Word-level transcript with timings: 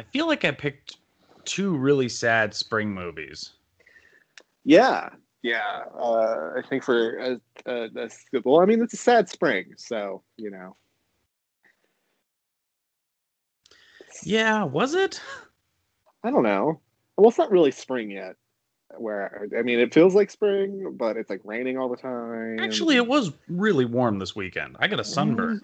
I 0.00 0.02
feel 0.04 0.26
like 0.26 0.46
I 0.46 0.50
picked 0.50 0.96
two 1.44 1.76
really 1.76 2.08
sad 2.08 2.54
spring 2.54 2.90
movies. 2.90 3.50
Yeah, 4.64 5.10
yeah. 5.42 5.82
Uh, 5.94 6.52
I 6.56 6.62
think 6.66 6.82
for 6.84 7.18
a, 7.18 7.40
a, 7.66 7.88
a, 7.94 8.08
well, 8.42 8.62
I 8.62 8.64
mean, 8.64 8.82
it's 8.82 8.94
a 8.94 8.96
sad 8.96 9.28
spring, 9.28 9.74
so 9.76 10.22
you 10.38 10.50
know. 10.50 10.74
Yeah, 14.22 14.62
was 14.62 14.94
it? 14.94 15.20
I 16.24 16.30
don't 16.30 16.44
know. 16.44 16.80
Well, 17.18 17.28
it's 17.28 17.38
not 17.38 17.50
really 17.50 17.70
spring 17.70 18.10
yet. 18.10 18.36
Where 18.96 19.48
I 19.56 19.60
mean, 19.60 19.80
it 19.80 19.92
feels 19.92 20.14
like 20.14 20.30
spring, 20.30 20.96
but 20.96 21.18
it's 21.18 21.28
like 21.28 21.42
raining 21.44 21.76
all 21.76 21.90
the 21.90 21.96
time. 21.96 22.58
Actually, 22.58 22.96
it 22.96 23.06
was 23.06 23.32
really 23.48 23.84
warm 23.84 24.18
this 24.18 24.34
weekend. 24.34 24.76
I 24.80 24.88
got 24.88 24.98
a 24.98 25.04
sunburn. 25.04 25.60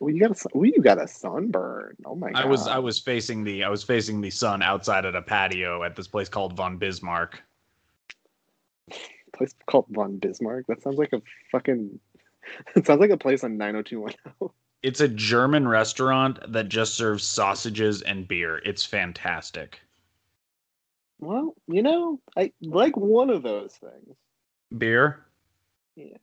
Well, 0.00 0.14
you 0.14 0.20
got 0.20 0.30
a 0.30 0.48
well, 0.54 0.66
you 0.66 0.80
got 0.80 1.02
a 1.02 1.08
sunburn. 1.08 1.96
Oh 2.04 2.14
my 2.14 2.30
god! 2.30 2.44
I 2.44 2.46
was 2.46 2.68
I 2.68 2.78
was 2.78 2.98
facing 2.98 3.42
the 3.42 3.64
I 3.64 3.68
was 3.68 3.82
facing 3.82 4.20
the 4.20 4.30
sun 4.30 4.62
outside 4.62 5.04
at 5.04 5.16
a 5.16 5.22
patio 5.22 5.82
at 5.82 5.96
this 5.96 6.06
place 6.06 6.28
called 6.28 6.56
Von 6.56 6.76
Bismarck. 6.76 7.42
place 9.36 9.54
called 9.66 9.86
Von 9.90 10.18
Bismarck. 10.18 10.66
That 10.68 10.82
sounds 10.82 10.98
like 10.98 11.12
a 11.12 11.22
fucking. 11.50 11.98
It 12.76 12.84
sounds 12.86 13.00
like 13.00 13.08
a 13.08 13.16
place 13.16 13.42
on 13.42 13.56
nine 13.56 13.74
hundred 13.74 13.78
oh 13.78 13.82
two 13.88 14.00
one 14.02 14.12
zero. 14.12 14.34
Oh. 14.42 14.52
It's 14.82 15.00
a 15.00 15.08
German 15.08 15.66
restaurant 15.66 16.38
that 16.52 16.68
just 16.68 16.92
serves 16.92 17.24
sausages 17.24 18.02
and 18.02 18.28
beer. 18.28 18.58
It's 18.58 18.84
fantastic. 18.84 19.80
Well, 21.20 21.54
you 21.66 21.82
know, 21.82 22.20
I 22.36 22.52
like 22.60 22.94
one 22.98 23.30
of 23.30 23.42
those 23.42 23.72
things. 23.72 24.14
Beer. 24.76 25.24
Yeah. 25.96 26.18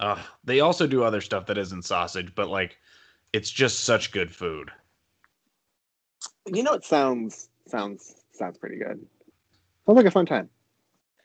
Uh, 0.00 0.18
they 0.42 0.60
also 0.60 0.86
do 0.86 1.04
other 1.04 1.20
stuff 1.20 1.44
that 1.46 1.58
isn't 1.58 1.84
sausage, 1.84 2.34
but 2.34 2.48
like, 2.48 2.78
it's 3.34 3.50
just 3.50 3.80
such 3.84 4.12
good 4.12 4.34
food. 4.34 4.70
You 6.46 6.62
know, 6.62 6.72
it 6.72 6.84
sounds 6.84 7.50
sounds 7.68 8.14
sounds 8.32 8.56
pretty 8.56 8.78
good. 8.78 9.06
Sounds 9.86 9.96
like 9.96 10.06
a 10.06 10.10
fun 10.10 10.26
time. 10.26 10.48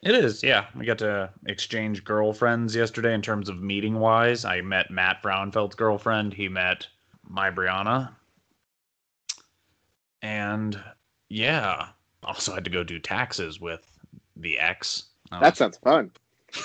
It 0.03 0.13
is, 0.13 0.43
yeah. 0.43 0.65
We 0.75 0.85
got 0.85 0.99
to 0.99 1.31
exchange 1.47 2.03
girlfriends 2.03 2.75
yesterday 2.75 3.13
in 3.13 3.21
terms 3.21 3.49
of 3.49 3.61
meeting 3.61 3.95
wise. 3.95 4.45
I 4.45 4.61
met 4.61 4.91
Matt 4.91 5.23
Brownfeld's 5.23 5.73
girlfriend. 5.73 6.33
He 6.33 6.47
met 6.47 6.85
my 7.27 7.49
Brianna. 7.49 8.11
And 10.21 10.79
yeah, 11.29 11.87
also 12.23 12.53
had 12.53 12.65
to 12.65 12.69
go 12.69 12.83
do 12.83 12.99
taxes 12.99 13.59
with 13.59 13.81
the 14.35 14.59
ex. 14.59 15.05
That 15.31 15.57
sounds 15.57 15.77
fun. 15.77 16.11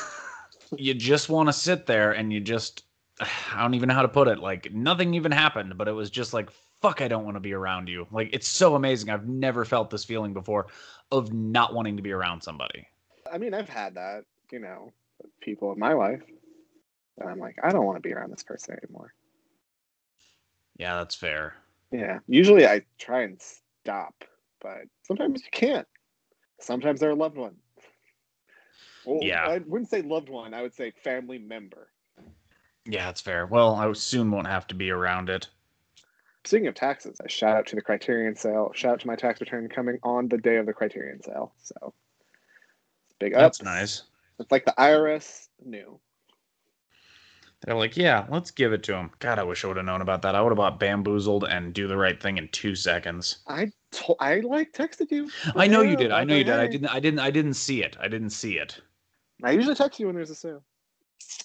you 0.77 0.95
just 0.95 1.29
want 1.29 1.49
to 1.49 1.53
sit 1.53 1.87
there 1.87 2.13
and 2.13 2.33
you 2.33 2.41
just 2.41 2.85
I 3.21 3.63
don't 3.63 3.75
even 3.75 3.89
know 3.89 3.95
how 3.95 4.03
to 4.03 4.09
put 4.09 4.29
it. 4.29 4.39
Like 4.39 4.73
nothing 4.73 5.15
even 5.15 5.33
happened, 5.33 5.77
but 5.77 5.89
it 5.89 5.93
was 5.93 6.11
just 6.11 6.33
like 6.33 6.51
fuck 6.81 7.03
I 7.03 7.09
don't 7.09 7.25
want 7.25 7.37
to 7.37 7.41
be 7.41 7.53
around 7.53 7.89
you. 7.89 8.07
Like 8.11 8.31
it's 8.33 8.49
so 8.49 8.75
amazing. 8.75 9.11
I've 9.11 9.29
never 9.29 9.65
felt 9.65 9.91
this 9.91 10.05
feeling 10.05 10.33
before 10.33 10.69
of 11.13 11.33
not 11.33 11.75
wanting 11.75 11.97
to 11.97 12.03
be 12.03 12.13
around 12.13 12.43
somebody. 12.43 12.87
I 13.31 13.39
mean, 13.39 13.55
I've 13.55 13.69
had 13.69 13.95
that, 13.95 14.25
you 14.51 14.61
know, 14.61 14.93
people 15.41 15.73
in 15.73 15.79
my 15.79 15.93
life. 15.93 16.23
And 17.19 17.29
I'm 17.29 17.39
like, 17.39 17.57
I 17.63 17.71
don't 17.71 17.85
want 17.85 17.97
to 17.97 18.09
be 18.09 18.15
around 18.15 18.31
this 18.31 18.43
person 18.43 18.77
anymore. 18.83 19.13
Yeah, 20.79 20.97
that's 20.97 21.15
fair. 21.15 21.55
Yeah. 21.93 22.21
Usually 22.27 22.67
I 22.67 22.83
try 22.99 23.23
and 23.23 23.41
stop, 23.83 24.25
but 24.63 24.85
sometimes 25.03 25.43
you 25.43 25.51
can't. 25.53 25.87
Sometimes 26.61 27.01
they're 27.01 27.11
a 27.11 27.15
loved 27.15 27.37
one. 27.37 27.57
Well, 29.05 29.19
yeah. 29.23 29.47
I 29.47 29.59
wouldn't 29.59 29.91
say 29.91 30.03
loved 30.03 30.29
one. 30.29 30.55
I 30.55 30.63
would 30.63 30.75
say 30.75 30.93
family 31.03 31.39
member. 31.39 31.89
Yeah, 32.87 33.07
that's 33.07 33.21
fair. 33.21 33.47
Well, 33.47 33.75
I 33.75 33.93
soon 33.93 34.31
won't 34.31 34.47
have 34.47 34.67
to 34.69 34.75
be 34.75 34.91
around 34.91 35.29
it. 35.31 35.49
Speaking 36.45 36.69
of 36.69 36.75
taxes, 36.75 37.21
I 37.23 37.29
shout 37.29 37.57
out 37.57 37.67
to 37.67 37.77
the 37.77 37.83
Criterion 37.83 38.35
sale. 38.35 38.73
Shout 38.75 38.93
out 38.95 39.01
to 39.01 39.07
my 39.07 39.17
tax 39.17 39.41
return 39.41 39.69
coming 39.69 39.99
on 40.03 40.29
the 40.29 40.39
day 40.39 40.57
of 40.57 40.67
the 40.67 40.73
Criterion 40.73 41.23
sale. 41.23 41.53
So 41.63 41.93
big 43.19 43.35
up. 43.35 43.41
That's 43.41 43.63
nice. 43.63 44.03
It's 44.39 44.51
like 44.51 44.65
the 44.65 44.75
IRS 44.79 45.49
knew. 45.65 46.01
They're 47.63 47.77
like, 47.77 47.95
yeah, 47.95 48.25
let's 48.31 48.51
give 48.51 48.73
it 48.73 48.83
to 48.85 48.95
him. 48.95 49.11
God, 49.19 49.39
I 49.39 49.43
wish 49.43 49.65
I 49.65 49.69
would 49.69 49.77
have 49.77 49.85
known 49.85 50.01
about 50.01 50.23
that. 50.23 50.35
I 50.35 50.41
would 50.41 50.49
have 50.49 50.57
bought 50.57 50.81
Bamboozled 50.81 51.45
and 51.45 51.75
Do 51.75 51.87
the 51.87 51.97
Right 51.97 52.19
Thing 52.21 52.39
in 52.39 52.49
two 52.49 52.75
seconds. 52.75 53.41
I 53.47 53.71
to- 53.91 54.17
I 54.19 54.41
like 54.41 54.73
texted 54.73 55.11
you. 55.11 55.29
I 55.55 55.67
know 55.67 55.83
you 55.83 55.95
did. 55.95 56.11
I 56.11 56.25
know 56.25 56.37
you 56.37 56.45
did. 56.45 56.55
I 56.55 56.67
didn't. 56.67 56.89
I 56.89 57.01
didn't. 57.01 57.21
I 57.21 57.31
didn't 57.31 57.55
see 57.55 57.83
it. 57.83 57.99
I 58.01 58.09
didn't 58.09 58.31
see 58.31 58.57
it. 58.57 58.81
I 59.43 59.53
usually 59.53 59.75
text 59.75 60.01
you 60.01 60.07
when 60.07 60.15
there's 60.15 60.31
a 60.31 60.35
sale. 60.35 60.63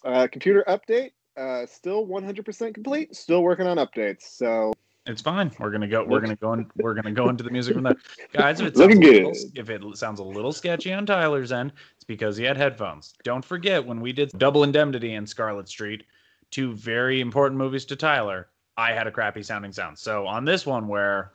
Uh, 0.04 0.28
computer 0.32 0.64
update, 0.68 1.12
uh, 1.38 1.66
still 1.66 2.06
100% 2.06 2.74
complete. 2.74 3.16
Still 3.16 3.44
working 3.44 3.68
on 3.68 3.78
updates. 3.78 4.24
So 4.24 4.74
it's 5.06 5.22
fine. 5.22 5.52
We're 5.60 5.70
gonna 5.70 5.88
go. 5.88 6.04
We're 6.04 6.20
gonna 6.20 6.36
go. 6.36 6.54
In, 6.54 6.66
we're 6.78 6.96
gonna 6.96 7.12
go 7.12 7.30
into 7.30 7.44
the 7.44 7.52
music 7.52 7.76
from 7.76 7.84
there, 7.84 7.96
guys. 8.34 8.60
If 8.60 8.68
it 8.68 8.78
sounds 8.78 8.96
little, 8.96 9.34
if 9.54 9.70
it 9.70 9.98
sounds 9.98 10.20
a 10.20 10.24
little 10.24 10.52
sketchy 10.52 10.92
on 10.94 11.06
Tyler's 11.06 11.52
end, 11.52 11.74
it's 11.96 12.04
because 12.04 12.38
he 12.38 12.44
had 12.44 12.58
headphones. 12.58 13.14
Don't 13.24 13.46
forget 13.46 13.86
when 13.86 14.02
we 14.02 14.14
did 14.14 14.32
Double 14.38 14.64
Indemnity 14.64 15.14
and 15.14 15.30
Scarlet 15.30 15.70
Street, 15.70 16.06
two 16.50 16.74
very 16.74 17.22
important 17.22 17.58
movies 17.60 17.86
to 17.86 17.96
Tyler. 17.96 18.48
I 18.78 18.94
had 18.94 19.06
a 19.06 19.12
crappy 19.12 19.44
sounding 19.44 19.72
sound. 19.72 19.98
So 19.98 20.26
on 20.26 20.44
this 20.44 20.66
one, 20.66 20.88
where 20.88 21.32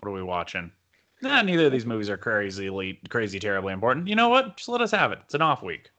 what 0.00 0.10
are 0.10 0.12
we 0.12 0.22
watching? 0.22 0.72
Nah, 1.20 1.42
neither 1.42 1.66
of 1.66 1.72
these 1.72 1.86
movies 1.86 2.08
are 2.08 2.16
crazy, 2.16 2.98
crazy, 3.08 3.40
terribly 3.40 3.72
important. 3.72 4.06
You 4.06 4.14
know 4.14 4.28
what? 4.28 4.56
Just 4.56 4.68
let 4.68 4.80
us 4.80 4.90
have 4.92 5.12
it. 5.12 5.18
It's 5.24 5.34
an 5.34 5.42
off 5.42 5.62
week. 5.62 5.90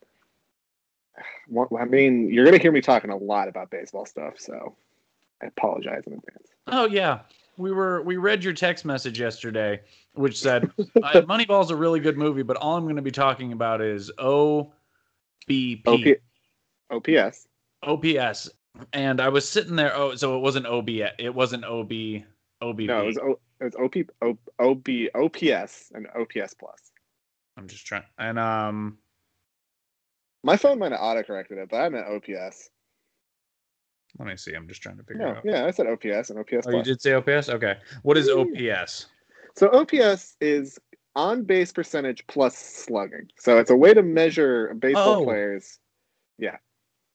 Well, 1.49 1.67
I 1.79 1.85
mean, 1.85 2.31
you're 2.31 2.45
gonna 2.45 2.57
hear 2.57 2.71
me 2.71 2.81
talking 2.81 3.09
a 3.09 3.17
lot 3.17 3.47
about 3.47 3.69
baseball 3.69 4.05
stuff, 4.05 4.35
so 4.37 4.75
I 5.41 5.47
apologize 5.47 6.03
in 6.05 6.13
advance. 6.13 6.47
Oh 6.67 6.85
yeah, 6.85 7.19
we 7.57 7.71
were 7.71 8.01
we 8.03 8.17
read 8.17 8.43
your 8.43 8.53
text 8.53 8.85
message 8.85 9.19
yesterday, 9.19 9.81
which 10.13 10.39
said 10.39 10.63
uh, 10.79 11.21
Moneyball's 11.21 11.71
a 11.71 11.75
really 11.75 11.99
good 11.99 12.17
movie, 12.17 12.43
but 12.43 12.57
all 12.57 12.77
I'm 12.77 12.85
going 12.85 12.95
to 12.95 13.01
be 13.01 13.11
talking 13.11 13.51
about 13.51 13.81
is 13.81 14.11
OBP. 14.17 14.67
OP, 15.85 17.07
OPS. 17.07 17.47
OPS. 17.83 18.49
And 18.93 19.19
I 19.19 19.27
was 19.27 19.47
sitting 19.47 19.75
there. 19.75 19.95
Oh, 19.95 20.15
so 20.15 20.37
it 20.37 20.39
wasn't 20.39 20.65
OB. 20.65 20.89
It 20.89 21.33
wasn't 21.33 21.65
OB. 21.65 21.91
OBP. 22.61 22.87
No, 22.87 23.01
it 23.01 23.05
was 23.05 23.17
O 23.17 23.39
it's 23.59 23.75
OP, 23.75 23.95
o, 24.21 24.37
OB, 24.59 24.87
OPS, 25.15 25.91
and 25.93 26.07
OPS 26.15 26.53
plus. 26.53 26.91
I'm 27.57 27.67
just 27.67 27.85
trying, 27.85 28.03
and 28.17 28.39
um, 28.39 28.97
my 30.43 30.57
phone 30.57 30.79
might 30.79 30.91
have 30.91 31.01
autocorrected 31.01 31.57
it, 31.57 31.69
but 31.69 31.77
I 31.77 31.89
meant 31.89 32.07
OPS. 32.07 32.69
Let 34.17 34.27
me 34.27 34.37
see. 34.37 34.53
I'm 34.53 34.67
just 34.67 34.81
trying 34.81 34.97
to 34.97 35.03
figure 35.03 35.25
no, 35.25 35.31
out. 35.35 35.41
Yeah, 35.43 35.65
I 35.65 35.71
said 35.71 35.87
OPS 35.87 36.29
and 36.29 36.39
OPS. 36.39 36.67
Oh, 36.67 36.71
plus. 36.71 36.73
you 36.75 36.83
did 36.83 37.01
say 37.01 37.13
OPS. 37.13 37.49
Okay, 37.49 37.75
what 38.03 38.17
is 38.17 38.29
OPS? 38.29 39.07
So 39.55 39.69
OPS 39.71 40.35
is 40.41 40.79
on 41.15 41.43
base 41.43 41.71
percentage 41.71 42.25
plus 42.27 42.57
slugging. 42.57 43.27
So 43.37 43.57
it's 43.57 43.69
a 43.69 43.75
way 43.75 43.93
to 43.93 44.01
measure 44.01 44.73
baseball 44.75 45.21
oh. 45.21 45.23
players. 45.25 45.79
Yeah. 46.37 46.57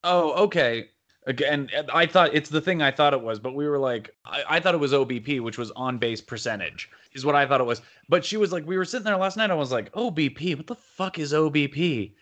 Oh, 0.02 0.44
okay. 0.44 0.90
Again, 1.26 1.70
I 1.92 2.06
thought 2.06 2.34
it's 2.34 2.50
the 2.50 2.60
thing 2.60 2.82
I 2.82 2.90
thought 2.90 3.14
it 3.14 3.22
was, 3.22 3.38
but 3.38 3.54
we 3.54 3.66
were 3.66 3.78
like, 3.78 4.14
I, 4.26 4.42
I, 4.48 4.60
thought 4.60 4.74
it 4.74 4.80
was 4.80 4.92
OBP, 4.92 5.40
which 5.40 5.56
was 5.56 5.70
on 5.70 5.96
base 5.96 6.20
percentage, 6.20 6.90
is 7.14 7.24
what 7.24 7.34
I 7.34 7.46
thought 7.46 7.62
it 7.62 7.64
was. 7.64 7.80
But 8.10 8.24
she 8.24 8.36
was 8.36 8.52
like, 8.52 8.66
we 8.66 8.76
were 8.76 8.84
sitting 8.84 9.04
there 9.04 9.16
last 9.16 9.38
night. 9.38 9.50
I 9.50 9.54
was 9.54 9.72
like, 9.72 9.90
OBP, 9.92 10.56
what 10.56 10.66
the 10.66 10.74
fuck 10.74 11.18
is 11.18 11.32
OBP? 11.32 12.12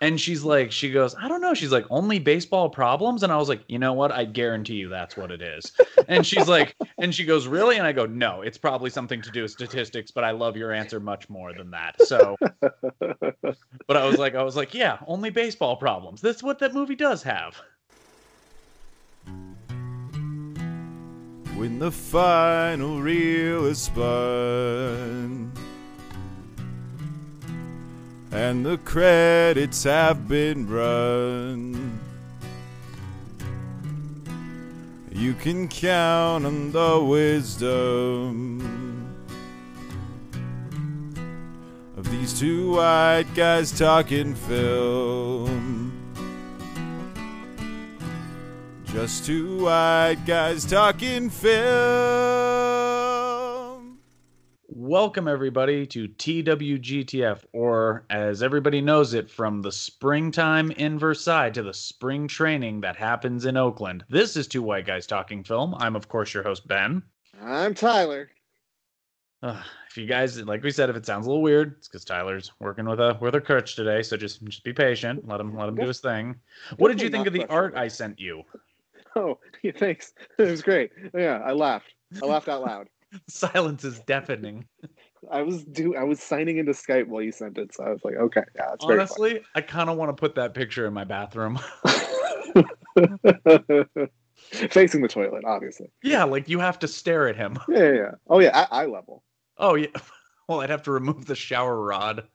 And 0.00 0.20
she's 0.20 0.44
like, 0.44 0.70
she 0.70 0.92
goes, 0.92 1.14
I 1.16 1.26
don't 1.26 1.40
know. 1.40 1.54
She's 1.54 1.72
like, 1.72 1.84
only 1.90 2.18
baseball 2.20 2.68
problems. 2.70 3.22
And 3.22 3.32
I 3.32 3.36
was 3.36 3.48
like, 3.48 3.62
you 3.66 3.78
know 3.78 3.92
what? 3.92 4.12
I 4.12 4.24
guarantee 4.24 4.74
you 4.74 4.88
that's 4.88 5.16
what 5.16 5.32
it 5.32 5.42
is. 5.42 5.72
and 6.06 6.24
she's 6.24 6.46
like, 6.46 6.76
and 6.98 7.12
she 7.12 7.24
goes, 7.24 7.48
really? 7.48 7.78
And 7.78 7.86
I 7.86 7.92
go, 7.92 8.06
no, 8.06 8.42
it's 8.42 8.58
probably 8.58 8.90
something 8.90 9.20
to 9.22 9.30
do 9.30 9.42
with 9.42 9.50
statistics, 9.50 10.10
but 10.10 10.22
I 10.22 10.30
love 10.30 10.56
your 10.56 10.72
answer 10.72 11.00
much 11.00 11.28
more 11.28 11.52
than 11.52 11.70
that. 11.72 12.00
So, 12.06 12.36
but 13.00 13.96
I 13.96 14.04
was 14.04 14.18
like, 14.18 14.36
I 14.36 14.42
was 14.42 14.56
like, 14.56 14.72
yeah, 14.72 14.98
only 15.06 15.30
baseball 15.30 15.76
problems. 15.76 16.20
That's 16.20 16.42
what 16.42 16.60
that 16.60 16.74
movie 16.74 16.96
does 16.96 17.22
have. 17.24 17.56
When 21.56 21.78
the 21.78 21.90
final 21.90 23.00
reel 23.00 23.66
is 23.66 23.78
spun 23.78 25.50
and 28.30 28.64
the 28.64 28.78
credits 28.78 29.84
have 29.84 30.28
been 30.28 30.68
run. 30.68 31.98
You 35.10 35.34
can 35.34 35.66
count 35.66 36.46
on 36.46 36.70
the 36.70 37.00
wisdom 37.00 38.60
of 41.96 42.08
these 42.10 42.38
two 42.38 42.76
white 42.76 43.26
guys 43.34 43.76
talking 43.76 44.34
film. 44.34 45.57
Just 48.92 49.26
two 49.26 49.64
white 49.64 50.16
guys 50.26 50.64
talking 50.64 51.28
film. 51.28 51.58
Welcome, 54.66 55.28
everybody, 55.28 55.86
to 55.88 56.08
TWGTF, 56.08 57.44
or 57.52 58.06
as 58.08 58.42
everybody 58.42 58.80
knows 58.80 59.12
it, 59.12 59.30
from 59.30 59.60
the 59.60 59.70
springtime 59.70 60.70
in 60.70 60.98
Versailles 60.98 61.50
to 61.50 61.62
the 61.62 61.74
spring 61.74 62.26
training 62.26 62.80
that 62.80 62.96
happens 62.96 63.44
in 63.44 63.58
Oakland. 63.58 64.04
This 64.08 64.38
is 64.38 64.46
Two 64.48 64.62
White 64.62 64.86
Guys 64.86 65.06
Talking 65.06 65.44
Film. 65.44 65.74
I'm, 65.78 65.94
of 65.94 66.08
course, 66.08 66.32
your 66.32 66.42
host, 66.42 66.66
Ben. 66.66 67.02
I'm 67.42 67.74
Tyler. 67.74 68.30
Uh, 69.42 69.62
if 69.90 69.98
you 69.98 70.06
guys, 70.06 70.40
like 70.42 70.62
we 70.62 70.70
said, 70.70 70.88
if 70.88 70.96
it 70.96 71.04
sounds 71.04 71.26
a 71.26 71.28
little 71.28 71.42
weird, 71.42 71.74
it's 71.78 71.88
because 71.88 72.04
Tyler's 72.06 72.52
working 72.58 72.88
with 72.88 73.00
a 73.00 73.18
with 73.20 73.34
a 73.34 73.40
crutch 73.40 73.76
today. 73.76 74.02
So 74.02 74.16
just 74.16 74.42
just 74.44 74.64
be 74.64 74.72
patient. 74.72 75.28
Let 75.28 75.40
him 75.40 75.56
let 75.56 75.68
him 75.68 75.76
do 75.76 75.86
his 75.86 76.00
thing. 76.00 76.36
What 76.78 76.88
did 76.88 77.00
you 77.02 77.10
think 77.10 77.26
of 77.26 77.32
the 77.34 77.46
art. 77.46 77.76
I 77.76 77.86
sent 77.88 78.18
you? 78.18 78.42
Oh, 79.18 79.38
yeah, 79.62 79.72
thanks. 79.76 80.12
It 80.38 80.48
was 80.48 80.62
great. 80.62 80.92
Yeah, 81.14 81.40
I 81.44 81.52
laughed. 81.52 81.92
I 82.22 82.26
laughed 82.26 82.48
out 82.48 82.62
loud. 82.62 82.88
Silence 83.28 83.84
is 83.84 84.00
deafening. 84.00 84.66
I 85.30 85.42
was 85.42 85.64
do 85.64 85.96
I 85.96 86.04
was 86.04 86.20
signing 86.20 86.58
into 86.58 86.72
Skype 86.72 87.08
while 87.08 87.22
you 87.22 87.32
sent 87.32 87.58
it, 87.58 87.74
so 87.74 87.84
I 87.84 87.90
was 87.90 88.00
like, 88.04 88.14
okay, 88.14 88.42
yeah, 88.54 88.74
it's 88.74 88.84
Honestly, 88.84 89.42
I 89.54 89.60
kind 89.62 89.90
of 89.90 89.96
want 89.96 90.10
to 90.10 90.12
put 90.12 90.36
that 90.36 90.54
picture 90.54 90.86
in 90.86 90.94
my 90.94 91.04
bathroom. 91.04 91.58
Facing 94.70 95.02
the 95.02 95.08
toilet, 95.08 95.44
obviously. 95.44 95.90
yeah, 96.02 96.24
like 96.24 96.48
you 96.48 96.60
have 96.60 96.78
to 96.80 96.88
stare 96.88 97.28
at 97.28 97.36
him. 97.36 97.58
Yeah, 97.68 97.78
yeah, 97.78 97.92
yeah. 97.92 98.10
Oh 98.28 98.38
yeah, 98.38 98.66
eye 98.70 98.86
level. 98.86 99.24
Oh 99.56 99.74
yeah. 99.74 99.88
Well, 100.48 100.60
I'd 100.60 100.70
have 100.70 100.84
to 100.84 100.92
remove 100.92 101.26
the 101.26 101.34
shower 101.34 101.78
rod. 101.78 102.28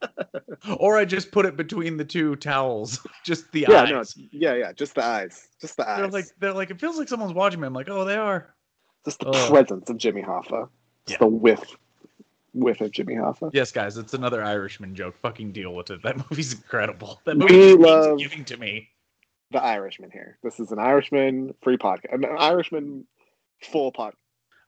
or 0.78 0.96
I 0.96 1.04
just 1.04 1.32
put 1.32 1.46
it 1.46 1.56
between 1.56 1.96
the 1.96 2.04
two 2.04 2.36
towels, 2.36 3.06
just 3.24 3.50
the 3.52 3.66
Yeah, 3.68 3.82
eyes. 3.82 4.16
no, 4.16 4.26
yeah, 4.32 4.54
yeah. 4.54 4.72
Just 4.72 4.94
the 4.94 5.04
eyes. 5.04 5.48
Just 5.60 5.76
the 5.76 5.88
eyes. 5.88 5.98
they're 5.98 6.08
like 6.08 6.24
they're 6.38 6.52
like 6.52 6.70
it 6.70 6.80
feels 6.80 6.98
like 6.98 7.08
someone's 7.08 7.32
watching 7.34 7.60
me. 7.60 7.66
I'm 7.66 7.72
like, 7.74 7.88
oh, 7.88 8.04
they 8.04 8.16
are. 8.16 8.54
just 9.04 9.20
the 9.20 9.28
Ugh. 9.30 9.50
presence 9.50 9.88
of 9.90 9.96
Jimmy 9.96 10.22
Hoffa. 10.22 10.68
Just 11.06 11.20
Yeah. 11.20 11.26
the 11.26 11.26
whiff, 11.28 11.76
whiff 12.54 12.80
of 12.80 12.90
Jimmy 12.92 13.14
Hoffa. 13.14 13.50
Yes, 13.52 13.72
guys, 13.72 13.96
it's 13.96 14.14
another 14.14 14.42
Irishman 14.42 14.94
joke. 14.94 15.16
Fucking 15.22 15.52
deal 15.52 15.74
with 15.74 15.90
it. 15.90 16.02
That 16.02 16.16
movie's 16.30 16.52
incredible. 16.54 17.20
That 17.24 17.36
movie 17.38 17.74
love- 17.74 18.18
giving 18.18 18.44
to 18.46 18.56
me. 18.56 18.88
The 19.50 19.62
Irishman 19.62 20.10
here. 20.10 20.36
This 20.42 20.60
is 20.60 20.72
an 20.72 20.78
Irishman 20.78 21.54
free 21.62 21.78
podcast. 21.78 22.12
An 22.12 22.24
Irishman 22.26 23.06
full 23.62 23.90
podcast. 23.92 24.12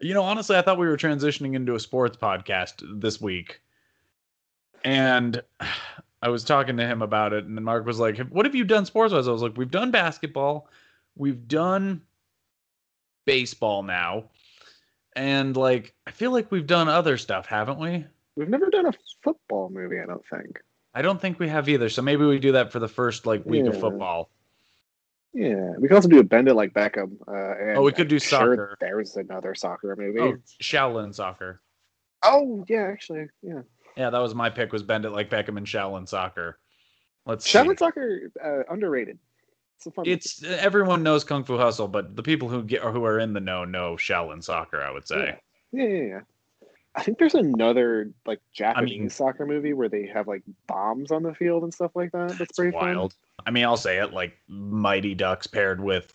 You 0.01 0.15
know, 0.15 0.23
honestly, 0.23 0.57
I 0.57 0.63
thought 0.63 0.79
we 0.79 0.87
were 0.89 0.97
transitioning 0.97 1.55
into 1.55 1.75
a 1.75 1.81
sports 1.81 2.17
podcast 2.17 2.83
this 3.03 3.21
week. 3.21 3.61
And 4.85 5.43
I 6.23 6.29
was 6.29 6.45
talking 6.45 6.77
to 6.77 6.87
him 6.87 7.01
about 7.01 7.33
it, 7.33 7.47
and 7.47 7.57
then 7.57 7.65
Mark 7.65 7.87
was 7.87 7.99
like, 7.99 8.19
What 8.19 8.45
have 8.45 8.55
you 8.55 8.65
done 8.65 8.85
sports 8.85 9.15
wise? 9.15 9.27
I 9.27 9.33
was 9.33 9.43
like, 9.43 9.57
We've 9.57 9.71
done 9.71 9.91
basketball, 9.91 10.69
we've 11.17 11.49
done 11.49 12.03
baseball 13.25 13.83
now. 13.83 14.25
And 15.17 15.57
like, 15.57 15.95
I 16.07 16.11
feel 16.11 16.31
like 16.31 16.51
we've 16.51 16.67
done 16.67 16.89
other 16.89 17.17
stuff, 17.17 17.47
haven't 17.47 17.79
we? 17.79 18.05
We've 18.37 18.49
never 18.49 18.71
done 18.71 18.87
a 18.87 18.93
football 19.23 19.69
movie, 19.71 19.99
I 19.99 20.07
don't 20.07 20.25
think. 20.27 20.61
I 20.95 21.03
don't 21.03 21.21
think 21.21 21.39
we 21.39 21.49
have 21.49 21.69
either. 21.69 21.89
So 21.89 22.03
maybe 22.03 22.25
we 22.25 22.39
do 22.39 22.53
that 22.53 22.73
for 22.73 22.79
the 22.79 22.89
first 22.89 23.27
like 23.27 23.45
week 23.45 23.67
of 23.67 23.79
football. 23.79 24.31
Yeah, 25.33 25.75
we 25.79 25.87
could 25.87 25.95
also 25.95 26.09
do 26.09 26.19
a 26.19 26.25
Bend 26.25 26.49
It 26.49 26.55
Like 26.55 26.73
Beckham. 26.73 27.17
Uh, 27.27 27.55
and 27.61 27.79
Oh, 27.79 27.83
we 27.83 27.93
could 27.93 28.09
do 28.09 28.17
I'm 28.17 28.21
sure 28.21 28.39
soccer. 28.39 28.77
There's 28.81 29.17
another 29.17 29.55
soccer 29.55 29.95
movie. 29.97 30.21
Oh, 30.21 30.37
Shaolin 30.61 31.15
soccer. 31.15 31.61
Oh, 32.25 32.65
yeah, 32.69 32.89
actually, 32.91 33.29
yeah. 33.43 33.63
Yeah, 34.01 34.09
that 34.09 34.19
was 34.19 34.35
my 34.35 34.49
pick. 34.49 34.73
Was 34.73 34.83
bend 34.83 35.05
it 35.05 35.11
like 35.11 35.29
Beckham 35.29 35.59
and 35.59 35.67
Shaolin 35.67 36.09
soccer. 36.09 36.59
Let's 37.27 37.45
see. 37.45 37.59
Shaolin 37.59 37.79
soccer 37.79 38.33
uh, 38.43 38.63
underrated. 38.73 39.19
It's 39.77 39.85
a 39.85 39.91
fun. 39.91 40.07
It's 40.09 40.43
everyone 40.43 41.03
knows 41.03 41.23
Kung 41.23 41.45
Fu 41.45 41.59
Hustle, 41.59 41.87
but 41.87 42.17
the 42.17 42.23
people 42.23 42.49
who 42.49 42.63
get 42.63 42.83
or 42.83 42.93
who 42.93 43.05
are 43.05 43.19
in 43.19 43.35
the 43.35 43.41
know 43.41 43.67
know 43.67 43.97
Shaolin 43.97 44.43
soccer. 44.43 44.81
I 44.81 44.91
would 44.91 45.07
say. 45.07 45.39
Yeah, 45.71 45.85
yeah, 45.85 46.03
yeah. 46.03 46.21
I 46.95 47.03
think 47.03 47.19
there's 47.19 47.35
another 47.35 48.11
like 48.25 48.41
Japanese 48.55 48.99
mean- 48.99 49.11
soccer 49.11 49.45
movie 49.45 49.75
where 49.75 49.91
they 49.91 50.07
have 50.07 50.27
like 50.27 50.45
bombs 50.67 51.11
on 51.11 51.23
the 51.23 51.35
field 51.35 51.63
and 51.63 51.75
stuff 51.75 51.91
like 51.95 52.13
that. 52.13 52.39
That's 52.39 52.57
pretty 52.57 52.75
wild. 52.75 53.15
I 53.45 53.51
mean, 53.51 53.67
I'll 53.67 53.77
say 53.77 53.99
it 53.99 54.15
like 54.15 54.39
Mighty 54.49 55.15
Ducks 55.15 55.47
paired 55.47 55.79
with 55.79 56.15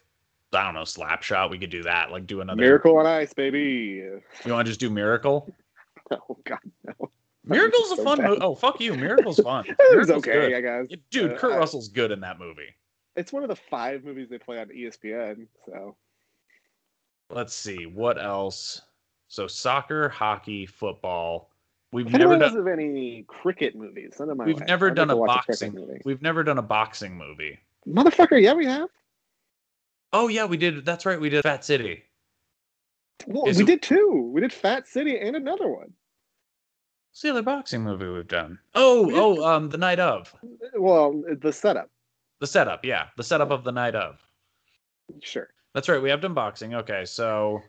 I 0.51 0.63
don't 0.63 0.73
know 0.73 0.81
Slapshot. 0.81 1.51
We 1.51 1.59
could 1.59 1.69
do 1.69 1.83
that. 1.83 2.09
Like 2.09 2.25
do 2.25 2.41
another. 2.41 2.59
Miracle 2.59 2.97
on 2.97 3.05
Ice, 3.05 3.35
baby. 3.35 3.61
You 3.63 4.21
want 4.47 4.65
to 4.65 4.71
just 4.71 4.79
do 4.79 4.89
Miracle? 4.89 5.53
Oh 6.11 6.37
God, 6.43 6.59
no. 6.83 7.09
Miracle's 7.47 7.91
a 7.91 7.95
so 7.97 8.03
fun 8.03 8.21
movie. 8.21 8.41
Oh 8.41 8.55
fuck 8.55 8.79
you! 8.79 8.95
Miracle's 8.95 9.39
fun. 9.39 9.65
It 9.69 9.77
Miracle's 9.79 10.17
okay, 10.17 10.31
good. 10.49 10.53
I 10.53 10.61
guess. 10.61 10.87
Dude, 11.11 11.33
Uh, 11.33 11.37
Kurt 11.37 11.53
I- 11.53 11.57
Russell's 11.57 11.87
good 11.89 12.11
in 12.11 12.19
that 12.21 12.39
movie. 12.39 12.69
It's 13.15 13.31
one 13.31 13.43
of 13.43 13.49
the 13.49 13.55
five 13.55 14.03
movies 14.03 14.27
they 14.29 14.37
play 14.37 14.59
on 14.59 14.67
ESPN. 14.67 15.47
So 15.65 15.95
Let's 17.29 17.53
see 17.55 17.85
what 17.85 18.21
else. 18.21 18.81
So 19.27 19.47
soccer, 19.47 20.09
hockey, 20.09 20.65
football. 20.65 21.49
We've 21.91 22.11
never 22.11 22.37
done. 22.37 22.57
of 22.57 22.67
any 22.67 23.23
cricket 23.27 23.73
movies, 23.75 24.13
send 24.17 24.29
them 24.29 24.37
my 24.37 24.45
We've 24.45 24.59
way. 24.59 24.65
never 24.67 24.87
I'd 24.89 24.95
done 24.95 25.09
a 25.09 25.15
boxing. 25.15 25.73
movie. 25.73 26.01
We've 26.03 26.21
never 26.21 26.43
done 26.43 26.57
a 26.57 26.61
boxing 26.61 27.17
movie. 27.17 27.57
Motherfucker, 27.87 28.41
yeah, 28.41 28.53
we 28.53 28.65
have. 28.65 28.89
Oh 30.11 30.27
yeah, 30.27 30.45
we 30.45 30.57
did. 30.57 30.85
That's 30.85 31.05
right. 31.05 31.19
We 31.19 31.29
did 31.29 31.43
Fat 31.43 31.63
City. 31.63 32.03
Well, 33.27 33.45
Is 33.47 33.57
we 33.57 33.63
it- 33.63 33.67
did 33.67 33.81
two. 33.81 34.29
We 34.33 34.41
did 34.41 34.51
Fat 34.51 34.87
City 34.87 35.17
and 35.17 35.35
another 35.35 35.67
one. 35.69 35.93
What's 37.15 37.21
the 37.21 37.29
other 37.29 37.43
boxing 37.43 37.81
movie 37.81 38.09
we've 38.09 38.27
done? 38.27 38.59
Oh, 38.73 39.09
oh, 39.13 39.41
um, 39.45 39.69
the 39.69 39.77
night 39.77 40.01
of 40.01 40.35
Well, 40.73 41.23
the 41.39 41.53
setup, 41.53 41.89
the 42.41 42.45
setup. 42.45 42.83
Yeah, 42.83 43.05
the 43.15 43.23
setup 43.23 43.51
of 43.51 43.63
the 43.63 43.71
night 43.71 43.95
of. 43.95 44.19
sure. 45.21 45.47
That's 45.73 45.87
right. 45.87 46.01
We 46.01 46.09
have 46.09 46.19
done 46.19 46.33
boxing. 46.33 46.75
Okay, 46.75 47.05
so 47.05 47.61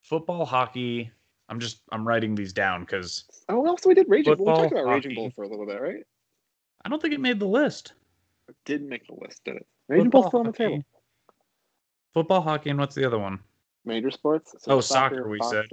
football, 0.00 0.46
hockey. 0.46 1.10
I'm 1.50 1.60
just 1.60 1.82
I'm 1.92 2.08
writing 2.08 2.34
these 2.34 2.54
down 2.54 2.80
because 2.80 3.24
Oh, 3.50 3.66
also 3.66 3.90
we 3.90 3.94
did 3.94 4.06
Raging 4.08 4.34
Bull. 4.36 4.46
We 4.46 4.52
talked 4.54 4.72
about 4.72 4.86
Raging. 4.86 5.14
Bull 5.14 5.30
for 5.36 5.44
a 5.44 5.48
little 5.48 5.66
bit, 5.66 5.82
right? 5.82 6.02
I 6.86 6.88
don't 6.88 7.02
think 7.02 7.12
it 7.12 7.20
made 7.20 7.38
the 7.38 7.46
list. 7.46 7.92
It 8.48 8.56
didn't 8.64 8.88
make 8.88 9.06
the 9.08 9.14
list, 9.20 9.44
did 9.44 9.56
it? 9.56 9.66
Raging 9.90 10.08
Bull's 10.08 10.28
still 10.28 10.40
on 10.40 10.46
the 10.46 10.52
table. 10.52 10.82
Football, 12.14 12.40
hockey, 12.40 12.70
and 12.70 12.78
what's 12.78 12.94
the 12.94 13.04
other 13.04 13.18
one? 13.18 13.40
Major 13.84 14.10
sports. 14.10 14.54
Oh, 14.68 14.80
soccer, 14.80 15.28
we 15.28 15.38
said. 15.50 15.66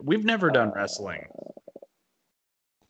We've 0.00 0.24
never 0.24 0.50
done 0.50 0.68
Uh, 0.68 0.72
wrestling. 0.74 1.26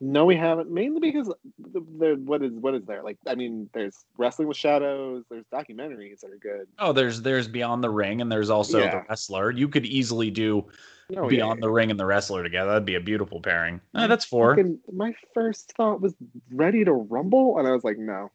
No, 0.01 0.25
we 0.27 0.37
haven't. 0.37 0.71
Mainly 0.71 1.01
because 1.01 1.29
the, 1.59 1.81
the, 1.99 2.21
what 2.25 2.43
is 2.43 2.53
what 2.53 2.75
is 2.75 2.85
there? 2.85 3.03
Like, 3.03 3.17
I 3.27 3.35
mean, 3.35 3.71
there's 3.73 4.05
wrestling 4.19 4.49
with 4.49 4.57
shadows. 4.57 5.25
There's 5.31 5.47
documentaries 5.53 6.21
that 6.21 6.31
are 6.31 6.39
good. 6.41 6.67
Oh, 6.79 6.93
there's 6.93 7.23
there's 7.23 7.49
Beyond 7.49 7.83
the 7.83 7.91
Ring, 7.91 8.21
and 8.21 8.31
there's 8.31 8.51
also 8.51 8.81
the 8.91 9.05
wrestler. 9.09 9.51
You 9.51 9.69
could 9.69 9.87
easily 9.87 10.31
do 10.31 10.67
No, 11.09 11.29
Beyond 11.29 11.63
the 11.63 11.71
Ring 11.71 11.91
and 11.91 11.99
the 11.99 12.05
wrestler 12.05 12.43
together. 12.43 12.73
That'd 12.73 12.85
be 12.85 12.97
a 12.97 13.01
beautiful 13.01 13.41
pairing. 13.41 13.81
That's 13.95 14.25
four. 14.25 14.57
Fucking- 14.57 14.81
my 14.93 15.15
first 15.33 15.73
thought 15.77 16.01
was 16.03 16.15
Ready 16.53 16.85
to 16.85 16.93
Rumble, 16.93 17.59
and 17.59 17.67
I 17.67 17.73
was 17.73 17.85
like, 17.85 17.97
no. 17.97 18.31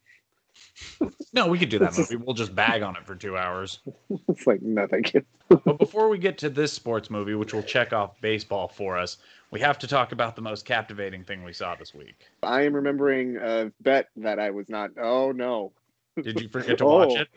No, 1.34 1.48
we 1.48 1.60
could 1.60 1.70
do 1.70 1.80
that 1.80 1.98
movie. 1.98 2.16
We'll 2.16 2.34
just 2.34 2.56
bag 2.56 2.82
on 2.82 2.96
it 2.96 3.06
for 3.06 3.16
two 3.16 3.38
hours. 3.38 3.80
It's 4.28 4.48
like, 4.48 4.62
no, 4.62 4.88
thank 4.88 5.14
you. 5.14 5.24
But 5.50 5.78
before 5.78 6.10
we 6.10 6.18
get 6.18 6.38
to 6.40 6.50
this 6.50 6.72
sports 6.74 7.10
movie, 7.10 7.34
which 7.36 7.54
will 7.54 7.64
check 7.64 7.94
off 7.94 8.20
baseball 8.22 8.68
for 8.68 8.98
us, 8.98 9.18
we 9.52 9.60
have 9.60 9.78
to 9.80 9.88
talk 9.88 10.12
about 10.12 10.36
the 10.36 10.42
most 10.42 10.66
captivating 10.66 11.24
thing 11.24 11.44
we 11.44 11.54
saw 11.54 11.76
this 11.76 11.94
week. 11.94 12.26
I 12.44 12.62
am 12.64 12.74
remembering 12.74 13.38
a 13.38 13.72
bet 13.82 14.10
that 14.18 14.40
I 14.40 14.50
was 14.52 14.70
not. 14.70 14.92
Oh 15.00 15.32
no. 15.32 15.72
Did 16.22 16.40
you 16.42 16.48
forget 16.50 16.78
to 16.80 16.86
watch 16.86 17.10
Oh. 17.18 17.22
it? 17.22 17.28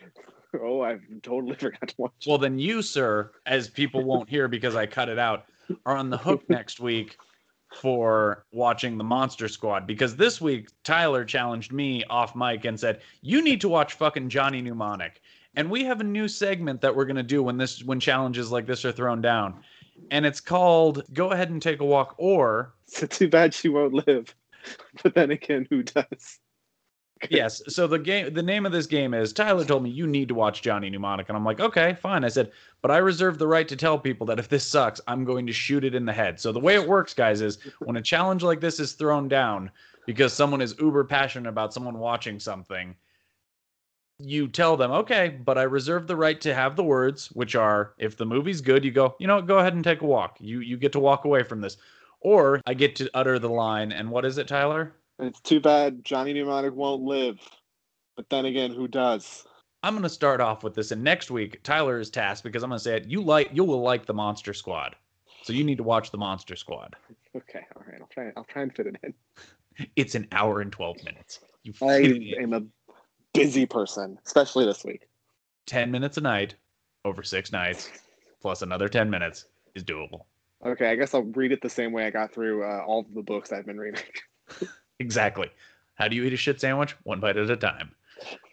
Oh, 0.61 0.81
I 0.81 0.99
totally 1.23 1.55
forgot 1.59 1.87
to 1.89 1.95
watch. 1.97 2.11
it. 2.21 2.27
Well, 2.29 2.37
then 2.37 2.59
you, 2.59 2.81
sir, 2.81 3.31
as 3.45 3.67
people 3.69 4.03
won't 4.03 4.29
hear 4.29 4.47
because 4.47 4.75
I 4.75 4.85
cut 4.85 5.09
it 5.09 5.17
out, 5.19 5.45
are 5.85 5.95
on 5.97 6.09
the 6.09 6.17
hook 6.17 6.43
next 6.49 6.79
week 6.79 7.17
for 7.73 8.45
watching 8.51 8.97
the 8.97 9.03
Monster 9.03 9.47
Squad 9.47 9.87
because 9.87 10.15
this 10.15 10.39
week 10.39 10.69
Tyler 10.83 11.25
challenged 11.25 11.71
me 11.71 12.03
off 12.09 12.35
mic 12.35 12.65
and 12.65 12.79
said, 12.79 13.01
"You 13.21 13.41
need 13.41 13.61
to 13.61 13.69
watch 13.69 13.93
fucking 13.93 14.29
Johnny 14.29 14.61
Mnemonic." 14.61 15.21
And 15.55 15.69
we 15.69 15.83
have 15.83 16.01
a 16.01 16.03
new 16.03 16.27
segment 16.27 16.81
that 16.81 16.95
we're 16.95 17.05
going 17.05 17.15
to 17.15 17.23
do 17.23 17.43
when 17.43 17.57
this 17.57 17.83
when 17.83 17.99
challenges 17.99 18.51
like 18.51 18.65
this 18.65 18.85
are 18.85 18.91
thrown 18.91 19.21
down. 19.21 19.63
And 20.11 20.25
it's 20.25 20.39
called 20.39 21.03
Go 21.13 21.31
ahead 21.31 21.49
and 21.49 21.61
take 21.61 21.79
a 21.79 21.85
walk 21.85 22.15
or 22.17 22.73
It's 22.87 23.07
too 23.17 23.27
bad 23.27 23.53
she 23.53 23.69
won't 23.69 23.93
live. 23.93 24.33
But 25.01 25.13
then 25.13 25.31
again, 25.31 25.67
who 25.69 25.83
does? 25.83 26.39
yes. 27.29 27.61
So 27.67 27.87
the 27.87 27.99
game, 27.99 28.33
the 28.33 28.43
name 28.43 28.65
of 28.65 28.71
this 28.71 28.85
game 28.85 29.13
is 29.13 29.33
Tyler 29.33 29.65
told 29.65 29.83
me 29.83 29.89
you 29.89 30.07
need 30.07 30.27
to 30.27 30.35
watch 30.35 30.61
Johnny 30.61 30.89
Mnemonic, 30.89 31.29
and 31.29 31.37
I'm 31.37 31.45
like, 31.45 31.59
okay, 31.59 31.93
fine. 32.01 32.23
I 32.23 32.29
said, 32.29 32.51
but 32.81 32.91
I 32.91 32.97
reserve 32.97 33.37
the 33.37 33.47
right 33.47 33.67
to 33.67 33.75
tell 33.75 33.97
people 33.97 34.25
that 34.27 34.39
if 34.39 34.49
this 34.49 34.65
sucks, 34.65 35.01
I'm 35.07 35.23
going 35.23 35.45
to 35.47 35.53
shoot 35.53 35.83
it 35.83 35.95
in 35.95 36.05
the 36.05 36.13
head. 36.13 36.39
So 36.39 36.51
the 36.51 36.59
way 36.59 36.75
it 36.75 36.87
works, 36.87 37.13
guys, 37.13 37.41
is 37.41 37.59
when 37.79 37.97
a 37.97 38.01
challenge 38.01 38.43
like 38.43 38.59
this 38.59 38.79
is 38.79 38.93
thrown 38.93 39.27
down 39.27 39.71
because 40.05 40.33
someone 40.33 40.61
is 40.61 40.75
uber 40.79 41.03
passionate 41.03 41.49
about 41.49 41.73
someone 41.73 41.97
watching 41.97 42.39
something, 42.39 42.95
you 44.19 44.47
tell 44.47 44.77
them, 44.77 44.91
okay, 44.91 45.39
but 45.43 45.57
I 45.57 45.63
reserve 45.63 46.07
the 46.07 46.15
right 46.15 46.39
to 46.41 46.53
have 46.53 46.75
the 46.75 46.83
words, 46.83 47.27
which 47.31 47.55
are, 47.55 47.93
if 47.97 48.15
the 48.15 48.25
movie's 48.25 48.61
good, 48.61 48.85
you 48.85 48.91
go, 48.91 49.15
you 49.19 49.27
know, 49.27 49.41
go 49.41 49.59
ahead 49.59 49.73
and 49.73 49.83
take 49.83 50.01
a 50.01 50.05
walk. 50.05 50.37
You 50.39 50.59
you 50.59 50.77
get 50.77 50.91
to 50.93 50.99
walk 50.99 51.25
away 51.25 51.43
from 51.43 51.61
this, 51.61 51.77
or 52.19 52.61
I 52.65 52.73
get 52.73 52.95
to 52.97 53.09
utter 53.13 53.39
the 53.39 53.49
line, 53.49 53.91
and 53.91 54.09
what 54.09 54.25
is 54.25 54.37
it, 54.37 54.47
Tyler? 54.47 54.93
It's 55.27 55.39
too 55.41 55.59
bad 55.59 56.03
Johnny 56.03 56.33
Mnemonic 56.33 56.73
won't 56.73 57.03
live. 57.03 57.39
But 58.15 58.29
then 58.29 58.45
again, 58.45 58.71
who 58.71 58.87
does? 58.87 59.45
I'm 59.81 59.95
gonna 59.95 60.09
start 60.09 60.39
off 60.39 60.63
with 60.63 60.75
this, 60.75 60.91
and 60.91 61.03
next 61.03 61.31
week 61.31 61.61
Tyler 61.63 61.99
is 61.99 62.09
tasked 62.09 62.43
because 62.43 62.63
I'm 62.63 62.69
gonna 62.69 62.79
say 62.79 62.97
it. 62.97 63.05
You 63.05 63.21
like, 63.21 63.49
you 63.51 63.63
will 63.63 63.81
like 63.81 64.05
the 64.05 64.13
Monster 64.13 64.53
Squad, 64.53 64.95
so 65.41 65.51
you 65.51 65.63
need 65.63 65.77
to 65.77 65.83
watch 65.83 66.11
the 66.11 66.17
Monster 66.17 66.55
Squad. 66.55 66.95
Okay, 67.35 67.65
all 67.75 67.83
right. 67.85 67.99
I'll 67.99 68.07
try. 68.07 68.31
I'll 68.37 68.45
try 68.45 68.61
and 68.61 68.73
fit 68.73 68.87
it 68.87 68.95
in. 69.03 69.13
It's 69.95 70.13
an 70.13 70.27
hour 70.31 70.61
and 70.61 70.71
twelve 70.71 71.03
minutes. 71.03 71.39
You 71.63 71.73
I 71.81 72.01
fit 72.03 72.11
it 72.11 72.37
in. 72.37 72.43
am 72.43 72.53
a 72.53 72.61
busy 73.33 73.65
person, 73.65 74.19
especially 74.23 74.65
this 74.65 74.85
week. 74.85 75.07
ten 75.65 75.89
minutes 75.89 76.17
a 76.17 76.21
night 76.21 76.53
over 77.03 77.23
six 77.23 77.51
nights, 77.51 77.89
plus 78.39 78.61
another 78.61 78.87
ten 78.87 79.09
minutes 79.09 79.45
is 79.73 79.83
doable. 79.83 80.25
Okay, 80.63 80.91
I 80.91 80.95
guess 80.95 81.15
I'll 81.15 81.23
read 81.23 81.51
it 81.51 81.61
the 81.61 81.69
same 81.71 81.91
way 81.91 82.05
I 82.05 82.11
got 82.11 82.31
through 82.31 82.63
uh, 82.63 82.83
all 82.85 82.99
of 82.99 83.13
the 83.15 83.23
books 83.23 83.51
I've 83.51 83.65
been 83.65 83.79
reading. 83.79 84.03
Exactly. 85.03 85.49
How 85.95 86.07
do 86.07 86.15
you 86.15 86.23
eat 86.23 86.31
a 86.31 86.37
shit 86.37 86.61
sandwich? 86.61 86.95
One 87.03 87.19
bite 87.19 87.35
at 87.35 87.49
a 87.49 87.57
time. 87.57 87.91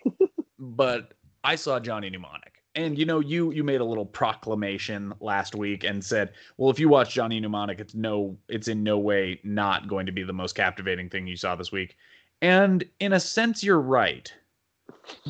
but 0.59 1.14
I 1.45 1.54
saw 1.54 1.78
Johnny 1.78 2.11
Mnemonic. 2.11 2.54
And 2.75 2.99
you 2.99 3.04
know, 3.07 3.21
you 3.21 3.52
you 3.52 3.62
made 3.62 3.80
a 3.80 3.85
little 3.85 4.04
proclamation 4.04 5.14
last 5.21 5.54
week 5.54 5.85
and 5.85 6.04
said, 6.04 6.33
"Well, 6.57 6.69
if 6.69 6.80
you 6.80 6.88
watch 6.88 7.14
Johnny 7.14 7.38
Mnemonic, 7.38 7.78
it's 7.78 7.95
no 7.95 8.37
it's 8.49 8.66
in 8.66 8.83
no 8.83 8.99
way 8.99 9.38
not 9.45 9.87
going 9.87 10.07
to 10.07 10.12
be 10.12 10.25
the 10.25 10.33
most 10.33 10.57
captivating 10.57 11.09
thing 11.09 11.28
you 11.28 11.37
saw 11.37 11.54
this 11.54 11.71
week." 11.71 11.97
And 12.42 12.83
in 12.99 13.12
a 13.12 13.21
sense 13.21 13.62
you're 13.62 13.80
right. 13.80 14.33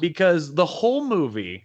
Because 0.00 0.54
the 0.54 0.66
whole 0.66 1.04
movie 1.04 1.64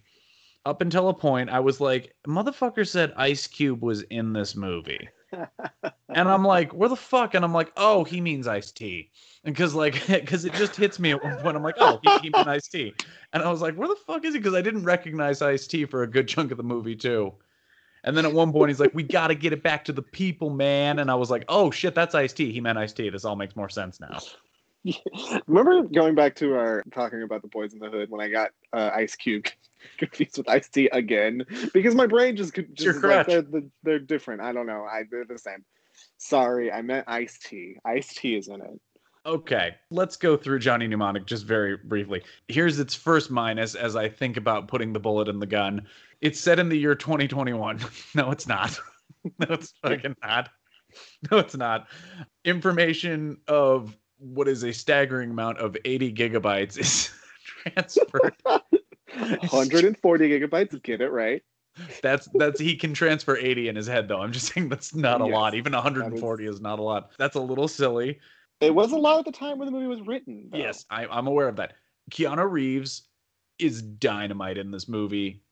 up 0.66 0.82
until 0.82 1.08
a 1.08 1.14
point 1.14 1.50
I 1.50 1.62
was 1.62 1.80
like, 1.80 2.14
"Motherfucker 2.28 2.86
said 2.86 3.14
Ice 3.16 3.48
Cube 3.48 3.82
was 3.82 4.02
in 4.04 4.34
this 4.34 4.54
movie." 4.54 5.08
And 5.32 6.30
I'm 6.30 6.46
like, 6.46 6.74
where 6.74 6.88
the 6.88 6.96
fuck? 6.96 7.34
And 7.34 7.44
I'm 7.44 7.54
like, 7.54 7.72
oh, 7.76 8.04
he 8.04 8.22
means 8.22 8.48
Ice-T. 8.48 9.10
And 9.44 9.54
because 9.54 9.76
like, 9.76 9.94
because 10.08 10.46
it 10.46 10.54
just 10.54 10.76
hits 10.76 11.00
me 11.00 11.12
at 11.12 11.24
one 11.24 11.36
point. 11.38 11.58
I'm 11.58 11.64
like, 11.64 11.76
oh, 11.80 12.00
he, 12.02 12.18
he 12.20 12.30
meant 12.30 12.48
Ice-T. 12.48 12.94
And 13.34 13.44
I 13.44 13.52
was 13.52 13.62
like, 13.62 13.76
where 13.76 13.88
the 13.88 13.98
fuck 14.08 14.24
is 14.24 14.34
he? 14.34 14.40
Because 14.40 14.54
I 14.54 14.62
didn't 14.62 14.84
recognize 14.84 15.42
Ice-T 15.42 15.86
for 15.86 16.04
a 16.04 16.08
good 16.08 16.28
chunk 16.28 16.52
of 16.52 16.58
the 16.58 16.64
movie 16.64 16.96
too. 16.96 17.34
And 18.06 18.16
then 18.16 18.26
at 18.26 18.32
one 18.32 18.52
point 18.52 18.70
he's 18.70 18.80
like, 18.80 18.94
we 18.94 19.04
got 19.04 19.28
to 19.28 19.36
get 19.36 19.52
it 19.52 19.64
back 19.64 19.84
to 19.86 19.92
the 19.92 20.02
people, 20.02 20.52
man. 20.52 21.00
And 21.00 21.10
I 21.10 21.16
was 21.16 21.30
like, 21.30 21.44
oh 21.50 21.72
shit, 21.72 21.96
that's 21.96 22.16
Ice-T. 22.16 22.52
He 22.52 22.62
meant 22.62 22.78
Ice-T. 22.78 23.10
This 23.10 23.26
all 23.26 23.36
makes 23.36 23.56
more 23.56 23.70
sense 23.70 24.00
now. 24.00 24.20
Remember 25.48 25.84
going 25.84 26.16
back 26.16 26.36
to 26.36 26.54
our 26.54 26.84
talking 26.94 27.24
about 27.24 27.42
the 27.42 27.48
boys 27.48 27.74
in 27.74 27.80
the 27.80 27.90
hood 27.90 28.10
when 28.10 28.22
I 28.22 28.30
got 28.30 28.52
uh, 28.74 28.92
Ice 28.94 29.16
Cube 29.16 29.48
confused 29.98 30.38
with 30.38 30.50
Ice-T 30.50 30.90
again 30.92 31.44
because 31.74 31.96
my 31.96 32.06
brain 32.06 32.36
just, 32.36 32.54
just 32.54 32.80
You're 32.80 33.00
correct. 33.00 33.30
like 33.30 33.52
they're, 33.52 33.62
they're 33.84 34.00
different. 34.00 34.42
I 34.42 34.52
don't 34.52 34.68
know. 34.68 34.84
I 34.84 35.04
they're 35.10 35.26
the 35.26 35.38
same. 35.38 35.64
Sorry, 36.18 36.72
I 36.72 36.82
meant 36.82 37.06
Ice-T. 37.08 37.78
Ice 37.86 38.14
Tea 38.14 38.38
is 38.38 38.48
in 38.48 38.62
it. 38.62 38.80
Okay, 39.26 39.76
let's 39.90 40.18
go 40.18 40.38
through 40.38 40.60
Johnny 40.60 40.86
Mnemonic 40.86 41.26
just 41.26 41.46
very 41.46 41.78
briefly. 41.78 42.22
Here's 42.48 42.78
its 42.78 42.94
first 42.94 43.32
minus 43.32 43.74
as 43.74 43.96
I 43.96 44.08
think 44.08 44.38
about 44.38 44.68
putting 44.68 44.94
the 44.94 45.00
bullet 45.00 45.28
in 45.28 45.40
the 45.40 45.48
gun. 45.48 45.88
It's 46.22 46.40
set 46.40 46.60
in 46.60 46.70
the 46.70 46.78
year 46.78 46.94
2021. 46.94 47.80
no, 48.16 48.30
it's 48.30 48.48
not. 48.48 48.80
no, 49.24 49.48
it's 49.50 49.74
fucking 49.82 50.16
not. 50.22 50.50
No, 51.32 51.40
it's 51.40 51.58
not. 51.58 51.88
Information 52.46 53.38
of 53.48 53.98
what 54.18 54.48
is 54.48 54.64
a 54.64 54.72
staggering 54.74 55.32
amount 55.32 55.58
of 55.60 55.76
80 55.86 56.14
gigabytes 56.14 56.78
is 56.78 57.12
transferred. 57.46 58.36
140 59.16 60.30
gigabytes. 60.30 60.82
Get 60.84 61.02
it 61.02 61.10
right. 61.10 61.42
That's 62.02 62.30
that's 62.36 62.60
he 62.60 62.76
can 62.76 62.94
transfer 62.94 63.36
80 63.36 63.68
in 63.68 63.76
his 63.76 63.88
head 63.88 64.08
though. 64.08 64.22
I'm 64.22 64.32
just 64.32 64.54
saying 64.54 64.70
that's 64.70 64.96
not 64.96 65.22
a 65.22 65.26
Yes, 65.26 65.34
lot. 65.34 65.56
Even 65.56 65.74
140 65.74 66.46
is 66.46 66.62
not 66.62 66.80
a 66.80 66.82
lot. 66.82 67.12
That's 67.18 67.36
a 67.36 67.42
little 67.42 67.68
silly. 67.68 68.20
It 68.62 68.74
was 68.74 68.94
a 68.94 68.98
lot 68.98 69.20
at 69.20 69.26
the 69.26 69.32
time 69.34 69.60
when 69.60 69.66
the 69.66 69.72
movie 69.72 69.88
was 69.88 70.02
written. 70.02 70.48
though. 70.52 70.58
Yes, 70.58 70.86
I, 70.90 71.06
I'm 71.08 71.28
aware 71.28 71.50
of 71.50 71.58
that. 71.58 71.74
Keanu 72.12 72.50
Reeves 72.50 73.10
is 73.60 73.82
dynamite 73.82 74.58
in 74.58 74.72
this 74.72 74.88
movie, 74.88 75.44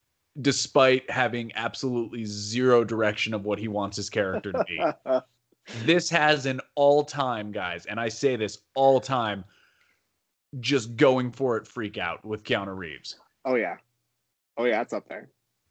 despite 0.42 1.10
having 1.12 1.52
absolutely 1.56 2.24
zero 2.24 2.86
direction 2.86 3.34
of 3.34 3.44
what 3.46 3.60
he 3.60 3.68
wants 3.68 3.98
his 3.98 4.10
character 4.10 4.54
to 4.54 4.64
be. 4.66 4.82
this 5.86 6.10
has 6.10 6.46
an 6.46 6.60
all 6.76 7.04
time, 7.04 7.52
guys, 7.52 7.86
and 7.86 8.00
I 8.00 8.10
say 8.10 8.36
this 8.36 8.60
all 8.76 9.00
time, 9.00 9.44
just 10.60 10.96
going 10.96 11.32
for 11.32 11.58
it 11.58 11.68
freak 11.68 11.98
out 11.98 12.24
with 12.26 12.44
Keanu 12.44 12.76
Reeves. 12.76 13.18
oh 13.46 13.56
yeah. 13.56 13.78
Oh 14.58 14.66
yeah, 14.66 14.82
it's 14.82 14.94
up 14.94 15.08
there. 15.10 15.30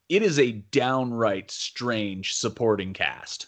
It 0.09 0.23
is 0.23 0.39
a 0.41 0.53
downright 0.53 1.51
strange 1.51 2.35
supporting 2.35 2.93
cast, 2.93 3.47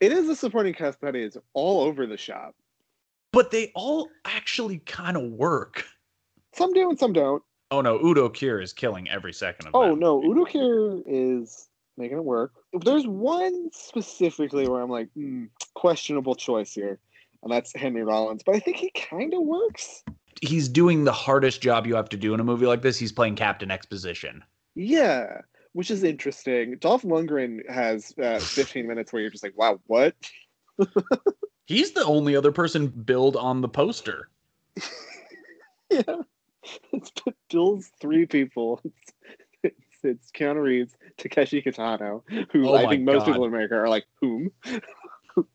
It 0.00 0.12
is 0.12 0.28
a 0.28 0.36
supporting 0.36 0.72
cast 0.72 1.00
that 1.00 1.16
is 1.16 1.36
all 1.52 1.80
over 1.82 2.06
the 2.06 2.16
shop. 2.16 2.54
but 3.32 3.50
they 3.50 3.72
all 3.74 4.08
actually 4.24 4.78
kind 4.78 5.16
of 5.16 5.24
work. 5.32 5.84
Some 6.54 6.72
do 6.72 6.88
and 6.88 6.98
some 6.98 7.12
don't. 7.12 7.42
Oh 7.72 7.80
no, 7.80 7.98
Udo 8.02 8.28
Kier 8.28 8.62
is 8.62 8.72
killing 8.72 9.10
every 9.10 9.32
second 9.32 9.66
of 9.66 9.74
Oh 9.74 9.94
no, 9.96 10.22
Udo 10.22 10.44
Kier 10.44 11.02
is 11.06 11.68
making 11.96 12.18
it 12.18 12.24
work. 12.24 12.52
There's 12.72 13.06
one 13.06 13.70
specifically 13.72 14.68
where 14.68 14.80
I'm 14.80 14.90
like, 14.90 15.08
hmm, 15.14 15.44
questionable 15.74 16.34
choice 16.34 16.72
here, 16.74 16.98
and 17.42 17.52
that's 17.52 17.74
Henry 17.74 18.02
Rollins. 18.02 18.42
But 18.44 18.56
I 18.56 18.60
think 18.60 18.76
he 18.76 18.90
kind 18.90 19.34
of 19.34 19.42
works. 19.42 20.04
he's 20.42 20.68
doing 20.68 21.04
the 21.04 21.12
hardest 21.12 21.60
job 21.60 21.86
you 21.86 21.94
have 21.96 22.08
to 22.10 22.16
do 22.16 22.34
in 22.34 22.40
a 22.40 22.44
movie 22.44 22.66
like 22.66 22.82
this. 22.82 22.98
He's 22.98 23.12
playing 23.12 23.36
Captain 23.36 23.70
Exposition. 23.70 24.44
Yeah, 24.74 25.40
which 25.72 25.90
is 25.90 26.04
interesting. 26.04 26.76
Dolph 26.78 27.02
Lundgren 27.02 27.68
has 27.70 28.14
uh, 28.22 28.38
15 28.38 28.86
minutes 28.86 29.12
where 29.12 29.22
you're 29.22 29.30
just 29.30 29.42
like, 29.44 29.56
wow, 29.56 29.80
what? 29.86 30.14
He's 31.66 31.92
the 31.92 32.04
only 32.04 32.36
other 32.36 32.52
person 32.52 32.86
billed 32.86 33.36
on 33.36 33.60
the 33.60 33.68
poster. 33.68 34.28
yeah, 35.90 36.22
it's 36.92 37.12
Bill's 37.50 37.90
three 38.00 38.26
people. 38.26 38.80
It's, 38.84 39.12
it's, 40.04 40.22
it's 40.22 40.30
Keanu 40.32 40.62
Reeves, 40.62 40.96
Takeshi 41.16 41.62
Kitano, 41.62 42.22
who 42.52 42.68
Oh 42.68 42.76
I 42.76 42.88
think 42.88 43.02
most 43.04 43.18
God. 43.20 43.26
people 43.26 43.44
in 43.44 43.50
America 43.50 43.74
are 43.76 43.88
like, 43.88 44.06
whom? 44.20 44.50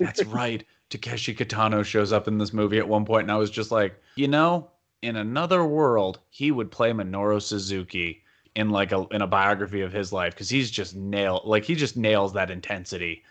That's 0.00 0.24
right. 0.26 0.64
Takeshi 0.90 1.34
Kitano 1.34 1.84
shows 1.84 2.12
up 2.12 2.28
in 2.28 2.38
this 2.38 2.52
movie 2.52 2.78
at 2.78 2.88
one 2.88 3.04
point, 3.04 3.22
and 3.22 3.32
I 3.32 3.36
was 3.36 3.50
just 3.50 3.70
like, 3.70 4.00
you 4.16 4.28
know, 4.28 4.70
in 5.00 5.16
another 5.16 5.64
world, 5.64 6.20
he 6.30 6.50
would 6.50 6.70
play 6.70 6.92
Minoru 6.92 7.40
Suzuki 7.40 8.22
in 8.54 8.70
like 8.70 8.92
a 8.92 9.06
in 9.10 9.22
a 9.22 9.26
biography 9.26 9.80
of 9.80 9.92
his 9.92 10.12
life 10.12 10.34
because 10.34 10.50
he's 10.50 10.70
just 10.70 10.94
nail 10.94 11.40
like 11.44 11.64
he 11.64 11.74
just 11.74 11.96
nails 11.96 12.34
that 12.34 12.50
intensity. 12.50 13.22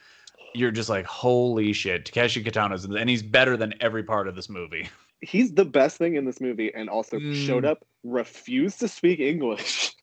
You're 0.53 0.71
just 0.71 0.89
like, 0.89 1.05
holy 1.05 1.71
shit, 1.71 2.05
Takeshi 2.05 2.43
Kitano's 2.43 2.83
and 2.85 3.09
he's 3.09 3.23
better 3.23 3.55
than 3.55 3.73
every 3.79 4.03
part 4.03 4.27
of 4.27 4.35
this 4.35 4.49
movie. 4.49 4.89
he's 5.21 5.53
the 5.53 5.65
best 5.65 5.97
thing 5.97 6.15
in 6.15 6.25
this 6.25 6.41
movie 6.41 6.73
and 6.73 6.89
also 6.89 7.17
Mm. 7.19 7.33
showed 7.33 7.65
up 7.65 7.85
refused 8.03 8.79
to 8.79 8.87
speak 8.87 9.19
english 9.19 9.93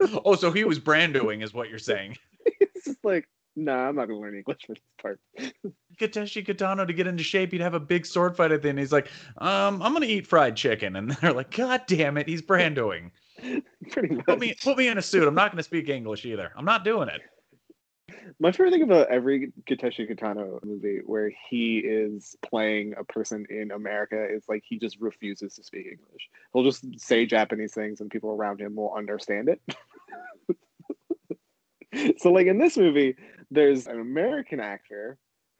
oh, 0.24 0.36
so 0.36 0.52
he 0.52 0.64
was 0.64 0.78
brandoing, 0.78 1.42
is 1.42 1.52
what 1.52 1.68
you're 1.68 1.78
saying. 1.78 2.16
it's 2.60 2.84
just 2.84 3.04
like 3.04 3.28
nah 3.56 3.88
i'm 3.88 3.96
not 3.96 4.06
gonna 4.06 4.20
learn 4.20 4.36
english 4.36 4.58
for 4.66 4.74
this 4.74 4.82
part 5.02 5.20
Takeshi 5.98 6.44
Kitano 6.44 6.86
to 6.86 6.92
get 6.92 7.06
into 7.08 7.24
shape, 7.24 7.50
he'd 7.52 7.60
have 7.60 7.74
a 7.74 7.80
big 7.80 8.06
sword 8.06 8.36
fight 8.36 8.52
at 8.52 8.62
the 8.62 8.68
end. 8.68 8.78
He's 8.78 8.92
like, 8.92 9.08
um, 9.38 9.82
I'm 9.82 9.92
gonna 9.92 10.06
eat 10.06 10.26
fried 10.28 10.54
chicken, 10.54 10.94
and 10.94 11.10
they're 11.20 11.32
like, 11.32 11.50
God 11.50 11.82
damn 11.88 12.16
it, 12.16 12.28
he's 12.28 12.40
brandoing. 12.42 13.10
pretty 13.90 14.14
much 14.14 14.24
Put 14.26 14.38
me, 14.38 14.54
put 14.62 14.78
me 14.78 14.86
in 14.88 14.98
a 14.98 15.02
suit. 15.02 15.26
I'm 15.26 15.34
not 15.34 15.50
gonna 15.50 15.62
speak 15.64 15.88
English 15.88 16.24
either. 16.24 16.52
I'm 16.56 16.64
not 16.64 16.84
doing 16.84 17.08
it. 17.08 17.20
My 18.38 18.52
favorite 18.52 18.72
thing 18.72 18.82
about 18.82 19.08
every 19.10 19.52
Takeshi 19.66 20.06
Kitano 20.06 20.62
movie 20.64 21.00
where 21.04 21.30
he 21.48 21.78
is 21.78 22.36
playing 22.42 22.94
a 22.98 23.04
person 23.04 23.46
in 23.50 23.70
america 23.70 24.26
is 24.28 24.44
like 24.48 24.62
he 24.66 24.78
just 24.78 25.00
refuses 25.00 25.54
to 25.54 25.64
speak 25.64 25.86
english. 25.86 26.28
He'll 26.52 26.64
just 26.64 26.84
say 27.00 27.26
japanese 27.26 27.74
things 27.74 28.00
and 28.00 28.10
people 28.10 28.30
around 28.30 28.60
him 28.60 28.76
will 28.76 28.94
understand 28.94 29.48
it. 29.48 29.60
So 32.18 32.30
like 32.30 32.46
in 32.46 32.58
this 32.58 32.76
movie 32.76 33.16
there's 33.50 33.86
an 33.86 33.98
american 33.98 34.60
actor 34.60 35.16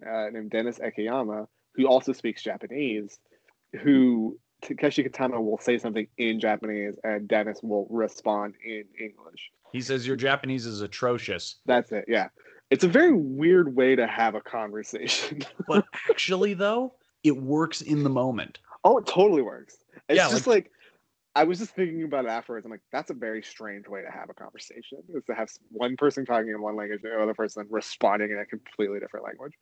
uh, 0.06 0.26
named 0.30 0.50
dennis 0.50 0.78
akiyama 0.78 1.48
who 1.74 1.86
also 1.86 2.12
speaks 2.12 2.42
japanese 2.42 3.18
who 3.80 4.38
takeshi 4.62 5.04
kitano 5.04 5.42
will 5.42 5.58
say 5.58 5.78
something 5.78 6.06
in 6.18 6.38
japanese 6.38 6.96
and 7.02 7.26
dennis 7.28 7.60
will 7.62 7.86
respond 7.90 8.54
in 8.62 8.84
english. 9.00 9.50
He 9.72 9.80
says 9.80 10.06
your 10.06 10.16
Japanese 10.16 10.66
is 10.66 10.82
atrocious, 10.82 11.56
that's 11.64 11.92
it 11.92 12.04
yeah 12.08 12.28
it's 12.70 12.84
a 12.84 12.88
very 12.88 13.12
weird 13.12 13.74
way 13.74 13.96
to 13.96 14.06
have 14.06 14.34
a 14.34 14.40
conversation 14.40 15.40
but 15.68 15.84
actually, 16.10 16.54
though, 16.54 16.94
it 17.24 17.36
works 17.36 17.80
in 17.80 18.02
the 18.04 18.10
moment. 18.10 18.58
oh 18.84 18.98
it 18.98 19.06
totally 19.06 19.42
works 19.42 19.76
it's 20.08 20.16
Yeah, 20.16 20.30
just 20.30 20.46
like, 20.46 20.70
I 21.34 21.44
was 21.44 21.58
just 21.58 21.74
thinking 21.74 22.02
about 22.02 22.24
it 22.24 22.30
afterwards. 22.30 22.64
I'm 22.64 22.70
like, 22.72 22.80
that's 22.90 23.10
a 23.10 23.14
very 23.14 23.42
strange 23.42 23.86
way 23.86 24.00
to 24.02 24.10
have 24.10 24.30
a 24.30 24.34
conversation. 24.34 24.98
Is 25.14 25.22
to 25.26 25.34
have 25.34 25.48
one 25.70 25.96
person 25.96 26.24
talking 26.24 26.48
in 26.48 26.60
one 26.62 26.76
language 26.76 27.00
and 27.04 27.12
the 27.12 27.22
other 27.22 27.34
person 27.34 27.66
responding 27.70 28.30
in 28.30 28.38
a 28.38 28.46
completely 28.46 28.98
different 29.00 29.24
language. 29.26 29.52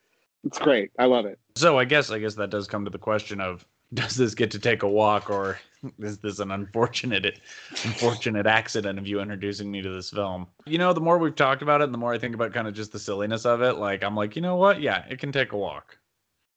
It's 0.45 0.59
great. 0.59 0.91
I 0.99 1.07
love 1.07 1.27
it. 1.27 1.39
So 1.57 1.79
I 1.79 1.85
guess, 1.85 2.11
I 2.11 2.19
guess 2.19 2.35
that 2.37 2.51
does 2.51 2.67
come 2.67 2.85
to 2.85 2.91
the 2.91 2.99
question 2.99 3.41
of, 3.41 3.67
does 3.95 4.17
this 4.17 4.35
get 4.35 4.51
to 4.53 4.59
take 4.59 4.83
a 4.83 4.89
walk, 4.89 5.31
or 5.31 5.59
is 5.99 6.19
this 6.19 6.39
an 6.41 6.51
unfortunate, 6.51 7.41
unfortunate 7.85 8.47
accident 8.47 8.99
of 8.99 9.07
you 9.07 9.21
introducing 9.21 9.71
me 9.71 9.83
to 9.83 9.91
this 9.91 10.11
film? 10.11 10.47
You 10.67 10.79
know, 10.79 10.93
the 10.93 11.01
more 11.01 11.19
we've 11.19 11.35
talked 11.37 11.63
about 11.63 11.81
it, 11.81 11.85
and 11.85 11.95
the 11.95 11.99
more 11.99 12.13
I 12.13 12.19
think 12.19 12.35
about 12.35 12.53
kind 12.53 12.67
of 12.69 12.75
just 12.75 12.93
the 12.93 12.99
silliness 12.99 13.45
of 13.47 13.63
it, 13.63 13.75
like 13.75 14.03
I'm 14.03 14.17
like, 14.17 14.37
you 14.37 14.43
know 14.43 14.57
what? 14.57 14.81
Yeah, 14.81 15.05
it 15.09 15.19
can 15.19 15.33
take 15.33 15.53
a 15.53 15.57
walk. 15.57 15.99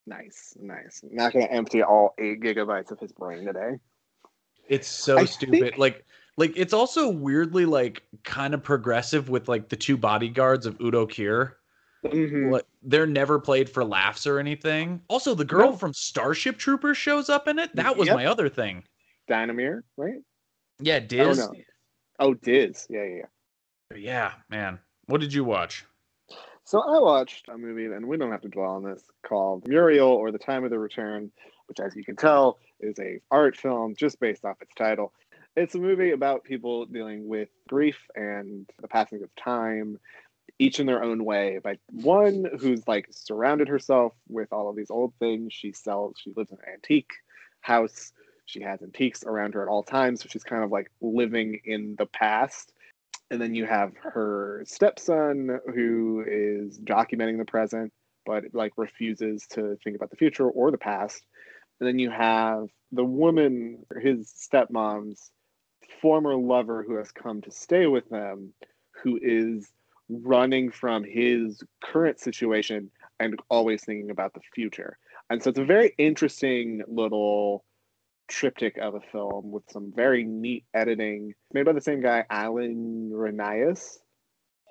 Nice, 0.08 0.56
nice. 0.60 1.02
Not 1.12 1.34
gonna 1.34 1.46
empty 1.46 1.84
all 1.84 2.16
eight 2.18 2.42
gigabytes 2.42 2.90
of 2.92 3.00
his 3.00 3.12
brain 3.12 3.46
today. 3.46 3.78
It's 4.68 4.88
so 4.88 5.20
I 5.20 5.26
stupid. 5.26 5.60
think- 5.60 5.78
Like 5.78 6.06
like 6.38 6.54
it's 6.56 6.74
also 6.74 7.10
weirdly 7.10 7.66
like 7.66 8.02
kind 8.24 8.54
of 8.54 8.64
progressive 8.64 9.30
with 9.30 9.48
like 9.48 9.70
the 9.70 9.76
two 9.76 9.98
bodyguards 9.98 10.66
of 10.66 10.80
Udo 10.82 11.06
Kier. 11.06 11.54
Mhm. 12.04 12.52
Like, 12.52 12.66
they're 12.82 13.06
never 13.08 13.40
played 13.40 13.70
for 13.70 13.84
laughs 13.84 14.26
or 14.26 14.40
anything. 14.40 15.02
Also, 15.10 15.36
the 15.36 15.46
girl 15.46 15.72
No. 15.72 15.76
from 15.76 15.94
Starship 15.94 16.58
Troopers 16.58 16.98
shows 16.98 17.30
up 17.30 17.48
in 17.48 17.60
it. 17.60 17.76
That 17.76 17.98
was 17.98 18.08
Yep. 18.08 18.16
my 18.16 18.26
other 18.26 18.48
thing. 18.50 18.84
Dina 19.28 19.54
Meyer, 19.54 19.84
right? 19.98 20.22
Yeah, 20.80 21.00
Diz. 21.00 21.38
no. 21.38 21.54
Oh, 22.20 22.34
Diz. 22.34 22.88
Yeah, 22.90 23.04
yeah, 23.04 23.16
yeah. 23.92 23.98
Yeah, 23.98 24.34
man. 24.50 24.80
What 25.08 25.22
did 25.22 25.34
you 25.34 25.44
watch? 25.44 25.86
So 26.64 26.80
I 26.82 27.00
watched 27.00 27.50
a 27.50 27.58
movie, 27.58 27.86
and 27.86 28.08
we 28.08 28.16
don't 28.18 28.32
have 28.32 28.42
to 28.42 28.48
dwell 28.48 28.72
on 28.72 28.84
this, 28.84 29.04
called 29.24 29.68
Muriel 29.68 30.08
or 30.08 30.32
The 30.32 30.38
Time 30.38 30.64
of 30.64 30.70
the 30.70 30.78
Return, 30.80 31.32
which, 31.66 31.80
as 31.80 31.96
you 31.96 32.04
can 32.04 32.16
tell, 32.16 32.60
is 32.80 32.98
a 33.00 33.20
art 33.32 33.58
film 33.58 33.96
just 33.96 34.20
based 34.20 34.46
off 34.46 34.62
its 34.62 34.74
title. 34.76 35.12
It's 35.58 35.74
a 35.76 35.80
movie 35.80 36.12
about 36.12 36.44
people 36.44 36.86
dealing 36.86 37.28
with 37.28 37.50
grief 37.68 37.98
and 38.16 38.70
the 38.80 38.88
passing 38.88 39.24
of 39.24 39.36
time, 39.36 40.00
each 40.60 40.80
in 40.80 40.86
their 40.86 41.04
own 41.04 41.26
way. 41.26 41.60
By 41.64 41.78
one 41.92 42.46
who's 42.60 42.88
like 42.88 43.08
surrounded 43.12 43.68
herself 43.68 44.14
with 44.28 44.52
all 44.52 44.70
of 44.70 44.76
these 44.76 44.92
old 44.92 45.14
things. 45.20 45.54
She 45.54 45.72
sells. 45.72 46.18
She 46.20 46.32
lives 46.36 46.52
in 46.52 46.58
an 46.58 46.74
antique 46.74 47.12
house. 47.62 48.12
She 48.46 48.62
has 48.62 48.82
antiques 48.82 49.24
around 49.24 49.54
her 49.54 49.62
at 49.62 49.70
all 49.70 49.84
times, 49.84 50.22
so 50.22 50.28
she's 50.30 50.44
kind 50.44 50.64
of 50.64 50.72
like 50.72 50.92
living 51.02 51.60
in 51.66 51.96
the 51.98 52.08
past 52.08 52.74
and 53.32 53.42
then 53.42 53.56
you 53.56 53.66
have 53.66 53.94
her 54.02 54.64
stepson 54.66 55.60
who 55.74 56.24
is 56.28 56.80
documenting 56.80 57.38
the 57.38 57.46
present 57.46 57.92
but 58.26 58.44
like 58.54 58.74
refuses 58.78 59.46
to 59.48 59.78
think 59.84 59.96
about 59.96 60.10
the 60.10 60.16
future 60.16 60.50
or 60.50 60.72
the 60.72 60.78
past 60.78 61.24
and 61.80 61.88
then 61.88 62.00
you 62.00 62.10
have 62.10 62.68
the 62.92 63.04
woman 63.04 63.86
his 64.02 64.34
stepmom's 64.34 65.32
former 66.02 66.36
lover 66.36 66.84
who 66.84 66.96
has 66.96 67.12
come 67.12 67.42
to 67.42 67.52
stay 67.52 67.86
with 67.86 68.08
them 68.10 68.54
who 69.04 69.20
is 69.22 69.70
running 70.10 70.72
from 70.72 71.04
his 71.04 71.64
current 71.84 72.20
situation 72.20 72.90
and 73.20 73.40
always 73.50 73.84
thinking 73.84 74.10
about 74.10 74.34
the 74.34 74.42
future 74.54 74.98
and 75.30 75.42
so 75.44 75.50
it's 75.50 75.60
a 75.60 75.66
very 75.66 75.94
interesting 75.98 76.82
little 76.88 77.64
triptych 78.28 78.78
of 78.78 78.96
a 78.96 79.02
film 79.12 79.52
with 79.52 79.64
some 79.70 79.92
very 79.96 80.24
neat 80.24 80.66
editing 80.74 81.34
made 81.54 81.66
by 81.66 81.74
the 81.74 81.82
same 81.82 82.02
guy, 82.02 82.26
Alan 82.30 83.12
Ranias. 83.12 83.98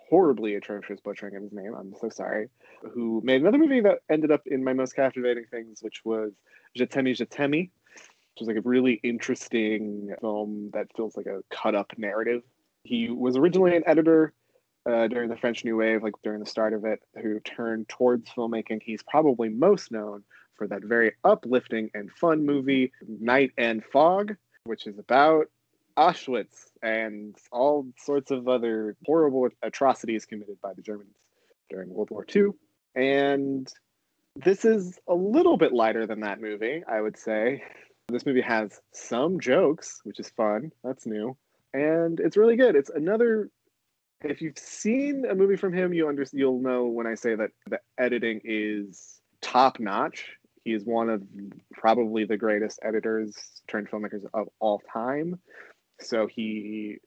Horribly 0.08 0.54
atrocious 0.54 1.00
butchering 1.00 1.36
of 1.36 1.42
his 1.42 1.52
name. 1.52 1.74
I'm 1.78 1.92
so 2.00 2.08
sorry. 2.08 2.48
Who 2.94 3.20
made 3.22 3.42
another 3.42 3.58
movie 3.58 3.82
that 3.82 3.98
ended 4.10 4.30
up 4.30 4.46
in 4.46 4.64
my 4.64 4.72
most 4.72 4.96
captivating 4.96 5.44
things, 5.50 5.80
which 5.82 6.00
was 6.02 6.32
Je 6.74 6.86
t'aime, 6.86 7.12
which 7.12 8.40
was 8.40 8.48
like 8.48 8.56
a 8.56 8.62
really 8.62 8.94
interesting 9.02 10.14
film 10.20 10.70
that 10.72 10.86
feels 10.96 11.14
like 11.14 11.26
a 11.26 11.42
cut 11.50 11.74
up 11.74 11.92
narrative. 11.98 12.42
He 12.84 13.10
was 13.10 13.36
originally 13.36 13.76
an 13.76 13.82
editor 13.86 14.32
uh, 14.88 15.06
during 15.06 15.28
the 15.28 15.36
French 15.36 15.64
New 15.64 15.76
Wave, 15.76 16.02
like 16.02 16.14
during 16.22 16.40
the 16.40 16.46
start 16.46 16.72
of 16.72 16.84
it, 16.84 17.00
who 17.20 17.40
turned 17.40 17.88
towards 17.88 18.30
filmmaking. 18.30 18.82
He's 18.82 19.02
probably 19.02 19.48
most 19.48 19.92
known 19.92 20.24
for 20.56 20.66
that 20.68 20.82
very 20.82 21.12
uplifting 21.24 21.90
and 21.94 22.10
fun 22.10 22.46
movie, 22.46 22.92
Night 23.06 23.52
and 23.58 23.84
Fog, 23.84 24.36
which 24.64 24.86
is 24.86 24.98
about 24.98 25.46
Auschwitz 25.96 26.66
and 26.82 27.36
all 27.52 27.86
sorts 27.98 28.30
of 28.30 28.48
other 28.48 28.96
horrible 29.04 29.48
atrocities 29.62 30.24
committed 30.24 30.60
by 30.62 30.72
the 30.72 30.82
Germans 30.82 31.16
during 31.68 31.90
World 31.90 32.10
War 32.10 32.24
II. 32.34 32.50
And 32.94 33.70
this 34.36 34.64
is 34.64 34.98
a 35.06 35.14
little 35.14 35.56
bit 35.56 35.72
lighter 35.72 36.06
than 36.06 36.20
that 36.20 36.40
movie, 36.40 36.82
I 36.88 37.00
would 37.00 37.18
say. 37.18 37.62
This 38.08 38.24
movie 38.24 38.40
has 38.40 38.80
some 38.92 39.38
jokes, 39.38 40.00
which 40.04 40.18
is 40.18 40.30
fun. 40.30 40.72
That's 40.82 41.04
new. 41.04 41.36
And 41.74 42.20
it's 42.20 42.36
really 42.36 42.56
good. 42.56 42.74
It's 42.74 42.90
another 42.90 43.50
if 44.22 44.42
you've 44.42 44.58
seen 44.58 45.24
a 45.28 45.34
movie 45.34 45.56
from 45.56 45.72
him, 45.72 45.92
you 45.92 46.08
under, 46.08 46.26
you'll 46.32 46.60
know 46.60 46.86
when 46.86 47.06
I 47.06 47.14
say 47.14 47.34
that 47.34 47.50
the 47.68 47.80
editing 47.98 48.40
is 48.44 49.20
top 49.40 49.78
notch. 49.78 50.26
He 50.64 50.72
is 50.72 50.84
one 50.84 51.08
of 51.08 51.22
probably 51.72 52.24
the 52.24 52.36
greatest 52.36 52.80
editors 52.82 53.34
turned 53.68 53.90
filmmakers 53.90 54.24
of 54.34 54.48
all 54.58 54.82
time. 54.92 55.38
So 56.00 56.26
he, 56.26 56.98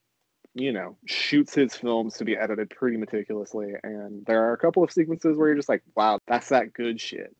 you 0.54 0.72
know, 0.72 0.96
shoots 1.06 1.54
his 1.54 1.74
films 1.74 2.14
to 2.14 2.24
be 2.24 2.36
edited 2.36 2.70
pretty 2.70 2.96
meticulously. 2.96 3.74
And 3.82 4.24
there 4.26 4.44
are 4.44 4.52
a 4.52 4.58
couple 4.58 4.82
of 4.82 4.90
sequences 4.90 5.36
where 5.36 5.48
you're 5.48 5.56
just 5.56 5.68
like, 5.68 5.82
wow, 5.94 6.18
that's 6.26 6.48
that 6.48 6.72
good 6.72 7.00
shit. 7.00 7.36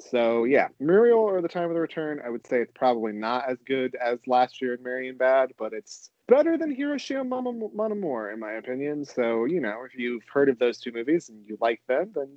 So 0.00 0.44
yeah, 0.44 0.68
Muriel 0.80 1.18
or 1.18 1.40
The 1.40 1.48
Time 1.48 1.68
of 1.68 1.74
the 1.74 1.80
Return, 1.80 2.20
I 2.24 2.28
would 2.28 2.46
say 2.46 2.60
it's 2.60 2.72
probably 2.74 3.12
not 3.12 3.48
as 3.48 3.58
good 3.66 3.96
as 3.96 4.18
last 4.26 4.60
year 4.60 4.74
in 4.74 4.80
Marienbad, 4.80 5.52
but 5.56 5.72
it's 5.72 6.10
better 6.26 6.58
than 6.58 6.74
Hiroshima 6.74 7.24
Mon 7.24 7.92
Amour, 7.92 8.30
in 8.30 8.40
my 8.40 8.52
opinion. 8.52 9.04
So, 9.04 9.44
you 9.44 9.60
know, 9.60 9.82
if 9.86 9.96
you've 9.98 10.24
heard 10.32 10.48
of 10.48 10.58
those 10.58 10.78
two 10.78 10.90
movies 10.90 11.28
and 11.28 11.46
you 11.46 11.56
like 11.60 11.80
them, 11.86 12.10
then 12.14 12.28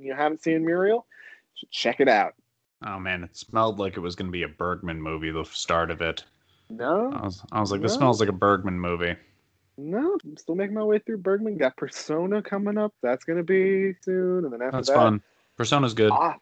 you, 0.00 0.14
haven't 0.14 0.42
seen 0.42 0.64
Muriel, 0.64 1.06
check 1.70 2.00
it 2.00 2.08
out. 2.08 2.34
Oh 2.86 2.98
man, 2.98 3.24
it 3.24 3.36
smelled 3.36 3.78
like 3.78 3.96
it 3.96 4.00
was 4.00 4.14
going 4.14 4.28
to 4.28 4.32
be 4.32 4.42
a 4.42 4.48
Bergman 4.48 5.00
movie. 5.00 5.30
The 5.30 5.44
start 5.44 5.90
of 5.90 6.00
it. 6.00 6.24
No. 6.70 7.12
I 7.12 7.24
was, 7.24 7.42
I 7.52 7.60
was 7.60 7.70
like, 7.70 7.80
this 7.80 7.92
No. 7.92 7.98
smells 7.98 8.20
like 8.20 8.28
a 8.28 8.32
Bergman 8.32 8.78
movie. 8.78 9.14
No, 9.76 10.16
I'm 10.24 10.36
still 10.36 10.54
making 10.54 10.74
my 10.74 10.84
way 10.84 11.00
through 11.00 11.18
Bergman. 11.18 11.58
Got 11.58 11.76
Persona 11.76 12.42
coming 12.42 12.78
up. 12.78 12.94
That's 13.02 13.24
gonna 13.24 13.42
be 13.42 13.94
soon, 14.02 14.44
and 14.44 14.52
then 14.52 14.62
after 14.62 14.76
That's 14.76 14.88
that, 14.88 14.94
fun. 14.94 15.22
Persona's 15.56 15.94
good. 15.94 16.12
Ah, 16.12 16.36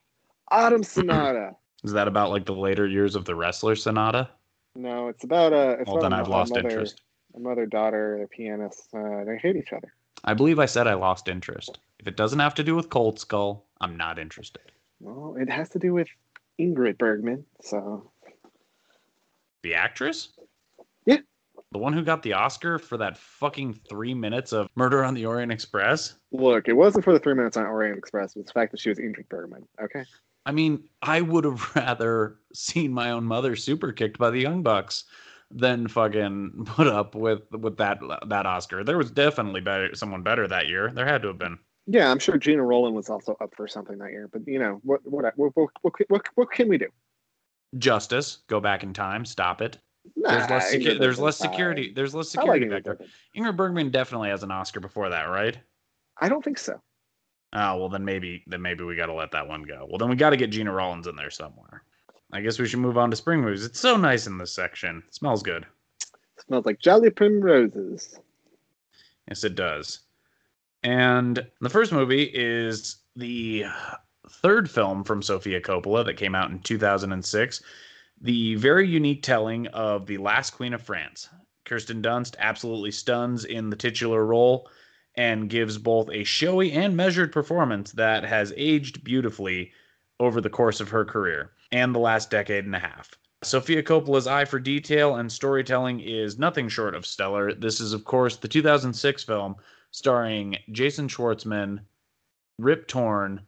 Autumn 0.53 0.83
Sonata. 0.85 1.57
Is 1.83 1.93
that 1.93 2.07
about 2.07 2.31
like 2.31 2.45
the 2.47 2.55
later 2.55 2.87
years 2.87 3.17
of 3.17 3.25
the 3.25 3.35
wrestler 3.35 3.75
Sonata? 3.75 4.29
no, 4.77 5.09
it's 5.09 5.25
about 5.25 5.53
a. 5.53 5.73
It's 5.73 5.87
Well, 5.88 5.97
about 5.99 6.03
then 6.11 6.12
a, 6.12 6.21
I've 6.23 6.29
a 6.29 6.31
lost 6.31 6.55
mother, 6.55 6.69
interest. 6.69 7.03
A 7.35 7.41
mother 7.41 7.67
daughter, 7.67 8.19
the 8.21 8.29
pianist. 8.29 8.88
Uh, 8.95 9.25
they 9.25 9.38
hate 9.38 9.57
each 9.57 9.73
other. 9.73 9.93
I 10.25 10.35
believe 10.35 10.59
I 10.59 10.67
said 10.67 10.87
I 10.87 10.95
lost 10.95 11.27
interest. 11.29 11.79
If 11.99 12.07
it 12.07 12.17
doesn't 12.17 12.38
have 12.38 12.55
to 12.55 12.62
do 12.62 12.77
with 12.77 12.91
Cold 12.91 13.19
Skull, 13.19 13.65
I'm 13.81 13.97
not 13.97 14.19
interested. 14.19 14.62
Well, 15.01 15.37
it 15.38 15.51
has 15.51 15.69
to 15.71 15.79
do 15.79 15.93
with 15.95 16.09
Ingrid 16.61 16.99
Bergman. 16.99 17.45
So 17.61 18.11
The 19.62 19.75
actress? 19.75 20.29
Yeah. 21.07 21.19
The 21.73 21.79
one 21.79 21.93
who 21.93 22.05
got 22.05 22.23
the 22.23 22.35
Oscar 22.35 22.79
for 22.79 22.97
that 22.99 23.17
fucking 23.17 23.81
three 23.88 24.15
minutes 24.15 24.53
of 24.53 24.69
Murder 24.77 25.03
on 25.03 25.15
the 25.15 25.27
Orient 25.27 25.51
Express? 25.51 26.15
look, 26.31 26.69
it 26.69 26.75
wasn't 26.75 27.05
for 27.05 27.12
the 27.12 27.19
three 27.19 27.35
minutes 27.35 27.57
on 27.57 27.67
Orient 27.67 27.99
Express. 27.99 28.37
It 28.37 28.41
was 28.41 28.47
the 28.47 28.53
fact 28.53 28.71
that 28.73 28.81
she 28.81 28.91
was 28.91 28.99
Ingrid 28.99 29.29
Bergman. 29.29 29.67
Okay. 29.83 30.05
I 30.44 30.52
mean, 30.52 30.85
I 31.00 31.20
would 31.20 31.44
have 31.44 31.70
rather 31.76 32.37
seen 32.52 32.92
my 32.92 33.11
own 33.11 33.24
mother 33.24 33.57
super 33.57 33.92
kicked 33.92 34.18
by 34.18 34.31
the 34.31 34.40
Young 34.40 34.62
Bucks 34.62 35.05
than 35.50 35.87
fucking 35.87 36.64
put 36.66 36.87
up 36.87 37.14
with 37.14 37.50
with 37.52 37.76
that 37.78 38.00
that 38.26 38.46
Oscar. 38.46 38.85
There 38.85 38.98
was 38.98 39.11
definitely 39.11 39.61
better 39.61 39.94
someone 39.94 40.22
better 40.22 40.46
that 40.48 40.68
year. 40.68 40.90
There 40.94 41.07
had 41.07 41.22
to 41.22 41.28
have 41.28 41.38
been. 41.38 41.59
Yeah, 41.87 42.11
I'm 42.11 42.20
sure 42.20 42.38
Gina 42.38 42.62
Rowland 42.62 42.94
was 42.94 43.11
also 43.11 43.37
up 43.40 43.55
for 43.57 43.66
something 43.66 43.98
that 43.98 44.11
year. 44.11 44.28
But 44.33 44.46
you 44.46 44.59
know, 44.59 44.81
what 44.85 45.00
what 45.05 45.24
what 45.37 45.57
what, 45.57 45.70
what, 45.83 45.94
what, 46.09 46.22
what 46.35 46.50
can 46.50 46.68
we 46.68 46.78
do? 46.78 46.88
Justice, 47.78 48.38
go 48.48 48.61
back 48.61 48.83
in 48.83 48.92
time, 48.92 49.24
stop 49.24 49.62
it. 49.62 49.78
There's 50.16 50.50
less 50.50 50.74
secu- 50.74 50.98
there's 50.98 51.18
less 51.18 51.37
security. 51.37 51.92
There's 51.94 52.14
less 52.14 52.35
like 52.35 52.42
security 52.42 52.66
Ingrid 52.66 52.85
back 52.85 52.98
there. 52.98 53.07
Ingrid 53.37 53.57
Bergman 53.57 53.90
definitely 53.90 54.31
has 54.31 54.42
an 54.42 54.50
Oscar 54.50 54.81
before 54.81 55.09
that, 55.11 55.24
right? 55.24 55.59
I 56.20 56.28
don't 56.28 56.44
think 56.44 56.59
so. 56.59 56.81
Oh 57.53 57.77
well, 57.77 57.88
then 57.88 58.05
maybe 58.05 58.43
then 58.47 58.62
maybe 58.62 58.85
we 58.85 58.97
got 58.97 59.07
to 59.07 59.15
let 59.15 59.33
that 59.33 59.49
one 59.49 59.62
go. 59.62 59.87
Well, 59.88 59.99
then 59.99 60.09
we 60.09 60.17
got 60.17 60.31
to 60.31 60.37
get 60.37 60.51
Gena 60.51 60.73
Rowlands 60.73 61.07
in 61.07 61.17
there 61.17 61.31
somewhere. 61.31 61.83
I 62.33 62.41
guess 62.41 62.59
we 62.59 62.67
should 62.67 62.81
move 62.81 62.97
on 62.97 63.11
to 63.11 63.17
spring 63.17 63.43
movies. 63.43 63.65
It's 63.65 63.81
so 63.81 63.97
nice 63.97 64.27
in 64.27 64.38
this 64.38 64.55
section. 64.55 65.03
It 65.07 65.15
smells 65.15 65.43
good. 65.43 65.67
smells 66.47 66.65
like 66.65 66.81
Jolly 66.81 67.11
Primroses. 67.11 68.19
Yes, 69.29 69.45
it 69.45 69.55
does. 69.55 70.01
And 70.83 71.47
the 71.61 71.69
first 71.69 71.93
movie 71.93 72.31
is 72.35 72.97
the 73.17 73.67
third 74.29 74.71
film 74.71 75.05
from 75.05 75.23
Sofia 75.23 75.61
Coppola 75.61 76.05
that 76.07 76.17
came 76.17 76.35
out 76.35 76.51
in 76.51 76.59
2006. 76.61 77.62
The 78.23 78.55
very 78.55 78.88
unique 78.88 79.23
telling 79.23 79.67
of 79.69 80.07
The 80.07 80.19
Last 80.19 80.51
Queen 80.51 80.73
of 80.73 80.83
France. 80.83 81.29
Kirsten 81.65 82.03
Dunst 82.03 82.35
absolutely 82.38 82.91
stuns 82.91 83.45
in 83.45 83.71
the 83.71 83.77
titular 83.77 84.25
role 84.25 84.69
and 85.14 85.51
gives 85.51 85.79
both 85.79 86.09
a 86.11 86.25
showy 86.25 86.72
and 86.72 86.96
measured 86.96 87.33
performance 87.33 87.92
that 87.92 88.25
has 88.25 88.53
aged 88.57 89.05
beautifully 89.05 89.72
over 90.18 90.40
the 90.40 90.51
course 90.51 90.81
of 90.81 90.88
her 90.88 91.05
career 91.05 91.53
and 91.70 91.94
the 91.94 91.98
last 91.98 92.31
decade 92.31 92.64
and 92.64 92.75
a 92.75 92.79
half. 92.79 93.11
Sofia 93.44 93.83
Coppola's 93.83 94.27
eye 94.27 94.44
for 94.44 94.61
detail 94.61 95.16
and 95.16 95.31
storytelling 95.31 96.01
is 96.01 96.38
nothing 96.38 96.68
short 96.68 96.94
of 96.94 97.05
stellar. 97.05 97.53
This 97.53 97.81
is, 97.81 97.92
of 97.92 98.05
course, 98.05 98.37
the 98.37 98.46
2006 98.46 99.25
film 99.25 99.57
starring 99.90 100.57
Jason 100.70 101.09
Schwartzman, 101.09 101.81
Rip 102.59 102.87
Torn, 102.87 103.40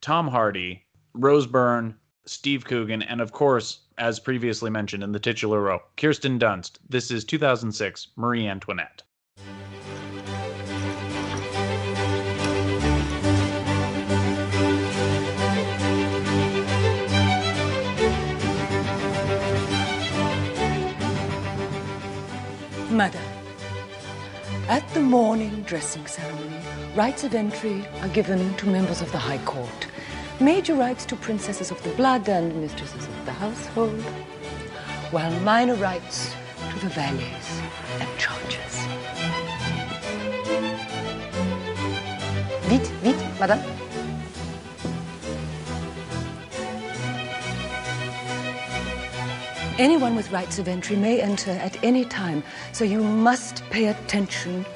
Tom 0.00 0.28
Hardy, 0.28 0.86
Rose 1.14 1.46
Byrne, 1.46 1.96
Steve 2.26 2.64
Coogan, 2.64 3.02
and 3.02 3.20
of 3.20 3.32
course, 3.32 3.80
as 3.98 4.20
previously 4.20 4.70
mentioned 4.70 5.02
in 5.02 5.12
the 5.12 5.18
titular 5.18 5.60
role, 5.60 5.80
Kirsten 5.96 6.38
Dunst. 6.38 6.78
This 6.88 7.10
is 7.10 7.24
2006 7.24 8.08
Marie 8.16 8.46
Antoinette. 8.46 9.02
Madam, 23.00 23.22
at 24.68 24.86
the 24.92 25.00
morning 25.00 25.62
dressing 25.62 26.06
ceremony, 26.06 26.60
rights 26.94 27.24
of 27.24 27.34
entry 27.34 27.82
are 28.02 28.08
given 28.08 28.54
to 28.56 28.66
members 28.66 29.00
of 29.00 29.10
the 29.10 29.16
High 29.16 29.42
Court, 29.46 29.86
major 30.38 30.74
rights 30.74 31.06
to 31.06 31.16
princesses 31.16 31.70
of 31.70 31.82
the 31.82 31.88
blood 31.94 32.28
and 32.28 32.54
mistresses 32.60 33.06
of 33.06 33.24
the 33.24 33.32
household, 33.32 34.02
while 35.12 35.32
minor 35.40 35.76
rights 35.76 36.34
to 36.72 36.78
the 36.80 36.90
valets 36.90 37.62
and 38.00 38.18
charges. 38.18 38.74
Vite, 42.68 42.92
vite, 43.02 43.40
madame. 43.40 43.89
Anyone 49.78 50.14
with 50.14 50.30
rights 50.30 50.58
of 50.58 50.68
entry 50.68 50.96
may 50.96 51.20
enter 51.20 51.52
at 51.52 51.82
any 51.82 52.04
time, 52.04 52.42
so 52.72 52.84
you 52.84 53.02
must 53.02 53.62
pay 53.70 53.86
attention 53.86 54.66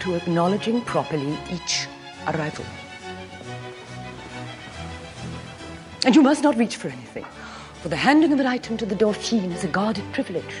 to 0.00 0.14
acknowledging 0.14 0.80
properly 0.82 1.36
each 1.50 1.86
arrival. 2.28 2.64
And 6.04 6.14
you 6.14 6.22
must 6.22 6.42
not 6.42 6.56
reach 6.56 6.76
for 6.76 6.88
anything, 6.88 7.24
for 7.80 7.88
the 7.88 7.96
handing 7.96 8.32
of 8.32 8.40
an 8.40 8.46
item 8.46 8.76
to 8.78 8.86
the 8.86 8.94
Dauphine 8.94 9.52
is 9.52 9.64
a 9.64 9.68
guarded 9.68 10.04
privilege. 10.12 10.54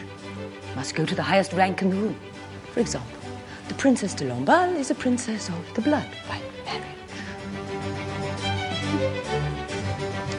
It 0.70 0.76
must 0.76 0.94
go 0.94 1.04
to 1.04 1.14
the 1.14 1.22
highest 1.22 1.52
rank 1.52 1.82
in 1.82 1.90
the 1.90 1.96
room. 1.96 2.16
For 2.72 2.80
example, 2.80 3.18
the 3.68 3.74
Princess 3.74 4.14
de 4.14 4.24
Lamballe 4.24 4.76
is 4.76 4.90
a 4.90 4.94
princess 4.94 5.48
of 5.48 5.74
the 5.74 5.80
blood 5.80 6.08
by 6.28 6.40
marriage. 6.64 6.84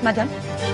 Madame? 0.01 0.72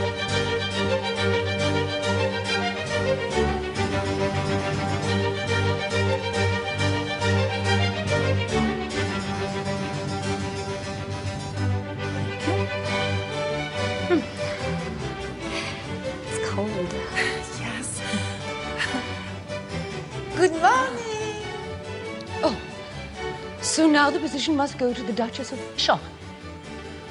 Good 20.39 20.53
morning. 20.53 21.43
Oh, 22.41 22.57
so 23.59 23.87
now 23.87 24.09
the 24.09 24.21
position 24.21 24.55
must 24.55 24.77
go 24.77 24.93
to 24.93 25.03
the 25.03 25.11
Duchess 25.11 25.51
of 25.51 25.59
Charme, 25.75 25.99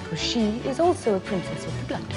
for 0.08 0.16
she 0.16 0.62
is 0.64 0.80
also 0.80 1.16
a 1.16 1.20
princess 1.20 1.66
of 1.66 1.78
the 1.78 1.84
blood. 1.88 2.12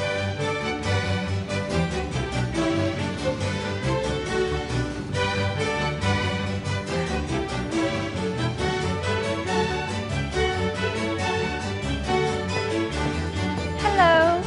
Hello. 13.81 14.41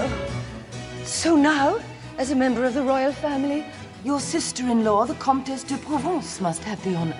Oh, 0.00 1.04
So 1.04 1.36
now, 1.36 1.78
as 2.18 2.32
a 2.32 2.34
member 2.34 2.64
of 2.64 2.74
the 2.74 2.82
royal 2.82 3.12
family, 3.12 3.64
your 4.04 4.20
sister-in-law, 4.20 5.06
the 5.06 5.14
Comtesse 5.14 5.64
de 5.64 5.76
Provence, 5.78 6.40
must 6.40 6.62
have 6.64 6.82
the 6.84 6.94
honor. 6.94 7.16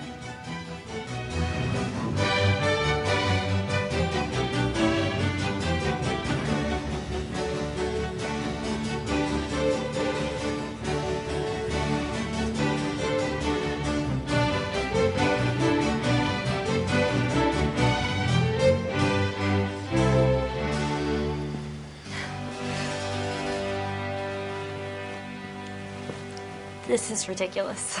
This 27.27 27.41
ridiculous. 27.41 27.99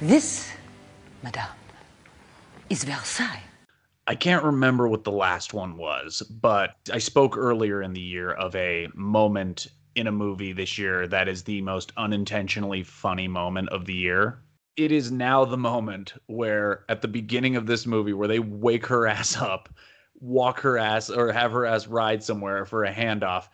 This, 0.00 0.52
madame, 1.24 1.48
is 2.68 2.84
Versailles. 2.84 3.42
I 4.06 4.14
can't 4.14 4.44
remember 4.44 4.86
what 4.86 5.02
the 5.02 5.10
last 5.10 5.54
one 5.54 5.76
was, 5.76 6.22
but 6.22 6.76
I 6.92 6.98
spoke 6.98 7.36
earlier 7.36 7.82
in 7.82 7.92
the 7.92 8.00
year 8.00 8.30
of 8.30 8.54
a 8.54 8.86
moment 8.94 9.66
in 9.96 10.06
a 10.06 10.12
movie 10.12 10.52
this 10.52 10.78
year 10.78 11.08
that 11.08 11.26
is 11.26 11.42
the 11.42 11.62
most 11.62 11.92
unintentionally 11.96 12.84
funny 12.84 13.26
moment 13.26 13.70
of 13.70 13.86
the 13.86 13.94
year. 13.94 14.38
It 14.76 14.92
is 14.92 15.10
now 15.10 15.44
the 15.44 15.58
moment 15.58 16.14
where, 16.26 16.84
at 16.88 17.02
the 17.02 17.08
beginning 17.08 17.56
of 17.56 17.66
this 17.66 17.86
movie, 17.86 18.12
where 18.12 18.28
they 18.28 18.38
wake 18.38 18.86
her 18.86 19.06
ass 19.08 19.36
up, 19.36 19.68
walk 20.20 20.60
her 20.60 20.78
ass, 20.78 21.10
or 21.10 21.32
have 21.32 21.50
her 21.50 21.66
ass 21.66 21.88
ride 21.88 22.22
somewhere 22.22 22.64
for 22.64 22.84
a 22.84 22.92
handoff, 22.92 23.48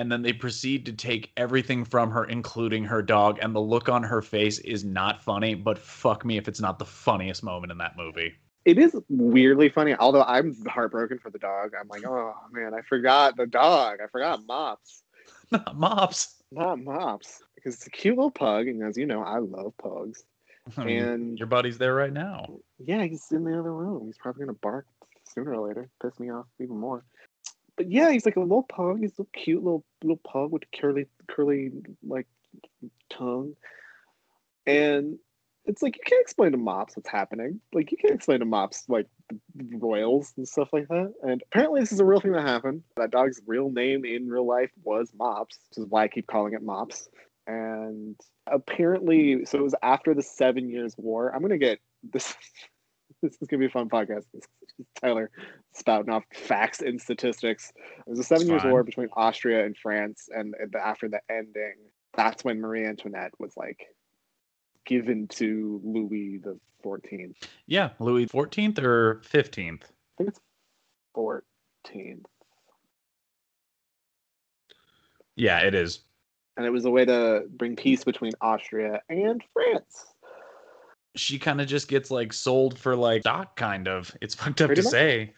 and 0.00 0.10
then 0.10 0.22
they 0.22 0.32
proceed 0.32 0.86
to 0.86 0.92
take 0.94 1.30
everything 1.36 1.84
from 1.84 2.10
her, 2.10 2.24
including 2.24 2.84
her 2.84 3.02
dog, 3.02 3.38
and 3.42 3.54
the 3.54 3.60
look 3.60 3.90
on 3.90 4.02
her 4.02 4.22
face 4.22 4.58
is 4.60 4.82
not 4.82 5.22
funny, 5.22 5.54
but 5.54 5.76
fuck 5.76 6.24
me 6.24 6.38
if 6.38 6.48
it's 6.48 6.58
not 6.60 6.78
the 6.78 6.86
funniest 6.86 7.42
moment 7.42 7.70
in 7.70 7.76
that 7.76 7.98
movie. 7.98 8.32
It 8.64 8.78
is 8.78 8.96
weirdly 9.10 9.68
funny, 9.68 9.94
although 9.94 10.22
I'm 10.22 10.56
heartbroken 10.66 11.18
for 11.18 11.28
the 11.28 11.38
dog. 11.38 11.72
I'm 11.78 11.86
like, 11.88 12.06
oh 12.06 12.32
man, 12.50 12.72
I 12.72 12.80
forgot 12.80 13.36
the 13.36 13.46
dog. 13.46 13.98
I 14.02 14.06
forgot 14.06 14.40
Mops. 14.46 15.02
Not 15.52 15.76
mops. 15.76 16.36
Not 16.50 16.78
Mops. 16.82 17.42
Because 17.54 17.74
it's 17.74 17.86
a 17.86 17.90
cute 17.90 18.16
little 18.16 18.30
pug, 18.30 18.68
and 18.68 18.82
as 18.82 18.96
you 18.96 19.04
know, 19.04 19.22
I 19.22 19.38
love 19.38 19.74
pugs. 19.82 20.24
And- 20.78 21.38
your 21.38 21.46
buddy's 21.46 21.76
there 21.76 21.94
right 21.94 22.12
now. 22.12 22.58
Yeah, 22.78 23.04
he's 23.04 23.30
in 23.32 23.44
the 23.44 23.58
other 23.58 23.74
room. 23.74 24.06
He's 24.06 24.16
probably 24.16 24.46
gonna 24.46 24.58
bark 24.62 24.86
sooner 25.34 25.52
or 25.52 25.68
later, 25.68 25.90
piss 26.00 26.18
me 26.18 26.30
off 26.30 26.46
even 26.58 26.78
more. 26.78 27.04
But 27.80 27.90
yeah, 27.90 28.10
he's 28.10 28.26
like 28.26 28.36
a 28.36 28.40
little 28.40 28.62
pug. 28.64 28.98
He's 29.00 29.12
a 29.12 29.22
little 29.22 29.30
cute 29.32 29.64
little 29.64 29.86
little 30.02 30.20
pug 30.22 30.52
with 30.52 30.64
curly 30.78 31.06
curly 31.26 31.70
like 32.06 32.26
tongue. 33.08 33.54
And 34.66 35.18
it's 35.64 35.80
like 35.80 35.96
you 35.96 36.02
can't 36.04 36.20
explain 36.20 36.52
to 36.52 36.58
Mops 36.58 36.94
what's 36.94 37.08
happening. 37.08 37.58
Like 37.72 37.90
you 37.90 37.96
can't 37.96 38.12
explain 38.12 38.40
to 38.40 38.44
Mops 38.44 38.84
like 38.90 39.06
royals 39.78 40.34
and 40.36 40.46
stuff 40.46 40.74
like 40.74 40.88
that. 40.88 41.14
And 41.22 41.42
apparently 41.46 41.80
this 41.80 41.90
is 41.90 42.00
a 42.00 42.04
real 42.04 42.20
thing 42.20 42.32
that 42.32 42.46
happened. 42.46 42.82
That 42.98 43.12
dog's 43.12 43.40
real 43.46 43.70
name 43.70 44.04
in 44.04 44.28
real 44.28 44.46
life 44.46 44.72
was 44.82 45.10
Mops, 45.18 45.58
which 45.70 45.82
is 45.82 45.86
why 45.88 46.02
I 46.02 46.08
keep 46.08 46.26
calling 46.26 46.52
it 46.52 46.62
Mops. 46.62 47.08
And 47.46 48.14
apparently, 48.46 49.46
so 49.46 49.56
it 49.56 49.62
was 49.62 49.74
after 49.82 50.12
the 50.12 50.22
Seven 50.22 50.68
Years' 50.68 50.96
War. 50.98 51.34
I'm 51.34 51.40
gonna 51.40 51.56
get 51.56 51.78
this. 52.02 52.34
This 53.22 53.36
is 53.40 53.48
gonna 53.48 53.60
be 53.60 53.66
a 53.66 53.70
fun 53.70 53.88
podcast. 53.90 54.24
Tyler 55.00 55.30
spouting 55.74 56.10
off 56.10 56.24
facts 56.32 56.80
and 56.80 56.98
statistics. 57.00 57.70
It 57.98 58.08
was 58.08 58.18
a 58.18 58.24
Seven 58.24 58.48
Years' 58.48 58.64
War 58.64 58.82
between 58.82 59.08
Austria 59.12 59.66
and 59.66 59.76
France, 59.76 60.28
and 60.34 60.54
after 60.80 61.08
the 61.08 61.20
ending, 61.30 61.74
that's 62.16 62.44
when 62.44 62.60
Marie 62.60 62.86
Antoinette 62.86 63.32
was 63.38 63.54
like 63.58 63.94
given 64.86 65.28
to 65.28 65.80
Louis 65.84 66.38
the 66.38 66.58
Fourteenth. 66.82 67.36
Yeah, 67.66 67.90
Louis 67.98 68.26
fourteenth 68.26 68.78
or 68.78 69.20
fifteenth. 69.22 69.84
I 69.84 70.16
think 70.16 70.30
it's 70.30 70.40
fourteenth, 71.14 72.24
Yeah, 75.36 75.58
it 75.60 75.74
is. 75.74 76.00
and 76.56 76.64
it 76.64 76.70
was 76.70 76.86
a 76.86 76.90
way 76.90 77.04
to 77.04 77.44
bring 77.50 77.76
peace 77.76 78.02
between 78.04 78.32
Austria 78.40 79.02
and 79.10 79.42
France. 79.52 80.06
She 81.16 81.38
kind 81.38 81.60
of 81.60 81.66
just 81.66 81.88
gets 81.88 82.10
like 82.10 82.32
sold 82.32 82.78
for 82.78 82.94
like 82.94 83.22
stock, 83.22 83.56
kind 83.56 83.88
of. 83.88 84.14
It's 84.20 84.34
fucked 84.34 84.60
up 84.60 84.68
Pretty 84.68 84.82
to 84.82 84.86
much. 84.86 84.92
say, 84.92 85.34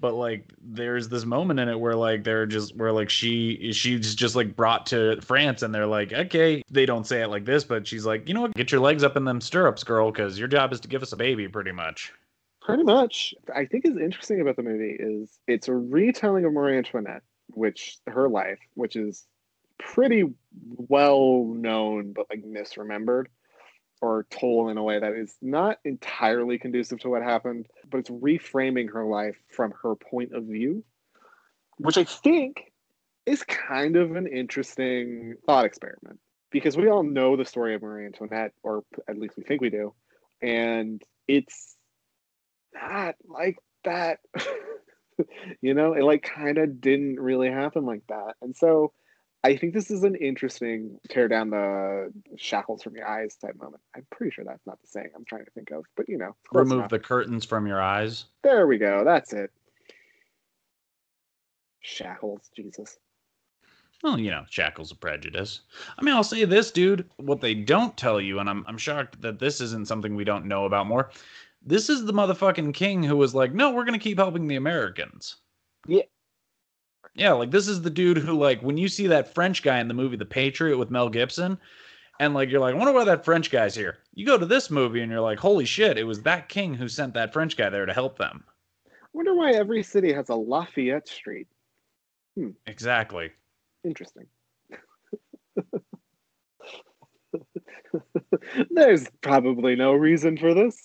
but 0.00 0.14
like 0.14 0.50
there's 0.62 1.08
this 1.08 1.24
moment 1.24 1.60
in 1.60 1.68
it 1.68 1.78
where 1.78 1.94
like 1.94 2.24
they're 2.24 2.46
just 2.46 2.74
where 2.76 2.92
like 2.92 3.10
she 3.10 3.72
she's 3.72 4.14
just 4.14 4.34
like 4.34 4.56
brought 4.56 4.86
to 4.86 5.20
France, 5.20 5.62
and 5.62 5.74
they're 5.74 5.86
like, 5.86 6.12
okay, 6.12 6.62
they 6.70 6.86
don't 6.86 7.06
say 7.06 7.22
it 7.22 7.28
like 7.28 7.44
this, 7.44 7.64
but 7.64 7.86
she's 7.86 8.06
like, 8.06 8.26
you 8.26 8.34
know 8.34 8.42
what, 8.42 8.54
get 8.54 8.72
your 8.72 8.80
legs 8.80 9.04
up 9.04 9.16
in 9.16 9.24
them 9.24 9.40
stirrups, 9.40 9.84
girl, 9.84 10.10
because 10.10 10.38
your 10.38 10.48
job 10.48 10.72
is 10.72 10.80
to 10.80 10.88
give 10.88 11.02
us 11.02 11.12
a 11.12 11.16
baby, 11.16 11.48
pretty 11.48 11.72
much. 11.72 12.12
Pretty 12.62 12.82
much. 12.82 13.34
I 13.54 13.64
think 13.66 13.84
is 13.84 13.96
interesting 13.96 14.40
about 14.40 14.56
the 14.56 14.62
movie 14.62 14.96
is 14.98 15.38
it's 15.46 15.68
a 15.68 15.74
retelling 15.74 16.44
of 16.44 16.52
Marie 16.52 16.76
Antoinette, 16.78 17.22
which 17.48 17.98
her 18.06 18.28
life, 18.28 18.58
which 18.74 18.96
is 18.96 19.26
pretty 19.78 20.24
well 20.76 21.44
known 21.46 22.12
but 22.12 22.26
like 22.28 22.42
misremembered 22.44 23.26
or 24.00 24.26
told 24.30 24.70
in 24.70 24.78
a 24.78 24.82
way 24.82 24.98
that 24.98 25.12
is 25.12 25.34
not 25.42 25.78
entirely 25.84 26.58
conducive 26.58 27.00
to 27.00 27.10
what 27.10 27.22
happened, 27.22 27.66
but 27.90 27.98
it's 27.98 28.10
reframing 28.10 28.92
her 28.92 29.04
life 29.04 29.36
from 29.48 29.72
her 29.82 29.94
point 29.94 30.32
of 30.32 30.44
view, 30.44 30.84
which 31.78 31.98
I 31.98 32.04
think 32.04 32.72
is 33.26 33.42
kind 33.44 33.96
of 33.96 34.16
an 34.16 34.26
interesting 34.26 35.34
thought 35.46 35.66
experiment 35.66 36.18
because 36.50 36.76
we 36.76 36.88
all 36.88 37.02
know 37.02 37.36
the 37.36 37.44
story 37.44 37.74
of 37.74 37.82
Marie 37.82 38.06
Antoinette, 38.06 38.52
or 38.62 38.82
at 39.08 39.18
least 39.18 39.36
we 39.36 39.44
think 39.44 39.60
we 39.60 39.70
do, 39.70 39.94
and 40.42 41.02
it's 41.28 41.76
not 42.74 43.16
like 43.28 43.58
that. 43.84 44.20
you 45.60 45.74
know, 45.74 45.92
it 45.92 46.02
like 46.02 46.22
kind 46.22 46.58
of 46.58 46.80
didn't 46.80 47.20
really 47.20 47.50
happen 47.50 47.84
like 47.84 48.02
that. 48.08 48.34
And 48.40 48.56
so 48.56 48.92
I 49.42 49.56
think 49.56 49.72
this 49.72 49.90
is 49.90 50.04
an 50.04 50.16
interesting 50.16 50.98
tear 51.08 51.26
down 51.26 51.50
the 51.50 52.12
shackles 52.36 52.82
from 52.82 52.94
your 52.94 53.08
eyes 53.08 53.36
type 53.36 53.56
moment. 53.56 53.82
I'm 53.96 54.06
pretty 54.10 54.32
sure 54.32 54.44
that's 54.44 54.66
not 54.66 54.80
the 54.82 54.86
saying 54.86 55.10
I'm 55.16 55.24
trying 55.24 55.46
to 55.46 55.50
think 55.52 55.70
of, 55.70 55.84
but 55.96 56.08
you 56.08 56.18
know, 56.18 56.36
Remove 56.52 56.90
the 56.90 56.98
curtains 56.98 57.46
from 57.46 57.66
your 57.66 57.80
eyes. 57.80 58.26
There 58.42 58.66
we 58.66 58.76
go. 58.76 59.02
That's 59.02 59.32
it. 59.32 59.50
Shackles, 61.80 62.50
Jesus. 62.54 62.98
Well, 64.02 64.18
you 64.18 64.30
know, 64.30 64.44
shackles 64.48 64.90
of 64.90 65.00
prejudice. 65.00 65.60
I 65.98 66.02
mean, 66.02 66.14
I'll 66.14 66.22
say 66.24 66.44
this, 66.44 66.70
dude. 66.70 67.08
What 67.16 67.40
they 67.40 67.54
don't 67.54 67.96
tell 67.96 68.20
you, 68.20 68.38
and 68.40 68.48
I'm 68.48 68.64
I'm 68.66 68.78
shocked 68.78 69.20
that 69.22 69.38
this 69.38 69.60
isn't 69.60 69.88
something 69.88 70.14
we 70.14 70.24
don't 70.24 70.46
know 70.46 70.66
about 70.66 70.86
more. 70.86 71.10
This 71.62 71.88
is 71.88 72.04
the 72.04 72.12
motherfucking 72.12 72.74
king 72.74 73.02
who 73.02 73.16
was 73.16 73.34
like, 73.34 73.52
no, 73.54 73.70
we're 73.70 73.84
gonna 73.84 73.98
keep 73.98 74.18
helping 74.18 74.46
the 74.46 74.56
Americans. 74.56 75.36
Yeah. 75.86 76.02
Yeah, 77.14 77.32
like 77.32 77.50
this 77.50 77.68
is 77.68 77.82
the 77.82 77.90
dude 77.90 78.18
who, 78.18 78.38
like, 78.38 78.62
when 78.62 78.76
you 78.76 78.88
see 78.88 79.08
that 79.08 79.34
French 79.34 79.62
guy 79.62 79.80
in 79.80 79.88
the 79.88 79.94
movie 79.94 80.16
The 80.16 80.24
Patriot 80.24 80.78
with 80.78 80.90
Mel 80.90 81.08
Gibson, 81.08 81.58
and 82.20 82.34
like 82.34 82.50
you're 82.50 82.60
like, 82.60 82.74
I 82.74 82.78
wonder 82.78 82.92
why 82.92 83.04
that 83.04 83.24
French 83.24 83.50
guy's 83.50 83.74
here. 83.74 83.98
You 84.14 84.26
go 84.26 84.36
to 84.38 84.46
this 84.46 84.70
movie 84.70 85.00
and 85.00 85.10
you're 85.10 85.20
like, 85.20 85.38
holy 85.38 85.64
shit, 85.64 85.96
it 85.98 86.04
was 86.04 86.22
that 86.22 86.48
king 86.48 86.74
who 86.74 86.86
sent 86.86 87.14
that 87.14 87.32
French 87.32 87.56
guy 87.56 87.70
there 87.70 87.86
to 87.86 87.94
help 87.94 88.18
them. 88.18 88.44
I 88.86 88.90
wonder 89.14 89.34
why 89.34 89.52
every 89.52 89.82
city 89.82 90.12
has 90.12 90.28
a 90.28 90.34
Lafayette 90.34 91.08
Street. 91.08 91.48
Hmm. 92.36 92.50
Exactly. 92.66 93.30
Interesting. 93.84 94.26
There's 98.70 99.06
probably 99.22 99.74
no 99.74 99.94
reason 99.94 100.36
for 100.36 100.52
this. 100.54 100.80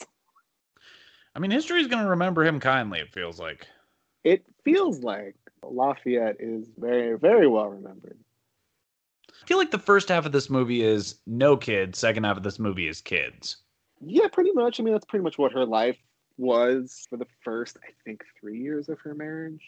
I 1.35 1.39
mean, 1.39 1.51
history's 1.51 1.88
gonna 1.88 2.09
remember 2.09 2.45
him 2.45 2.61
kindly, 2.61 2.99
it 2.99 3.13
feels 3.13 3.39
like. 3.39 3.67
It 4.23 4.45
feels 4.63 5.01
like 5.01 5.35
Lafayette 5.71 6.38
is 6.39 6.67
very, 6.78 7.17
very 7.17 7.47
well 7.47 7.67
remembered. 7.67 8.17
I 9.30 9.47
feel 9.47 9.58
like 9.58 9.71
the 9.71 9.80
first 9.80 10.10
half 10.10 10.25
of 10.25 10.32
this 10.32 10.49
movie 10.49 10.82
is 10.82 11.15
no 11.28 11.58
kids, 11.58 11.99
second 11.99 12.23
half 12.23 12.38
of 12.38 12.43
this 12.43 12.60
movie 12.60 12.88
is 12.88 13.01
kids. 13.01 13.58
Yeah, 14.01 14.28
pretty 14.28 14.51
much. 14.51 14.80
I 14.80 14.84
mean, 14.84 14.93
that's 14.93 15.06
pretty 15.06 15.23
much 15.23 15.38
what 15.38 15.51
her 15.51 15.65
life 15.65 15.97
was 16.38 17.06
for 17.10 17.17
the 17.17 17.28
first, 17.43 17.78
I 17.84 17.91
think, 18.04 18.23
three 18.39 18.60
years 18.60 18.89
of 18.89 18.99
her 19.01 19.13
marriage. 19.13 19.62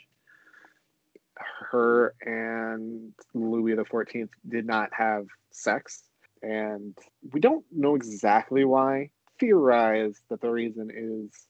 Her 1.37 2.15
and 2.21 3.13
Louis 3.33 3.75
the 3.75 3.85
Fourteenth 3.85 4.31
did 4.49 4.65
not 4.65 4.89
have 4.93 5.27
sex, 5.51 6.03
and 6.41 6.97
we 7.31 7.39
don't 7.39 7.65
know 7.71 7.95
exactly 7.95 8.65
why. 8.65 9.11
Theorize 9.39 10.19
that 10.29 10.41
the 10.41 10.49
reason 10.49 10.89
is 10.91 11.47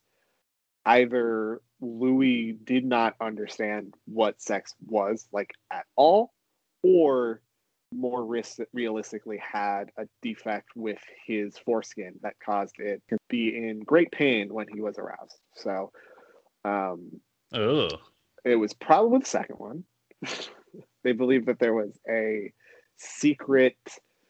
either 0.88 1.60
Louis 1.82 2.52
did 2.64 2.84
not 2.84 3.14
understand 3.20 3.94
what 4.06 4.40
sex 4.40 4.74
was 4.86 5.28
like 5.32 5.50
at 5.70 5.84
all, 5.96 6.32
or 6.82 7.42
more 7.92 8.24
risk, 8.24 8.58
realistically 8.72 9.38
had 9.38 9.90
a 9.98 10.06
defect 10.22 10.68
with 10.74 10.98
his 11.26 11.58
foreskin 11.58 12.14
that 12.22 12.40
caused 12.44 12.76
it 12.78 13.02
to 13.10 13.18
be 13.28 13.54
in 13.54 13.80
great 13.80 14.10
pain 14.12 14.52
when 14.52 14.66
he 14.72 14.80
was 14.80 14.98
aroused. 14.98 15.38
So 15.54 15.92
um, 16.64 17.20
Ugh. 17.52 17.92
it 18.44 18.56
was 18.56 18.72
probably 18.72 19.18
the 19.18 19.26
second 19.26 19.56
one. 19.56 19.84
they 21.04 21.12
believe 21.12 21.46
that 21.46 21.58
there 21.58 21.74
was 21.74 21.98
a 22.08 22.50
secret 22.96 23.76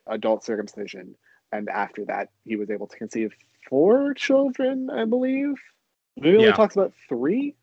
adult 0.08 0.44
circumcision, 0.44 1.14
and 1.52 1.68
after 1.68 2.04
that, 2.06 2.30
he 2.44 2.56
was 2.56 2.68
able 2.70 2.88
to 2.88 2.96
conceive 2.96 3.32
four 3.68 4.12
children, 4.14 4.90
I 4.90 5.04
believe. 5.04 5.54
The 6.18 6.24
movie 6.24 6.36
only 6.38 6.48
Yeah. 6.48 6.56
talks 6.56 6.74
about 6.74 6.92
three, 7.08 7.54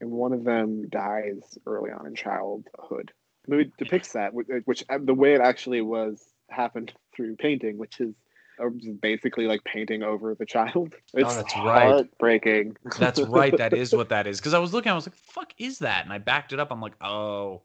and 0.00 0.10
one 0.10 0.32
of 0.32 0.44
them 0.44 0.88
dies 0.88 1.56
early 1.66 1.90
on 1.90 2.06
in 2.06 2.14
childhood. 2.14 3.12
The 3.46 3.50
movie 3.50 3.72
depicts 3.78 4.12
that, 4.12 4.34
which, 4.34 4.48
which 4.64 4.84
uh, 4.88 4.98
the 5.02 5.14
way 5.14 5.34
it 5.34 5.40
actually 5.40 5.80
was 5.80 6.22
happened 6.50 6.92
through 7.14 7.36
painting, 7.36 7.78
which 7.78 8.00
is 8.00 8.14
uh, 8.62 8.68
basically 9.00 9.46
like 9.46 9.64
painting 9.64 10.02
over 10.02 10.34
the 10.34 10.46
child. 10.46 10.94
It's 11.14 11.30
Oh, 11.30 11.34
that's 11.34 11.56
right. 11.56 11.82
heartbreaking. 11.82 12.76
That's 12.98 13.20
right. 13.20 13.56
That 13.56 13.72
is 13.72 13.94
what 13.94 14.08
that 14.10 14.26
is. 14.26 14.38
Because 14.40 14.52
I 14.54 14.58
was 14.58 14.72
looking, 14.74 14.92
I 14.92 14.94
was 14.94 15.06
like, 15.06 15.16
"Fuck 15.16 15.52
is 15.58 15.78
that?" 15.78 16.04
And 16.04 16.12
I 16.12 16.18
backed 16.18 16.52
it 16.52 16.60
up. 16.60 16.70
I'm 16.70 16.80
like, 16.80 17.02
"Oh." 17.02 17.62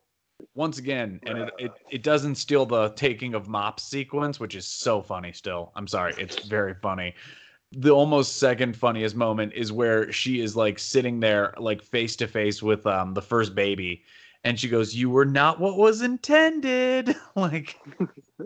Once 0.55 0.79
again, 0.79 1.19
and 1.23 1.37
it, 1.37 1.53
it 1.59 1.71
it 1.91 2.03
doesn't 2.03 2.35
steal 2.35 2.65
the 2.65 2.89
taking 2.89 3.33
of 3.35 3.47
mops 3.47 3.83
sequence, 3.83 4.39
which 4.39 4.55
is 4.55 4.65
so 4.65 5.01
funny. 5.01 5.31
Still, 5.31 5.71
I'm 5.75 5.87
sorry, 5.87 6.13
it's 6.17 6.43
very 6.47 6.73
funny. 6.73 7.13
The 7.71 7.91
almost 7.91 8.37
second 8.37 8.75
funniest 8.75 9.15
moment 9.15 9.53
is 9.53 9.71
where 9.71 10.11
she 10.11 10.41
is 10.41 10.55
like 10.55 10.79
sitting 10.79 11.19
there, 11.19 11.53
like 11.57 11.83
face 11.83 12.15
to 12.17 12.27
face 12.27 12.63
with 12.63 12.87
um 12.87 13.13
the 13.13 13.21
first 13.21 13.53
baby, 13.53 14.03
and 14.43 14.59
she 14.59 14.67
goes, 14.69 14.95
"You 14.95 15.09
were 15.09 15.25
not 15.25 15.59
what 15.59 15.77
was 15.77 16.01
intended." 16.01 17.15
like, 17.35 17.77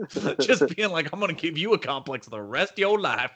just 0.42 0.76
being 0.76 0.92
like, 0.92 1.12
"I'm 1.14 1.20
gonna 1.20 1.34
give 1.34 1.58
you 1.58 1.74
a 1.74 1.80
complex 1.80 2.28
the 2.28 2.42
rest 2.42 2.74
of 2.74 2.80
your 2.80 3.00
life." 3.00 3.32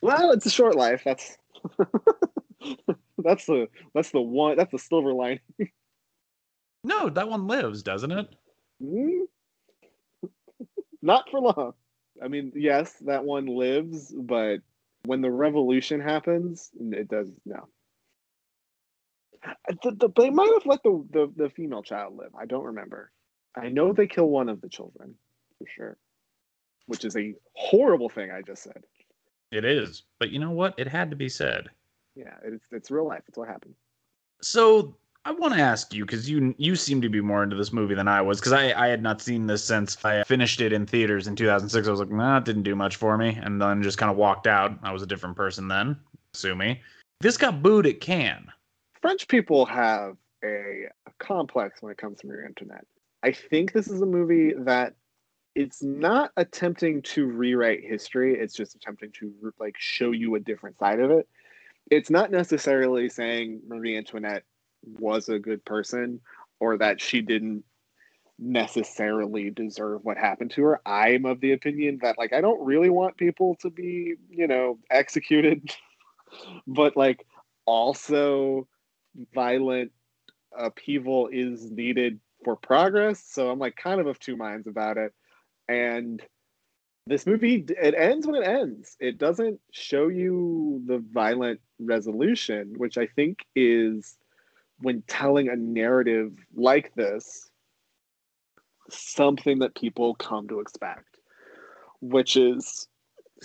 Well, 0.00 0.32
it's 0.32 0.46
a 0.46 0.50
short 0.50 0.74
life. 0.74 1.02
That's 1.04 1.38
that's 3.18 3.46
the 3.46 3.68
that's 3.94 4.10
the 4.10 4.20
one 4.20 4.56
that's 4.56 4.72
the 4.72 4.78
silver 4.78 5.12
line. 5.12 5.40
No, 6.82 7.08
that 7.08 7.28
one 7.28 7.46
lives, 7.46 7.82
doesn't 7.82 8.12
it? 8.12 8.34
Hmm? 8.82 9.22
Not 11.00 11.28
for 11.30 11.40
long. 11.40 11.74
I 12.22 12.28
mean, 12.28 12.52
yes, 12.54 12.92
that 13.02 13.24
one 13.24 13.46
lives, 13.46 14.12
but 14.16 14.58
when 15.04 15.20
the 15.20 15.30
revolution 15.30 16.00
happens, 16.00 16.70
it 16.78 17.08
does 17.08 17.30
no. 17.44 17.68
Uh, 19.46 19.74
the, 19.82 19.90
the, 19.90 20.08
they 20.16 20.30
might 20.30 20.50
have 20.54 20.66
let 20.66 20.82
the, 20.82 21.04
the, 21.10 21.32
the 21.36 21.50
female 21.50 21.82
child 21.82 22.16
live. 22.16 22.30
I 22.38 22.46
don't 22.46 22.64
remember. 22.64 23.10
I 23.56 23.68
know 23.68 23.92
they 23.92 24.06
kill 24.06 24.28
one 24.28 24.48
of 24.48 24.60
the 24.60 24.68
children 24.68 25.14
for 25.58 25.66
sure, 25.68 25.96
which 26.86 27.04
is 27.04 27.16
a 27.16 27.34
horrible 27.54 28.08
thing 28.08 28.30
I 28.30 28.42
just 28.42 28.62
said. 28.62 28.84
It 29.52 29.64
is. 29.64 30.04
But 30.18 30.30
you 30.30 30.38
know 30.38 30.50
what? 30.50 30.74
It 30.78 30.88
had 30.88 31.10
to 31.10 31.16
be 31.16 31.28
said. 31.28 31.68
Yeah, 32.16 32.34
it's 32.44 32.64
it's 32.72 32.90
real 32.90 33.06
life. 33.06 33.22
It's 33.28 33.36
what 33.36 33.48
happened. 33.48 33.74
So 34.40 34.96
I 35.26 35.32
want 35.32 35.54
to 35.54 35.60
ask 35.60 35.94
you 35.94 36.04
because 36.04 36.28
you 36.28 36.54
you 36.58 36.76
seem 36.76 37.00
to 37.00 37.08
be 37.08 37.20
more 37.22 37.42
into 37.42 37.56
this 37.56 37.72
movie 37.72 37.94
than 37.94 38.08
I 38.08 38.20
was 38.20 38.40
because 38.40 38.52
I 38.52 38.72
I 38.72 38.88
had 38.88 39.02
not 39.02 39.22
seen 39.22 39.46
this 39.46 39.64
since 39.64 40.02
I 40.04 40.22
finished 40.24 40.60
it 40.60 40.72
in 40.72 40.84
theaters 40.84 41.26
in 41.26 41.34
2006. 41.34 41.86
I 41.86 41.90
was 41.90 42.00
like, 42.00 42.10
nah, 42.10 42.38
it 42.38 42.44
didn't 42.44 42.64
do 42.64 42.76
much 42.76 42.96
for 42.96 43.16
me, 43.16 43.38
and 43.42 43.60
then 43.60 43.82
just 43.82 43.96
kind 43.96 44.10
of 44.10 44.18
walked 44.18 44.46
out. 44.46 44.78
I 44.82 44.92
was 44.92 45.02
a 45.02 45.06
different 45.06 45.36
person 45.36 45.68
then. 45.68 45.98
Sue 46.34 46.54
me. 46.54 46.80
This 47.20 47.38
got 47.38 47.62
booed 47.62 47.86
at 47.86 48.00
Cannes. 48.00 48.48
French 49.00 49.26
people 49.28 49.64
have 49.64 50.16
a, 50.44 50.88
a 51.06 51.10
complex 51.18 51.80
when 51.80 51.90
it 51.90 51.98
comes 51.98 52.20
to 52.20 52.26
Marie 52.26 52.44
Antoinette. 52.44 52.86
I 53.22 53.32
think 53.32 53.72
this 53.72 53.88
is 53.88 54.02
a 54.02 54.06
movie 54.06 54.52
that 54.58 54.94
it's 55.54 55.82
not 55.82 56.32
attempting 56.36 57.00
to 57.00 57.26
rewrite 57.26 57.82
history. 57.82 58.38
It's 58.38 58.54
just 58.54 58.74
attempting 58.74 59.12
to 59.20 59.32
like 59.58 59.76
show 59.78 60.10
you 60.10 60.34
a 60.34 60.40
different 60.40 60.78
side 60.78 61.00
of 61.00 61.10
it. 61.10 61.26
It's 61.90 62.10
not 62.10 62.30
necessarily 62.30 63.08
saying 63.08 63.60
Marie 63.66 63.96
Antoinette 63.96 64.44
was 64.98 65.28
a 65.28 65.38
good 65.38 65.64
person 65.64 66.20
or 66.60 66.78
that 66.78 67.00
she 67.00 67.20
didn't 67.20 67.64
necessarily 68.38 69.50
deserve 69.50 70.04
what 70.04 70.16
happened 70.16 70.50
to 70.52 70.62
her. 70.62 70.80
I'm 70.86 71.24
of 71.24 71.40
the 71.40 71.52
opinion 71.52 71.98
that 72.02 72.18
like 72.18 72.32
I 72.32 72.40
don't 72.40 72.64
really 72.64 72.90
want 72.90 73.16
people 73.16 73.56
to 73.56 73.70
be, 73.70 74.14
you 74.30 74.46
know, 74.46 74.78
executed, 74.90 75.70
but 76.66 76.96
like 76.96 77.26
also 77.66 78.66
violent 79.34 79.92
upheaval 80.56 81.28
is 81.32 81.70
needed 81.70 82.20
for 82.44 82.56
progress. 82.56 83.24
So 83.24 83.50
I'm 83.50 83.58
like 83.58 83.76
kind 83.76 84.00
of 84.00 84.06
of 84.06 84.18
two 84.18 84.36
minds 84.36 84.66
about 84.66 84.98
it. 84.98 85.12
And 85.68 86.22
this 87.06 87.26
movie 87.26 87.64
it 87.68 87.94
ends 87.96 88.26
when 88.26 88.42
it 88.42 88.46
ends. 88.46 88.96
It 88.98 89.18
doesn't 89.18 89.60
show 89.72 90.08
you 90.08 90.82
the 90.86 91.02
violent 91.12 91.60
resolution, 91.78 92.74
which 92.76 92.98
I 92.98 93.06
think 93.06 93.44
is 93.54 94.16
when 94.80 95.02
telling 95.02 95.48
a 95.48 95.56
narrative 95.56 96.32
like 96.54 96.94
this 96.94 97.50
something 98.90 99.60
that 99.60 99.74
people 99.74 100.14
come 100.14 100.48
to 100.48 100.60
expect, 100.60 101.18
which 102.00 102.36
is 102.36 102.88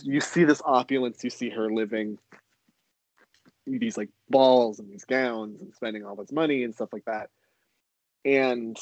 you 0.03 0.21
see 0.21 0.43
this 0.43 0.61
opulence, 0.65 1.23
you 1.23 1.29
see 1.29 1.49
her 1.49 1.71
living 1.71 2.17
these 3.65 3.97
like 3.97 4.09
balls 4.29 4.79
and 4.79 4.89
these 4.89 5.05
gowns 5.05 5.61
and 5.61 5.73
spending 5.75 6.03
all 6.03 6.15
this 6.15 6.31
money 6.31 6.63
and 6.63 6.73
stuff 6.73 6.89
like 6.91 7.05
that. 7.05 7.29
And 8.25 8.77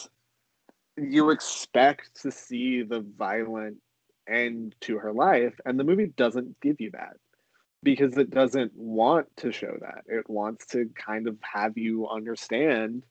you 0.97 1.29
expect 1.29 2.21
to 2.21 2.31
see 2.31 2.83
the 2.83 3.01
violent 3.17 3.77
end 4.27 4.75
to 4.81 4.97
her 4.97 5.13
life, 5.13 5.53
and 5.65 5.79
the 5.79 5.83
movie 5.83 6.07
doesn't 6.17 6.59
give 6.61 6.81
you 6.81 6.91
that 6.91 7.17
because 7.83 8.17
it 8.17 8.29
doesn't 8.29 8.73
want 8.75 9.27
to 9.37 9.51
show 9.51 9.77
that. 9.81 10.03
It 10.07 10.29
wants 10.29 10.65
to 10.67 10.89
kind 10.95 11.27
of 11.27 11.37
have 11.41 11.77
you 11.77 12.07
understand 12.07 13.03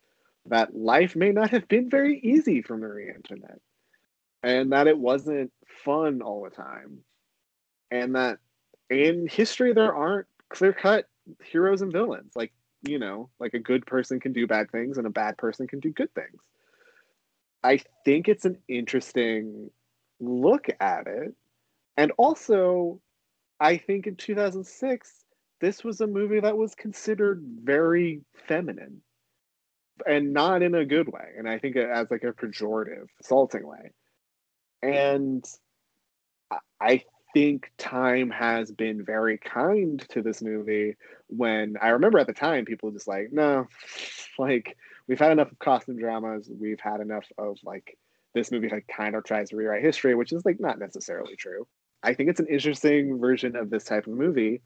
that 0.47 0.77
life 0.77 1.17
may 1.17 1.33
not 1.33 1.51
have 1.51 1.69
been 1.69 1.91
very 1.91 2.21
easy 2.21 2.63
for 2.63 2.77
Marie 2.77 3.11
Antoinette, 3.11 3.61
and 4.43 4.73
that 4.73 4.87
it 4.87 4.99
wasn't 4.99 5.53
fun 5.85 6.23
all 6.23 6.45
the 6.45 6.51
time, 6.51 6.99
and 7.91 8.15
that 8.15 8.39
in 8.91 9.27
history 9.29 9.73
there 9.73 9.95
aren't 9.95 10.27
clear 10.49 10.73
cut 10.73 11.07
heroes 11.45 11.83
and 11.83 11.93
villains. 11.93 12.33
Like, 12.35 12.53
you 12.83 12.99
know, 12.99 13.31
like 13.41 13.55
a 13.55 13.59
good 13.59 13.87
person 13.87 14.21
can 14.21 14.33
do 14.33 14.47
bad 14.47 14.71
things 14.71 14.99
and 14.99 15.07
a 15.07 15.11
bad 15.11 15.37
person 15.37 15.67
can 15.67 15.81
do 15.81 15.91
good 15.91 16.15
things. 16.15 16.41
I 17.63 17.81
think 18.05 18.29
it's 18.29 18.45
an 18.45 18.59
interesting 18.69 19.71
look 20.21 20.69
at 20.79 21.07
it. 21.07 21.35
And 21.97 22.13
also, 22.19 23.01
I 23.61 23.77
think 23.79 24.07
in 24.07 24.17
2006, 24.17 25.25
this 25.61 25.83
was 25.83 26.01
a 26.01 26.07
movie 26.07 26.41
that 26.41 26.57
was 26.57 26.75
considered 26.75 27.43
very 27.63 28.23
feminine 28.47 29.03
and 30.07 30.33
not 30.33 30.63
in 30.63 30.75
a 30.75 30.85
good 30.85 31.09
way. 31.09 31.33
And 31.39 31.49
I 31.49 31.59
think 31.59 31.77
it 31.77 31.89
as 31.89 32.11
like 32.11 32.25
a 32.25 32.33
pejorative, 32.33 33.07
assaulting 33.21 33.67
way. 33.67 33.93
And 34.83 35.45
I- 36.81 37.05
think 37.35 37.71
time 37.77 38.31
has 38.31 38.73
been 38.73 39.05
very 39.05 39.37
kind 39.37 40.01
to 40.09 40.23
this 40.23 40.41
movie 40.41 40.97
when 41.27 41.77
I 41.83 41.89
remember 41.89 42.19
at 42.19 42.27
the 42.27 42.33
time 42.33 42.65
people 42.65 42.89
were 42.89 42.95
just 42.95 43.07
like, 43.07 43.31
no, 43.31 43.67
like 44.39 44.75
we've 45.07 45.19
had 45.19 45.33
enough 45.33 45.53
of 45.53 45.59
costume 45.59 45.99
dramas, 45.99 46.49
we've 46.51 46.81
had 46.81 47.01
enough 47.01 47.27
of 47.37 47.59
like 47.63 47.99
this 48.35 48.51
movie 48.51 48.71
like 48.71 48.87
kind 48.87 49.15
of 49.15 49.25
tries 49.25 49.51
to 49.51 49.57
rewrite 49.57 49.83
history, 49.83 50.15
which 50.15 50.33
is 50.33 50.47
like 50.47 50.61
not 50.61 50.79
necessarily 50.79 51.37
true. 51.37 51.67
I 52.07 52.15
think 52.15 52.31
it's 52.31 52.41
an 52.41 52.47
interesting 52.47 53.19
version 53.19 53.57
of 53.57 53.69
this 53.69 53.85
type 53.85 54.07
of 54.07 54.13
movie 54.15 54.63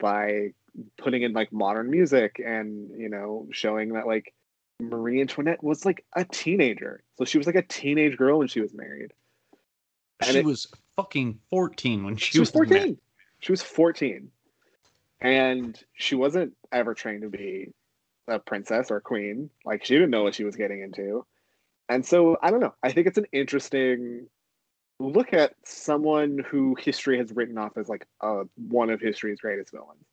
by 0.00 0.48
putting 0.96 1.22
in 1.22 1.32
like 1.34 1.52
modern 1.52 1.90
music 1.90 2.40
and 2.44 2.88
you 2.98 3.08
know 3.10 3.46
showing 3.52 3.92
that 3.92 4.06
like 4.06 4.32
Marie 4.80 5.20
Antoinette 5.20 5.62
was 5.62 5.84
like 5.84 6.04
a 6.16 6.24
teenager. 6.24 7.02
So 7.18 7.24
she 7.26 7.36
was 7.36 7.46
like 7.46 7.56
a 7.56 7.62
teenage 7.62 8.16
girl 8.16 8.38
when 8.38 8.48
she 8.48 8.60
was 8.60 8.72
married. 8.72 9.12
And 10.20 10.30
she 10.30 10.38
it- 10.38 10.44
was 10.46 10.66
fucking 10.96 11.40
14 11.50 12.04
when 12.04 12.16
she, 12.16 12.32
She 12.32 12.40
was 12.40 12.54
married. 12.54 12.70
14. 12.70 12.98
She 13.40 13.52
was 13.52 13.62
14. 13.62 14.30
And 15.20 15.78
she 15.94 16.14
wasn't 16.14 16.54
ever 16.72 16.94
trained 16.94 17.22
to 17.22 17.28
be 17.28 17.72
a 18.28 18.38
princess 18.38 18.90
or 18.90 19.00
queen. 19.00 19.50
Like 19.64 19.84
she 19.84 19.94
didn't 19.94 20.10
know 20.10 20.22
what 20.22 20.34
she 20.36 20.44
was 20.44 20.56
getting 20.56 20.80
into. 20.80 21.26
And 21.88 22.06
so 22.06 22.38
I 22.40 22.50
don't 22.50 22.60
know. 22.60 22.74
I 22.82 22.92
think 22.92 23.06
it's 23.08 23.18
an 23.18 23.26
interesting 23.32 24.28
look 25.00 25.32
at 25.32 25.54
someone 25.64 26.38
who 26.38 26.76
history 26.80 27.18
has 27.18 27.32
written 27.32 27.58
off 27.58 27.76
as 27.76 27.88
like 27.88 28.06
uh, 28.20 28.44
one 28.68 28.90
of 28.90 29.00
history's 29.00 29.40
greatest 29.40 29.70
villains. 29.70 30.04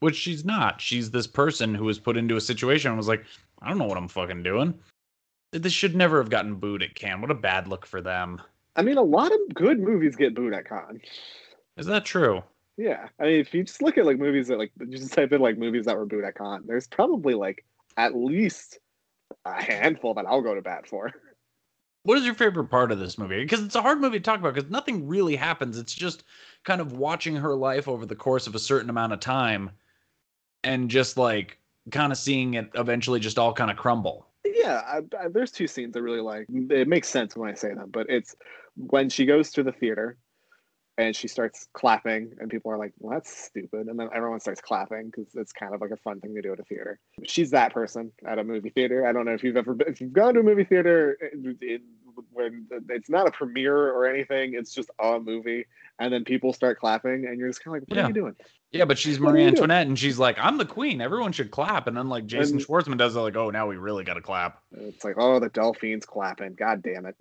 Which 0.00 0.16
she's 0.16 0.44
not. 0.44 0.80
She's 0.80 1.10
this 1.10 1.26
person 1.26 1.74
who 1.74 1.84
was 1.84 1.98
put 1.98 2.16
into 2.16 2.36
a 2.36 2.40
situation 2.40 2.88
and 2.90 2.96
was 2.96 3.08
like, 3.08 3.24
I 3.60 3.68
don't 3.68 3.78
know 3.78 3.84
what 3.84 3.98
I'm 3.98 4.08
fucking 4.08 4.42
doing. 4.42 4.74
This 5.52 5.72
should 5.72 5.94
never 5.94 6.18
have 6.18 6.30
gotten 6.30 6.54
booed 6.54 6.82
at 6.82 6.94
Cannes. 6.94 7.20
What 7.20 7.30
a 7.30 7.34
bad 7.34 7.68
look 7.68 7.84
for 7.84 8.00
them. 8.00 8.40
I 8.76 8.82
mean, 8.82 8.96
a 8.96 9.02
lot 9.02 9.32
of 9.32 9.38
good 9.52 9.78
movies 9.78 10.16
get 10.16 10.34
booed 10.34 10.54
at 10.54 10.66
Cannes. 10.66 11.02
Is 11.76 11.86
that 11.86 12.04
true? 12.04 12.42
Yeah, 12.76 13.08
I 13.18 13.24
mean, 13.24 13.40
if 13.40 13.52
you 13.52 13.62
just 13.62 13.82
look 13.82 13.98
at 13.98 14.06
like 14.06 14.18
movies 14.18 14.48
that 14.48 14.58
like 14.58 14.72
you 14.78 14.96
just 14.96 15.12
type 15.12 15.32
in 15.32 15.40
like 15.40 15.58
movies 15.58 15.84
that 15.84 15.98
were 15.98 16.06
booed 16.06 16.24
at 16.24 16.36
Cannes, 16.36 16.66
there's 16.66 16.86
probably 16.86 17.34
like 17.34 17.64
at 17.96 18.16
least 18.16 18.78
a 19.44 19.62
handful 19.62 20.14
that 20.14 20.24
I'll 20.26 20.40
go 20.40 20.54
to 20.54 20.62
bat 20.62 20.86
for. 20.88 21.12
What 22.02 22.16
is 22.16 22.24
your 22.24 22.34
favorite 22.34 22.68
part 22.68 22.92
of 22.92 22.98
this 22.98 23.18
movie? 23.18 23.42
Because 23.42 23.62
it's 23.62 23.74
a 23.74 23.82
hard 23.82 24.00
movie 24.00 24.18
to 24.18 24.24
talk 24.24 24.40
about 24.40 24.54
because 24.54 24.70
nothing 24.70 25.06
really 25.06 25.36
happens. 25.36 25.76
It's 25.78 25.94
just 25.94 26.24
kind 26.64 26.80
of 26.80 26.92
watching 26.92 27.36
her 27.36 27.54
life 27.54 27.88
over 27.88 28.06
the 28.06 28.16
course 28.16 28.46
of 28.46 28.54
a 28.54 28.58
certain 28.58 28.88
amount 28.88 29.12
of 29.12 29.20
time 29.20 29.70
and 30.64 30.90
just 30.90 31.16
like 31.16 31.58
kind 31.90 32.12
of 32.12 32.18
seeing 32.18 32.54
it 32.54 32.70
eventually 32.74 33.20
just 33.20 33.38
all 33.38 33.52
kind 33.52 33.70
of 33.70 33.76
crumble. 33.76 34.26
Yeah, 34.44 34.82
I, 34.86 35.24
I, 35.24 35.28
there's 35.28 35.50
two 35.50 35.66
scenes 35.66 35.96
I 35.96 36.00
really 36.00 36.20
like. 36.20 36.46
It 36.48 36.88
makes 36.88 37.08
sense 37.08 37.36
when 37.36 37.50
I 37.50 37.54
say 37.54 37.74
them, 37.74 37.90
but 37.90 38.08
it's 38.08 38.34
when 38.76 39.10
she 39.10 39.26
goes 39.26 39.50
to 39.52 39.62
the 39.62 39.72
theater 39.72 40.16
and 41.00 41.16
she 41.16 41.28
starts 41.28 41.68
clapping, 41.72 42.32
and 42.40 42.50
people 42.50 42.70
are 42.70 42.76
like, 42.78 42.92
"Well, 42.98 43.12
that's 43.14 43.30
stupid," 43.46 43.86
and 43.88 43.98
then 43.98 44.08
everyone 44.14 44.40
starts 44.40 44.60
clapping 44.60 45.06
because 45.06 45.34
it's 45.34 45.52
kind 45.52 45.74
of 45.74 45.80
like 45.80 45.90
a 45.90 45.96
fun 45.96 46.20
thing 46.20 46.34
to 46.34 46.42
do 46.42 46.52
at 46.52 46.60
a 46.60 46.64
theater. 46.64 46.98
She's 47.24 47.50
that 47.50 47.72
person 47.72 48.12
at 48.26 48.38
a 48.38 48.44
movie 48.44 48.70
theater. 48.70 49.06
I 49.06 49.12
don't 49.12 49.24
know 49.24 49.32
if 49.34 49.42
you've 49.42 49.56
ever 49.56 49.74
been, 49.74 49.88
if 49.88 50.00
you've 50.00 50.12
gone 50.12 50.34
to 50.34 50.40
a 50.40 50.42
movie 50.42 50.64
theater 50.64 51.16
it, 51.20 51.56
it, 51.60 51.82
when 52.32 52.66
it's 52.90 53.08
not 53.08 53.26
a 53.26 53.30
premiere 53.30 53.76
or 53.90 54.06
anything, 54.06 54.54
it's 54.54 54.74
just 54.74 54.90
a 55.00 55.18
movie, 55.18 55.64
and 55.98 56.12
then 56.12 56.24
people 56.24 56.52
start 56.52 56.78
clapping, 56.78 57.26
and 57.26 57.38
you're 57.38 57.48
just 57.48 57.64
kind 57.64 57.76
of 57.76 57.82
like, 57.82 57.88
"What 57.90 57.96
Yeah. 57.96 58.04
are 58.04 58.08
you 58.08 58.14
doing?" 58.14 58.36
Yeah, 58.72 58.84
but 58.84 58.98
she's 58.98 59.18
Marie? 59.18 59.42
Antoinette 59.44 59.88
and 59.88 59.98
she's 59.98 60.16
like, 60.18 60.36
I'm 60.38 60.56
the 60.56 60.64
queen. 60.64 61.00
Everyone 61.00 61.32
should 61.32 61.50
clap. 61.50 61.88
And 61.88 61.96
then 61.96 62.08
like 62.08 62.26
Jason 62.26 62.58
And- 62.58 62.64
Schwartzman 62.64 62.98
does 62.98 63.16
it 63.16 63.20
like, 63.20 63.34
oh, 63.36 63.50
now 63.50 63.66
we 63.66 63.76
really 63.76 64.04
got 64.04 64.14
to 64.14 64.20
clap. 64.20 64.62
It's 64.76 65.02
like, 65.04 65.16
"Oh, 65.18 65.40
the 65.40 65.48
Delphine's 65.48 66.06
clapping! 66.06 66.54
God 66.54 66.80
damn 66.82 67.04
it!" 67.06 67.16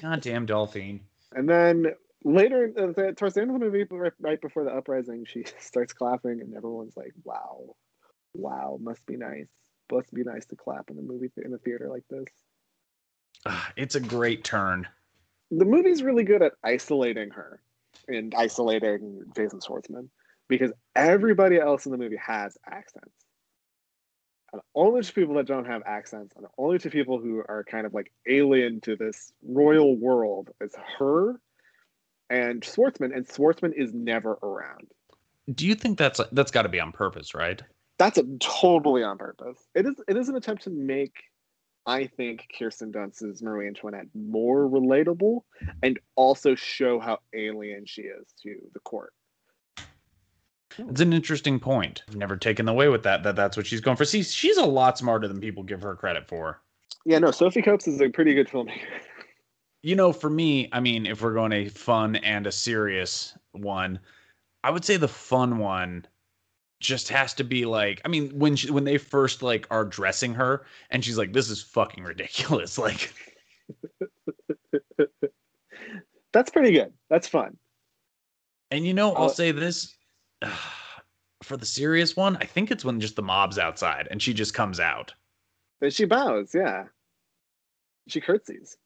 god 0.00 0.20
damn 0.20 0.46
Delphine. 0.46 1.00
And 1.34 1.48
then 1.48 1.94
later, 2.24 2.72
uh, 2.76 3.12
towards 3.12 3.34
the 3.34 3.42
end 3.42 3.50
of 3.50 3.58
the 3.58 3.64
movie, 3.64 3.84
right, 3.90 4.12
right 4.20 4.40
before 4.40 4.64
the 4.64 4.70
uprising, 4.70 5.24
she 5.24 5.44
starts 5.60 5.92
clapping, 5.92 6.40
and 6.40 6.54
everyone's 6.54 6.96
like, 6.96 7.12
"Wow, 7.24 7.76
wow, 8.34 8.78
must 8.80 9.04
be 9.06 9.16
nice. 9.16 9.48
Must 9.90 10.12
be 10.12 10.24
nice 10.24 10.46
to 10.46 10.56
clap 10.56 10.90
in 10.90 10.96
the 10.96 11.02
movie 11.02 11.30
in 11.36 11.50
the 11.50 11.58
theater 11.58 11.88
like 11.88 12.04
this." 12.08 12.26
Ah, 13.46 13.72
It's 13.76 13.94
a 13.94 14.00
great 14.00 14.44
turn. 14.44 14.86
The 15.50 15.64
movie's 15.64 16.02
really 16.02 16.24
good 16.24 16.42
at 16.42 16.52
isolating 16.64 17.30
her 17.30 17.60
and 18.08 18.34
isolating 18.34 19.22
Jason 19.36 19.60
Schwartzman 19.60 20.08
because 20.48 20.72
everybody 20.96 21.58
else 21.58 21.86
in 21.86 21.92
the 21.92 21.98
movie 21.98 22.16
has 22.16 22.56
accents. 22.66 23.14
And 24.52 24.62
only 24.74 25.02
to 25.02 25.12
people 25.12 25.34
that 25.36 25.46
don't 25.46 25.66
have 25.66 25.82
accents, 25.86 26.34
and 26.36 26.46
only 26.58 26.78
to 26.78 26.90
people 26.90 27.18
who 27.18 27.38
are 27.38 27.64
kind 27.64 27.86
of 27.86 27.94
like 27.94 28.12
alien 28.28 28.80
to 28.82 28.96
this 28.96 29.32
royal 29.42 29.96
world, 29.96 30.50
is 30.60 30.74
her 30.98 31.40
and 32.32 32.62
Schwartzman, 32.62 33.14
and 33.14 33.28
Schwartzman 33.28 33.74
is 33.76 33.92
never 33.92 34.38
around. 34.42 34.88
Do 35.54 35.66
you 35.66 35.74
think 35.74 35.98
that's 35.98 36.20
that's 36.32 36.50
got 36.50 36.62
to 36.62 36.68
be 36.68 36.80
on 36.80 36.92
purpose, 36.92 37.34
right? 37.34 37.62
That's 37.98 38.18
a 38.18 38.24
totally 38.40 39.02
on 39.02 39.18
purpose. 39.18 39.58
It 39.74 39.86
is. 39.86 39.94
It 40.08 40.16
is 40.16 40.28
an 40.28 40.36
attempt 40.36 40.64
to 40.64 40.70
make, 40.70 41.14
I 41.86 42.06
think, 42.06 42.46
Kirsten 42.58 42.90
Dunst's 42.90 43.42
Marie 43.42 43.68
Antoinette 43.68 44.06
more 44.14 44.68
relatable, 44.68 45.42
and 45.82 46.00
also 46.16 46.54
show 46.54 46.98
how 46.98 47.18
alien 47.34 47.84
she 47.84 48.02
is 48.02 48.32
to 48.42 48.56
the 48.72 48.80
court. 48.80 49.12
It's 50.78 51.02
an 51.02 51.12
interesting 51.12 51.60
point. 51.60 52.02
I've 52.08 52.16
never 52.16 52.38
taken 52.38 52.66
away 52.66 52.88
with 52.88 53.02
that. 53.02 53.22
That 53.24 53.36
that's 53.36 53.58
what 53.58 53.66
she's 53.66 53.82
going 53.82 53.98
for. 53.98 54.06
See, 54.06 54.22
she's 54.22 54.56
a 54.56 54.64
lot 54.64 54.96
smarter 54.96 55.28
than 55.28 55.38
people 55.38 55.62
give 55.62 55.82
her 55.82 55.94
credit 55.94 56.26
for. 56.26 56.62
Yeah, 57.04 57.18
no, 57.18 57.30
Sofia 57.30 57.62
Coppola 57.62 57.88
is 57.88 58.00
a 58.00 58.08
pretty 58.08 58.32
good 58.32 58.48
filmmaker. 58.48 58.78
You 59.82 59.96
know, 59.96 60.12
for 60.12 60.30
me, 60.30 60.68
I 60.72 60.80
mean, 60.80 61.06
if 61.06 61.22
we're 61.22 61.34
going 61.34 61.52
a 61.52 61.68
fun 61.68 62.16
and 62.16 62.46
a 62.46 62.52
serious 62.52 63.36
one, 63.50 63.98
I 64.62 64.70
would 64.70 64.84
say 64.84 64.96
the 64.96 65.08
fun 65.08 65.58
one 65.58 66.06
just 66.80 67.08
has 67.08 67.34
to 67.34 67.44
be 67.44 67.64
like, 67.64 68.00
I 68.04 68.08
mean, 68.08 68.38
when 68.38 68.54
she, 68.56 68.70
when 68.70 68.84
they 68.84 68.98
first 68.98 69.42
like 69.42 69.66
are 69.70 69.84
dressing 69.84 70.34
her 70.34 70.66
and 70.90 71.04
she's 71.04 71.18
like, 71.18 71.32
"This 71.32 71.50
is 71.50 71.62
fucking 71.62 72.04
ridiculous," 72.04 72.78
like. 72.86 73.12
That's 76.32 76.50
pretty 76.50 76.72
good. 76.72 76.92
That's 77.10 77.28
fun. 77.28 77.56
And 78.70 78.86
you 78.86 78.94
know, 78.94 79.14
I'll 79.14 79.26
Uh, 79.26 79.28
say 79.28 79.52
this 79.52 79.94
for 81.42 81.56
the 81.56 81.66
serious 81.66 82.16
one, 82.16 82.36
I 82.36 82.44
think 82.46 82.70
it's 82.70 82.84
when 82.84 83.00
just 83.00 83.16
the 83.16 83.22
mob's 83.22 83.58
outside 83.58 84.08
and 84.10 84.22
she 84.22 84.32
just 84.32 84.54
comes 84.54 84.80
out. 84.80 85.12
And 85.80 85.92
she 85.92 86.04
bows, 86.04 86.54
yeah. 86.54 86.84
She 88.08 88.20
curtsies. 88.20 88.76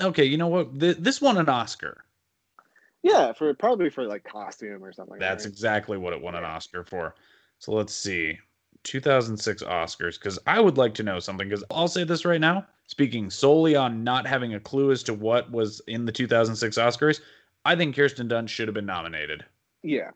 Okay, 0.00 0.24
you 0.24 0.36
know 0.36 0.48
what? 0.48 0.78
Th- 0.78 0.96
this 0.98 1.20
won 1.20 1.38
an 1.38 1.48
Oscar. 1.48 2.04
Yeah, 3.02 3.32
for 3.32 3.54
probably 3.54 3.90
for 3.90 4.04
like 4.06 4.24
costume 4.24 4.82
or 4.82 4.92
something. 4.92 5.18
That's 5.18 5.44
right? 5.44 5.52
exactly 5.52 5.96
what 5.96 6.12
it 6.12 6.20
won 6.20 6.34
an 6.34 6.44
Oscar 6.44 6.84
for. 6.84 7.14
So 7.58 7.72
let's 7.72 7.94
see. 7.94 8.38
2006 8.82 9.62
Oscars 9.64 10.18
because 10.18 10.38
I 10.46 10.60
would 10.60 10.78
like 10.78 10.94
to 10.94 11.02
know 11.02 11.18
something 11.18 11.48
because 11.48 11.64
I'll 11.70 11.88
say 11.88 12.04
this 12.04 12.24
right 12.24 12.40
now, 12.40 12.66
speaking 12.86 13.30
solely 13.30 13.74
on 13.74 14.04
not 14.04 14.26
having 14.26 14.54
a 14.54 14.60
clue 14.60 14.92
as 14.92 15.02
to 15.04 15.14
what 15.14 15.50
was 15.50 15.80
in 15.88 16.04
the 16.04 16.12
2006 16.12 16.78
Oscars, 16.78 17.20
I 17.64 17.74
think 17.74 17.96
Kirsten 17.96 18.28
Dunst 18.28 18.48
should 18.48 18.68
have 18.68 18.74
been 18.74 18.86
nominated. 18.86 19.44
yeah. 19.82 20.10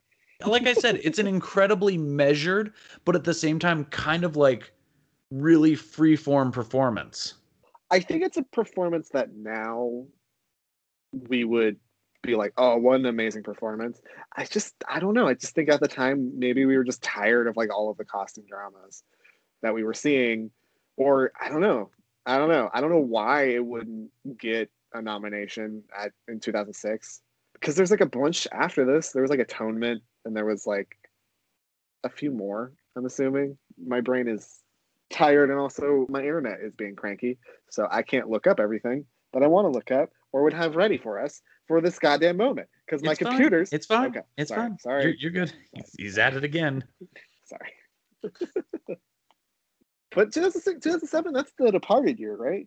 like 0.46 0.66
I 0.66 0.72
said, 0.72 1.00
it's 1.02 1.18
an 1.18 1.26
incredibly 1.26 1.98
measured, 1.98 2.72
but 3.04 3.16
at 3.16 3.24
the 3.24 3.34
same 3.34 3.58
time, 3.58 3.84
kind 3.86 4.24
of 4.24 4.36
like 4.36 4.72
really 5.30 5.74
free-form 5.74 6.52
performance. 6.52 7.34
I 7.90 8.00
think 8.00 8.22
it's 8.22 8.36
a 8.36 8.42
performance 8.42 9.08
that 9.10 9.34
now 9.34 10.04
we 11.12 11.44
would 11.44 11.76
be 12.22 12.34
like, 12.36 12.52
oh, 12.56 12.76
what 12.76 13.00
an 13.00 13.06
amazing 13.06 13.42
performance. 13.42 14.00
I 14.36 14.44
just, 14.44 14.74
I 14.88 15.00
don't 15.00 15.14
know. 15.14 15.26
I 15.26 15.34
just 15.34 15.54
think 15.54 15.70
at 15.70 15.80
the 15.80 15.88
time, 15.88 16.38
maybe 16.38 16.64
we 16.66 16.76
were 16.76 16.84
just 16.84 17.02
tired 17.02 17.46
of 17.48 17.56
like 17.56 17.74
all 17.74 17.90
of 17.90 17.96
the 17.96 18.04
costume 18.04 18.44
dramas 18.48 19.02
that 19.62 19.74
we 19.74 19.82
were 19.82 19.94
seeing. 19.94 20.50
Or 20.96 21.32
I 21.40 21.48
don't 21.48 21.62
know. 21.62 21.90
I 22.26 22.38
don't 22.38 22.50
know. 22.50 22.70
I 22.72 22.80
don't 22.80 22.90
know 22.90 22.98
why 22.98 23.44
it 23.44 23.64
wouldn't 23.64 24.10
get 24.38 24.70
a 24.92 25.00
nomination 25.00 25.82
at 25.98 26.12
in 26.28 26.40
2006. 26.40 27.22
Because 27.54 27.74
there's 27.74 27.90
like 27.90 28.00
a 28.00 28.06
bunch 28.06 28.46
after 28.52 28.84
this. 28.84 29.10
There 29.10 29.22
was 29.22 29.30
like 29.30 29.40
Atonement, 29.40 30.02
and 30.24 30.36
there 30.36 30.46
was 30.46 30.66
like 30.66 30.96
a 32.04 32.08
few 32.08 32.30
more, 32.30 32.72
I'm 32.96 33.04
assuming. 33.04 33.58
My 33.82 34.00
brain 34.00 34.28
is 34.28 34.59
tired, 35.10 35.50
and 35.50 35.58
also 35.58 36.06
my 36.08 36.20
internet 36.20 36.60
is 36.62 36.74
being 36.74 36.96
cranky. 36.96 37.38
So 37.70 37.86
I 37.90 38.02
can't 38.02 38.28
look 38.28 38.46
up 38.46 38.60
everything 38.60 39.04
that 39.32 39.42
I 39.42 39.46
want 39.46 39.66
to 39.66 39.70
look 39.70 39.90
up 39.90 40.10
or 40.32 40.42
would 40.44 40.52
have 40.52 40.76
ready 40.76 40.96
for 40.98 41.20
us 41.20 41.42
for 41.68 41.80
this 41.80 41.98
goddamn 41.98 42.36
moment 42.36 42.68
because 42.86 43.02
my 43.02 43.12
It's 43.12 43.20
fine. 43.20 43.32
computers. 43.32 43.72
It's 43.72 43.86
fine. 43.86 44.08
Okay, 44.10 44.20
It's 44.36 44.48
sorry, 44.48 44.60
fine. 44.62 44.78
Sorry, 44.78 45.02
You're, 45.04 45.14
you're 45.14 45.30
good. 45.30 45.52
He's, 45.72 45.92
he's 45.98 46.18
at 46.18 46.34
it 46.34 46.44
again. 46.44 46.84
sorry. 47.44 47.72
but 50.14 50.32
2006, 50.32 50.80
2007, 50.82 51.32
that's 51.32 51.52
the 51.58 51.70
Departed 51.70 52.18
year, 52.18 52.34
right? 52.36 52.66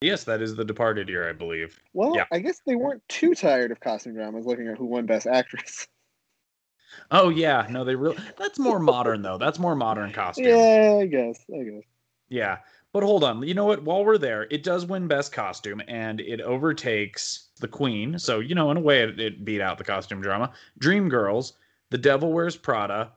Yes, 0.00 0.24
that 0.24 0.42
is 0.42 0.54
the 0.54 0.64
Departed 0.64 1.08
year, 1.08 1.28
I 1.28 1.32
believe. 1.32 1.80
Well, 1.94 2.14
Yeah. 2.14 2.26
I 2.30 2.40
guess 2.40 2.60
they 2.66 2.76
weren't 2.76 3.02
too 3.08 3.34
tired 3.34 3.70
of 3.70 3.80
costume 3.80 4.14
dramas 4.14 4.44
looking 4.44 4.68
at 4.68 4.76
who 4.76 4.84
won 4.86 5.06
Best 5.06 5.26
Actress. 5.26 5.86
Oh 7.10 7.28
yeah, 7.28 7.66
no, 7.70 7.84
they 7.84 7.94
really. 7.94 8.18
That's 8.38 8.58
more 8.58 8.78
modern 8.78 9.22
though. 9.22 9.38
That's 9.38 9.58
more 9.58 9.74
modern 9.74 10.12
costume. 10.12 10.46
yeah, 10.46 10.98
I 11.00 11.06
guess. 11.06 11.44
I 11.52 11.62
guess. 11.62 11.82
Yeah. 12.28 12.58
But 12.92 13.02
hold 13.02 13.24
on, 13.24 13.42
you 13.42 13.54
know 13.54 13.64
what? 13.64 13.82
While 13.82 14.04
we're 14.04 14.18
there, 14.18 14.46
it 14.52 14.62
does 14.62 14.86
win 14.86 15.08
best 15.08 15.32
costume 15.32 15.82
and 15.88 16.20
it 16.20 16.40
overtakes 16.40 17.48
the 17.58 17.66
Queen. 17.66 18.20
So 18.20 18.38
you 18.38 18.54
know, 18.54 18.70
in 18.70 18.76
a 18.76 18.80
way, 18.80 19.02
it, 19.02 19.18
it 19.18 19.44
beat 19.44 19.60
out 19.60 19.78
the 19.78 19.84
costume 19.84 20.20
drama. 20.20 20.52
Dreamgirls, 20.80 21.54
The 21.90 21.98
Devil 21.98 22.32
Wears 22.32 22.56
Prada, 22.56 23.12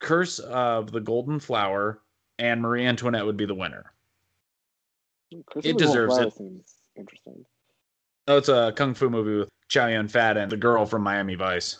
Curse 0.00 0.40
of 0.40 0.90
the 0.90 1.00
Golden 1.00 1.38
Flower, 1.38 2.02
and 2.40 2.60
Marie 2.60 2.84
Antoinette 2.84 3.24
would 3.24 3.36
be 3.36 3.46
the 3.46 3.54
winner. 3.54 3.92
Christopher 5.46 5.78
deserves 5.78 6.16
Nolan 6.16 6.28
it. 6.28 6.36
Seems 6.36 6.74
interesting. 6.96 7.44
Oh, 8.26 8.36
it's 8.36 8.48
a 8.48 8.72
kung 8.76 8.94
fu 8.94 9.08
movie 9.10 9.38
with 9.38 9.48
Chow 9.68 9.86
Yun 9.86 10.08
Fat 10.08 10.36
and 10.36 10.50
the 10.50 10.56
girl 10.56 10.86
from 10.86 11.02
Miami 11.02 11.36
Vice. 11.36 11.78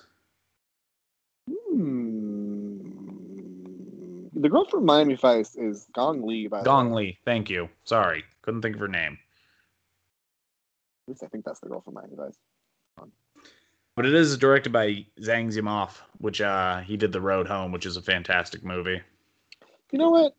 The 4.40 4.48
girl 4.48 4.64
from 4.64 4.86
Miami 4.86 5.16
Vice 5.16 5.54
is 5.54 5.86
Gong 5.92 6.22
Li. 6.22 6.46
By 6.46 6.62
Gong. 6.62 6.92
Li. 6.92 7.18
Thank 7.26 7.50
you. 7.50 7.68
Sorry, 7.84 8.24
couldn't 8.40 8.62
think 8.62 8.74
of 8.74 8.80
her 8.80 8.88
name. 8.88 9.18
At 11.06 11.08
least 11.12 11.22
I 11.22 11.26
think 11.26 11.44
that's 11.44 11.60
the 11.60 11.68
girl 11.68 11.82
from 11.82 11.94
Miami 11.94 12.14
Vice. 12.16 12.38
But 13.96 14.06
it 14.06 14.14
is 14.14 14.38
directed 14.38 14.72
by 14.72 15.04
Zhang 15.20 15.52
Yimou, 15.52 15.90
which 16.18 16.40
uh, 16.40 16.78
he 16.80 16.96
did 16.96 17.12
The 17.12 17.20
Road 17.20 17.46
Home, 17.48 17.70
which 17.70 17.84
is 17.84 17.98
a 17.98 18.02
fantastic 18.02 18.64
movie. 18.64 19.02
You 19.92 19.98
know 19.98 20.08
what? 20.08 20.34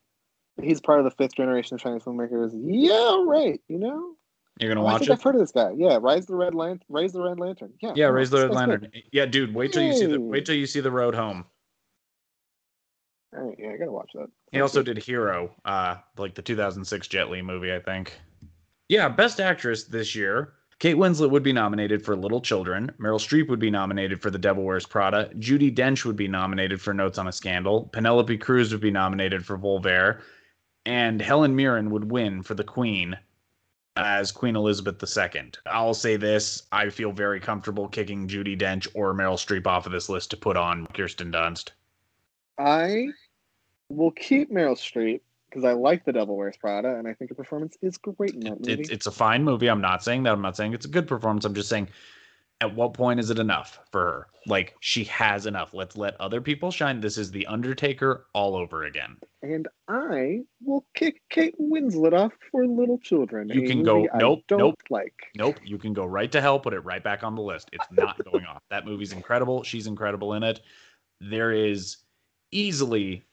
He's 0.59 0.81
part 0.81 0.97
of 0.99 1.05
the 1.05 1.11
fifth 1.11 1.35
generation 1.35 1.75
of 1.75 1.81
Chinese 1.81 2.01
filmmakers. 2.03 2.51
Yeah, 2.55 3.23
right. 3.27 3.61
You 3.67 3.77
know, 3.77 4.15
You're 4.59 4.69
gonna 4.73 4.81
Oh, 4.83 4.87
I 4.87 4.93
watch 4.93 4.99
think 5.01 5.11
it? 5.11 5.13
I've 5.13 5.21
heard 5.21 5.35
of 5.35 5.41
this 5.41 5.51
guy. 5.51 5.73
Yeah, 5.77 5.99
Rise 6.01 6.25
the 6.25 6.35
Red 6.35 6.55
Lantern. 6.55 6.85
Raise 6.89 7.13
the 7.13 7.21
Red 7.21 7.39
Lantern. 7.39 7.73
Yeah. 7.81 7.93
Yeah, 7.95 8.05
raise 8.07 8.31
the 8.31 8.47
red 8.47 8.51
lantern. 8.55 8.89
good. 8.91 9.03
Yeah, 9.11 9.27
dude, 9.27 9.53
wait 9.53 9.73
till 9.73 9.83
you 9.83 9.93
see 9.93 10.07
the 10.07 10.19
wait 10.19 10.45
till 10.45 10.55
you 10.55 10.65
see 10.65 10.79
the 10.79 10.91
road 10.91 11.13
home. 11.13 11.45
All 13.35 13.43
right, 13.43 13.57
yeah, 13.57 13.71
I 13.71 13.77
gotta 13.77 13.91
watch 13.91 14.11
that. 14.15 14.27
He 14.51 14.59
also 14.59 14.83
did 14.83 14.97
Hero, 14.97 15.51
uh, 15.63 15.97
like 16.17 16.35
the 16.35 16.41
2006 16.41 17.07
Jet 17.07 17.29
Li 17.29 17.41
movie, 17.41 17.73
I 17.73 17.79
think. 17.79 18.19
Yeah, 18.89 19.07
best 19.07 19.39
actress 19.39 19.85
this 19.85 20.15
year. 20.15 20.53
Kate 20.79 20.97
Winslet 20.97 21.29
would 21.29 21.43
be 21.43 21.53
nominated 21.53 22.03
for 22.03 22.15
Little 22.15 22.41
Children. 22.41 22.91
Meryl 22.99 23.19
Streep 23.19 23.47
would 23.49 23.59
be 23.59 23.69
nominated 23.69 24.19
for 24.19 24.31
The 24.31 24.39
Devil 24.39 24.63
Wears 24.63 24.85
Prada. 24.85 25.29
Judi 25.35 25.73
Dench 25.73 26.05
would 26.05 26.15
be 26.15 26.27
nominated 26.27 26.81
for 26.81 26.91
Notes 26.91 27.19
on 27.19 27.27
a 27.27 27.31
Scandal. 27.31 27.87
Penelope 27.93 28.37
Cruz 28.39 28.71
would 28.71 28.81
be 28.81 28.89
nominated 28.89 29.45
for 29.45 29.57
Volver, 29.57 30.21
and 30.85 31.21
Helen 31.21 31.55
Mirren 31.55 31.91
would 31.91 32.11
win 32.11 32.41
for 32.41 32.55
The 32.55 32.63
Queen 32.63 33.15
as 33.95 34.31
Queen 34.31 34.55
Elizabeth 34.55 35.01
II. 35.01 35.51
I'll 35.67 35.93
say 35.93 36.17
this: 36.17 36.63
I 36.71 36.89
feel 36.89 37.11
very 37.11 37.39
comfortable 37.39 37.87
kicking 37.87 38.27
Judi 38.27 38.59
Dench 38.59 38.87
or 38.95 39.13
Meryl 39.13 39.35
Streep 39.35 39.67
off 39.67 39.85
of 39.85 39.91
this 39.91 40.09
list 40.09 40.31
to 40.31 40.37
put 40.37 40.57
on 40.57 40.87
Kirsten 40.87 41.31
Dunst. 41.31 41.69
I 42.61 43.07
will 43.89 44.11
keep 44.11 44.51
Meryl 44.51 44.75
Streep 44.75 45.21
because 45.49 45.63
I 45.65 45.73
like 45.73 46.05
The 46.05 46.13
Devil 46.13 46.37
Wears 46.37 46.55
Prada, 46.57 46.95
and 46.95 47.07
I 47.07 47.13
think 47.13 47.29
her 47.29 47.35
performance 47.35 47.75
is 47.81 47.97
great 47.97 48.33
in 48.33 48.39
that 48.41 48.59
movie. 48.59 48.81
It's 48.81 48.89
it's 48.89 49.07
a 49.07 49.11
fine 49.11 49.43
movie. 49.43 49.67
I'm 49.69 49.81
not 49.81 50.03
saying 50.03 50.23
that. 50.23 50.33
I'm 50.33 50.41
not 50.41 50.55
saying 50.55 50.73
it's 50.73 50.85
a 50.85 50.89
good 50.89 51.07
performance. 51.07 51.43
I'm 51.43 51.53
just 51.55 51.69
saying, 51.69 51.89
at 52.61 52.73
what 52.75 52.93
point 52.93 53.19
is 53.19 53.29
it 53.31 53.39
enough 53.39 53.79
for 53.91 54.01
her? 54.01 54.27
Like 54.45 54.75
she 54.79 55.03
has 55.05 55.45
enough. 55.45 55.73
Let's 55.73 55.97
let 55.97 56.19
other 56.21 56.39
people 56.39 56.71
shine. 56.71 57.01
This 57.01 57.17
is 57.17 57.31
the 57.31 57.45
Undertaker 57.47 58.27
all 58.33 58.55
over 58.55 58.83
again. 58.85 59.17
and 59.41 59.67
I 59.87 60.41
will 60.63 60.85
kick 60.93 61.21
Kate 61.29 61.55
Winslet 61.59 62.13
off 62.13 62.31
for 62.51 62.65
Little 62.65 62.99
Children. 62.99 63.49
You 63.49 63.63
can 63.63 63.83
go- 63.83 64.07
nope, 64.15 64.43
nope. 64.51 64.79
like. 64.89 65.13
Nope, 65.35 65.59
you 65.65 65.77
can 65.77 65.93
go 65.93 66.05
right 66.05 66.31
to 66.31 66.39
hell. 66.41 66.59
Put 66.59 66.73
it 66.73 66.79
right 66.81 67.03
back 67.03 67.23
on 67.23 67.35
the 67.35 67.41
list. 67.41 67.69
It's 67.73 67.87
not 67.91 68.23
going 68.23 68.45
off. 68.45 68.61
That 68.69 68.85
movie's 68.85 69.11
incredible. 69.13 69.63
She's 69.63 69.87
incredible 69.87 70.33
in 70.35 70.43
it. 70.43 70.61
There 71.19 71.51
is 71.51 71.97
easily 72.51 73.23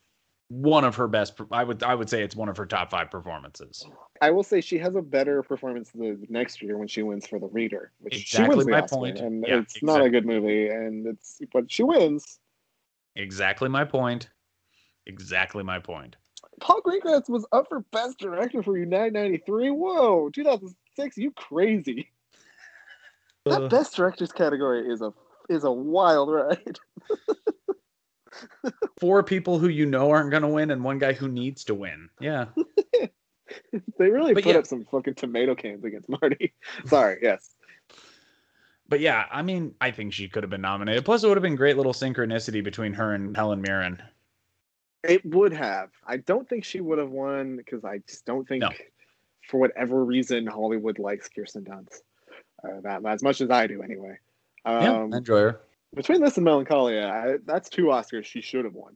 one 0.49 0.85
of 0.85 0.97
her 0.97 1.09
best. 1.09 1.35
I 1.53 1.65
would 1.65 1.83
I 1.83 1.95
would 1.95 2.09
say 2.09 2.23
it's 2.23 2.37
one 2.37 2.49
of 2.49 2.57
her 2.57 2.67
top 2.67 2.91
five 2.91 3.11
performances. 3.11 3.85
I 4.21 4.31
will 4.31 4.43
say 4.43 4.61
she 4.61 4.79
has 4.79 4.95
a 4.95 5.03
better 5.03 5.43
performance 5.43 5.91
the 5.91 6.19
next 6.29 6.63
year 6.63 6.77
when 6.79 6.89
she 6.89 7.03
wins 7.03 7.27
for 7.27 7.39
The 7.39 7.47
Reader, 7.47 7.93
which 8.01 8.15
she 8.15 8.21
Exactly 8.21 8.49
wins 8.49 8.67
the 8.67 8.73
my 8.73 8.81
Oscar, 8.83 8.97
point. 8.97 9.19
and 9.21 9.45
Yeah, 9.47 9.61
it's 9.61 9.83
not 9.83 10.03
a 10.03 10.11
good 10.11 10.27
movie, 10.27 10.69
and 10.69 11.07
it's 11.07 11.39
but 11.53 11.71
she 11.71 11.83
wins. 11.83 12.39
Exactly 13.17 13.69
my 13.69 13.85
point. 13.85 14.31
Exactly 15.07 15.63
my 15.63 15.79
point. 15.79 16.17
Paul 16.61 16.83
Greengrass 16.83 17.29
was 17.29 17.47
up 17.53 17.69
for 17.69 17.81
Best 17.93 18.19
Director 18.19 18.63
for 18.63 18.77
United 18.77 19.13
'93. 19.13 19.71
Whoa, 19.71 20.31
2006, 20.31 21.17
you 21.17 21.31
crazy! 21.33 22.09
That 23.45 23.63
Uh, 23.63 23.69
Best 23.69 23.97
Directors 23.97 24.33
category 24.33 24.89
is 24.89 25.03
a 25.03 25.13
is 25.49 25.65
a 25.65 25.73
wild 25.73 26.31
ride. 26.31 26.79
four 29.01 29.23
people 29.23 29.59
who 29.59 29.69
you 29.69 29.87
know 29.87 30.11
aren't 30.11 30.31
going 30.31 30.43
to 30.43 30.49
win 30.49 30.71
and 30.71 30.83
one 30.85 30.99
guy 30.99 31.13
who 31.13 31.29
needs 31.29 31.65
to 31.65 31.75
win. 31.75 32.09
Yeah. 32.21 32.47
They 33.99 34.11
really 34.11 34.35
But 34.35 34.45
put 34.45 34.53
yeah. 34.53 34.59
up 34.59 34.67
some 34.67 34.85
fucking 34.85 35.15
tomato 35.15 35.55
cans 35.55 35.83
against 35.83 36.09
Marty. 36.09 36.53
Sorry, 36.85 37.19
yes. 37.23 37.55
But 38.89 39.01
yeah, 39.01 39.25
I 39.31 39.41
mean, 39.41 39.75
I 39.81 39.91
think 39.91 40.13
she 40.13 40.29
could 40.29 40.43
have 40.43 40.51
been 40.51 40.61
nominated. 40.61 41.05
Plus, 41.05 41.25
it 41.25 41.29
would 41.29 41.37
have 41.37 41.43
been 41.43 41.57
great 41.57 41.77
little 41.77 41.95
synchronicity 41.95 42.63
between 42.63 42.93
her 42.93 43.15
and 43.15 43.35
Helen 43.35 43.63
Mirren. 43.63 44.03
It 45.03 45.25
would 45.25 45.53
have. 45.55 45.91
I 46.07 46.19
don't 46.19 46.47
think 46.49 46.65
she 46.65 46.81
would 46.81 46.99
have 46.99 47.11
won 47.11 47.57
because 47.57 47.85
I 47.85 47.99
just 48.07 48.27
don't 48.27 48.47
think, 48.47 48.63
No. 48.63 48.71
for 49.49 49.59
whatever 49.59 50.05
reason, 50.05 50.47
Hollywood 50.47 50.99
likes 50.99 51.29
Kirsten 51.29 51.65
Dunst. 51.65 52.01
Uh, 52.63 52.81
that 52.83 53.05
as 53.07 53.23
much 53.23 53.41
as 53.41 53.51
I 53.51 53.67
do, 53.67 53.83
anyway. 53.83 54.19
Um, 54.65 55.13
I 55.15 55.17
enjoy 55.19 55.39
her. 55.41 55.61
Between 55.95 56.21
this 56.23 56.37
and 56.37 56.45
Melancholia, 56.45 57.07
I, 57.07 57.37
that's 57.47 57.69
two 57.69 57.85
Oscars 57.87 58.25
she 58.25 58.41
should 58.41 58.65
have 58.65 58.75
won. 58.75 58.95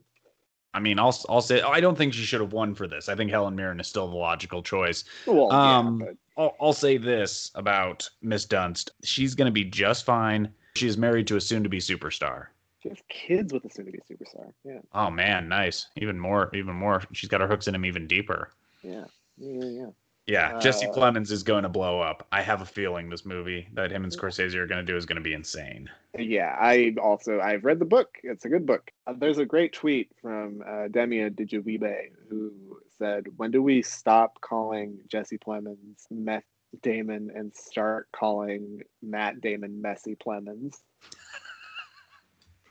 I 0.75 0.79
mean, 0.79 0.97
I'll 0.97 1.15
I'll 1.29 1.41
say 1.41 1.61
I 1.61 1.79
don't 1.79 1.95
think 1.97 2.13
she 2.13 2.23
should 2.23 2.41
have 2.41 2.51
won 2.53 2.73
for 2.73 2.87
this. 2.87 3.07
I 3.07 3.15
think 3.15 3.29
Helen 3.29 3.55
Mirren 3.55 3.79
is 3.79 3.87
still 3.87 4.07
the 4.09 4.15
logical 4.15 4.63
choice. 4.63 5.03
Well, 5.27 5.51
Um, 5.51 5.99
yeah, 5.99 6.07
but 6.35 6.41
I'll, 6.41 6.55
I'll 6.59 6.73
say 6.73 6.97
this 6.97 7.51
about 7.53 8.09
Miss 8.23 8.47
Dunst: 8.47 8.89
she's 9.03 9.35
going 9.35 9.45
to 9.45 9.51
be 9.51 9.63
just 9.65 10.03
fine. 10.03 10.51
She 10.75 10.87
is 10.87 10.97
married 10.97 11.27
to 11.27 11.35
a 11.35 11.41
soon-to-be 11.41 11.77
superstar. 11.77 12.47
she 12.81 12.89
has 12.89 12.97
kids 13.07 13.53
with 13.53 13.63
a 13.65 13.69
soon-to-be 13.69 13.99
superstar. 14.11 14.51
Yeah, 14.65 14.79
Oh 14.93 15.11
man, 15.11 15.47
nice. 15.47 15.87
Even 15.95 16.19
more, 16.19 16.49
even 16.55 16.73
more. 16.75 17.03
She's 17.11 17.29
got 17.29 17.41
her 17.41 17.47
hooks 17.47 17.67
in 17.67 17.75
him 17.75 17.85
even 17.85 18.07
deeper. 18.07 18.49
yeah, 18.81 19.03
yeah, 19.37 19.65
yeah. 19.65 19.89
Yeah, 20.25 20.57
Jesse 20.59 20.87
Uh, 20.87 20.93
Plemons 20.93 21.31
is 21.31 21.43
going 21.43 21.63
to 21.63 21.69
blow 21.69 21.99
up. 21.99 22.25
I 22.31 22.41
have 22.41 22.61
a 22.61 22.65
feeling 22.65 23.09
this 23.09 23.25
movie 23.25 23.67
that 23.73 23.91
him 23.91 24.03
and 24.03 24.11
Scorsese 24.11 24.55
are 24.55 24.65
going 24.65 24.83
to 24.85 24.89
do 24.89 24.95
is 24.95 25.05
going 25.05 25.17
to 25.17 25.21
be 25.21 25.33
insane. 25.33 25.89
Yeah, 26.17 26.55
I 26.57 26.95
also 27.01 27.41
I've 27.41 27.65
read 27.65 27.79
the 27.79 27.85
book. 27.85 28.19
It's 28.23 28.45
a 28.45 28.49
good 28.49 28.65
book. 28.65 28.89
Uh, 29.05 29.13
there's 29.17 29.39
a 29.39 29.45
great 29.45 29.73
tweet 29.73 30.11
from 30.21 30.61
uh, 30.65 30.87
Demia 30.87 31.29
Dijubibe 31.29 32.11
who 32.29 32.53
said, 32.97 33.25
"When 33.35 33.51
do 33.51 33.61
we 33.61 33.81
stop 33.81 34.39
calling 34.39 34.99
Jesse 35.09 35.37
Plemons 35.37 36.05
Meth 36.09 36.45
Damon 36.81 37.29
and 37.35 37.53
start 37.53 38.07
calling 38.13 38.81
Matt 39.01 39.41
Damon 39.41 39.81
Messy 39.81 40.15
Plemons?" 40.15 40.77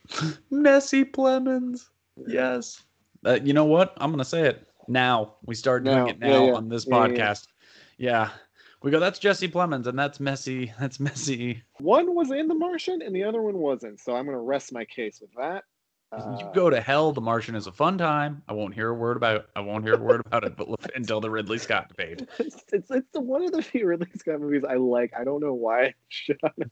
Messy 0.51 1.05
Plemons. 1.05 1.91
Yes. 2.27 2.83
Uh, 3.27 3.39
you 3.45 3.53
know 3.53 3.67
what? 3.67 3.93
I'm 3.99 4.11
going 4.11 4.19
to 4.19 4.25
say 4.25 4.47
it 4.49 4.67
now. 4.89 5.35
We 5.45 5.55
start 5.55 5.85
doing 5.85 5.97
Now. 5.97 6.07
it 6.07 6.19
now 6.19 6.47
yeah. 6.47 6.53
on 6.55 6.69
this 6.69 6.87
Yeah, 6.87 6.97
yeah, 6.97 7.07
yeah. 7.07 7.15
podcast. 7.33 7.47
Yeah. 7.99 8.31
We 8.83 8.91
go, 8.91 8.99
that's 8.99 9.19
Jesse 9.21 9.49
Plemons, 9.49 9.87
and 9.87 9.97
that's 9.99 10.19
messy. 10.19 10.73
That's 10.81 10.99
messy. 10.99 11.63
One 11.79 12.15
was 12.17 12.33
in 12.33 12.49
The 12.49 12.55
Martian 12.55 13.01
and 13.01 13.15
the 13.15 13.23
other 13.23 13.41
one 13.41 13.59
wasn't. 13.59 14.01
So 14.01 14.17
I'm 14.17 14.25
going 14.25 14.37
to 14.37 14.41
rest 14.43 14.73
my 14.73 14.85
case 14.85 15.21
with 15.21 15.31
that. 15.37 15.63
you 16.13 16.19
Uh, 16.19 16.53
go 16.53 16.69
to 16.69 16.81
hell. 16.81 17.13
The 17.13 17.21
Martian 17.21 17.55
is 17.55 17.69
a 17.69 17.73
fun 17.73 17.97
time. 17.97 18.43
I 18.49 18.55
won't 18.55 18.75
hear 18.75 18.89
a 18.89 18.95
word 18.95 19.17
about 19.17 19.47
I 19.55 19.61
won't 19.61 19.85
hear 19.85 19.95
a 19.95 20.03
word 20.03 20.23
about 20.27 20.43
it, 20.43 20.57
but 20.57 20.67
until 20.97 21.21
the 21.21 21.31
Ridley 21.31 21.59
Scott 21.59 21.89
debate. 21.91 22.29
It's, 22.41 22.65
it's 22.73 22.91
it's 22.91 23.09
the 23.13 23.21
one 23.21 23.45
of 23.45 23.53
the 23.53 23.63
few 23.63 23.87
Ridley 23.87 24.09
Scott 24.17 24.41
movies 24.41 24.65
I 24.69 24.75
like. 24.75 25.13
I 25.17 25.23
don't 25.23 25.41
know 25.41 25.55
why. 25.55 25.85
I 25.85 25.95
shit 26.09 26.41
on 26.43 26.51
it. 26.59 26.71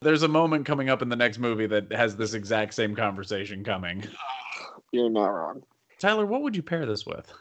There's 0.00 0.22
a 0.22 0.28
moment 0.28 0.64
coming 0.66 0.88
up 0.88 1.02
in 1.02 1.08
the 1.10 1.16
next 1.16 1.38
movie 1.38 1.66
that 1.66 1.92
has 1.92 2.16
this 2.16 2.32
exact 2.34 2.72
same 2.74 2.96
conversation 2.96 3.62
coming. 3.62 4.02
You're 4.92 5.10
not 5.10 5.28
wrong. 5.28 5.62
Tyler, 5.98 6.26
what 6.26 6.42
would 6.42 6.56
you 6.56 6.62
pair 6.62 6.86
this 6.86 7.06
with? 7.06 7.32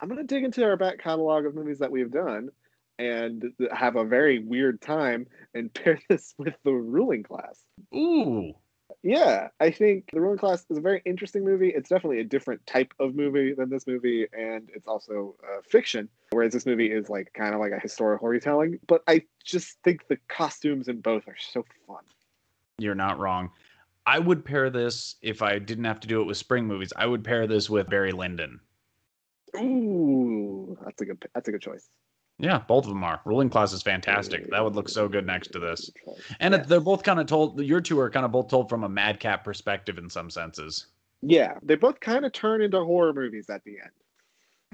I'm 0.00 0.08
gonna 0.08 0.24
dig 0.24 0.44
into 0.44 0.64
our 0.64 0.76
back 0.76 0.98
catalog 0.98 1.44
of 1.44 1.54
movies 1.54 1.78
that 1.78 1.90
we've 1.90 2.10
done 2.10 2.50
and 2.98 3.52
have 3.72 3.96
a 3.96 4.04
very 4.04 4.38
weird 4.38 4.80
time 4.80 5.26
and 5.54 5.72
pair 5.74 5.98
this 6.08 6.34
with 6.38 6.54
the 6.64 6.72
ruling 6.72 7.22
class. 7.22 7.64
Ooh. 7.94 8.54
Yeah, 9.02 9.48
I 9.60 9.70
think 9.70 10.10
the 10.12 10.20
ruling 10.20 10.38
class 10.38 10.66
is 10.68 10.76
a 10.76 10.80
very 10.80 11.00
interesting 11.06 11.44
movie. 11.44 11.70
It's 11.70 11.88
definitely 11.88 12.20
a 12.20 12.24
different 12.24 12.66
type 12.66 12.92
of 12.98 13.14
movie 13.14 13.54
than 13.54 13.70
this 13.70 13.86
movie, 13.86 14.26
and 14.32 14.68
it's 14.74 14.86
also 14.86 15.36
uh, 15.42 15.62
fiction. 15.66 16.08
Whereas 16.30 16.52
this 16.52 16.66
movie 16.66 16.90
is 16.90 17.08
like 17.08 17.32
kind 17.32 17.54
of 17.54 17.60
like 17.60 17.72
a 17.72 17.78
historical 17.78 18.28
retelling. 18.28 18.78
But 18.86 19.02
I 19.06 19.22
just 19.42 19.78
think 19.84 20.08
the 20.08 20.18
costumes 20.28 20.88
in 20.88 21.00
both 21.00 21.28
are 21.28 21.36
so 21.38 21.64
fun. 21.86 22.02
You're 22.78 22.94
not 22.94 23.18
wrong. 23.18 23.50
I 24.10 24.18
would 24.18 24.44
pair 24.44 24.70
this 24.70 25.14
if 25.22 25.40
I 25.40 25.60
didn't 25.60 25.84
have 25.84 26.00
to 26.00 26.08
do 26.08 26.20
it 26.20 26.24
with 26.24 26.36
spring 26.36 26.66
movies. 26.66 26.92
I 26.96 27.06
would 27.06 27.22
pair 27.22 27.46
this 27.46 27.70
with 27.70 27.88
Barry 27.88 28.10
Lyndon. 28.10 28.58
Ooh, 29.56 30.76
that's 30.84 31.00
a 31.00 31.04
good 31.04 31.24
that's 31.32 31.48
a 31.48 31.52
good 31.52 31.62
choice. 31.62 31.88
Yeah, 32.40 32.58
both 32.66 32.86
of 32.86 32.88
them 32.88 33.04
are. 33.04 33.20
Ruling 33.24 33.50
Class 33.50 33.72
is 33.72 33.82
fantastic. 33.82 34.50
That 34.50 34.64
would 34.64 34.74
look 34.74 34.88
so 34.88 35.06
good 35.08 35.26
next 35.26 35.52
to 35.52 35.60
this. 35.60 35.90
And 36.40 36.54
Yeah. 36.54 36.62
they're 36.64 36.80
both 36.80 37.04
kind 37.04 37.20
of 37.20 37.26
told. 37.26 37.60
Your 37.60 37.80
two 37.80 38.00
are 38.00 38.10
kind 38.10 38.26
of 38.26 38.32
both 38.32 38.48
told 38.48 38.68
from 38.68 38.82
a 38.82 38.88
madcap 38.88 39.44
perspective 39.44 39.96
in 39.96 40.10
some 40.10 40.28
senses. 40.28 40.86
Yeah, 41.22 41.58
they 41.62 41.76
both 41.76 42.00
kind 42.00 42.24
of 42.24 42.32
turn 42.32 42.62
into 42.62 42.82
horror 42.82 43.12
movies 43.12 43.48
at 43.48 43.62
the 43.62 43.78
end. 43.80 43.90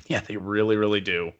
Yeah, 0.07 0.20
they 0.20 0.39
really, 0.39 0.76
really 0.76 1.01
do. 1.03 1.32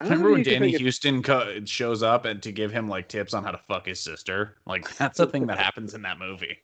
I 0.00 0.04
don't 0.04 0.10
Remember 0.12 0.30
when 0.32 0.40
if 0.42 0.46
you 0.46 0.52
can 0.52 0.62
Danny 0.62 0.84
Huston 0.84 1.22
co- 1.22 1.64
shows 1.64 2.02
up 2.04 2.26
and 2.26 2.40
to 2.44 2.52
give 2.52 2.70
him 2.70 2.88
like 2.88 3.08
tips 3.08 3.34
on 3.34 3.42
how 3.42 3.50
to 3.50 3.58
fuck 3.58 3.86
his 3.86 4.00
sister? 4.00 4.58
Like 4.66 4.94
that's 4.98 5.18
a 5.18 5.26
thing 5.26 5.46
that 5.46 5.58
happens 5.58 5.94
in 5.94 6.02
that 6.02 6.18
movie. 6.20 6.58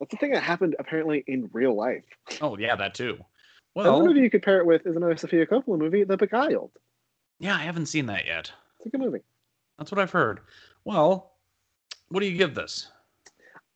That's 0.00 0.10
the 0.10 0.16
thing 0.18 0.32
that 0.32 0.42
happened 0.42 0.76
apparently 0.78 1.24
in 1.26 1.48
real 1.52 1.74
life. 1.74 2.04
Oh 2.40 2.56
yeah, 2.58 2.76
that 2.76 2.94
too. 2.94 3.18
Well, 3.74 3.86
Another 3.96 4.08
movie 4.08 4.20
you 4.20 4.30
could 4.30 4.42
pair 4.42 4.58
it 4.58 4.66
with 4.66 4.86
is 4.86 4.96
another 4.96 5.16
Sofia 5.16 5.46
Coppola 5.46 5.78
movie, 5.78 6.04
The 6.04 6.16
Beguiled. 6.16 6.70
yeah, 7.38 7.54
I 7.54 7.62
haven't 7.62 7.86
seen 7.86 8.06
that 8.06 8.26
yet. 8.26 8.50
It's 8.78 8.86
a 8.86 8.88
good 8.90 9.00
movie. 9.00 9.20
That's 9.78 9.90
what 9.90 9.98
I've 9.98 10.10
heard. 10.10 10.40
Well, 10.84 11.32
what 12.08 12.20
do 12.20 12.26
you 12.26 12.36
give 12.38 12.54
this? 12.54 12.88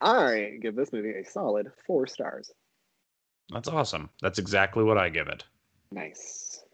I 0.00 0.58
give 0.62 0.74
this 0.76 0.92
movie 0.92 1.12
a 1.12 1.24
solid 1.24 1.70
four 1.86 2.06
stars. 2.06 2.50
That's 3.52 3.68
awesome. 3.68 4.08
That's 4.22 4.38
exactly 4.38 4.84
what 4.84 4.96
I 4.96 5.08
give 5.10 5.28
it. 5.28 5.44
Nice. 5.92 6.64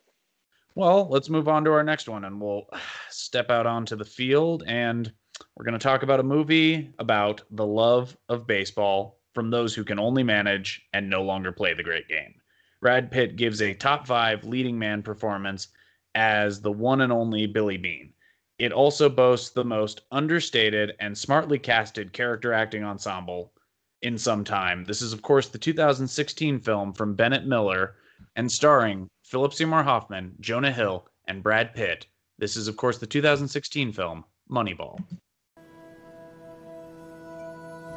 Well, 0.77 1.09
let's 1.09 1.31
move 1.31 1.49
on 1.49 1.65
to 1.65 1.73
our 1.73 1.83
next 1.83 2.09
one 2.09 2.25
and 2.27 2.41
we'll 2.41 2.69
step 3.09 3.51
out 3.51 3.67
onto 3.67 3.97
the 3.97 4.05
field 4.05 4.63
and 4.67 5.11
we're 5.57 5.65
going 5.65 5.73
to 5.79 5.83
talk 5.83 6.03
about 6.03 6.21
a 6.21 6.25
movie 6.25 6.93
about 6.99 7.43
the 7.51 7.67
love 7.67 8.17
of 8.29 8.47
baseball 8.47 9.16
from 9.37 9.51
those 9.51 9.75
who 9.75 9.85
can 9.85 9.99
only 9.99 10.23
manage 10.23 10.89
and 10.95 11.09
no 11.09 11.23
longer 11.23 11.53
play 11.53 11.75
the 11.75 11.83
great 11.83 12.09
game. 12.09 12.35
Brad 12.81 13.11
Pitt 13.11 13.37
gives 13.37 13.61
a 13.61 13.75
top 13.75 14.07
five 14.07 14.45
leading 14.45 14.79
man 14.79 15.03
performance 15.03 15.69
as 16.15 16.63
the 16.63 16.73
one 16.73 17.03
and 17.03 17.13
only 17.13 17.47
Billy 17.47 17.77
Beane. 17.77 18.15
It 18.59 18.73
also 18.73 19.11
boasts 19.11 19.51
the 19.51 19.65
most 19.65 20.01
understated 20.11 20.95
and 21.01 21.17
smartly 21.17 21.59
casted 21.59 22.15
character 22.15 22.55
acting 22.55 22.83
ensemble 22.83 23.53
in 24.01 24.17
some 24.17 24.43
time. 24.43 24.85
This 24.85 25.03
is, 25.03 25.13
of 25.13 25.21
course, 25.21 25.49
the 25.49 25.59
2016 25.59 26.59
film 26.61 26.95
from 26.95 27.15
Bennett 27.15 27.47
Miller 27.47 27.97
and 28.37 28.51
starring 28.51 29.07
Philip 29.23 29.53
Seymour 29.53 29.83
Hoffman, 29.83 30.35
Jonah 30.41 30.73
Hill, 30.73 31.07
and 31.29 31.43
Brad 31.43 31.75
Pitt. 31.75 32.07
This 32.39 32.57
is, 32.57 32.69
of 32.69 32.79
course, 32.79 32.97
the 32.97 33.07
2016 33.07 33.93
film 33.93 34.25
Moneyball. 34.51 34.99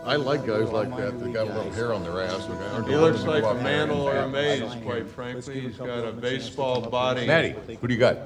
I 0.05 0.15
like 0.15 0.45
guys 0.45 0.69
like 0.71 0.89
that 0.97 1.19
that 1.19 1.33
got 1.33 1.47
a 1.47 1.53
little 1.53 1.71
hair 1.71 1.93
on 1.93 2.03
their 2.03 2.21
ass. 2.21 2.45
and 2.47 2.55
aren't 2.55 2.87
He 2.87 2.95
looks 2.95 3.23
like 3.23 3.43
out 3.43 3.51
a 3.57 3.59
there 3.59 3.63
man 3.63 3.89
or 3.89 4.15
a 4.15 4.27
maze, 4.27 4.73
quite 4.83 5.07
frankly. 5.07 5.61
He's 5.61 5.77
got 5.77 6.05
a 6.07 6.11
baseball 6.11 6.81
body. 6.81 7.27
Matty, 7.27 7.55
who 7.79 7.87
do 7.87 7.93
you 7.93 7.99
got? 7.99 8.17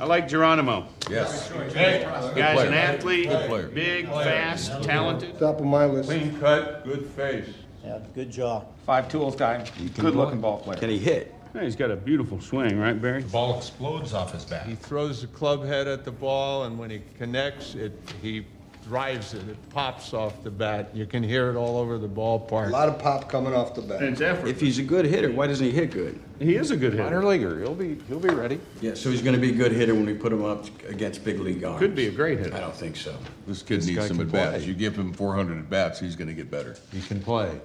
I 0.00 0.04
like 0.06 0.28
Geronimo. 0.28 0.86
Yes. 1.10 1.50
Guy's 1.50 1.72
player. 1.74 2.66
an 2.68 2.74
athlete, 2.74 3.28
Good 3.28 3.48
player. 3.48 3.68
big, 3.68 4.06
fast, 4.06 4.82
talented. 4.82 5.38
Top 5.38 5.60
of 5.60 5.66
my 5.66 5.84
list. 5.84 6.08
Clean 6.08 6.38
cut, 6.40 6.84
good 6.84 7.04
face. 7.06 7.48
Yeah, 7.84 7.98
good 8.14 8.30
job. 8.30 8.66
Five 8.86 9.08
tools 9.10 9.36
guy, 9.36 9.64
good 9.96 10.16
looking 10.16 10.40
ball 10.40 10.58
player. 10.58 10.78
Can 10.78 10.88
he 10.88 10.98
hit? 10.98 11.34
Yeah, 11.54 11.64
he's 11.64 11.76
got 11.76 11.90
a 11.90 11.96
beautiful 11.96 12.40
swing, 12.40 12.78
right, 12.78 13.00
Barry? 13.00 13.22
The 13.22 13.28
ball 13.28 13.58
explodes 13.58 14.14
off 14.14 14.32
his 14.32 14.44
bat. 14.44 14.66
He 14.66 14.74
throws 14.74 15.20
the 15.20 15.26
club 15.26 15.64
head 15.66 15.86
at 15.88 16.04
the 16.04 16.12
ball, 16.12 16.64
and 16.64 16.78
when 16.78 16.90
he 16.90 17.02
connects, 17.18 17.74
it 17.74 17.92
he 18.22 18.46
drives 18.90 19.34
it. 19.34 19.48
It 19.48 19.56
pops 19.70 20.12
off 20.12 20.42
the 20.42 20.50
bat. 20.50 20.90
You 20.92 21.06
can 21.06 21.22
hear 21.22 21.48
it 21.48 21.54
all 21.56 21.76
over 21.78 21.96
the 21.96 22.08
ballpark. 22.08 22.66
A 22.66 22.70
lot 22.72 22.88
of 22.88 22.98
pop 22.98 23.28
coming 23.28 23.54
off 23.54 23.72
the 23.72 23.82
And 23.82 23.88
bat. 23.88 24.02
it's 24.02 24.20
effort. 24.20 24.48
If 24.48 24.60
he's 24.60 24.78
a 24.78 24.82
good 24.82 25.04
hitter, 25.04 25.30
why 25.30 25.46
doesn't 25.46 25.64
he 25.64 25.70
hit 25.70 25.92
good? 25.92 26.18
He 26.40 26.56
is 26.56 26.72
a 26.72 26.76
good 26.76 26.94
hitter. 26.94 27.04
Minor 27.04 27.24
leaguer, 27.24 27.60
he'll 27.60 27.76
be 27.76 27.98
he'll 28.08 28.18
be 28.18 28.30
ready. 28.30 28.58
Yeah, 28.80 28.94
so 28.94 29.08
he's 29.12 29.22
gonna 29.22 29.38
be 29.38 29.50
a 29.50 29.54
good 29.54 29.70
hitter 29.70 29.94
when 29.94 30.06
we 30.06 30.14
put 30.14 30.32
him 30.32 30.44
up 30.44 30.66
against 30.88 31.24
big 31.24 31.38
league 31.38 31.62
arms. 31.62 31.78
Could 31.78 31.94
be 31.94 32.08
a 32.08 32.10
great 32.10 32.40
hitter. 32.40 32.56
I 32.56 32.58
don't 32.58 32.74
think 32.74 32.96
so. 32.96 33.14
This 33.46 33.62
kid 33.62 33.76
This 33.78 33.86
needs 33.86 33.98
guy 34.00 34.08
some 34.08 34.16
can 34.16 34.26
at 34.26 34.32
bats. 34.32 34.56
play. 34.58 34.66
You 34.66 34.74
give 34.74 34.96
him 34.98 35.12
400 35.12 35.56
at 35.58 35.70
bats, 35.70 36.00
he's 36.00 36.16
going 36.16 36.26
to 36.28 36.34
get 36.34 36.50
better. 36.50 36.76
He 36.92 37.00
can 37.00 37.20
play. 37.20 37.60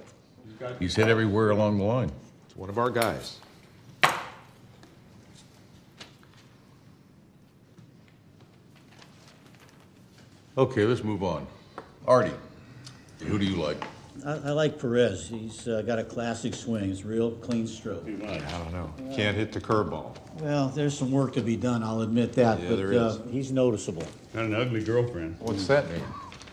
He's 0.78 0.94
hit 0.94 1.08
everywhere 1.08 1.50
along 1.50 1.78
the 1.78 1.84
line. 1.84 2.12
It's 2.46 2.56
one 2.56 2.68
of 2.70 2.78
our 2.78 2.88
guys. 2.90 3.38
Okay, 10.58 10.86
let's 10.86 11.04
move 11.04 11.22
on. 11.22 11.46
Artie, 12.06 12.32
who 13.26 13.38
do 13.38 13.44
you 13.44 13.56
like? 13.56 13.76
I, 14.24 14.32
I 14.32 14.50
like 14.52 14.80
Perez. 14.80 15.28
He's 15.28 15.68
uh, 15.68 15.82
got 15.82 15.98
a 15.98 16.04
classic 16.04 16.54
swing. 16.54 16.90
It's 16.90 17.04
real 17.04 17.32
clean 17.32 17.66
stroke. 17.66 18.06
He 18.06 18.14
might, 18.14 18.42
I 18.42 18.58
don't 18.58 18.72
know. 18.72 18.90
Can't 19.14 19.36
hit 19.36 19.52
the 19.52 19.60
curveball. 19.60 20.16
Well, 20.40 20.68
there's 20.68 20.96
some 20.96 21.12
work 21.12 21.34
to 21.34 21.42
be 21.42 21.56
done. 21.56 21.82
I'll 21.82 22.00
admit 22.00 22.32
that, 22.34 22.62
Yeah, 22.62 22.68
but 22.70 22.76
there 22.76 22.98
uh, 22.98 23.18
he's 23.30 23.52
noticeable. 23.52 24.04
Got 24.32 24.46
an 24.46 24.54
ugly 24.54 24.82
girlfriend. 24.82 25.36
What's 25.40 25.66
that 25.66 25.90
mean? 25.90 26.00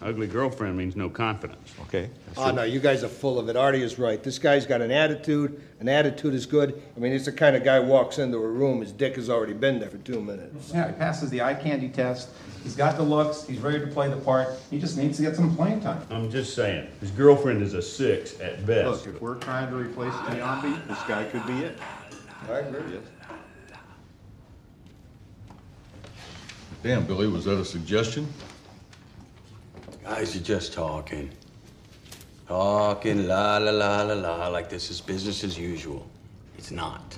Ugly 0.03 0.27
girlfriend 0.27 0.75
means 0.75 0.97
no 0.97 1.09
confidence. 1.09 1.73
Okay. 1.83 2.09
Oh, 2.35 2.51
no, 2.51 2.63
you 2.63 2.81
guys 2.81 3.05
are 3.05 3.09
full 3.09 3.39
of 3.39 3.47
it. 3.47 3.55
Artie 3.55 3.81
is 3.81 3.97
right. 3.97 4.21
This 4.21 4.37
guy's 4.37 4.65
got 4.65 4.81
an 4.81 4.91
attitude. 4.91 5.61
An 5.79 5.87
attitude 5.87 6.33
is 6.33 6.45
good. 6.45 6.81
I 6.97 6.99
mean, 6.99 7.13
it's 7.13 7.23
the 7.25 7.31
kind 7.31 7.55
of 7.55 7.63
guy 7.63 7.79
walks 7.79 8.19
into 8.19 8.37
a 8.37 8.47
room, 8.47 8.81
his 8.81 8.91
dick 8.91 9.15
has 9.15 9.29
already 9.29 9.53
been 9.53 9.79
there 9.79 9.89
for 9.89 9.97
two 9.99 10.21
minutes. 10.21 10.71
Yeah, 10.73 10.87
he 10.87 10.93
passes 10.93 11.29
the 11.29 11.41
eye 11.41 11.53
candy 11.53 11.87
test. 11.87 12.29
He's 12.63 12.75
got 12.75 12.97
the 12.97 13.03
looks. 13.03 13.45
He's 13.47 13.59
ready 13.59 13.79
to 13.79 13.87
play 13.87 14.09
the 14.09 14.17
part. 14.17 14.49
He 14.69 14.77
just 14.77 14.97
needs 14.97 15.17
to 15.17 15.23
get 15.23 15.37
some 15.37 15.55
playing 15.55 15.79
time. 15.79 16.05
I'm 16.09 16.29
just 16.29 16.53
saying, 16.53 16.89
his 16.99 17.11
girlfriend 17.11 17.61
is 17.61 17.73
a 17.73 17.81
six 17.81 18.39
at 18.41 18.65
best. 18.65 19.05
Look, 19.05 19.15
if 19.15 19.21
we're 19.21 19.35
trying 19.35 19.69
to 19.69 19.75
replace 19.77 20.13
Giambi, 20.13 20.85
this 20.87 21.01
guy 21.03 21.23
could 21.25 21.45
be 21.47 21.63
it. 21.63 21.77
I 22.49 22.59
agree. 22.59 22.99
Damn, 26.81 27.05
Billy, 27.05 27.27
was 27.27 27.45
that 27.45 27.57
a 27.57 27.63
suggestion? 27.63 28.27
Guys 30.03 30.35
are 30.35 30.39
just 30.39 30.73
talking. 30.73 31.31
Talking 32.47 33.25
la 33.25 33.57
la 33.57 33.71
la 33.71 34.01
la 34.01 34.13
la 34.13 34.47
like 34.49 34.69
this 34.69 34.89
is 34.91 34.99
business 34.99 35.43
as 35.43 35.57
usual. 35.57 36.05
It's 36.57 36.71
not. 36.71 37.17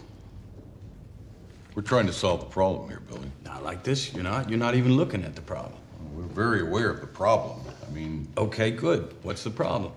We're 1.73 1.81
trying 1.81 2.05
to 2.05 2.13
solve 2.13 2.41
the 2.41 2.45
problem 2.45 2.87
here, 2.89 3.01
Billy. 3.07 3.31
Not 3.43 3.63
like 3.63 3.83
this, 3.83 4.13
you're 4.13 4.23
not. 4.23 4.49
You're 4.49 4.59
not 4.59 4.75
even 4.75 4.95
looking 4.95 5.23
at 5.23 5.35
the 5.35 5.41
problem. 5.41 5.73
We're 6.13 6.23
very 6.23 6.61
aware 6.61 6.89
of 6.89 7.01
the 7.01 7.07
problem. 7.07 7.59
I 7.85 7.91
mean, 7.91 8.27
Okay, 8.37 8.71
good. 8.71 9.13
What's 9.23 9.43
the 9.43 9.49
problem? 9.49 9.91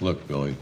look, 0.00 0.26
Billy, 0.28 0.54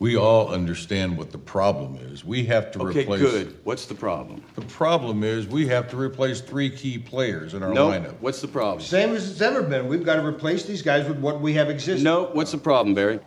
we 0.00 0.16
all 0.16 0.48
understand 0.48 1.16
what 1.16 1.30
the 1.30 1.38
problem 1.38 1.96
is. 1.96 2.24
We 2.24 2.44
have 2.46 2.72
to 2.72 2.80
Okay, 2.88 3.00
replace. 3.02 3.20
good. 3.20 3.58
What's 3.64 3.84
the 3.84 3.94
problem? 3.94 4.42
The 4.54 4.62
problem 4.62 5.22
is 5.22 5.46
we 5.46 5.66
have 5.68 5.90
to 5.90 5.96
replace 5.98 6.40
three 6.40 6.70
key 6.70 6.96
players 6.96 7.52
in 7.52 7.62
our 7.62 7.72
No. 7.72 7.88
lineup. 7.88 8.14
What's 8.20 8.40
the 8.40 8.48
problem? 8.48 8.80
Same 8.80 9.14
as 9.14 9.30
it's 9.30 9.42
ever 9.42 9.62
been. 9.62 9.88
We've 9.88 10.02
got 10.02 10.14
to 10.16 10.24
replace 10.26 10.64
these 10.64 10.80
guys 10.80 11.06
with 11.06 11.18
what 11.18 11.42
we 11.42 11.52
have 11.52 11.68
existing. 11.68 12.02
No. 12.02 12.30
What's 12.32 12.50
the 12.50 12.58
problem, 12.58 12.94
Barry? 12.94 13.20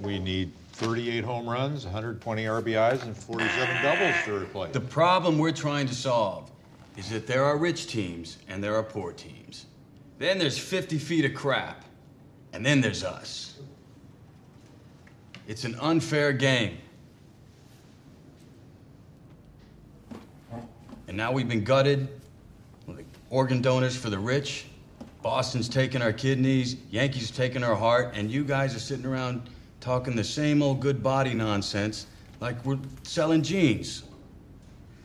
We 0.00 0.20
need 0.20 0.52
38 0.74 1.24
home 1.24 1.50
runs, 1.50 1.84
120 1.84 2.44
RBIs, 2.46 3.02
and 3.02 3.16
47 3.16 3.82
doubles 3.82 4.14
to 4.26 4.38
replace. 4.38 4.72
The 4.72 4.80
problem 4.80 5.36
we're 5.36 5.50
trying 5.50 5.88
to 5.88 5.94
solve 5.96 6.48
is 6.96 7.10
that 7.10 7.26
there 7.26 7.42
are 7.42 7.56
rich 7.58 7.88
teams 7.88 8.38
and 8.48 8.62
there 8.62 8.76
are 8.76 8.84
poor 8.84 9.12
teams. 9.12 9.66
Then 10.18 10.38
there's 10.38 10.58
50 10.58 10.96
feet 10.98 11.24
of 11.24 11.34
crap. 11.34 11.84
And 12.52 12.64
then 12.64 12.80
there's 12.80 13.02
us. 13.02 13.47
It's 15.48 15.64
an 15.64 15.76
unfair 15.80 16.34
game. 16.34 16.76
And 21.08 21.16
now 21.16 21.32
we've 21.32 21.48
been 21.48 21.64
gutted. 21.64 22.06
Like 22.86 23.06
organ 23.30 23.62
donors 23.62 23.96
for 23.96 24.10
the 24.10 24.18
rich. 24.18 24.66
Boston's 25.22 25.66
taking 25.66 26.02
our 26.02 26.12
kidneys. 26.12 26.76
Yankees 26.90 27.30
taking 27.30 27.64
our 27.64 27.74
heart. 27.74 28.12
And 28.14 28.30
you 28.30 28.44
guys 28.44 28.76
are 28.76 28.78
sitting 28.78 29.06
around 29.06 29.48
talking 29.80 30.14
the 30.14 30.22
same 30.22 30.62
old 30.62 30.80
good 30.80 31.02
body 31.02 31.32
nonsense 31.32 32.06
like 32.40 32.62
we're 32.66 32.78
selling 33.02 33.42
jeans. 33.42 34.02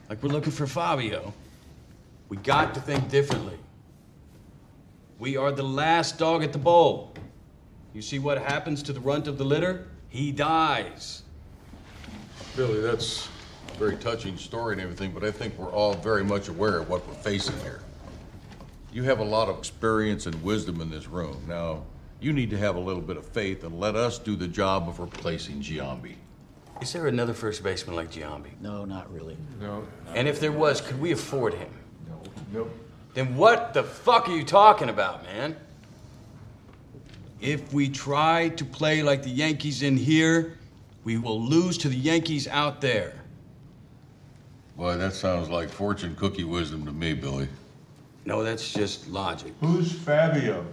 Like 0.09 0.21
we're 0.21 0.29
looking 0.29 0.51
for 0.51 0.67
Fabio. 0.67 1.33
We 2.27 2.35
got 2.35 2.73
to 2.73 2.81
think 2.81 3.09
differently. 3.09 3.57
We 5.19 5.37
are 5.37 5.53
the 5.53 5.63
last 5.63 6.19
dog 6.19 6.43
at 6.43 6.51
the 6.51 6.59
bowl. 6.59 7.13
You 7.93 8.01
see 8.01 8.19
what 8.19 8.39
happens 8.39 8.83
to 8.83 8.91
the 8.91 8.99
runt 8.99 9.29
of 9.29 9.37
the 9.37 9.45
litter? 9.45 9.87
He 10.13 10.31
dies. 10.31 11.23
Billy, 12.55 12.81
that's 12.81 13.27
a 13.73 13.77
very 13.79 13.95
touching 13.95 14.37
story 14.37 14.73
and 14.73 14.81
everything, 14.81 15.11
but 15.11 15.23
I 15.23 15.31
think 15.31 15.57
we're 15.57 15.71
all 15.71 15.95
very 15.95 16.23
much 16.23 16.49
aware 16.49 16.77
of 16.77 16.87
what 16.87 17.07
we're 17.07 17.15
facing 17.15 17.57
here. 17.61 17.81
You 18.91 19.01
have 19.01 19.17
a 19.17 19.23
lot 19.23 19.49
of 19.49 19.57
experience 19.57 20.27
and 20.27 20.43
wisdom 20.43 20.81
in 20.81 20.91
this 20.91 21.07
room. 21.07 21.43
Now, 21.47 21.81
you 22.21 22.31
need 22.31 22.51
to 22.51 22.59
have 22.59 22.75
a 22.75 22.79
little 22.79 23.01
bit 23.01 23.17
of 23.17 23.25
faith 23.25 23.63
and 23.63 23.79
let 23.79 23.95
us 23.95 24.19
do 24.19 24.35
the 24.35 24.47
job 24.47 24.87
of 24.87 24.99
replacing 24.99 25.61
Giambi. 25.63 26.13
Is 26.79 26.93
there 26.93 27.07
another 27.07 27.33
first 27.33 27.63
baseman 27.63 27.95
like 27.95 28.11
Giambi? 28.11 28.51
No, 28.61 28.85
not 28.85 29.11
really. 29.11 29.35
No. 29.59 29.83
And 30.13 30.27
if 30.27 30.39
there 30.39 30.51
was, 30.51 30.79
could 30.79 31.01
we 31.01 31.11
afford 31.11 31.55
him? 31.55 31.71
No. 32.07 32.21
Nope. 32.53 32.71
Then 33.15 33.35
what 33.35 33.73
the 33.73 33.81
fuck 33.81 34.29
are 34.29 34.35
you 34.35 34.43
talking 34.43 34.89
about, 34.89 35.23
man? 35.23 35.55
If 37.43 37.73
we 37.73 37.89
try 37.89 38.49
to 38.49 38.63
play 38.63 39.03
like 39.03 39.21
the 39.21 39.29
Yankees 39.29 39.83
in 39.83 39.97
here, 39.97 40.57
we 41.03 41.17
will 41.17 41.41
lose 41.41 41.77
to 41.79 41.89
the 41.89 41.95
Yankees 41.95 42.47
out 42.47 42.79
there. 42.79 43.13
Boy, 44.77 44.95
that 44.95 45.11
sounds 45.11 45.49
like 45.49 45.69
fortune 45.69 46.15
cookie 46.15 46.45
wisdom 46.45 46.85
to 46.85 46.93
me, 46.93 47.13
Billy. 47.13 47.49
No, 48.23 48.43
that's 48.43 48.71
just 48.71 49.09
logic. 49.09 49.51
Who's 49.59 49.91
Fabio? 49.91 50.65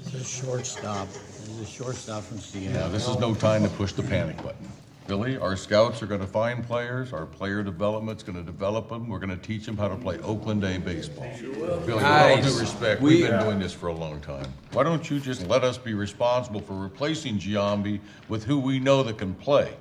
It's 0.00 0.14
a 0.14 0.24
shortstop. 0.24 1.06
He's 1.46 1.60
a 1.60 1.64
shortstop 1.64 2.24
from 2.24 2.38
Seattle. 2.38 2.80
Now, 2.80 2.88
this 2.88 3.06
is 3.06 3.16
no 3.18 3.32
time 3.36 3.62
to 3.62 3.68
push 3.68 3.92
the 3.92 4.02
panic 4.02 4.36
button. 4.38 4.68
Billy, 5.08 5.38
our 5.38 5.56
scouts 5.56 6.02
are 6.02 6.06
going 6.06 6.20
to 6.20 6.26
find 6.26 6.62
players. 6.62 7.14
Our 7.14 7.24
player 7.24 7.62
development's 7.62 8.22
going 8.22 8.36
to 8.36 8.42
develop 8.44 8.90
them. 8.90 9.08
We're 9.08 9.18
going 9.18 9.30
to 9.30 9.38
teach 9.38 9.64
them 9.64 9.74
how 9.74 9.88
to 9.88 9.96
play 9.96 10.18
Oakland 10.18 10.62
A 10.64 10.78
baseball. 10.78 11.26
Billy, 11.40 11.94
with 11.94 12.04
all 12.04 12.36
due 12.42 12.60
respect, 12.60 13.00
we've 13.00 13.26
been 13.26 13.42
doing 13.42 13.58
this 13.58 13.72
for 13.72 13.86
a 13.86 13.92
long 13.92 14.20
time. 14.20 14.52
Why 14.72 14.82
don't 14.82 15.10
you 15.10 15.18
just 15.18 15.46
let 15.46 15.64
us 15.64 15.78
be 15.78 15.94
responsible 15.94 16.60
for 16.60 16.74
replacing 16.74 17.38
Giambi 17.38 18.00
with 18.28 18.44
who 18.44 18.60
we 18.60 18.78
know 18.78 19.02
that 19.02 19.16
can 19.16 19.32
play? 19.32 19.74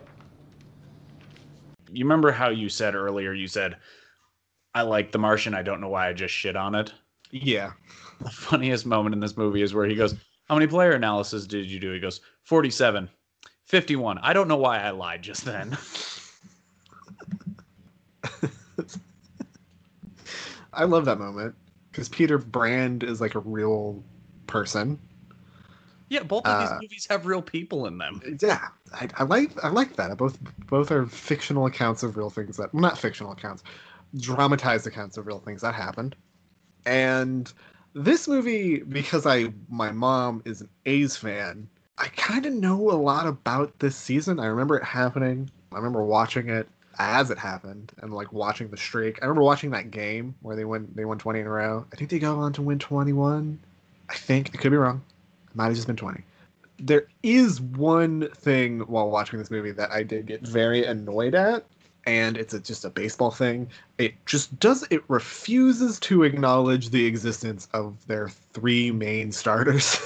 You 1.91 2.05
remember 2.05 2.31
how 2.31 2.47
you 2.47 2.69
said 2.69 2.95
earlier? 2.95 3.33
You 3.33 3.49
said, 3.49 3.75
"I 4.73 4.83
like 4.83 5.11
The 5.11 5.19
Martian. 5.19 5.53
I 5.53 5.61
don't 5.61 5.81
know 5.81 5.89
why 5.89 6.07
I 6.07 6.13
just 6.13 6.33
shit 6.33 6.55
on 6.55 6.73
it." 6.73 6.93
Yeah. 7.31 7.73
The 8.21 8.29
funniest 8.29 8.85
moment 8.85 9.13
in 9.13 9.19
this 9.19 9.35
movie 9.35 9.61
is 9.61 9.73
where 9.73 9.87
he 9.87 9.95
goes, 9.95 10.15
"How 10.47 10.55
many 10.55 10.67
player 10.67 10.93
analysis 10.93 11.45
did 11.45 11.69
you 11.69 11.81
do?" 11.81 11.91
He 11.91 11.99
goes, 11.99 12.21
"47." 12.43 13.09
51. 13.67 14.17
I 14.19 14.33
don't 14.33 14.47
know 14.47 14.57
why 14.57 14.79
I 14.79 14.91
lied 14.91 15.21
just 15.23 15.45
then. 15.45 15.77
I 20.73 20.83
love 20.85 21.05
that 21.05 21.19
moment 21.19 21.55
because 21.91 22.09
Peter 22.09 22.37
Brand 22.37 23.03
is 23.03 23.21
like 23.21 23.35
a 23.35 23.39
real 23.39 24.03
person. 24.47 24.99
yeah, 26.09 26.23
both 26.23 26.47
of 26.49 26.57
these 26.57 26.73
Uh, 26.73 26.79
movies 26.79 27.07
have 27.09 27.25
real 27.25 27.41
people 27.41 27.85
in 27.85 27.97
them. 27.97 28.23
Yeah, 28.41 28.69
I, 28.93 29.07
I 29.17 29.23
like 29.23 29.63
I 29.63 29.69
like 29.69 29.95
that. 29.97 30.17
Both 30.17 30.39
both 30.67 30.91
are 30.91 31.05
fictional 31.05 31.65
accounts 31.67 32.03
of 32.03 32.17
real 32.17 32.29
things 32.29 32.57
that 32.57 32.73
well, 32.73 32.81
not 32.81 32.97
fictional 32.97 33.31
accounts, 33.31 33.63
dramatized 34.17 34.87
accounts 34.87 35.17
of 35.17 35.27
real 35.27 35.39
things 35.39 35.61
that 35.61 35.75
happened. 35.75 36.15
And 36.85 37.51
this 37.93 38.27
movie, 38.27 38.79
because 38.81 39.25
I 39.27 39.53
my 39.69 39.91
mom 39.91 40.41
is 40.45 40.61
an 40.61 40.69
A's 40.85 41.17
fan, 41.17 41.69
I 41.97 42.07
kind 42.09 42.45
of 42.45 42.53
know 42.53 42.91
a 42.91 42.93
lot 42.93 43.27
about 43.27 43.77
this 43.79 43.95
season. 43.95 44.39
I 44.39 44.45
remember 44.45 44.77
it 44.77 44.83
happening. 44.83 45.49
I 45.71 45.77
remember 45.77 46.03
watching 46.03 46.49
it 46.49 46.67
as 46.99 47.31
it 47.31 47.37
happened 47.37 47.91
and 48.01 48.13
like 48.13 48.31
watching 48.31 48.69
the 48.69 48.77
streak. 48.77 49.19
I 49.21 49.25
remember 49.25 49.43
watching 49.43 49.71
that 49.71 49.91
game 49.91 50.35
where 50.41 50.55
they 50.55 50.65
won 50.65 50.87
they 50.95 51.05
won 51.05 51.17
20 51.17 51.39
in 51.39 51.47
a 51.47 51.49
row. 51.49 51.85
I 51.91 51.95
think 51.95 52.09
they 52.09 52.19
go 52.19 52.37
on 52.37 52.53
to 52.53 52.61
win 52.61 52.79
21. 52.79 53.59
I 54.09 54.15
think 54.15 54.51
I 54.53 54.57
could 54.57 54.71
be 54.71 54.77
wrong. 54.77 55.01
It 55.49 55.55
might 55.55 55.65
have 55.65 55.75
just 55.75 55.87
been 55.87 55.95
20 55.95 56.23
there 56.79 57.07
is 57.23 57.59
one 57.61 58.29
thing 58.31 58.81
while 58.81 59.09
watching 59.09 59.39
this 59.39 59.51
movie 59.51 59.71
that 59.71 59.91
I 59.91 60.03
did 60.03 60.27
get 60.27 60.41
very 60.41 60.85
annoyed 60.85 61.35
at, 61.35 61.65
and 62.05 62.37
it's 62.37 62.53
a, 62.53 62.59
just 62.59 62.85
a 62.85 62.89
baseball 62.89 63.31
thing. 63.31 63.69
It 63.97 64.13
just 64.25 64.57
does 64.59 64.85
it 64.89 65.03
refuses 65.07 65.99
to 66.01 66.23
acknowledge 66.23 66.89
the 66.89 67.05
existence 67.05 67.67
of 67.73 68.05
their 68.07 68.29
three 68.29 68.91
main 68.91 69.31
starters. 69.31 69.99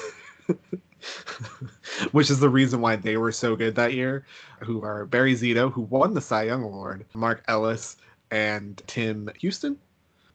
Which 2.12 2.30
is 2.30 2.40
the 2.40 2.50
reason 2.50 2.82
why 2.82 2.96
they 2.96 3.18
were 3.18 3.32
so 3.32 3.56
good 3.56 3.76
that 3.76 3.94
year, 3.94 4.26
who 4.60 4.84
are 4.84 5.06
Barry 5.06 5.34
Zito, 5.34 5.72
who 5.72 5.82
won 5.82 6.14
the 6.14 6.22
Cy 6.22 6.44
Young 6.44 6.64
Award, 6.64 7.06
Mark 7.14 7.44
Ellis, 7.48 7.98
and 8.32 8.82
Tim 8.88 9.30
Hudson. 9.42 9.78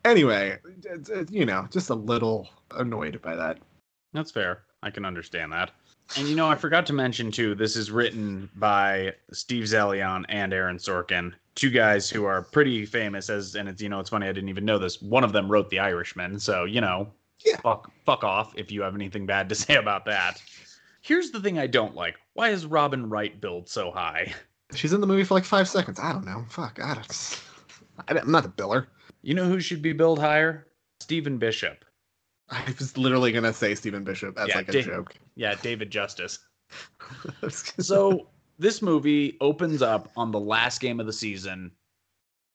Anyway, 0.05 0.59
you 1.31 1.47
know, 1.47 1.67
just 1.71 1.91
a 1.91 1.95
little 1.95 2.49
annoyed 2.71 3.21
by 3.23 3.35
that. 3.35 3.59
That's 4.13 4.31
fair. 4.31 4.63
I 4.83 4.91
can 4.91 5.05
understand 5.05 5.53
that. 5.53 5.73
And 6.17 6.29
you 6.29 6.37
know, 6.37 6.49
I 6.49 6.55
forgot 6.55 6.87
to 6.87 6.93
mention 6.93 7.33
too, 7.33 7.55
this 7.55 7.75
is 7.75 7.91
written 7.91 8.49
by 8.55 9.15
Steve 9.33 9.65
Zaillian 9.65 10.25
and 10.29 10.53
Aaron 10.53 10.77
Sorkin, 10.77 11.33
two 11.57 11.71
guys 11.71 12.09
who 12.09 12.25
are 12.25 12.43
pretty 12.43 12.87
famous 12.87 13.29
as 13.29 13.57
and 13.57 13.69
it's 13.69 13.83
you 13.83 13.89
know, 13.89 13.99
it's 13.99 14.11
funny 14.11 14.29
I 14.29 14.33
didn't 14.33 14.49
even 14.49 14.65
know 14.65 14.79
this. 14.79 15.03
One 15.03 15.25
of 15.25 15.33
them 15.33 15.51
wrote 15.51 15.69
The 15.71 15.81
Irishman, 15.81 16.39
so 16.39 16.65
you 16.65 16.81
know, 16.81 17.13
yeah. 17.45 17.57
fuck 17.61 17.91
fuck 18.05 18.25
off 18.25 18.53
if 18.57 18.71
you 18.71 18.83
have 18.83 18.95
anything 18.95 19.27
bad 19.27 19.49
to 19.49 19.55
say 19.55 19.77
about 19.77 20.05
that. 20.07 20.43
Here's 21.03 21.31
the 21.31 21.41
thing 21.41 21.59
I 21.59 21.67
don't 21.67 21.95
like. 21.95 22.17
Why 22.35 22.49
is 22.49 22.67
Robin 22.67 23.09
Wright 23.09 23.41
billed 23.41 23.69
so 23.69 23.91
high? 23.91 24.35
She's 24.75 24.93
in 24.93 25.01
the 25.01 25.07
movie 25.07 25.23
for 25.23 25.35
like 25.35 25.45
five 25.45 25.69
seconds. 25.69 26.01
I 26.01 26.13
don't 26.13 26.25
know. 26.25 26.45
Fuck. 26.49 26.81
I 26.83 26.95
don't. 26.95 27.43
I'm 28.09 28.31
not 28.31 28.43
the 28.43 28.49
biller. 28.63 28.87
You 29.23 29.35
know 29.35 29.45
who 29.45 29.61
should 29.61 29.83
be 29.83 29.93
billed 29.93 30.19
higher? 30.19 30.67
Stephen 31.01 31.39
Bishop. 31.39 31.85
I 32.51 32.63
was 32.79 32.97
literally 32.97 33.33
gonna 33.33 33.53
say 33.53 33.75
Stephen 33.75 34.05
Bishop 34.05 34.39
as 34.39 34.49
Yeah, 34.49 34.57
like 34.57 34.69
a 34.69 34.73
Da- 34.73 34.83
joke. 34.83 35.15
Yeah, 35.35 35.55
David 35.63 35.91
Justice. 35.91 36.39
so 37.49 38.29
this 38.59 38.83
movie 38.83 39.37
opens 39.41 39.83
up 39.83 40.11
on 40.17 40.31
the 40.31 40.41
last 40.41 40.81
game 40.81 41.01
of 41.01 41.07
the 41.07 41.13
season 41.13 41.71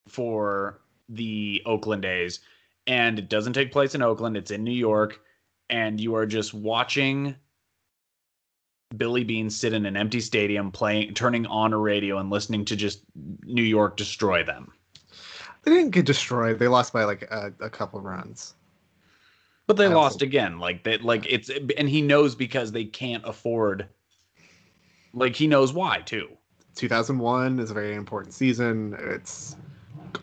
for 0.08 0.82
the 1.10 1.62
Oakland 1.66 2.06
A's, 2.06 2.40
and 2.92 3.18
it 3.18 3.30
doesn't 3.30 3.54
take 3.54 3.72
place 3.72 3.96
in 3.96 4.02
Oakland. 4.02 4.36
It's 4.36 4.52
in 4.52 4.66
New 4.66 4.74
York, 4.74 5.22
and 5.70 5.98
you 5.98 6.14
are 6.14 6.26
just 6.26 6.54
watching 6.54 7.34
Billy 8.98 9.24
Beane 9.24 9.50
sit 9.50 9.72
in 9.72 9.86
an 9.86 9.96
empty 9.96 10.20
stadium, 10.20 10.74
playing, 10.74 11.14
turning 11.14 11.46
on 11.46 11.72
a 11.72 11.78
radio, 11.78 12.18
and 12.18 12.30
listening 12.30 12.66
to 12.66 12.76
just 12.76 13.04
New 13.46 13.64
York 13.64 13.96
destroy 13.96 14.44
them. 14.44 14.74
They 15.64 15.72
didn't 15.72 15.92
get 15.92 16.06
destroyed. 16.06 16.60
They 16.60 16.68
lost 16.68 16.92
by 16.92 17.06
like 17.06 17.22
a, 17.32 17.54
a 17.62 17.70
couple 17.70 18.02
runs. 18.02 18.56
But 19.68 19.78
they 19.78 19.88
lost 19.88 20.22
again. 20.22 20.60
Like 20.60 20.84
that. 20.84 21.02
Like 21.02 21.26
it's 21.30 21.50
and 21.78 21.88
he 21.88 22.02
knows 22.02 22.36
because 22.36 22.74
they 22.74 22.84
can't 22.84 23.24
afford. 23.26 23.88
Like 25.14 25.38
he 25.38 25.48
knows 25.48 25.72
why 25.72 26.00
too. 26.00 26.28
2001 26.76 27.60
is 27.60 27.72
a 27.72 27.74
very 27.74 27.96
important 27.96 28.34
season. 28.34 28.98
It's 29.00 29.56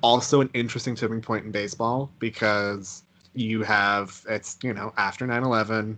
also 0.02 0.40
an 0.40 0.50
interesting 0.54 0.94
tipping 0.94 1.20
point 1.20 1.44
in 1.44 1.50
baseball 1.50 2.10
because 2.18 3.02
you 3.34 3.62
have 3.62 4.24
it's 4.28 4.58
you 4.62 4.72
know 4.72 4.92
after 4.96 5.26
9/11, 5.26 5.96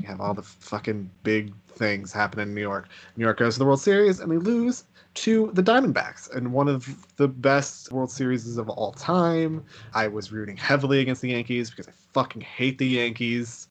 you 0.00 0.06
have 0.06 0.20
all 0.20 0.34
the 0.34 0.42
fucking 0.42 1.10
big 1.22 1.52
things 1.68 2.12
happen 2.12 2.40
in 2.40 2.54
New 2.54 2.60
York. 2.60 2.88
New 3.16 3.24
York 3.24 3.38
goes 3.38 3.54
to 3.54 3.58
the 3.60 3.64
World 3.64 3.80
Series 3.80 4.20
and 4.20 4.30
they 4.30 4.36
lose 4.36 4.84
to 5.14 5.50
the 5.54 5.62
Diamondbacks 5.62 6.34
and 6.34 6.52
one 6.52 6.68
of 6.68 7.06
the 7.16 7.28
best 7.28 7.92
World 7.92 8.10
Series 8.10 8.56
of 8.56 8.68
all 8.68 8.92
time. 8.92 9.64
I 9.94 10.08
was 10.08 10.32
rooting 10.32 10.56
heavily 10.56 11.00
against 11.00 11.22
the 11.22 11.30
Yankees 11.30 11.70
because 11.70 11.88
I 11.88 11.92
fucking 12.12 12.42
hate 12.42 12.78
the 12.78 12.86
Yankees. 12.86 13.68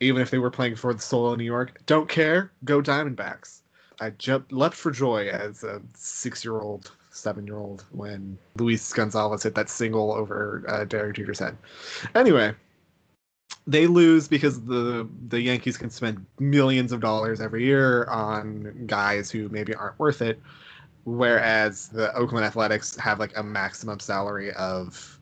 Even 0.00 0.20
if 0.20 0.30
they 0.30 0.38
were 0.38 0.50
playing 0.50 0.76
for 0.76 0.92
the 0.92 1.00
soul 1.00 1.32
of 1.32 1.38
New 1.38 1.44
York, 1.44 1.80
don't 1.86 2.08
care. 2.08 2.50
Go 2.64 2.82
Diamondbacks. 2.82 3.60
I 4.00 4.10
jumped, 4.10 4.52
leapt 4.52 4.74
for 4.74 4.90
joy 4.90 5.28
as 5.28 5.62
a 5.62 5.80
six-year-old, 7.12 7.80
seven-year-old 7.82 7.84
when 7.92 8.38
Luis 8.56 8.92
Gonzalez 8.92 9.42
hit 9.42 9.54
that 9.54 9.68
single 9.68 10.12
over 10.12 10.64
uh, 10.68 10.84
Derek 10.84 11.16
Jeter's 11.16 11.38
head. 11.38 11.56
Anyway, 12.14 12.54
they 13.66 13.86
lose 13.86 14.28
because 14.28 14.62
the 14.62 15.08
the 15.28 15.40
Yankees 15.40 15.76
can 15.76 15.90
spend 15.90 16.24
millions 16.38 16.92
of 16.92 17.00
dollars 17.00 17.40
every 17.40 17.64
year 17.64 18.04
on 18.04 18.86
guys 18.86 19.30
who 19.30 19.48
maybe 19.50 19.74
aren't 19.74 19.98
worth 19.98 20.22
it, 20.22 20.40
whereas 21.04 21.88
the 21.88 22.14
Oakland 22.14 22.44
Athletics 22.44 22.96
have 22.96 23.18
like 23.18 23.36
a 23.36 23.42
maximum 23.42 24.00
salary 24.00 24.52
of 24.54 25.18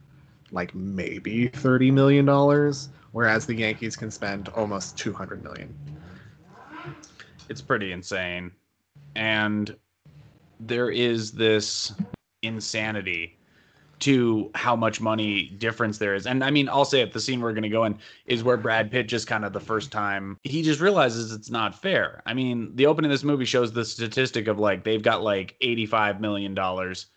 like 0.51 0.73
maybe 0.73 1.47
thirty 1.47 1.91
million 1.91 2.25
dollars, 2.25 2.89
whereas 3.11 3.45
the 3.45 3.55
Yankees 3.55 3.95
can 3.95 4.11
spend 4.11 4.49
almost 4.49 4.97
two 4.97 5.13
hundred 5.13 5.43
million. 5.43 5.73
it's 7.49 7.61
pretty 7.61 7.91
insane 7.91 8.51
and 9.15 9.75
there 10.67 10.89
is 10.89 11.31
this 11.31 11.93
insanity 12.43 13.37
to 13.99 14.49
how 14.55 14.75
much 14.75 14.99
money 14.99 15.49
difference 15.59 15.99
there 15.99 16.15
is. 16.15 16.25
And 16.25 16.43
i 16.43 16.49
mean 16.49 16.67
i'll 16.69 16.85
say 16.85 17.01
it 17.01 17.13
the 17.13 17.19
scene 17.19 17.39
we're 17.39 17.53
going 17.53 17.63
to 17.63 17.69
go 17.69 17.83
in 17.85 17.97
is 18.25 18.43
where 18.43 18.57
brad 18.57 18.89
pitt 18.91 19.07
just 19.07 19.27
kind 19.27 19.45
of 19.45 19.53
the 19.53 19.59
first 19.59 19.91
time 19.91 20.37
he 20.43 20.63
just 20.63 20.79
realizes 20.79 21.31
it's 21.31 21.49
not 21.49 21.79
fair. 21.79 22.21
I 22.25 22.33
mean 22.33 22.75
the 22.75 22.87
opening 22.87 23.11
of 23.11 23.13
this 23.13 23.23
movie 23.23 23.45
shows 23.45 23.71
the 23.71 23.85
statistic 23.85 24.47
of 24.47 24.59
like 24.59 24.83
they've 24.83 25.03
got 25.03 25.21
like 25.21 25.55
85 25.61 26.19
million 26.19 26.53
dollars 26.53 27.07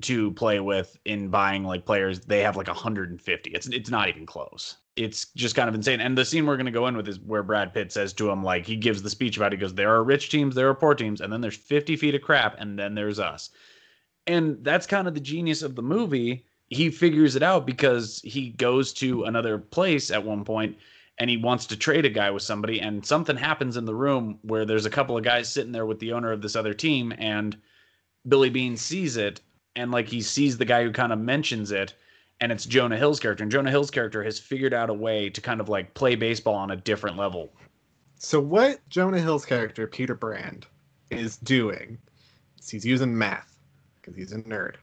to 0.00 0.32
play 0.32 0.60
with 0.60 0.96
in 1.04 1.28
buying 1.28 1.64
like 1.64 1.84
players 1.84 2.20
they 2.20 2.40
have 2.40 2.56
like 2.56 2.66
150 2.66 3.50
it's 3.50 3.66
it's 3.68 3.90
not 3.90 4.08
even 4.08 4.26
close. 4.26 4.76
It's 4.96 5.26
just 5.34 5.54
kind 5.54 5.68
of 5.68 5.74
insane. 5.74 6.00
And 6.00 6.18
the 6.18 6.24
scene 6.24 6.44
we're 6.44 6.56
going 6.56 6.66
to 6.66 6.72
go 6.72 6.86
in 6.86 6.96
with 6.96 7.08
is 7.08 7.20
where 7.20 7.42
brad 7.42 7.72
pitt 7.72 7.92
says 7.92 8.12
to 8.14 8.30
him 8.30 8.42
like 8.42 8.66
he 8.66 8.76
gives 8.76 9.02
the 9.02 9.10
speech 9.10 9.36
about 9.36 9.52
it. 9.52 9.56
He 9.56 9.60
goes 9.60 9.74
there 9.74 9.94
are 9.94 10.04
rich 10.04 10.30
teams 10.30 10.54
there 10.54 10.68
are 10.68 10.74
poor 10.74 10.94
teams 10.94 11.20
and 11.20 11.32
then 11.32 11.40
there's 11.40 11.56
50 11.56 11.96
feet 11.96 12.14
of 12.14 12.22
crap 12.22 12.56
and 12.58 12.78
then 12.78 12.94
there's 12.94 13.18
us. 13.18 13.50
And 14.26 14.62
that's 14.62 14.86
kind 14.86 15.08
of 15.08 15.14
the 15.14 15.20
genius 15.20 15.62
of 15.62 15.74
the 15.74 15.82
movie. 15.82 16.44
He 16.68 16.90
figures 16.90 17.36
it 17.36 17.42
out 17.42 17.66
because 17.66 18.20
he 18.22 18.50
goes 18.50 18.92
to 18.94 19.24
another 19.24 19.58
place 19.58 20.10
at 20.10 20.24
one 20.24 20.44
point 20.44 20.76
and 21.18 21.28
he 21.28 21.36
wants 21.36 21.66
to 21.66 21.76
trade 21.76 22.06
a 22.06 22.10
guy 22.10 22.30
with 22.30 22.42
somebody 22.42 22.80
and 22.80 23.04
something 23.04 23.36
happens 23.36 23.76
in 23.76 23.84
the 23.84 23.94
room 23.94 24.38
where 24.42 24.64
there's 24.64 24.86
a 24.86 24.90
couple 24.90 25.16
of 25.16 25.22
guys 25.22 25.48
sitting 25.48 25.72
there 25.72 25.86
with 25.86 25.98
the 26.00 26.12
owner 26.12 26.32
of 26.32 26.40
this 26.42 26.56
other 26.56 26.74
team 26.74 27.12
and 27.18 27.58
Billy 28.28 28.50
Beane 28.50 28.76
sees 28.76 29.16
it 29.16 29.40
and 29.76 29.90
like 29.90 30.08
he 30.08 30.20
sees 30.20 30.58
the 30.58 30.64
guy 30.64 30.82
who 30.82 30.92
kind 30.92 31.12
of 31.12 31.18
mentions 31.18 31.70
it 31.70 31.94
and 32.40 32.50
it's 32.50 32.64
Jonah 32.64 32.96
Hill's 32.96 33.20
character 33.20 33.42
and 33.42 33.52
Jonah 33.52 33.70
Hill's 33.70 33.90
character 33.90 34.22
has 34.24 34.38
figured 34.38 34.74
out 34.74 34.90
a 34.90 34.94
way 34.94 35.28
to 35.30 35.40
kind 35.40 35.60
of 35.60 35.68
like 35.68 35.94
play 35.94 36.14
baseball 36.14 36.54
on 36.54 36.70
a 36.70 36.76
different 36.76 37.16
level. 37.16 37.52
So 38.18 38.40
what 38.40 38.86
Jonah 38.88 39.20
Hill's 39.20 39.44
character 39.44 39.86
Peter 39.86 40.14
Brand 40.14 40.66
is 41.10 41.36
doing 41.38 41.98
is 42.58 42.68
he's 42.68 42.84
using 42.84 43.16
math 43.16 43.58
because 44.00 44.16
he's 44.16 44.32
a 44.32 44.42
nerd, 44.42 44.76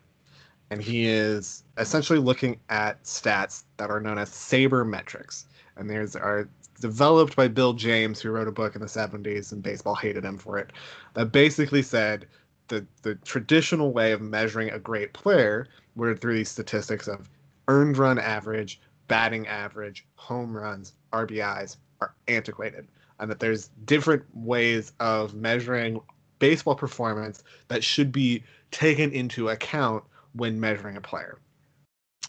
and 0.70 0.82
he 0.82 1.08
is 1.08 1.64
essentially 1.78 2.20
looking 2.20 2.60
at 2.70 3.04
stats 3.04 3.64
that 3.78 3.90
are 3.90 4.00
known 4.00 4.18
as 4.18 4.30
sabermetrics. 4.30 5.46
And 5.76 5.90
there's 5.90 6.16
are 6.16 6.50
developed 6.82 7.36
by 7.36 7.48
Bill 7.48 7.74
James, 7.74 8.20
who 8.20 8.32
wrote 8.32 8.48
a 8.48 8.52
book 8.52 8.76
in 8.76 8.82
the 8.82 8.88
70s, 8.88 9.52
and 9.52 9.64
baseball 9.64 9.96
hated 9.96 10.24
him 10.24 10.38
for 10.38 10.58
it. 10.58 10.72
That 11.14 11.32
basically 11.32 11.82
said 11.82 12.28
the 12.68 12.86
the 13.02 13.16
traditional 13.16 13.92
way 13.92 14.12
of 14.12 14.22
measuring 14.22 14.70
a 14.70 14.80
great 14.80 15.14
player 15.14 15.68
were 15.96 16.16
through 16.16 16.36
these 16.36 16.50
statistics 16.50 17.08
of 17.08 17.30
earned 17.68 17.98
run 17.98 18.20
average, 18.20 18.80
batting 19.08 19.48
average, 19.48 20.06
home 20.16 20.56
runs, 20.56 20.94
RBIs 21.14 21.78
are 22.02 22.14
antiquated, 22.28 22.88
and 23.20 23.30
that 23.30 23.40
there's 23.40 23.70
different 23.86 24.24
ways 24.34 24.94
of 25.00 25.34
measuring 25.34 26.00
baseball 26.40 26.76
performance 26.76 27.44
that 27.68 27.84
should 27.84 28.12
be 28.12 28.44
taken 28.72 29.12
into 29.12 29.50
account 29.50 30.04
when 30.34 30.60
measuring 30.60 30.98
a 30.98 31.02
player. 31.02 31.40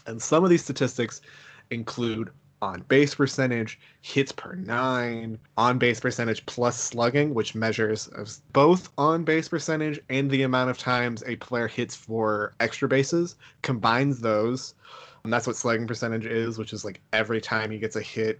And 0.07 0.21
some 0.21 0.43
of 0.43 0.49
these 0.49 0.63
statistics 0.63 1.21
include 1.69 2.31
on 2.61 2.81
base 2.87 3.15
percentage, 3.15 3.79
hits 4.01 4.31
per 4.31 4.53
nine, 4.55 5.39
on 5.57 5.77
base 5.77 5.99
percentage 5.99 6.45
plus 6.45 6.79
slugging, 6.79 7.33
which 7.33 7.55
measures 7.55 8.09
both 8.53 8.89
on 8.97 9.23
base 9.23 9.47
percentage 9.47 9.99
and 10.09 10.29
the 10.29 10.43
amount 10.43 10.69
of 10.69 10.77
times 10.77 11.23
a 11.25 11.35
player 11.37 11.67
hits 11.67 11.95
for 11.95 12.53
extra 12.59 12.87
bases, 12.87 13.35
combines 13.61 14.19
those. 14.19 14.75
And 15.23 15.33
that's 15.33 15.47
what 15.47 15.55
slugging 15.55 15.87
percentage 15.87 16.25
is, 16.25 16.57
which 16.57 16.73
is 16.73 16.83
like 16.83 17.01
every 17.13 17.41
time 17.41 17.71
he 17.71 17.79
gets 17.79 17.95
a 17.95 18.01
hit, 18.01 18.39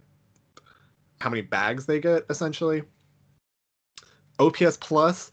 how 1.20 1.30
many 1.30 1.42
bags 1.42 1.86
they 1.86 2.00
get 2.00 2.24
essentially. 2.30 2.82
OPS 4.38 4.78
plus 4.78 5.30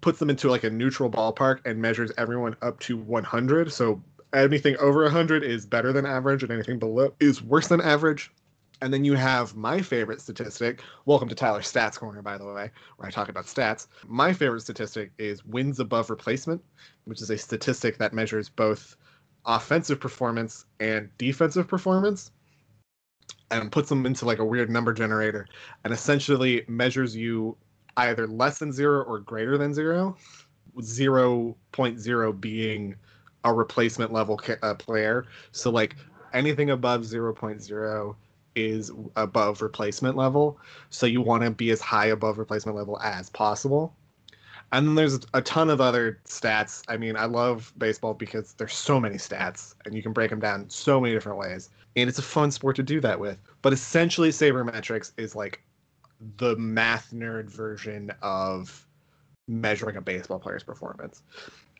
puts 0.00 0.18
them 0.18 0.30
into 0.30 0.50
like 0.50 0.64
a 0.64 0.70
neutral 0.70 1.10
ballpark 1.10 1.60
and 1.64 1.80
measures 1.80 2.12
everyone 2.16 2.54
up 2.62 2.78
to 2.80 2.96
100. 2.96 3.72
So 3.72 4.02
anything 4.32 4.76
over 4.78 5.02
100 5.02 5.44
is 5.44 5.66
better 5.66 5.92
than 5.92 6.06
average, 6.06 6.42
and 6.42 6.52
anything 6.52 6.78
below 6.78 7.14
is 7.20 7.42
worse 7.42 7.68
than 7.68 7.80
average. 7.80 8.30
And 8.80 8.92
then 8.92 9.04
you 9.04 9.14
have 9.14 9.54
my 9.54 9.80
favorite 9.80 10.20
statistic. 10.20 10.82
Welcome 11.04 11.28
to 11.28 11.36
Tyler's 11.36 11.70
Stats 11.70 11.96
Corner, 11.96 12.20
by 12.20 12.36
the 12.36 12.44
way, 12.44 12.70
where 12.96 13.06
I 13.06 13.10
talk 13.12 13.28
about 13.28 13.46
stats. 13.46 13.86
My 14.08 14.32
favorite 14.32 14.62
statistic 14.62 15.12
is 15.18 15.44
wins 15.44 15.78
above 15.78 16.10
replacement, 16.10 16.60
which 17.04 17.22
is 17.22 17.30
a 17.30 17.38
statistic 17.38 17.98
that 17.98 18.12
measures 18.12 18.48
both 18.48 18.96
offensive 19.46 20.00
performance 20.00 20.64
and 20.80 21.08
defensive 21.18 21.68
performance 21.68 22.32
and 23.52 23.70
puts 23.70 23.88
them 23.88 24.06
into 24.06 24.24
like 24.24 24.38
a 24.38 24.44
weird 24.44 24.70
number 24.70 24.92
generator 24.92 25.46
and 25.84 25.92
essentially 25.92 26.64
measures 26.66 27.14
you 27.14 27.56
either 27.98 28.26
less 28.26 28.58
than 28.58 28.72
zero 28.72 29.02
or 29.02 29.20
greater 29.20 29.58
than 29.58 29.74
zero, 29.74 30.16
0.0 30.80 32.40
being 32.40 32.96
a 33.44 33.52
replacement 33.52 34.12
level 34.12 34.40
uh, 34.62 34.74
player. 34.74 35.26
So 35.52 35.70
like 35.70 35.96
anything 36.32 36.70
above 36.70 37.02
0.0 37.02 38.16
is 38.54 38.92
above 39.16 39.62
replacement 39.62 40.16
level. 40.16 40.58
So 40.90 41.06
you 41.06 41.20
want 41.20 41.42
to 41.42 41.50
be 41.50 41.70
as 41.70 41.80
high 41.80 42.06
above 42.06 42.38
replacement 42.38 42.76
level 42.76 43.00
as 43.00 43.30
possible. 43.30 43.94
And 44.72 44.88
then 44.88 44.94
there's 44.94 45.20
a 45.34 45.42
ton 45.42 45.68
of 45.68 45.80
other 45.82 46.20
stats. 46.24 46.82
I 46.88 46.96
mean, 46.96 47.14
I 47.16 47.26
love 47.26 47.72
baseball 47.76 48.14
because 48.14 48.54
there's 48.54 48.72
so 48.72 48.98
many 48.98 49.16
stats 49.16 49.74
and 49.84 49.94
you 49.94 50.02
can 50.02 50.12
break 50.12 50.30
them 50.30 50.40
down 50.40 50.68
so 50.70 50.98
many 50.98 51.14
different 51.14 51.38
ways. 51.38 51.68
And 51.94 52.08
it's 52.08 52.18
a 52.18 52.22
fun 52.22 52.50
sport 52.50 52.76
to 52.76 52.82
do 52.82 53.00
that 53.02 53.20
with. 53.20 53.38
But 53.60 53.74
essentially, 53.74 54.30
sabermetrics 54.30 55.12
is 55.18 55.36
like 55.36 55.62
the 56.38 56.56
math 56.56 57.10
nerd 57.12 57.50
version 57.50 58.10
of 58.22 58.86
measuring 59.46 59.96
a 59.96 60.00
baseball 60.00 60.38
player's 60.38 60.62
performance. 60.62 61.22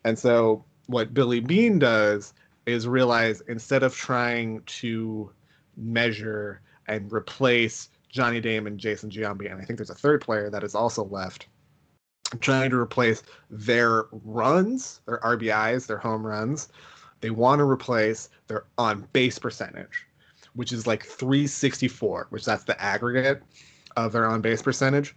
And 0.04 0.18
so 0.18 0.64
what 0.92 1.14
Billy 1.14 1.40
Beane 1.40 1.78
does 1.78 2.34
is 2.66 2.86
realize 2.86 3.40
instead 3.48 3.82
of 3.82 3.94
trying 3.94 4.62
to 4.66 5.30
measure 5.76 6.60
and 6.86 7.12
replace 7.12 7.88
Johnny 8.08 8.40
Damon, 8.40 8.78
Jason 8.78 9.10
Giambi, 9.10 9.50
and 9.50 9.60
I 9.60 9.64
think 9.64 9.78
there's 9.78 9.90
a 9.90 9.94
third 9.94 10.20
player 10.20 10.50
that 10.50 10.62
is 10.62 10.74
also 10.74 11.04
left, 11.04 11.46
trying 12.40 12.70
to 12.70 12.76
replace 12.76 13.22
their 13.50 14.04
runs, 14.10 15.00
their 15.06 15.18
RBIs, 15.20 15.86
their 15.86 15.98
home 15.98 16.24
runs. 16.26 16.68
They 17.20 17.30
want 17.30 17.60
to 17.60 17.64
replace 17.64 18.28
their 18.48 18.64
on 18.76 19.08
base 19.12 19.38
percentage, 19.38 20.06
which 20.54 20.72
is 20.72 20.86
like 20.86 21.04
364, 21.04 22.26
which 22.30 22.44
that's 22.44 22.64
the 22.64 22.80
aggregate 22.80 23.42
of 23.96 24.12
their 24.12 24.28
on 24.28 24.42
base 24.42 24.60
percentage. 24.60 25.14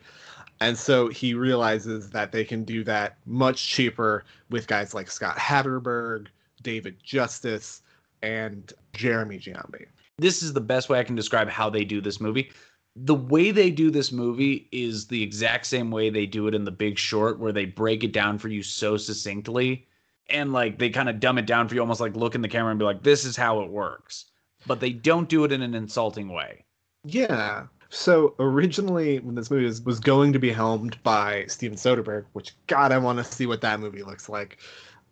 And 0.61 0.77
so 0.77 1.09
he 1.09 1.33
realizes 1.33 2.09
that 2.11 2.31
they 2.31 2.45
can 2.45 2.63
do 2.63 2.83
that 2.85 3.17
much 3.25 3.67
cheaper 3.67 4.23
with 4.49 4.67
guys 4.67 4.93
like 4.93 5.11
Scott 5.11 5.37
Hatteberg, 5.37 6.27
David 6.61 6.97
Justice, 7.03 7.81
and 8.21 8.71
Jeremy 8.93 9.37
Giambi. 9.37 9.85
This 10.17 10.41
is 10.41 10.53
the 10.53 10.61
best 10.61 10.87
way 10.87 10.99
I 10.99 11.03
can 11.03 11.15
describe 11.15 11.49
how 11.49 11.69
they 11.69 11.83
do 11.83 11.99
this 11.99 12.21
movie. 12.21 12.51
The 12.95 13.15
way 13.15 13.51
they 13.51 13.69
do 13.69 13.91
this 13.91 14.13
movie 14.13 14.69
is 14.71 15.07
the 15.07 15.21
exact 15.21 15.65
same 15.65 15.91
way 15.91 16.09
they 16.09 16.25
do 16.25 16.47
it 16.47 16.55
in 16.55 16.63
The 16.63 16.71
Big 16.71 16.97
Short, 16.97 17.37
where 17.39 17.51
they 17.51 17.65
break 17.65 18.05
it 18.05 18.13
down 18.13 18.37
for 18.37 18.47
you 18.47 18.63
so 18.63 18.95
succinctly 18.95 19.85
and 20.29 20.53
like 20.53 20.79
they 20.79 20.89
kind 20.89 21.09
of 21.09 21.19
dumb 21.19 21.37
it 21.37 21.45
down 21.45 21.67
for 21.67 21.75
you, 21.75 21.81
almost 21.81 22.01
like 22.01 22.15
look 22.15 22.35
in 22.35 22.41
the 22.41 22.47
camera 22.47 22.71
and 22.71 22.79
be 22.79 22.85
like, 22.85 23.03
this 23.03 23.25
is 23.25 23.35
how 23.35 23.61
it 23.61 23.69
works. 23.69 24.25
But 24.65 24.79
they 24.79 24.91
don't 24.91 25.29
do 25.29 25.43
it 25.43 25.51
in 25.51 25.61
an 25.61 25.75
insulting 25.75 26.29
way. 26.29 26.63
Yeah. 27.03 27.67
So 27.89 28.35
originally, 28.39 29.19
when 29.19 29.35
this 29.35 29.51
movie 29.51 29.65
was, 29.65 29.81
was 29.81 29.99
going 29.99 30.33
to 30.33 30.39
be 30.39 30.51
helmed 30.51 31.01
by 31.03 31.45
Steven 31.47 31.77
Soderbergh, 31.77 32.25
which 32.33 32.55
God, 32.67 32.91
I 32.91 32.97
want 32.97 33.19
to 33.19 33.23
see 33.23 33.45
what 33.45 33.61
that 33.61 33.79
movie 33.79 34.03
looks 34.03 34.27
like. 34.27 34.59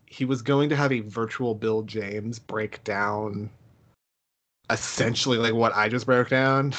He 0.05 0.25
was 0.25 0.41
going 0.41 0.69
to 0.69 0.75
have 0.75 0.91
a 0.91 0.99
virtual 1.01 1.55
Bill 1.55 1.81
James 1.83 2.39
break 2.39 2.83
down 2.83 3.49
essentially 4.69 5.37
like 5.37 5.53
what 5.53 5.75
I 5.75 5.89
just 5.89 6.05
broke 6.05 6.29
down. 6.29 6.73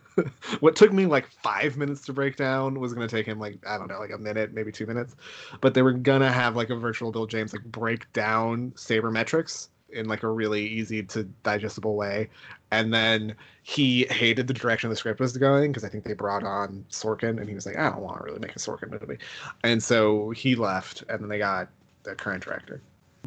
what 0.60 0.76
took 0.76 0.92
me 0.92 1.06
like 1.06 1.28
five 1.28 1.76
minutes 1.76 2.04
to 2.06 2.12
break 2.12 2.36
down 2.36 2.78
was 2.78 2.92
going 2.92 3.06
to 3.06 3.14
take 3.14 3.26
him 3.26 3.38
like 3.38 3.58
I 3.66 3.78
don't 3.78 3.88
know, 3.88 3.98
like 3.98 4.12
a 4.12 4.18
minute, 4.18 4.52
maybe 4.52 4.72
two 4.72 4.86
minutes. 4.86 5.16
But 5.60 5.74
they 5.74 5.82
were 5.82 5.92
gonna 5.92 6.30
have 6.30 6.56
like 6.56 6.70
a 6.70 6.76
virtual 6.76 7.12
Bill 7.12 7.26
James 7.26 7.52
like 7.52 7.64
break 7.64 8.12
down 8.12 8.72
sabermetrics 8.72 9.68
in 9.90 10.08
like 10.08 10.22
a 10.22 10.28
really 10.28 10.66
easy 10.66 11.02
to 11.04 11.24
digestible 11.42 11.96
way. 11.96 12.30
And 12.72 12.92
then 12.92 13.36
he 13.62 14.06
hated 14.06 14.46
the 14.46 14.54
direction 14.54 14.88
the 14.88 14.96
script 14.96 15.20
was 15.20 15.36
going 15.36 15.70
because 15.70 15.84
I 15.84 15.90
think 15.90 16.04
they 16.04 16.14
brought 16.14 16.42
on 16.42 16.86
Sorkin 16.90 17.38
and 17.38 17.46
he 17.46 17.54
was 17.54 17.66
like, 17.66 17.76
I 17.76 17.90
don't 17.90 18.00
want 18.00 18.16
to 18.18 18.24
really 18.24 18.38
make 18.38 18.56
a 18.56 18.58
Sorkin 18.58 18.90
movie. 18.90 19.18
And 19.62 19.80
so 19.80 20.30
he 20.30 20.56
left 20.56 21.04
and 21.10 21.20
then 21.20 21.28
they 21.28 21.36
got 21.36 21.68
the 22.02 22.14
current 22.14 22.42
director. 22.42 22.80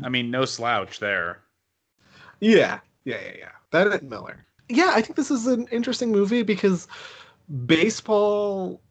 I 0.03 0.09
mean, 0.09 0.31
no 0.31 0.45
slouch 0.45 0.99
there. 0.99 1.41
Yeah, 2.39 2.79
yeah, 3.05 3.19
yeah, 3.23 3.33
yeah. 3.37 3.51
That 3.69 3.87
and 3.87 4.09
Miller. 4.09 4.43
Yeah, 4.67 4.91
I 4.95 5.01
think 5.01 5.15
this 5.15 5.29
is 5.29 5.45
an 5.45 5.67
interesting 5.71 6.11
movie 6.11 6.41
because 6.41 6.87
baseball 7.67 8.81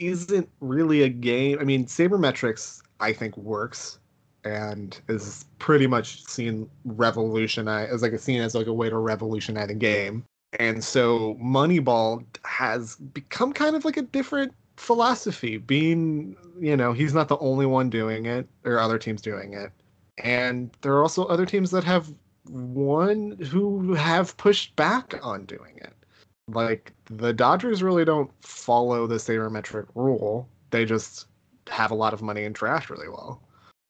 isn't 0.00 0.48
really 0.58 1.04
a 1.04 1.08
game. 1.08 1.58
I 1.60 1.64
mean, 1.64 1.86
sabermetrics 1.86 2.82
I 2.98 3.12
think 3.12 3.36
works 3.36 3.99
and 4.44 5.00
is 5.08 5.44
pretty 5.58 5.86
much 5.86 6.24
seen 6.24 6.68
revolutionize 6.84 7.90
as 7.90 8.02
like 8.02 8.12
a 8.12 8.18
seen 8.18 8.40
as 8.40 8.54
like 8.54 8.66
a 8.66 8.72
way 8.72 8.88
to 8.88 8.96
revolutionize 8.96 9.68
the 9.68 9.74
game. 9.74 10.24
And 10.58 10.82
so 10.82 11.36
Moneyball 11.40 12.24
has 12.44 12.96
become 12.96 13.52
kind 13.52 13.76
of 13.76 13.84
like 13.84 13.96
a 13.96 14.02
different 14.02 14.52
philosophy, 14.76 15.58
being 15.58 16.36
you 16.58 16.76
know, 16.76 16.92
he's 16.92 17.14
not 17.14 17.28
the 17.28 17.38
only 17.38 17.66
one 17.66 17.90
doing 17.90 18.26
it, 18.26 18.48
are 18.64 18.78
other 18.78 18.98
teams 18.98 19.22
doing 19.22 19.54
it. 19.54 19.70
And 20.18 20.70
there 20.82 20.92
are 20.94 21.02
also 21.02 21.24
other 21.26 21.46
teams 21.46 21.70
that 21.70 21.84
have 21.84 22.12
won 22.48 23.38
who 23.50 23.94
have 23.94 24.36
pushed 24.36 24.74
back 24.76 25.14
on 25.22 25.44
doing 25.44 25.76
it. 25.76 25.94
Like 26.48 26.92
the 27.06 27.32
Dodgers 27.32 27.82
really 27.82 28.04
don't 28.04 28.30
follow 28.42 29.06
the 29.06 29.16
sabermetric 29.16 29.86
rule. 29.94 30.48
They 30.70 30.84
just 30.84 31.26
have 31.68 31.90
a 31.90 31.94
lot 31.94 32.12
of 32.12 32.22
money 32.22 32.44
and 32.44 32.54
draft 32.54 32.90
really 32.90 33.08
well 33.08 33.40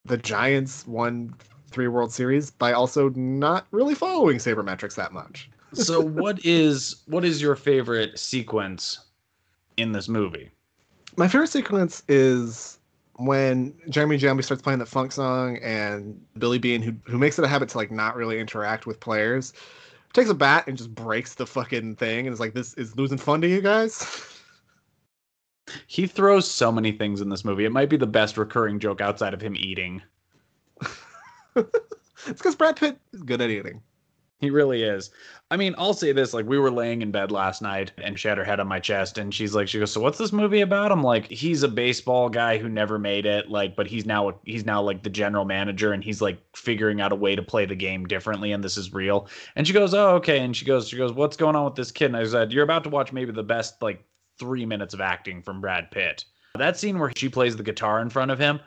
the 0.05 0.17
Giants 0.17 0.85
won 0.87 1.33
three 1.69 1.87
World 1.87 2.11
Series 2.11 2.51
by 2.51 2.73
also 2.73 3.09
not 3.09 3.67
really 3.71 3.95
following 3.95 4.37
sabermetrics 4.37 4.95
that 4.95 5.13
much. 5.13 5.49
so 5.73 6.01
what 6.01 6.43
is 6.45 7.03
what 7.07 7.23
is 7.23 7.41
your 7.41 7.55
favorite 7.55 8.19
sequence 8.19 8.99
in 9.77 9.91
this 9.91 10.09
movie? 10.09 10.51
My 11.17 11.27
favorite 11.27 11.47
sequence 11.47 12.03
is 12.07 12.79
when 13.15 13.73
Jeremy 13.89 14.17
Giambi 14.17 14.43
starts 14.43 14.61
playing 14.61 14.79
the 14.79 14.85
funk 14.85 15.11
song 15.11 15.57
and 15.57 16.19
Billy 16.37 16.57
Beane, 16.57 16.81
who 16.81 16.93
who 17.05 17.17
makes 17.17 17.37
it 17.39 17.45
a 17.45 17.47
habit 17.47 17.69
to 17.69 17.77
like 17.77 17.91
not 17.91 18.15
really 18.15 18.39
interact 18.39 18.85
with 18.85 18.99
players, 18.99 19.53
takes 20.13 20.29
a 20.29 20.33
bat 20.33 20.65
and 20.67 20.77
just 20.77 20.93
breaks 20.93 21.35
the 21.35 21.45
fucking 21.45 21.95
thing 21.95 22.27
and 22.27 22.33
is 22.33 22.39
like, 22.39 22.53
"This 22.53 22.73
is 22.75 22.95
losing 22.97 23.17
fun 23.17 23.41
to 23.41 23.47
you 23.47 23.61
guys." 23.61 24.37
He 25.87 26.07
throws 26.07 26.49
so 26.49 26.71
many 26.71 26.91
things 26.91 27.21
in 27.21 27.29
this 27.29 27.45
movie. 27.45 27.65
It 27.65 27.71
might 27.71 27.89
be 27.89 27.97
the 27.97 28.07
best 28.07 28.37
recurring 28.37 28.79
joke 28.79 29.01
outside 29.01 29.33
of 29.33 29.41
him 29.41 29.55
eating. 29.55 30.01
it's 31.55 31.67
because 32.25 32.55
Brad 32.55 32.75
Pitt 32.75 32.97
is 33.13 33.23
good 33.23 33.41
at 33.41 33.49
eating. 33.49 33.81
He 34.41 34.49
really 34.49 34.81
is. 34.81 35.11
I 35.51 35.57
mean, 35.57 35.75
I'll 35.77 35.93
say 35.93 36.13
this: 36.13 36.33
like, 36.33 36.47
we 36.47 36.57
were 36.57 36.71
laying 36.71 37.03
in 37.03 37.11
bed 37.11 37.31
last 37.31 37.61
night, 37.61 37.91
and 37.99 38.19
she 38.19 38.27
had 38.27 38.39
her 38.39 38.43
head 38.43 38.59
on 38.59 38.67
my 38.67 38.79
chest, 38.79 39.19
and 39.19 39.31
she's 39.31 39.53
like, 39.53 39.67
she 39.67 39.77
goes, 39.77 39.91
"So 39.91 40.01
what's 40.01 40.17
this 40.17 40.33
movie 40.33 40.61
about?" 40.61 40.91
I'm 40.91 41.03
like, 41.03 41.27
"He's 41.27 41.61
a 41.61 41.67
baseball 41.67 42.27
guy 42.27 42.57
who 42.57 42.67
never 42.67 42.97
made 42.97 43.27
it, 43.27 43.51
like, 43.51 43.75
but 43.75 43.85
he's 43.85 44.07
now 44.07 44.39
he's 44.43 44.65
now 44.65 44.81
like 44.81 45.03
the 45.03 45.11
general 45.11 45.45
manager, 45.45 45.93
and 45.93 46.03
he's 46.03 46.23
like 46.23 46.41
figuring 46.55 47.01
out 47.01 47.11
a 47.11 47.15
way 47.15 47.35
to 47.35 47.43
play 47.43 47.67
the 47.67 47.75
game 47.75 48.07
differently, 48.07 48.51
and 48.51 48.63
this 48.63 48.77
is 48.77 48.91
real." 48.91 49.27
And 49.55 49.67
she 49.67 49.73
goes, 49.73 49.93
"Oh, 49.93 50.15
okay." 50.15 50.39
And 50.39 50.57
she 50.57 50.65
goes, 50.65 50.87
she 50.87 50.97
goes, 50.97 51.13
"What's 51.13 51.37
going 51.37 51.55
on 51.55 51.65
with 51.65 51.75
this 51.75 51.91
kid?" 51.91 52.07
And 52.07 52.17
I 52.17 52.25
said, 52.25 52.51
"You're 52.51 52.63
about 52.63 52.83
to 52.85 52.89
watch 52.89 53.13
maybe 53.13 53.31
the 53.31 53.43
best 53.43 53.79
like 53.83 54.03
three 54.41 54.65
minutes 54.65 54.93
of 54.93 54.99
acting 54.99 55.43
from 55.43 55.61
Brad 55.61 55.91
Pitt. 55.91 56.25
That 56.55 56.77
scene 56.77 56.97
where 56.97 57.13
she 57.15 57.29
plays 57.29 57.55
the 57.55 57.63
guitar 57.63 58.01
in 58.01 58.09
front 58.09 58.31
of 58.31 58.39
him." 58.39 58.59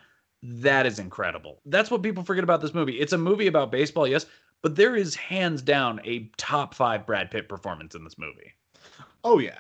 That 0.43 0.87
is 0.87 0.99
incredible. 0.99 1.61
That's 1.66 1.91
what 1.91 2.03
people 2.03 2.22
forget 2.22 2.45
about 2.45 2.61
this 2.61 2.75
movie. 2.75 3.01
It's 3.01 3.14
a 3.14 3.18
movie 3.18 3.49
about 3.49 3.72
baseball, 3.72 4.07
yes, 4.07 4.27
but 4.62 4.77
there 4.77 4.95
is 4.95 5.14
hands 5.14 5.62
down 5.62 6.01
a 6.05 6.31
top 6.37 6.75
five 6.75 7.07
Brad 7.07 7.31
Pitt 7.31 7.49
performance 7.49 7.95
in 7.95 8.05
this 8.05 8.18
movie. 8.18 8.53
Oh 9.25 9.39
yeah, 9.39 9.59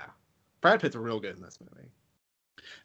Brad 0.60 0.80
Pitt's 0.80 0.94
real 0.94 1.18
good 1.18 1.36
in 1.36 1.42
this 1.42 1.58
movie. 1.60 1.88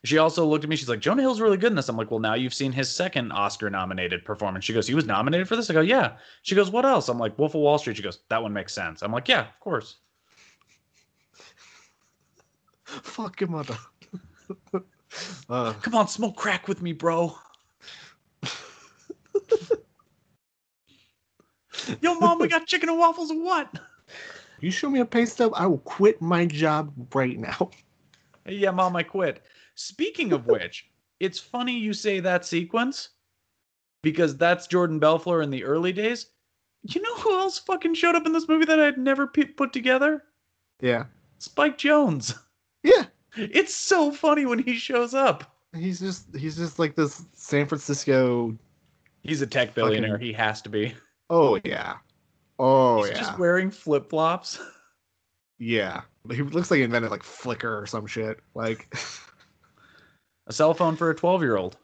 She 0.04 0.18
also 0.18 0.46
looked 0.46 0.64
at 0.64 0.70
me. 0.70 0.76
She's 0.76 0.90
like, 0.90 1.00
Jonah 1.00 1.22
Hill's 1.22 1.42
really 1.42 1.58
good 1.58 1.72
in 1.72 1.76
this. 1.76 1.90
I'm 1.90 1.98
like, 1.98 2.10
well, 2.10 2.20
now 2.20 2.34
you've 2.34 2.54
seen 2.54 2.72
his 2.72 2.90
second 2.90 3.32
Oscar 3.32 3.70
nominated 3.70 4.24
performance. 4.24 4.66
She 4.66 4.74
goes, 4.74 4.88
he 4.88 4.96
was 4.96 5.06
nominated 5.06 5.48
for 5.48 5.56
this? 5.56 5.70
I 5.70 5.74
go, 5.74 5.82
yeah. 5.82 6.14
She 6.42 6.56
goes, 6.56 6.70
what 6.70 6.86
else? 6.86 7.10
I'm 7.10 7.20
like, 7.20 7.38
Wolf 7.38 7.56
of 7.56 7.62
Wall 7.62 7.78
Street. 7.78 7.98
She 7.98 8.04
goes, 8.04 8.20
that 8.30 8.42
one 8.42 8.54
makes 8.54 8.74
sense. 8.74 9.02
I'm 9.02 9.12
like, 9.12 9.28
yeah, 9.28 9.42
of 9.42 9.60
course. 9.60 9.98
Fuck 13.04 13.40
your 13.42 13.50
mother. 13.50 13.78
uh, 15.50 15.74
Come 15.74 15.96
on, 15.96 16.08
smoke 16.08 16.36
crack 16.36 16.68
with 16.68 16.82
me, 16.82 16.92
bro. 16.94 17.38
Yo, 22.02 22.16
mom, 22.16 22.40
we 22.40 22.48
got 22.48 22.66
chicken 22.66 22.90
and 22.90 22.98
waffles 22.98 23.30
and 23.30 23.44
what? 23.44 23.72
you 24.60 24.72
show 24.72 24.90
me 24.90 25.00
a 25.02 25.06
pay 25.06 25.26
stub, 25.26 25.52
I 25.56 25.68
will 25.68 25.78
quit 25.80 26.20
my 26.22 26.48
job 26.48 26.92
right 27.14 27.38
now. 27.38 27.70
Yeah, 28.48 28.72
mom, 28.72 28.96
I 28.96 29.04
quit. 29.04 29.44
Speaking 29.76 30.34
of 30.34 30.48
which, 30.48 30.90
it's 31.20 31.38
funny 31.40 31.78
you 31.78 31.94
say 31.94 32.20
that 32.20 32.44
sequence 32.44 33.10
because 34.02 34.36
that's 34.36 34.66
Jordan 34.66 34.98
Belfort 34.98 35.44
in 35.44 35.52
the 35.52 35.64
early 35.64 35.94
days. 35.94 36.32
You 36.84 37.02
know 37.02 37.16
who 37.18 37.38
else 37.38 37.60
fucking 37.60 37.94
showed 37.94 38.16
up 38.16 38.26
in 38.26 38.32
this 38.32 38.48
movie 38.48 38.66
that 38.66 38.80
I'd 38.80 38.98
never 38.98 39.28
p- 39.28 39.46
put 39.46 39.74
together? 39.74 40.24
Yeah. 40.82 41.06
Spike 41.38 41.78
Jonze. 41.78 42.38
Yeah. 42.84 43.06
It's 43.36 43.76
so 43.76 44.12
funny 44.12 44.46
when 44.46 44.60
he 44.60 44.76
shows 44.76 45.14
up. 45.14 45.56
He's 45.74 46.00
just 46.00 46.36
he's 46.36 46.58
just 46.58 46.80
like 46.80 46.96
this 46.96 47.24
San 47.34 47.68
Francisco. 47.68 48.58
He's 49.22 49.42
a 49.42 49.48
tech 49.48 49.76
billionaire. 49.76 50.18
He 50.18 50.34
has 50.34 50.62
to 50.64 50.70
be. 50.70 50.96
Oh 51.30 51.60
yeah. 51.64 51.98
Oh 52.58 53.04
He's 53.04 53.12
yeah. 53.12 53.18
just 53.20 53.38
wearing 53.38 53.70
flip 53.70 54.10
flops. 54.10 54.60
Yeah. 55.60 56.02
He 56.32 56.42
looks 56.42 56.72
like 56.72 56.80
he 56.80 56.84
invented 56.84 57.12
like 57.12 57.24
Flickr 57.24 57.82
or 57.82 57.86
some 57.86 58.08
shit. 58.08 58.40
Like 58.56 58.94
A 60.50 60.54
cell 60.54 60.74
phone 60.74 60.96
for 60.96 61.12
a 61.12 61.16
12 61.16 61.44
year 61.44 61.58
old. 61.58 61.78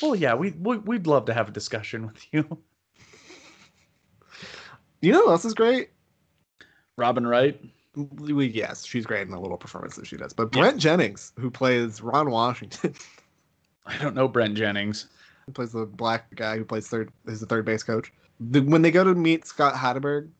Well, 0.00 0.14
yeah, 0.14 0.34
we, 0.34 0.52
we 0.52 0.78
we'd 0.78 1.08
love 1.08 1.24
to 1.26 1.34
have 1.34 1.48
a 1.48 1.52
discussion 1.52 2.06
with 2.06 2.24
you. 2.32 2.58
You 5.00 5.10
know 5.10 5.24
who 5.24 5.30
else 5.30 5.44
is 5.44 5.54
great? 5.54 5.90
Robin 6.96 7.26
Wright. 7.26 7.60
We, 7.94 8.46
yes, 8.46 8.86
she's 8.86 9.04
great 9.04 9.22
in 9.22 9.30
the 9.30 9.38
little 9.40 9.58
performance 9.58 9.96
that 9.96 10.06
she 10.06 10.16
does. 10.16 10.32
But 10.32 10.50
Brent 10.50 10.78
Jennings, 10.78 11.32
who 11.38 11.50
plays 11.50 12.00
Ron 12.00 12.30
Washington, 12.30 12.94
I 13.86 13.98
don't 13.98 14.14
know 14.14 14.28
Brent 14.28 14.54
Jennings. 14.54 15.06
who 15.46 15.52
plays 15.52 15.72
the 15.72 15.84
black 15.84 16.34
guy 16.34 16.56
who 16.56 16.64
plays 16.64 16.88
third, 16.88 17.12
is 17.26 17.40
the 17.40 17.46
third 17.46 17.64
base 17.64 17.82
coach. 17.82 18.12
The, 18.40 18.60
when 18.60 18.82
they 18.82 18.90
go 18.90 19.04
to 19.04 19.14
meet 19.14 19.46
Scott 19.46 19.74
Hatteberg, 19.74 20.30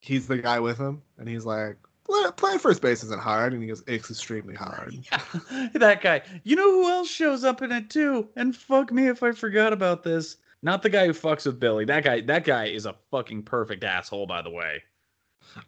he's 0.00 0.26
the 0.28 0.38
guy 0.38 0.60
with 0.60 0.76
him, 0.78 1.00
and 1.18 1.28
he's 1.28 1.44
like, 1.46 1.76
"Play- 2.04 2.30
"Playing 2.36 2.58
first 2.58 2.82
base 2.82 3.02
isn't 3.02 3.22
hard," 3.22 3.52
and 3.54 3.62
he 3.62 3.68
goes, 3.68 3.82
"It's 3.86 4.10
extremely 4.10 4.54
hard." 4.54 4.94
yeah, 5.10 5.68
that 5.74 6.02
guy. 6.02 6.22
You 6.44 6.56
know 6.56 6.70
who 6.70 6.90
else 6.90 7.08
shows 7.08 7.42
up 7.42 7.62
in 7.62 7.72
it 7.72 7.88
too? 7.90 8.28
And 8.36 8.54
fuck 8.54 8.92
me 8.92 9.08
if 9.08 9.22
I 9.22 9.32
forgot 9.32 9.72
about 9.72 10.02
this. 10.02 10.36
Not 10.62 10.82
the 10.82 10.90
guy 10.90 11.06
who 11.06 11.12
fucks 11.12 11.46
with 11.46 11.58
Billy. 11.58 11.84
That 11.86 12.04
guy. 12.04 12.20
That 12.20 12.44
guy 12.44 12.66
is 12.66 12.84
a 12.86 12.94
fucking 13.10 13.44
perfect 13.44 13.82
asshole, 13.82 14.26
by 14.26 14.42
the 14.42 14.50
way. 14.50 14.82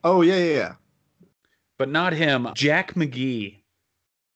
Oh 0.05 0.21
yeah, 0.23 0.37
yeah, 0.37 0.55
yeah. 0.55 0.75
But 1.79 1.89
not 1.89 2.13
him. 2.13 2.49
Jack 2.55 2.95
McGee 2.95 3.59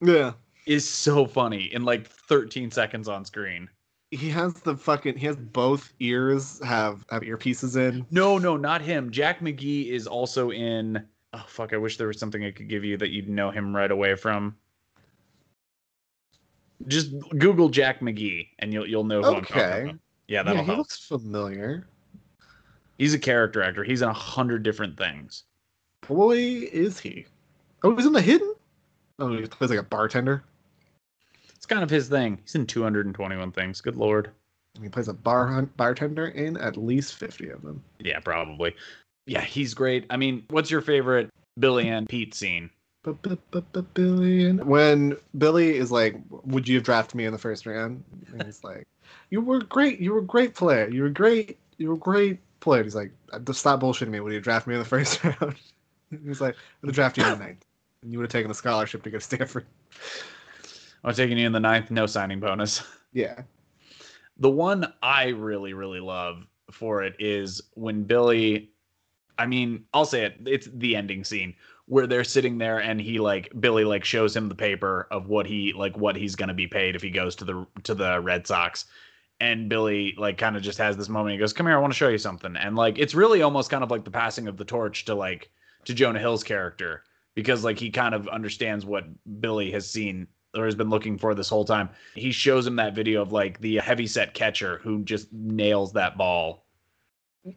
Yeah. 0.01 0.33
is 0.67 0.89
so 0.89 1.27
funny 1.27 1.65
in 1.75 1.85
like 1.85 2.07
13 2.07 2.71
seconds 2.71 3.09
on 3.09 3.25
screen. 3.25 3.69
He 4.13 4.29
has 4.31 4.55
the 4.55 4.77
fucking 4.77 5.17
he 5.17 5.27
has 5.27 5.37
both 5.37 5.93
ears 5.99 6.63
have 6.65 7.05
have 7.11 7.23
earpieces 7.23 7.77
in. 7.77 8.07
No, 8.11 8.39
no, 8.39 8.57
not 8.57 8.83
him. 8.83 9.11
Jack 9.11 9.41
McGee 9.41 9.89
is 9.89 10.07
also 10.07 10.51
in. 10.51 11.05
Oh 11.33 11.45
fuck! 11.49 11.73
I 11.73 11.79
wish 11.79 11.97
there 11.97 12.09
was 12.09 12.19
something 12.19 12.45
I 12.45 12.51
could 12.51 12.69
give 12.69 12.85
you 12.85 12.99
that 12.99 13.09
you'd 13.09 13.29
know 13.31 13.51
him 13.51 13.75
right 13.75 13.91
away 13.91 14.15
from. 14.15 14.55
Just 16.89 17.13
Google 17.39 17.71
Jack 17.71 18.01
McGee 18.01 18.49
and 18.59 18.73
you'll 18.73 18.87
you'll 18.87 19.05
know 19.05 19.23
who 19.23 19.35
I'm 19.37 19.45
talking 19.45 19.63
Okay. 19.63 19.83
about. 19.83 19.95
Yeah, 19.95 20.39
Yeah, 20.39 20.43
that'll 20.43 20.61
he 20.63 20.67
help. 20.67 20.79
looks 20.79 20.99
familiar. 21.07 21.87
He's 22.99 23.15
a 23.15 23.19
character 23.19 23.63
actor. 23.63 23.83
He's 23.83 24.03
in 24.03 24.09
a 24.11 24.13
hundred 24.13 24.63
different 24.63 24.99
things. 24.99 25.45
Boy, 26.07 26.37
is 26.37 27.01
he? 27.01 27.25
Oh, 27.83 27.95
he's 27.97 28.07
in 28.07 28.13
the 28.13 28.23
hidden. 28.23 28.55
Oh, 29.19 29.29
he 29.37 29.47
plays 29.47 29.71
like 29.71 29.79
a 29.79 29.85
bartender. 29.85 30.43
It's 31.55 31.67
kind 31.67 31.83
of 31.83 31.91
his 31.91 32.09
thing. 32.09 32.39
He's 32.43 32.55
in 32.55 32.67
221 32.67 33.53
things. 33.53 33.81
Good 33.81 33.97
lord. 33.97 34.31
He 34.81 34.89
plays 34.89 35.09
a 35.09 35.13
bar 35.15 35.63
bartender 35.77 36.29
in 36.29 36.57
at 36.57 36.77
least 36.77 37.15
fifty 37.17 37.51
of 37.51 37.63
them. 37.63 37.83
Yeah, 37.99 38.21
probably. 38.21 38.75
Yeah, 39.27 39.43
he's 39.43 39.75
great. 39.75 40.07
I 40.11 40.17
mean, 40.17 40.45
what's 40.49 40.71
your 40.71 40.81
favorite 40.81 41.31
Billy 41.59 41.89
and 41.89 42.09
Pete 42.09 42.35
scene? 42.35 42.71
Billion. 43.95 44.67
When 44.67 45.17
Billy 45.37 45.77
is 45.77 45.93
like, 45.93 46.17
"Would 46.31 46.69
you 46.69 46.77
have 46.77 46.85
drafted 46.85 47.17
me 47.17 47.27
in 47.27 47.33
the 47.33 47.39
first 47.39 47.67
round?" 47.67 48.03
And 48.33 48.43
he's 48.45 48.65
like, 48.65 48.87
"You 49.31 49.41
were 49.41 49.61
great. 49.61 50.01
You 50.01 50.15
were 50.15 50.21
a 50.21 50.25
great 50.25 50.55
player. 50.55 50.89
You 50.89 51.03
were 51.03 51.11
great. 51.11 51.59
You 51.77 51.89
were 51.89 51.95
a 51.95 51.99
great 51.99 52.39
player." 52.61 52.83
He's 52.83 52.95
like, 52.95 53.13
"Stop 53.53 53.81
bullshitting 53.81 54.09
me. 54.09 54.21
Would 54.21 54.33
you 54.33 54.41
draft 54.41 54.67
me 54.67 54.75
in 54.75 54.81
the 54.81 54.87
first 54.87 55.23
round?" 55.25 55.57
he's 56.25 56.41
like, 56.41 56.57
"Would 56.81 56.89
have 56.89 56.95
drafted 56.95 57.25
you 57.25 57.33
in 57.33 57.39
the 57.39 57.45
ninth, 57.45 57.65
and 58.03 58.13
you 58.13 58.19
would 58.19 58.25
have 58.25 58.33
taken 58.33 58.49
the 58.49 58.55
scholarship 58.55 59.03
to 59.05 59.11
go 59.11 59.19
to 59.19 59.25
Stanford." 59.25 59.67
I'm 61.05 61.15
taking 61.15 61.39
you 61.39 61.47
in 61.47 61.53
the 61.53 61.61
ninth, 61.61 61.91
no 61.91 62.07
signing 62.07 62.41
bonus. 62.41 62.83
Yeah. 63.15 63.43
The 64.39 64.49
one 64.49 64.91
I 65.03 65.29
really, 65.29 65.75
really 65.75 66.01
love 66.01 66.47
for 66.71 67.03
it 67.03 67.15
is 67.19 67.61
when 67.75 68.05
Billy, 68.05 68.71
I 69.39 69.45
mean, 69.45 69.85
I'll 69.93 70.07
say 70.07 70.25
it, 70.25 70.37
it's 70.47 70.67
the 70.73 70.97
ending 70.97 71.23
scene 71.23 71.55
where 71.85 72.07
they're 72.07 72.25
sitting 72.25 72.57
there 72.57 72.79
and 72.79 72.99
he 72.99 73.19
like 73.19 73.53
Billy 73.61 73.85
like 73.85 74.03
shows 74.03 74.35
him 74.35 74.49
the 74.49 74.55
paper 74.55 75.09
of 75.11 75.29
what 75.29 75.47
he 75.47 75.75
like 75.75 75.95
what 75.99 76.17
he's 76.17 76.35
gonna 76.35 76.55
be 76.55 76.67
paid 76.67 76.97
if 76.97 77.03
he 77.03 77.11
goes 77.11 77.37
to 77.37 77.45
the 77.45 77.67
to 77.83 77.95
the 77.95 78.19
Red 78.19 78.47
Sox. 78.47 78.87
And 79.41 79.69
Billy 79.69 80.15
like 80.17 80.39
kind 80.39 80.57
of 80.57 80.63
just 80.63 80.79
has 80.79 80.97
this 80.97 81.11
moment. 81.11 81.35
He 81.35 81.39
goes, 81.39 81.53
"Come 81.53 81.67
here, 81.67 81.77
I 81.77 81.81
want 81.81 81.93
to 81.93 81.99
show 81.99 82.09
you 82.09 82.17
something." 82.17 82.57
And 82.57 82.77
like 82.77 82.99
it's 82.99 83.15
really 83.15 83.43
almost 83.43 83.69
kind 83.69 83.85
of 83.85 83.91
like 83.91 84.05
the 84.05 84.11
passing 84.11 84.49
of 84.49 84.57
the 84.57 84.65
torch 84.65 85.05
to 85.05 85.15
like 85.15 85.51
to 85.85 85.93
Jonah 85.93 86.19
Hill's 86.19 86.43
character 86.43 87.05
because 87.35 87.65
like 87.65 87.79
he 87.79 87.91
kind 87.91 88.15
of 88.15 88.29
understands 88.29 88.85
what 88.85 89.05
Billy 89.41 89.71
has 89.73 89.89
seen 89.89 90.27
or 90.55 90.65
has 90.67 90.75
been 90.75 90.91
looking 90.91 91.17
for 91.17 91.35
this 91.35 91.49
whole 91.49 91.65
time. 91.65 91.89
He 92.15 92.31
shows 92.33 92.67
him 92.67 92.77
that 92.77 92.95
video 92.95 93.23
of 93.23 93.33
like 93.33 93.61
the 93.61 93.77
heavy 93.77 94.07
set 94.07 94.35
catcher 94.35 94.79
who 94.83 95.03
just 95.03 95.33
nails 95.33 95.93
that 95.95 96.19
ball. 96.19 96.67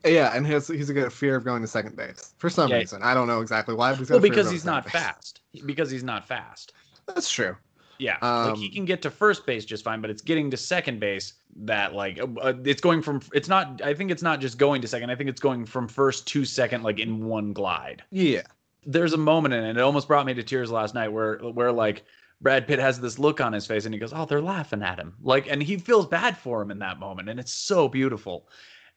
Yeah, 0.04 0.32
and 0.36 0.48
he's 0.48 0.68
he's 0.68 0.90
got 0.90 1.08
a 1.08 1.10
fear 1.12 1.36
of 1.36 1.44
going 1.44 1.62
to 1.62 1.68
second 1.68 1.96
base 1.96 2.34
for 2.38 2.50
some 2.50 2.70
Yeah. 2.72 2.78
reason. 2.78 3.04
I 3.04 3.14
don't 3.14 3.28
know 3.28 3.42
exactly 3.42 3.76
why. 3.76 3.92
Well, 3.92 4.02
a 4.02 4.06
fear 4.06 4.16
of 4.16 4.22
because 4.24 4.50
he's 4.50 4.66
not 4.66 4.84
base. 4.86 4.94
fast. 4.94 5.42
Because 5.66 5.92
he's 5.92 6.04
not 6.04 6.28
fast. 6.28 6.74
That's 7.08 7.30
true. 7.30 7.56
Yeah, 7.98 8.18
like 8.22 8.58
he 8.58 8.66
Um, 8.68 8.72
can 8.74 8.86
get 8.86 9.02
to 9.04 9.10
first 9.12 9.46
base 9.46 9.64
just 9.64 9.84
fine, 9.86 10.02
but 10.02 10.10
it's 10.10 10.22
getting 10.22 10.52
to 10.52 10.58
second 10.58 11.00
base 11.00 11.36
that 11.58 11.94
like 11.94 12.20
uh, 12.20 12.28
uh, 12.42 12.54
it's 12.66 12.82
going 12.82 13.02
from 13.02 13.22
it's 13.34 13.48
not. 13.48 13.82
I 13.84 13.94
think 13.94 14.12
it's 14.12 14.24
not 14.24 14.42
just 14.42 14.58
going 14.58 14.82
to 14.82 14.88
second. 14.88 15.12
I 15.12 15.16
think 15.16 15.30
it's 15.30 15.40
going 15.40 15.66
from 15.66 15.88
first 15.88 16.28
to 16.30 16.44
second 16.46 16.84
like 16.84 17.00
in 17.00 17.24
one 17.26 17.54
glide. 17.54 18.04
Yeah. 18.12 18.42
There's 18.86 19.14
a 19.14 19.18
moment 19.18 19.54
in 19.54 19.64
it. 19.64 19.78
It 19.78 19.82
almost 19.82 20.08
brought 20.08 20.26
me 20.26 20.34
to 20.34 20.44
tears 20.44 20.72
last 20.72 20.94
night 20.94 21.10
where 21.10 21.38
where 21.38 21.72
like 21.72 22.06
Brad 22.42 22.68
Pitt 22.68 22.80
has 22.80 23.00
this 23.00 23.18
look 23.18 23.42
on 23.42 23.54
his 23.54 23.66
face 23.66 23.86
and 23.86 23.94
he 23.94 24.00
goes, 24.00 24.14
"Oh, 24.14 24.26
they're 24.26 24.42
laughing 24.42 24.84
at 24.84 25.00
him." 25.00 25.16
Like, 25.22 25.48
and 25.50 25.62
he 25.62 25.78
feels 25.78 26.06
bad 26.06 26.38
for 26.38 26.62
him 26.62 26.72
in 26.72 26.80
that 26.80 27.00
moment, 27.00 27.30
and 27.30 27.40
it's 27.40 27.54
so 27.54 27.88
beautiful. 27.88 28.48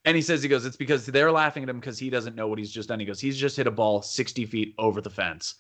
And 0.05 0.17
he 0.17 0.23
says, 0.23 0.43
he 0.43 0.49
goes, 0.49 0.65
it's 0.65 0.77
because 0.77 1.07
they're 1.07 1.33
laughing 1.33 1.63
at 1.65 1.69
him 1.69 1.81
because 1.81 1.99
he 1.99 2.09
doesn't 2.09 2.37
know 2.37 2.49
what 2.49 2.59
he's 2.59 2.71
just 2.71 2.89
done. 2.89 3.01
He 3.01 3.07
goes, 3.07 3.21
he's 3.21 3.37
just 3.37 3.57
hit 3.57 3.67
a 3.67 3.71
ball 3.71 4.01
60 4.01 4.47
feet 4.47 4.75
over 4.79 5.01
the 5.01 5.11
fence. 5.11 5.57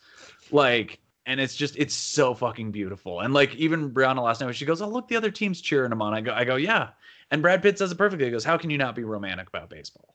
Like, 0.51 1.01
and 1.27 1.41
it's 1.41 1.55
just, 1.55 1.77
it's 1.77 1.95
so 1.95 2.35
fucking 2.35 2.71
beautiful. 2.71 3.21
And 3.21 3.35
like, 3.35 3.55
even 3.57 3.91
Brianna 3.91 4.23
last 4.23 4.41
night, 4.41 4.55
she 4.55 4.65
goes, 4.65 4.81
oh, 4.81 4.89
look, 4.89 5.09
the 5.09 5.17
other 5.17 5.31
team's 5.31 5.61
cheering 5.61 5.93
him 5.93 6.01
on. 6.01 6.15
I 6.15 6.21
go, 6.21 6.33
I 6.33 6.45
go, 6.45 6.57
yeah. 6.57 6.91
And 7.31 7.43
Brad 7.43 7.63
Pitt 7.63 7.79
says 7.79 7.93
it 7.93 7.99
perfectly. 7.99 8.27
He 8.27 8.31
goes, 8.31 8.45
how 8.45 8.57
can 8.57 8.71
you 8.71 8.79
not 8.79 8.95
be 8.95 9.05
romantic 9.05 9.49
about 9.49 9.69
baseball? 9.69 10.15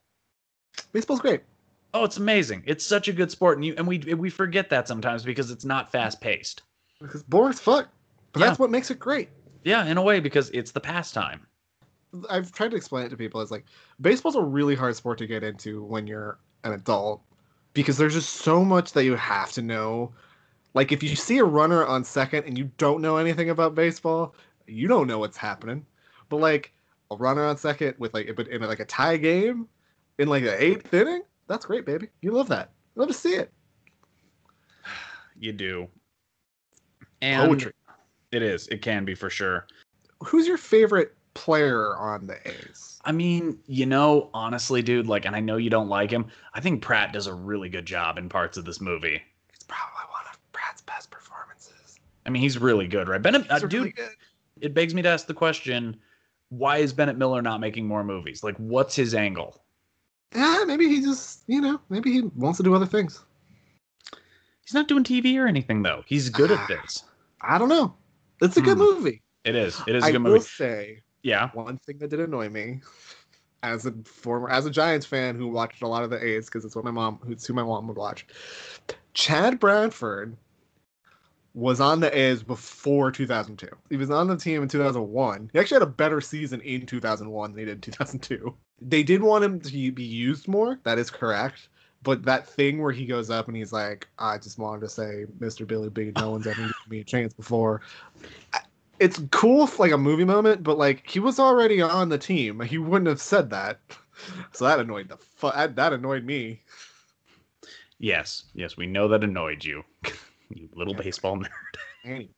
Baseball's 0.93 1.19
great. 1.19 1.41
Oh, 1.93 2.03
it's 2.03 2.17
amazing. 2.17 2.63
It's 2.65 2.85
such 2.85 3.07
a 3.07 3.13
good 3.13 3.29
sport. 3.29 3.57
And 3.57 3.65
you, 3.65 3.75
and 3.77 3.87
we, 3.87 3.99
we 3.99 4.29
forget 4.29 4.69
that 4.69 4.87
sometimes 4.87 5.23
because 5.23 5.51
it's 5.51 5.65
not 5.65 5.91
fast 5.91 6.21
paced. 6.21 6.63
Because 6.99 7.23
boring 7.23 7.53
as 7.53 7.59
fuck. 7.59 7.89
But 8.31 8.39
Yeah. 8.39 8.47
that's 8.47 8.59
what 8.59 8.71
makes 8.71 8.89
it 8.89 8.99
great. 8.99 9.29
Yeah, 9.63 9.85
in 9.85 9.97
a 9.97 10.01
way, 10.01 10.19
because 10.19 10.49
it's 10.49 10.71
the 10.71 10.79
pastime. 10.79 11.45
I've 12.29 12.51
tried 12.51 12.71
to 12.71 12.77
explain 12.77 13.05
it 13.05 13.09
to 13.09 13.17
people. 13.17 13.41
It's 13.41 13.51
like 13.51 13.65
baseball's 14.01 14.35
a 14.35 14.41
really 14.41 14.75
hard 14.75 14.95
sport 14.95 15.17
to 15.19 15.27
get 15.27 15.43
into 15.43 15.83
when 15.83 16.05
you're 16.05 16.37
an 16.63 16.73
adult 16.73 17.21
because 17.73 17.97
there's 17.97 18.13
just 18.13 18.29
so 18.35 18.63
much 18.63 18.93
that 18.93 19.03
you 19.03 19.15
have 19.15 19.51
to 19.53 19.61
know. 19.61 20.11
Like 20.73 20.91
if 20.91 21.01
you 21.03 21.15
see 21.15 21.39
a 21.39 21.43
runner 21.43 21.85
on 21.85 22.03
second 22.03 22.45
and 22.45 22.57
you 22.57 22.69
don't 22.77 23.01
know 23.01 23.17
anything 23.17 23.49
about 23.49 23.75
baseball, 23.75 24.35
you 24.67 24.87
don't 24.87 25.07
know 25.07 25.19
what's 25.19 25.37
happening. 25.37 25.85
But 26.29 26.37
like 26.37 26.71
a 27.11 27.15
runner 27.15 27.45
on 27.45 27.57
second 27.57 27.95
with 27.97 28.13
like 28.13 28.35
but 28.35 28.47
in 28.47 28.61
like 28.61 28.79
a 28.79 28.85
tie 28.85 29.17
game 29.17 29.67
in 30.17 30.27
like 30.27 30.43
the 30.43 30.63
eighth 30.63 30.93
inning, 30.93 31.23
that's 31.47 31.65
great, 31.65 31.85
baby. 31.85 32.07
You 32.21 32.31
love 32.31 32.47
that. 32.49 32.71
You 32.95 33.01
love 33.01 33.09
to 33.09 33.13
see 33.13 33.35
it. 33.35 33.51
You 35.39 35.51
do. 35.51 35.87
And 37.21 37.47
Poetry. 37.47 37.73
It 38.31 38.41
is. 38.41 38.67
It 38.67 38.81
can 38.81 39.05
be 39.05 39.15
for 39.15 39.29
sure. 39.29 39.67
Who's 40.23 40.47
your 40.47 40.57
favorite 40.57 41.15
player 41.33 41.95
on 41.97 42.27
the 42.27 42.35
A's? 42.47 42.99
I 43.05 43.11
mean, 43.11 43.59
you 43.67 43.85
know, 43.85 44.29
honestly, 44.33 44.81
dude, 44.81 45.07
like, 45.07 45.25
and 45.25 45.35
I 45.35 45.39
know 45.39 45.57
you 45.57 45.69
don't 45.69 45.89
like 45.89 46.09
him. 46.09 46.27
I 46.53 46.61
think 46.61 46.81
Pratt 46.81 47.13
does 47.13 47.27
a 47.27 47.33
really 47.33 47.69
good 47.69 47.85
job 47.85 48.17
in 48.17 48.29
parts 48.29 48.57
of 48.57 48.65
this 48.65 48.79
movie. 48.79 49.21
It's 49.53 49.65
probably 49.65 50.09
one 50.11 50.23
of 50.31 50.39
Pratt's 50.53 50.81
best 50.81 51.11
performances. 51.11 51.99
I 52.25 52.29
mean, 52.29 52.41
he's 52.41 52.57
really 52.57 52.87
good, 52.87 53.07
right? 53.07 53.21
Bennett, 53.21 53.49
uh, 53.51 53.59
dude, 53.59 53.73
really 53.73 53.93
it 54.61 54.73
begs 54.73 54.93
me 54.95 55.01
to 55.01 55.09
ask 55.09 55.27
the 55.27 55.33
question: 55.33 55.97
Why 56.49 56.77
is 56.77 56.93
Bennett 56.93 57.17
Miller 57.17 57.41
not 57.41 57.59
making 57.59 57.87
more 57.87 58.03
movies? 58.03 58.43
Like, 58.43 58.55
what's 58.57 58.95
his 58.95 59.13
angle? 59.13 59.62
Yeah, 60.35 60.63
maybe 60.65 60.87
he 60.87 61.01
just, 61.01 61.43
you 61.47 61.61
know, 61.61 61.79
maybe 61.89 62.11
he 62.11 62.21
wants 62.21 62.57
to 62.57 62.63
do 62.63 62.73
other 62.73 62.85
things. 62.85 63.23
He's 64.65 64.73
not 64.73 64.87
doing 64.87 65.03
TV 65.03 65.37
or 65.37 65.47
anything, 65.47 65.83
though. 65.83 66.03
He's 66.05 66.29
good 66.29 66.51
Ah. 66.51 66.61
at 66.61 66.67
this. 66.67 67.03
I 67.41 67.57
don't 67.57 67.69
know. 67.69 67.95
It's 68.41 68.57
a 68.57 68.61
good 68.61 68.77
Hmm. 68.77 68.83
movie. 68.83 69.21
It 69.43 69.55
is. 69.55 69.81
It 69.87 69.95
is 69.95 70.03
a 70.03 70.07
I 70.07 70.11
good 70.13 70.19
movie. 70.21 70.31
I 70.31 70.37
will 70.37 70.41
say 70.43 71.01
Yeah. 71.21 71.49
one 71.53 71.77
thing 71.79 71.97
that 71.99 72.09
did 72.09 72.19
annoy 72.21 72.49
me 72.49 72.81
as 73.61 73.85
a 73.85 73.91
former 74.05 74.49
as 74.49 74.65
a 74.65 74.69
Giants 74.71 75.05
fan 75.05 75.35
who 75.35 75.47
watched 75.47 75.81
a 75.81 75.87
lot 75.87 76.03
of 76.03 76.09
the 76.09 76.23
A's 76.23 76.45
because 76.45 76.65
it's 76.65 76.75
what 76.75 76.85
my 76.85 76.91
mom 76.91 77.19
who's 77.23 77.45
who 77.45 77.53
my 77.53 77.63
mom 77.63 77.87
would 77.87 77.97
watch. 77.97 78.25
Chad 79.13 79.59
Bradford 79.59 80.35
was 81.53 81.79
on 81.79 81.99
the 81.99 82.17
A's 82.17 82.41
before 82.41 83.11
2002. 83.11 83.67
He 83.89 83.97
was 83.97 84.09
on 84.09 84.27
the 84.27 84.37
team 84.37 84.63
in 84.63 84.67
2001. 84.67 85.49
He 85.53 85.59
actually 85.59 85.75
had 85.75 85.83
a 85.83 85.87
better 85.87 86.19
season 86.19 86.61
in 86.61 86.85
2001 86.85 87.51
than 87.51 87.59
he 87.59 87.65
did 87.65 87.75
in 87.75 87.81
2002. 87.81 88.55
They 88.81 89.03
did 89.03 89.21
want 89.21 89.43
him 89.43 89.59
to 89.59 89.91
be 89.91 90.03
used 90.03 90.47
more. 90.47 90.79
That 90.83 90.97
is 90.97 91.11
correct. 91.11 91.69
But 92.01 92.23
that 92.23 92.47
thing 92.47 92.81
where 92.81 92.91
he 92.91 93.05
goes 93.05 93.29
up 93.29 93.47
and 93.47 93.55
he's 93.55 93.71
like, 93.71 94.07
I 94.19 94.37
just 94.37 94.59
wanted 94.59 94.81
to 94.81 94.89
say, 94.89 95.25
Mr. 95.39 95.65
Billy 95.65 95.89
B, 95.89 96.11
no 96.17 96.31
one's 96.31 96.47
ever 96.47 96.55
given 96.55 96.73
me 96.89 96.99
a 96.99 97.03
chance 97.03 97.33
before. 97.33 97.81
It's 98.99 99.21
cool, 99.31 99.69
like 99.79 99.91
a 99.91 99.97
movie 99.97 100.25
moment, 100.25 100.63
but 100.63 100.77
like 100.77 101.07
he 101.09 101.19
was 101.19 101.39
already 101.39 101.81
on 101.81 102.09
the 102.09 102.17
team. 102.17 102.59
He 102.61 102.77
wouldn't 102.77 103.07
have 103.07 103.21
said 103.21 103.49
that. 103.51 103.79
So 104.51 104.65
that 104.65 104.79
annoyed 104.79 105.09
the 105.09 105.17
fu- 105.17 105.49
that, 105.49 105.75
that 105.75 105.91
annoyed 105.91 106.23
me. 106.23 106.61
Yes. 107.97 108.43
Yes. 108.53 108.77
We 108.77 108.85
know 108.85 109.07
that 109.07 109.23
annoyed 109.23 109.65
you. 109.65 109.83
You 110.49 110.69
little 110.75 110.93
baseball 110.93 111.37
nerd. 112.05 112.29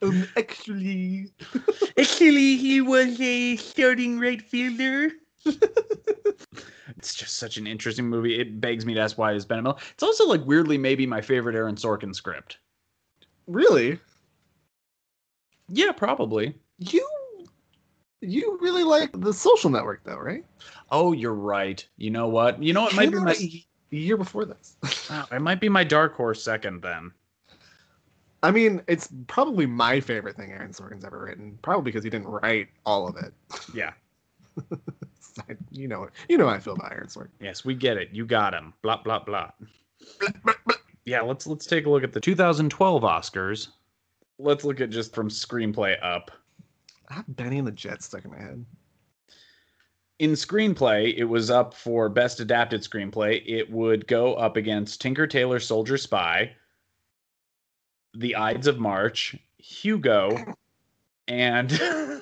Um, 0.00 0.28
actually, 0.36 1.32
Actually, 1.98 2.56
he 2.56 2.80
was 2.80 3.20
a 3.20 3.56
starting 3.56 4.18
right 4.20 4.40
fielder. 4.40 5.10
it's 6.96 7.14
just 7.14 7.36
such 7.36 7.56
an 7.56 7.66
interesting 7.66 8.08
movie. 8.08 8.38
It 8.40 8.60
begs 8.60 8.86
me 8.86 8.94
to 8.94 9.00
ask 9.00 9.18
why 9.18 9.32
is 9.32 9.44
Bennett 9.44 9.64
Miller. 9.64 9.76
It's 9.92 10.02
also 10.02 10.26
like 10.26 10.44
weirdly 10.46 10.78
maybe 10.78 11.06
my 11.06 11.20
favorite 11.20 11.56
Aaron 11.56 11.74
Sorkin 11.74 12.14
script. 12.14 12.58
really, 13.48 13.98
Yeah, 15.68 15.92
probably. 15.92 16.54
you 16.78 17.06
you 18.20 18.56
really 18.60 18.84
like 18.84 19.10
the 19.20 19.32
Social 19.34 19.68
Network, 19.68 20.04
though, 20.04 20.16
right? 20.18 20.44
Oh, 20.92 21.10
you're 21.12 21.34
right. 21.34 21.84
You 21.96 22.10
know 22.10 22.28
what? 22.28 22.62
You 22.62 22.72
know 22.72 22.82
what 22.82 22.94
might 22.94 23.10
be 23.10 23.18
my 23.18 23.34
y- 23.92 23.98
year 23.98 24.16
before 24.16 24.44
this. 24.44 24.76
Wow, 25.10 25.26
it 25.30 25.42
might 25.42 25.60
be 25.60 25.68
my 25.68 25.84
dark 25.84 26.14
horse 26.14 26.42
second 26.42 26.80
then. 26.82 27.12
I 28.42 28.50
mean, 28.50 28.82
it's 28.88 29.08
probably 29.26 29.66
my 29.66 30.00
favorite 30.00 30.36
thing 30.36 30.50
Aaron 30.50 30.70
Sorkin's 30.72 31.04
ever 31.04 31.22
written. 31.24 31.58
Probably 31.62 31.84
because 31.84 32.02
he 32.02 32.10
didn't 32.10 32.28
write 32.28 32.68
all 32.86 33.06
of 33.06 33.16
it. 33.16 33.32
Yeah. 33.74 33.92
You 35.70 35.88
know, 35.88 36.08
you 36.28 36.36
know 36.36 36.46
how 36.46 36.54
I 36.54 36.58
feel 36.58 36.74
about 36.74 36.92
Aaron 36.92 37.06
Sorkin. 37.06 37.28
Yes, 37.40 37.64
we 37.64 37.74
get 37.74 37.96
it. 37.96 38.10
You 38.12 38.26
got 38.26 38.52
him. 38.52 38.74
Blah 38.82 39.02
blah 39.02 39.18
blah. 39.24 39.50
Yeah, 41.06 41.22
let's 41.22 41.46
let's 41.46 41.64
take 41.66 41.86
a 41.86 41.90
look 41.90 42.04
at 42.04 42.12
the 42.12 42.20
2012 42.20 43.02
Oscars. 43.02 43.68
Let's 44.38 44.62
look 44.64 44.80
at 44.80 44.90
just 44.90 45.14
from 45.14 45.28
screenplay 45.30 45.96
up. 46.02 46.30
I 47.08 47.14
have 47.14 47.24
Benny 47.36 47.58
and 47.58 47.66
the 47.66 47.72
Jets 47.72 48.06
stuck 48.06 48.24
in 48.24 48.30
my 48.30 48.38
head. 48.38 48.64
In 50.22 50.34
screenplay, 50.34 51.12
it 51.16 51.24
was 51.24 51.50
up 51.50 51.74
for 51.74 52.08
best 52.08 52.38
adapted 52.38 52.82
screenplay. 52.82 53.42
It 53.44 53.68
would 53.72 54.06
go 54.06 54.34
up 54.34 54.56
against 54.56 55.00
Tinker 55.00 55.26
Tailor 55.26 55.58
Soldier 55.58 55.98
Spy, 55.98 56.52
The 58.14 58.36
Ides 58.36 58.68
of 58.68 58.78
March, 58.78 59.34
Hugo, 59.58 60.36
and 61.26 61.72
yeah, 61.72 62.20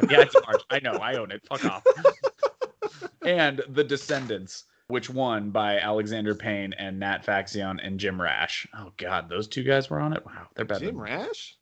The 0.00 0.16
Ides 0.18 0.34
of 0.34 0.46
March. 0.46 0.62
I 0.70 0.80
know, 0.80 0.94
I 0.94 1.16
own 1.16 1.32
it. 1.32 1.42
Fuck 1.46 1.66
off. 1.66 1.84
and 3.20 3.60
The 3.68 3.84
Descendants, 3.84 4.64
which 4.86 5.10
won 5.10 5.50
by 5.50 5.78
Alexander 5.78 6.34
Payne 6.34 6.72
and 6.78 6.98
Nat 6.98 7.26
Faxon 7.26 7.78
and 7.78 8.00
Jim 8.00 8.22
Rash. 8.22 8.66
Oh 8.74 8.90
God, 8.96 9.28
those 9.28 9.48
two 9.48 9.64
guys 9.64 9.90
were 9.90 10.00
on 10.00 10.14
it. 10.14 10.24
Wow, 10.24 10.46
they're 10.56 10.64
better. 10.64 10.86
Jim 10.86 10.96
Rash? 10.98 11.58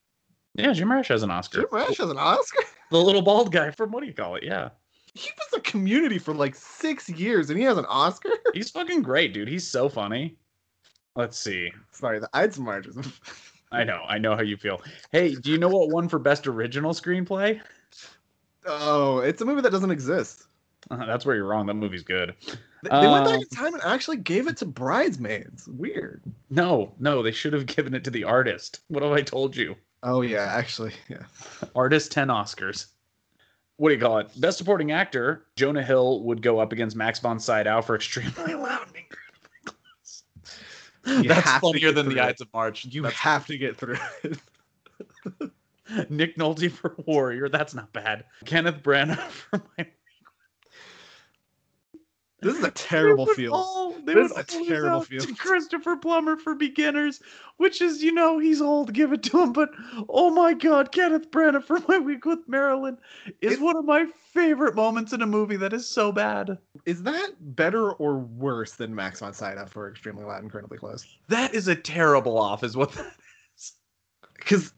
Yeah, 0.54 0.74
Jim 0.74 0.92
Rash 0.92 1.08
has 1.08 1.24
an 1.24 1.32
Oscar. 1.32 1.62
Jim 1.62 1.70
Rash 1.72 1.96
has 1.96 2.08
an 2.08 2.18
Oscar? 2.18 2.62
The 2.92 3.02
little 3.02 3.22
bald 3.22 3.50
guy 3.50 3.72
from 3.72 3.90
what 3.90 4.02
do 4.02 4.06
you 4.06 4.14
call 4.14 4.36
it? 4.36 4.44
Yeah. 4.44 4.68
He 5.14 5.30
was 5.36 5.58
a 5.58 5.60
community 5.60 6.18
for 6.18 6.32
like 6.34 6.54
six 6.54 7.08
years 7.08 7.50
and 7.50 7.58
he 7.58 7.64
has 7.64 7.76
an 7.78 7.84
Oscar? 7.86 8.30
He's 8.54 8.70
fucking 8.70 9.02
great, 9.02 9.34
dude. 9.34 9.48
He's 9.48 9.66
so 9.66 9.88
funny. 9.88 10.36
Let's 11.16 11.38
see. 11.38 11.70
Sorry, 11.90 12.18
the 12.18 12.56
March 12.58 12.86
is 12.86 12.96
I 13.70 13.84
know, 13.84 14.02
I 14.06 14.18
know 14.18 14.34
how 14.36 14.42
you 14.42 14.56
feel. 14.56 14.80
Hey, 15.10 15.34
do 15.34 15.50
you 15.50 15.58
know 15.58 15.68
what 15.68 15.90
won 15.90 16.08
for 16.08 16.18
best 16.18 16.46
original 16.46 16.92
screenplay? 16.92 17.60
Oh, 18.66 19.18
it's 19.18 19.40
a 19.40 19.44
movie 19.44 19.62
that 19.62 19.72
doesn't 19.72 19.90
exist. 19.90 20.44
Uh, 20.90 21.04
that's 21.06 21.24
where 21.24 21.36
you're 21.36 21.46
wrong. 21.46 21.66
That 21.66 21.74
movie's 21.74 22.02
good. 22.02 22.34
They, 22.82 22.90
they 22.90 23.06
went 23.08 23.24
back 23.24 23.34
Um, 23.36 23.40
in 23.42 23.48
time 23.48 23.74
and 23.74 23.82
actually 23.84 24.16
gave 24.18 24.48
it 24.48 24.56
to 24.58 24.66
Bridesmaids. 24.66 25.68
Weird. 25.68 26.22
No, 26.50 26.94
no, 26.98 27.22
they 27.22 27.30
should 27.32 27.52
have 27.52 27.66
given 27.66 27.94
it 27.94 28.04
to 28.04 28.10
the 28.10 28.24
artist. 28.24 28.80
What 28.88 29.02
have 29.02 29.12
I 29.12 29.22
told 29.22 29.56
you? 29.56 29.76
Oh 30.02 30.22
yeah, 30.22 30.44
actually, 30.52 30.92
yeah. 31.08 31.22
Artist 31.76 32.10
10 32.12 32.28
Oscars. 32.28 32.86
What 33.76 33.88
do 33.88 33.94
you 33.94 34.00
call 34.00 34.18
it? 34.18 34.28
Best 34.40 34.58
supporting 34.58 34.92
actor, 34.92 35.46
Jonah 35.56 35.82
Hill 35.82 36.22
would 36.24 36.42
go 36.42 36.58
up 36.60 36.72
against 36.72 36.94
Max 36.96 37.18
von 37.18 37.40
Sydow 37.40 37.82
for 37.82 37.96
extremely 37.96 38.54
loud 38.54 38.86
and 38.88 38.96
incredibly 38.96 39.64
close. 39.64 40.22
You 41.22 41.28
That's 41.28 41.40
have 41.48 41.60
to 41.62 41.66
funnier 41.66 41.88
get 41.88 41.94
than 41.96 42.04
through 42.06 42.14
the. 42.14 42.24
Ides 42.24 42.40
of 42.42 42.48
March. 42.52 42.84
You 42.84 43.02
That's- 43.02 43.18
have 43.20 43.46
to 43.46 43.58
get 43.58 43.76
through 43.76 43.96
it. 44.24 44.38
Nick 46.10 46.36
Nolte 46.36 46.70
for 46.70 46.94
Warrior. 47.06 47.48
That's 47.48 47.74
not 47.74 47.92
bad. 47.92 48.24
Kenneth 48.44 48.82
Branagh 48.82 49.18
for 49.30 49.62
my 49.76 49.86
This 52.42 52.58
is 52.58 52.64
a 52.64 52.70
terrible 52.72 53.26
field. 53.26 53.54
all- 53.54 53.92
they 54.04 54.14
This 54.14 54.32
is 54.32 54.36
a 54.36 54.44
terrible 54.44 55.02
field. 55.02 55.28
To 55.28 55.34
Christopher 55.34 55.96
Plummer 55.96 56.36
for 56.36 56.54
beginners, 56.56 57.20
which 57.58 57.80
is, 57.80 58.02
you 58.02 58.12
know, 58.12 58.38
he's 58.38 58.60
old, 58.60 58.92
give 58.92 59.12
it 59.12 59.22
to 59.24 59.42
him. 59.42 59.52
But 59.52 59.70
oh 60.08 60.30
my 60.30 60.52
God, 60.54 60.90
Kenneth 60.90 61.30
Branagh 61.30 61.64
for 61.64 61.78
My 61.88 61.98
Week 61.98 62.24
with 62.24 62.40
Marilyn 62.48 62.98
is 63.40 63.60
one 63.60 63.76
of 63.76 63.84
my 63.84 64.06
favorite 64.32 64.74
moments 64.74 65.12
in 65.12 65.22
a 65.22 65.26
movie 65.26 65.56
that 65.56 65.72
is 65.72 65.88
so 65.88 66.10
bad. 66.10 66.58
Is 66.84 67.02
that 67.04 67.30
better 67.54 67.92
or 67.92 68.18
worse 68.18 68.72
than 68.72 68.92
Max 68.94 69.20
von 69.20 69.32
Sydow 69.32 69.66
for 69.66 69.88
Extremely 69.88 70.24
Loud, 70.24 70.36
and 70.36 70.44
Incredibly 70.44 70.78
Close? 70.78 71.06
That 71.28 71.54
is 71.54 71.68
a 71.68 71.76
terrible 71.76 72.36
off, 72.38 72.64
is 72.64 72.76
what 72.76 72.92
that 72.92 73.12
is. 73.56 73.72
Because 74.36 74.72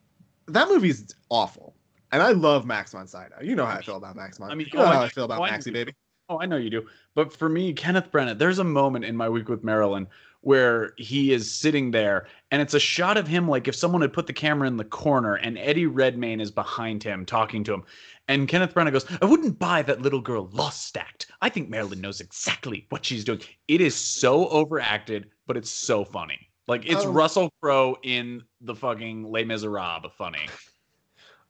that 0.48 0.68
movie's 0.68 1.14
awful. 1.30 1.74
And 2.12 2.22
I 2.22 2.32
love 2.32 2.66
Max 2.66 2.92
von 2.92 3.06
Sydow. 3.06 3.40
You 3.42 3.56
know 3.56 3.64
how 3.64 3.78
I 3.78 3.82
feel 3.82 3.96
about 3.96 4.16
Max 4.16 4.36
von 4.36 4.50
I 4.50 4.54
mean, 4.54 4.68
you 4.70 4.78
know 4.78 4.84
oh, 4.84 4.88
how 4.88 5.02
I 5.02 5.08
feel 5.08 5.24
about 5.24 5.40
Maxie 5.40 5.70
Baby. 5.70 5.94
Oh, 6.28 6.40
I 6.40 6.46
know 6.46 6.56
you 6.56 6.70
do. 6.70 6.86
But 7.14 7.32
for 7.32 7.48
me, 7.48 7.72
Kenneth 7.72 8.10
Branagh, 8.10 8.38
there's 8.38 8.58
a 8.58 8.64
moment 8.64 9.04
in 9.04 9.16
my 9.16 9.28
week 9.28 9.48
with 9.48 9.62
Marilyn 9.62 10.06
where 10.40 10.92
he 10.98 11.32
is 11.32 11.50
sitting 11.50 11.90
there 11.90 12.26
and 12.50 12.60
it's 12.60 12.74
a 12.74 12.80
shot 12.80 13.16
of 13.16 13.26
him 13.26 13.48
like 13.48 13.66
if 13.66 13.74
someone 13.74 14.02
had 14.02 14.12
put 14.12 14.26
the 14.26 14.32
camera 14.32 14.68
in 14.68 14.76
the 14.76 14.84
corner 14.84 15.36
and 15.36 15.56
Eddie 15.56 15.86
Redmayne 15.86 16.40
is 16.40 16.50
behind 16.50 17.02
him 17.02 17.24
talking 17.24 17.64
to 17.64 17.74
him. 17.74 17.82
And 18.28 18.48
Kenneth 18.48 18.74
Branagh 18.74 18.92
goes, 18.92 19.06
I 19.22 19.26
wouldn't 19.26 19.58
buy 19.58 19.82
that 19.82 20.02
little 20.02 20.20
girl 20.20 20.48
lost 20.52 20.86
stacked. 20.86 21.26
I 21.40 21.48
think 21.48 21.68
Marilyn 21.68 22.00
knows 22.00 22.20
exactly 22.20 22.86
what 22.90 23.04
she's 23.04 23.24
doing. 23.24 23.40
It 23.68 23.80
is 23.80 23.94
so 23.94 24.48
overacted, 24.48 25.30
but 25.46 25.56
it's 25.56 25.70
so 25.70 26.04
funny. 26.04 26.50
Like 26.66 26.86
it's 26.86 27.04
Um, 27.04 27.12
Russell 27.12 27.50
Crowe 27.62 27.96
in 28.02 28.42
the 28.62 28.74
fucking 28.74 29.30
Les 29.30 29.44
Miserables 29.44 30.12
funny. 30.16 30.46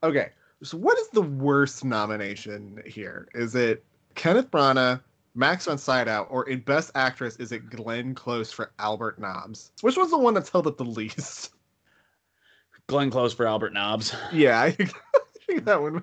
Okay, 0.03 0.33
so 0.62 0.77
what 0.77 0.99
is 0.99 1.09
the 1.09 1.22
worst 1.22 1.83
nomination 1.83 2.83
here? 2.85 3.27
Is 3.33 3.55
it 3.55 3.83
Kenneth 4.14 4.50
Branagh, 4.50 5.00
Max 5.34 5.64
von 5.66 5.78
Sydow, 5.78 6.26
or 6.30 6.48
in 6.48 6.60
Best 6.60 6.90
Actress, 6.94 7.36
is 7.36 7.52
it 7.52 7.70
Glenn 7.70 8.14
Close 8.14 8.52
for 8.52 8.72
Albert 8.78 9.18
Nobbs? 9.18 9.72
Which 9.80 9.96
one's 9.96 10.10
the 10.10 10.18
one 10.18 10.34
that's 10.34 10.50
held 10.50 10.66
up 10.66 10.76
the 10.76 10.84
least? 10.84 11.52
Glenn 12.86 13.10
Close 13.10 13.34
for 13.34 13.46
Albert 13.46 13.72
Nobbs. 13.72 14.14
Yeah, 14.32 14.60
I 14.62 14.70
think, 14.70 14.92
that 15.64 15.80
one. 15.80 16.02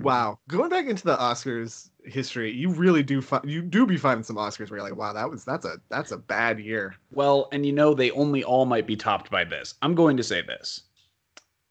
wow, 0.00 0.38
going 0.48 0.70
back 0.70 0.86
into 0.86 1.04
the 1.04 1.16
Oscars 1.16 1.90
history, 2.04 2.52
you 2.52 2.70
really 2.70 3.02
do 3.02 3.20
find 3.20 3.48
you 3.48 3.62
do 3.62 3.86
be 3.86 3.96
finding 3.96 4.24
some 4.24 4.36
Oscars 4.36 4.70
where 4.70 4.78
you're 4.78 4.88
like, 4.88 4.96
wow, 4.96 5.12
that 5.12 5.28
was 5.28 5.44
that's 5.44 5.64
a 5.64 5.76
that's 5.88 6.12
a 6.12 6.16
bad 6.16 6.58
year. 6.58 6.94
Well, 7.12 7.48
and 7.52 7.64
you 7.64 7.72
know 7.72 7.94
they 7.94 8.10
only 8.12 8.44
all 8.44 8.66
might 8.66 8.86
be 8.86 8.96
topped 8.96 9.30
by 9.30 9.44
this. 9.44 9.74
I'm 9.82 9.94
going 9.94 10.16
to 10.16 10.22
say 10.22 10.42
this. 10.42 10.82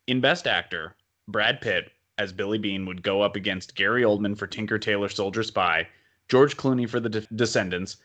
In 0.07 0.21
Best 0.21 0.47
Actor, 0.47 0.95
Brad 1.27 1.61
Pitt 1.61 1.91
as 2.17 2.31
Billy 2.33 2.57
Beane 2.57 2.85
would 2.85 3.03
go 3.03 3.21
up 3.21 3.35
against 3.35 3.75
Gary 3.75 4.03
Oldman 4.03 4.37
for 4.37 4.47
Tinker 4.47 4.77
Tailor 4.77 5.09
Soldier 5.09 5.43
Spy, 5.43 5.87
George 6.27 6.57
Clooney 6.57 6.87
for 6.87 6.99
The 6.99 7.09
De- 7.09 7.27
Descendants, 7.35 7.97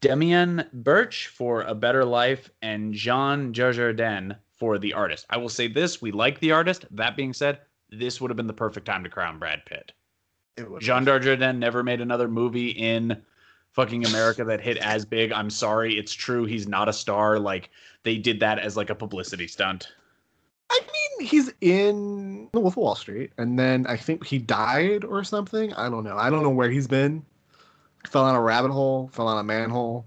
Demian 0.00 0.68
Bichir 0.82 1.26
for 1.28 1.62
A 1.62 1.74
Better 1.74 2.04
Life, 2.04 2.50
and 2.60 2.92
Jean 2.92 3.52
Dujardin 3.52 4.36
for 4.58 4.78
The 4.78 4.92
Artist. 4.92 5.26
I 5.30 5.36
will 5.36 5.48
say 5.48 5.68
this: 5.68 6.02
we 6.02 6.10
like 6.12 6.40
The 6.40 6.52
Artist. 6.52 6.86
That 6.90 7.16
being 7.16 7.32
said, 7.32 7.60
this 7.90 8.20
would 8.20 8.30
have 8.30 8.36
been 8.36 8.46
the 8.46 8.52
perfect 8.52 8.86
time 8.86 9.04
to 9.04 9.10
crown 9.10 9.38
Brad 9.38 9.64
Pitt. 9.64 9.92
It 10.56 10.66
Jean 10.80 11.04
Dujardin 11.04 11.58
never 11.58 11.82
made 11.82 12.00
another 12.00 12.28
movie 12.28 12.70
in 12.70 13.22
fucking 13.70 14.04
America 14.06 14.44
that 14.44 14.60
hit 14.60 14.76
as 14.78 15.04
big. 15.04 15.32
I'm 15.32 15.50
sorry, 15.50 15.98
it's 15.98 16.12
true. 16.12 16.44
He's 16.44 16.68
not 16.68 16.88
a 16.88 16.92
star. 16.92 17.38
Like 17.38 17.70
they 18.02 18.18
did 18.18 18.40
that 18.40 18.58
as 18.58 18.76
like 18.76 18.90
a 18.90 18.94
publicity 18.94 19.46
stunt. 19.46 19.88
I 20.74 20.80
mean, 20.80 21.28
he's 21.28 21.52
in 21.60 22.48
The 22.52 22.60
Wolf 22.60 22.74
of 22.74 22.78
Wall 22.78 22.94
Street, 22.94 23.30
and 23.36 23.58
then 23.58 23.86
I 23.86 23.96
think 23.96 24.26
he 24.26 24.38
died 24.38 25.04
or 25.04 25.22
something. 25.22 25.72
I 25.74 25.90
don't 25.90 26.02
know. 26.02 26.16
I 26.16 26.30
don't 26.30 26.42
know 26.42 26.50
where 26.50 26.70
he's 26.70 26.86
been. 26.88 27.24
Fell 28.08 28.24
on 28.24 28.34
a 28.34 28.40
rabbit 28.40 28.70
hole. 28.70 29.10
Fell 29.12 29.28
on 29.28 29.38
a 29.38 29.44
manhole. 29.44 30.06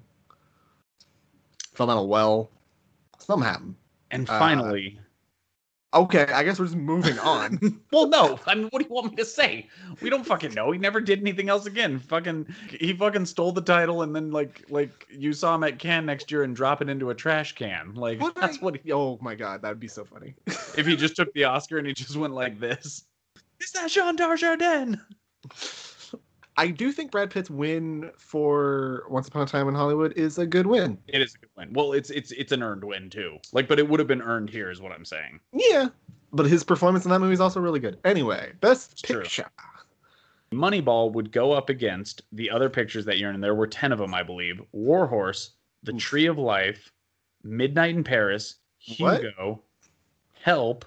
Fell 1.74 1.88
down 1.88 1.97
a 1.97 2.03
well. 2.03 2.49
Something 3.20 3.47
happened. 3.47 3.76
And 4.11 4.30
Uh, 4.30 4.39
finally, 4.39 4.99
Okay, 5.95 6.25
I 6.25 6.43
guess 6.43 6.59
we're 6.59 6.65
just 6.65 6.77
moving 6.77 7.17
on. 7.19 7.79
well, 7.91 8.07
no. 8.07 8.37
I 8.45 8.55
mean, 8.55 8.67
what 8.69 8.79
do 8.81 8.87
you 8.87 8.93
want 8.93 9.11
me 9.11 9.15
to 9.15 9.25
say? 9.25 9.69
We 10.01 10.09
don't 10.09 10.25
fucking 10.25 10.53
know. 10.53 10.71
He 10.71 10.77
never 10.77 10.99
did 10.99 11.21
anything 11.21 11.47
else 11.47 11.65
again. 11.65 11.99
Fucking, 11.99 12.53
he 12.69 12.93
fucking 12.93 13.25
stole 13.25 13.53
the 13.53 13.61
title, 13.61 14.01
and 14.01 14.13
then 14.13 14.31
like, 14.31 14.63
like 14.69 15.07
you 15.09 15.31
saw 15.31 15.55
him 15.55 15.63
at 15.63 15.79
Cannes 15.79 16.05
next 16.05 16.29
year 16.31 16.43
and 16.43 16.55
drop 16.55 16.81
it 16.81 16.89
into 16.89 17.11
a 17.11 17.15
trash 17.15 17.53
can. 17.53 17.95
Like 17.95 18.19
What 18.19 18.35
that's 18.35 18.61
what. 18.61 18.77
He, 18.83 18.91
oh 18.91 19.17
my 19.21 19.35
god, 19.35 19.61
that'd 19.61 19.79
be 19.79 19.87
so 19.87 20.03
funny. 20.03 20.35
if 20.45 20.85
he 20.85 20.95
just 20.97 21.15
took 21.15 21.33
the 21.33 21.45
Oscar 21.45 21.77
and 21.77 21.87
he 21.87 21.93
just 21.93 22.17
went 22.17 22.33
like 22.33 22.59
this, 22.59 23.05
is 23.61 23.71
that 23.71 23.89
Jean 23.89 24.17
Dujardin? 24.17 24.99
I 26.57 26.67
do 26.67 26.91
think 26.91 27.11
Brad 27.11 27.29
Pitt's 27.29 27.49
win 27.49 28.11
for 28.17 29.03
Once 29.09 29.27
Upon 29.27 29.41
a 29.41 29.45
Time 29.45 29.67
in 29.67 29.75
Hollywood 29.75 30.13
is 30.13 30.37
a 30.37 30.45
good 30.45 30.65
win. 30.67 30.97
It 31.07 31.21
is 31.21 31.35
a 31.35 31.39
good 31.39 31.49
win. 31.57 31.73
Well, 31.73 31.93
it's 31.93 32.09
it's 32.09 32.31
it's 32.31 32.51
an 32.51 32.63
earned 32.63 32.83
win 32.83 33.09
too. 33.09 33.37
Like, 33.51 33.67
but 33.67 33.77
it 33.79 33.87
would 33.87 33.99
have 33.99 34.07
been 34.07 34.21
earned 34.21 34.49
here, 34.49 34.71
is 34.71 34.81
what 34.81 34.91
I'm 34.93 35.03
saying. 35.05 35.39
Yeah, 35.51 35.89
but 36.31 36.45
his 36.45 36.63
performance 36.63 37.03
in 37.05 37.11
that 37.11 37.19
movie 37.19 37.33
is 37.33 37.41
also 37.41 37.59
really 37.59 37.79
good. 37.79 37.97
Anyway, 38.05 38.53
best 38.61 39.03
true. 39.03 39.21
picture. 39.21 39.49
Moneyball 40.53 41.11
would 41.11 41.31
go 41.31 41.51
up 41.51 41.69
against 41.69 42.21
the 42.31 42.49
other 42.49 42.69
pictures 42.69 43.03
that 43.05 43.17
year, 43.17 43.29
and 43.31 43.43
there 43.43 43.55
were 43.55 43.67
10 43.67 43.91
of 43.91 43.99
them, 43.99 44.13
I 44.13 44.23
believe 44.23 44.61
Warhorse, 44.71 45.51
The 45.83 45.93
Tree 45.93 46.27
of 46.27 46.37
Life, 46.37 46.91
Midnight 47.43 47.95
in 47.95 48.03
Paris, 48.03 48.55
What? 48.99 49.21
Hugo, 49.21 49.63
Help, 50.41 50.85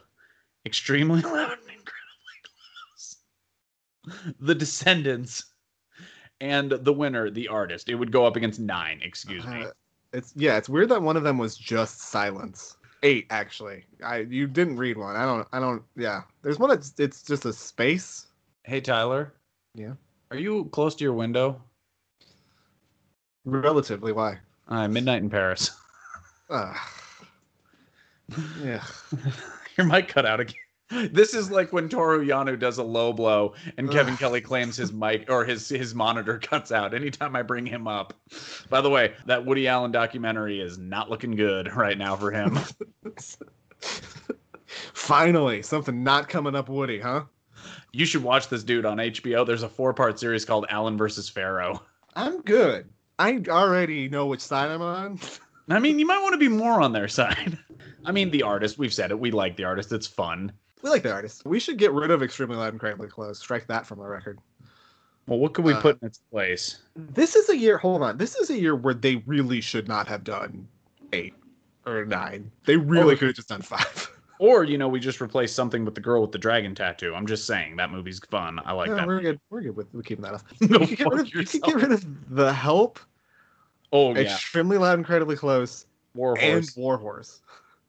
Extremely 0.65 1.21
Loud 1.23 1.35
and 1.35 1.61
Incredibly 1.61 2.39
Close, 2.95 3.17
The 4.41 4.55
Descendants, 4.55 5.45
and 6.41 6.71
the 6.71 6.93
winner, 6.93 7.31
The 7.31 7.49
Artist. 7.49 7.89
It 7.89 7.95
would 7.95 8.13
go 8.13 8.27
up 8.27 8.37
against 8.37 8.61
nine, 8.61 9.01
excuse 9.03 9.47
me. 9.47 9.63
Uh, 9.65 9.71
it's 10.13 10.33
yeah, 10.37 10.57
it's 10.57 10.69
weird 10.69 10.89
that 10.91 11.03
one 11.03 11.17
of 11.17 11.23
them 11.23 11.39
was 11.39 11.57
just 11.57 12.01
silence. 12.01 12.77
Eight 13.03 13.27
actually. 13.31 13.85
I 14.05 14.19
you 14.19 14.47
didn't 14.47 14.77
read 14.77 14.97
one. 14.97 15.17
I 15.17 15.25
don't. 15.25 15.47
I 15.53 15.61
don't. 15.61 15.83
Yeah, 15.97 16.23
there's 16.43 16.59
one 16.59 16.71
that's 16.71 16.95
it's 16.99 17.23
just 17.23 17.45
a 17.45 17.53
space. 17.53 18.27
Hey, 18.65 18.81
Tyler. 18.81 19.35
Yeah. 19.75 19.93
Are 20.31 20.37
you 20.37 20.67
close 20.73 20.95
to 20.97 21.05
your 21.05 21.13
window? 21.13 21.61
Relatively. 23.45 24.13
Why? 24.13 24.39
Uh, 24.69 24.89
Midnight 24.89 25.23
in 25.23 25.31
Paris. 25.31 25.71
Uh, 26.51 26.75
yeah. 28.63 28.83
Your 29.77 29.87
mic 29.87 30.09
cut 30.09 30.27
out 30.27 30.41
again. 30.41 30.57
This 30.91 31.35
is 31.35 31.51
like 31.51 31.73
when 31.73 31.89
Toru 31.89 32.25
Yano 32.25 32.59
does 32.59 32.79
a 32.79 32.83
low 32.83 33.13
blow 33.13 33.55
and 33.77 33.91
Kevin 33.91 34.17
Kelly 34.17 34.41
claims 34.41 34.77
his 34.77 34.93
mic 34.93 35.31
or 35.31 35.45
his 35.45 35.69
his 35.69 35.95
monitor 35.95 36.39
cuts 36.43 36.73
out 36.73 36.95
anytime 36.95 37.37
I 37.37 37.43
bring 37.43 37.67
him 37.67 37.87
up. 37.87 38.15
By 38.71 38.81
the 38.81 38.91
way, 38.91 39.13
that 39.27 39.45
Woody 39.45 39.69
Allen 39.69 39.93
documentary 39.93 40.61
is 40.61 40.79
not 40.79 41.11
looking 41.11 41.37
good 41.37 41.75
right 41.77 41.99
now 41.99 42.17
for 42.17 42.31
him. 42.31 42.59
Finally, 44.95 45.63
something 45.63 46.03
not 46.03 46.29
coming 46.29 46.55
up 46.55 46.69
Woody, 46.69 47.01
huh? 47.01 47.25
you 47.93 48.07
should 48.07 48.23
watch 48.23 48.49
this 48.49 48.63
dude 48.63 48.85
on 48.85 48.99
HBO. 48.99 49.47
There's 49.47 49.63
a 49.63 49.69
four-part 49.69 50.19
series 50.19 50.45
called 50.45 50.67
Allen 50.71 50.97
versus 50.97 51.29
Farrow. 51.29 51.83
I'm 52.15 52.41
good. 52.43 52.89
I 53.19 53.43
already 53.49 54.09
know 54.09 54.27
which 54.27 54.41
side 54.41 54.71
I'm 54.71 54.83
on. 54.83 55.19
I 55.69 55.79
mean, 55.79 55.99
you 55.99 56.07
might 56.07 56.23
want 56.23 56.33
to 56.33 56.39
be 56.39 56.49
more 56.49 56.81
on 56.81 56.93
their 56.93 57.09
side. 57.09 57.59
I 58.05 58.13
mean, 58.13 58.31
the 58.31 58.43
artist, 58.43 58.79
we've 58.79 58.95
said 58.95 59.11
it. 59.11 59.19
We 59.19 59.31
like 59.31 59.57
the 59.57 59.65
artist. 59.65 59.93
It's 59.93 60.07
fun. 60.07 60.53
We 60.83 60.91
like 60.91 61.03
the 61.03 61.13
artist. 61.13 61.45
We 61.45 61.59
should 61.61 61.77
get 61.79 61.93
rid 61.93 62.11
of 62.11 62.23
extremely 62.23 62.57
loud 62.57 62.67
and 62.67 62.75
incredibly 62.75 63.09
close. 63.09 63.39
Strike 63.39 63.67
that 63.67 63.87
from 63.87 63.99
the 63.99 64.07
record. 64.07 64.39
Well, 65.27 65.39
what 65.39 65.53
could 65.53 65.65
we 65.65 65.75
Uh, 65.75 65.81
put 65.81 66.01
in 66.01 66.07
its 66.07 66.19
place? 66.31 66.79
This 66.97 67.37
is 67.37 67.49
a 67.51 67.57
year. 67.57 67.79
Hold 67.79 68.03
on. 68.03 68.17
This 68.17 68.35
is 68.37 68.51
a 68.51 68.59
year 68.59 68.75
where 68.77 68.95
they 68.95 69.17
really 69.27 69.61
should 69.61 69.89
not 69.89 70.07
have 70.09 70.25
done 70.25 70.67
eight 71.13 71.35
or 71.87 72.05
nine. 72.07 72.51
They 72.65 72.77
really 72.77 73.17
could 73.17 73.29
have 73.29 73.37
just 73.37 73.49
done 73.49 73.63
five. 73.63 74.11
Or, 74.41 74.63
you 74.63 74.79
know, 74.79 74.87
we 74.87 75.01
just 75.01 75.21
replace 75.21 75.53
something 75.53 75.85
with 75.85 75.97
the 75.97 76.01
girl 76.01 76.23
with 76.23 76.31
the 76.31 76.39
dragon 76.39 76.73
tattoo. 76.73 77.13
I'm 77.13 77.27
just 77.27 77.45
saying 77.45 77.75
that 77.75 77.91
movie's 77.91 78.21
fun. 78.31 78.61
I 78.65 78.71
like 78.71 78.89
No, 78.89 78.95
that. 78.95 79.05
we're 79.09 79.21
good. 79.21 79.41
We're 79.51 79.63
good 79.63 79.75
with, 79.75 79.93
with 79.93 80.07
keeping 80.07 80.23
that 80.23 80.35
off. 80.35 80.45
no, 80.61 80.79
you, 80.79 80.97
can 80.97 81.07
get 81.07 81.09
rid 81.09 81.21
of, 81.23 81.35
you 81.35 81.41
yourself. 81.41 81.65
get 81.65 81.75
rid 81.75 81.91
of 81.91 82.05
the 82.37 82.53
help. 82.53 83.01
Oh, 83.93 84.15
yeah. 84.15 84.21
Extremely 84.21 84.79
loud, 84.79 84.97
incredibly 84.97 85.35
close, 85.35 85.87
Warhorse. 86.15 86.41
and 86.41 86.71
Warhorse. 86.77 87.41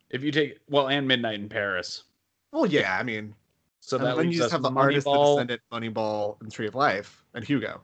If 0.09 0.23
you 0.23 0.31
take 0.31 0.57
well, 0.67 0.89
and 0.89 1.07
Midnight 1.07 1.35
in 1.39 1.49
Paris. 1.49 2.05
Well, 2.51 2.65
yeah. 2.65 2.97
I 2.97 3.03
mean, 3.03 3.35
So 3.79 3.97
and 3.97 4.05
that 4.05 4.17
then 4.17 4.31
you 4.31 4.37
just 4.37 4.51
have 4.51 4.61
the 4.61 4.71
artist, 4.71 5.05
the 5.05 5.11
Moneyball. 5.11 5.35
descendant, 5.35 5.61
Moneyball, 5.71 6.41
and 6.41 6.51
Tree 6.51 6.67
of 6.67 6.75
Life, 6.75 7.23
and 7.33 7.43
Hugo. 7.45 7.81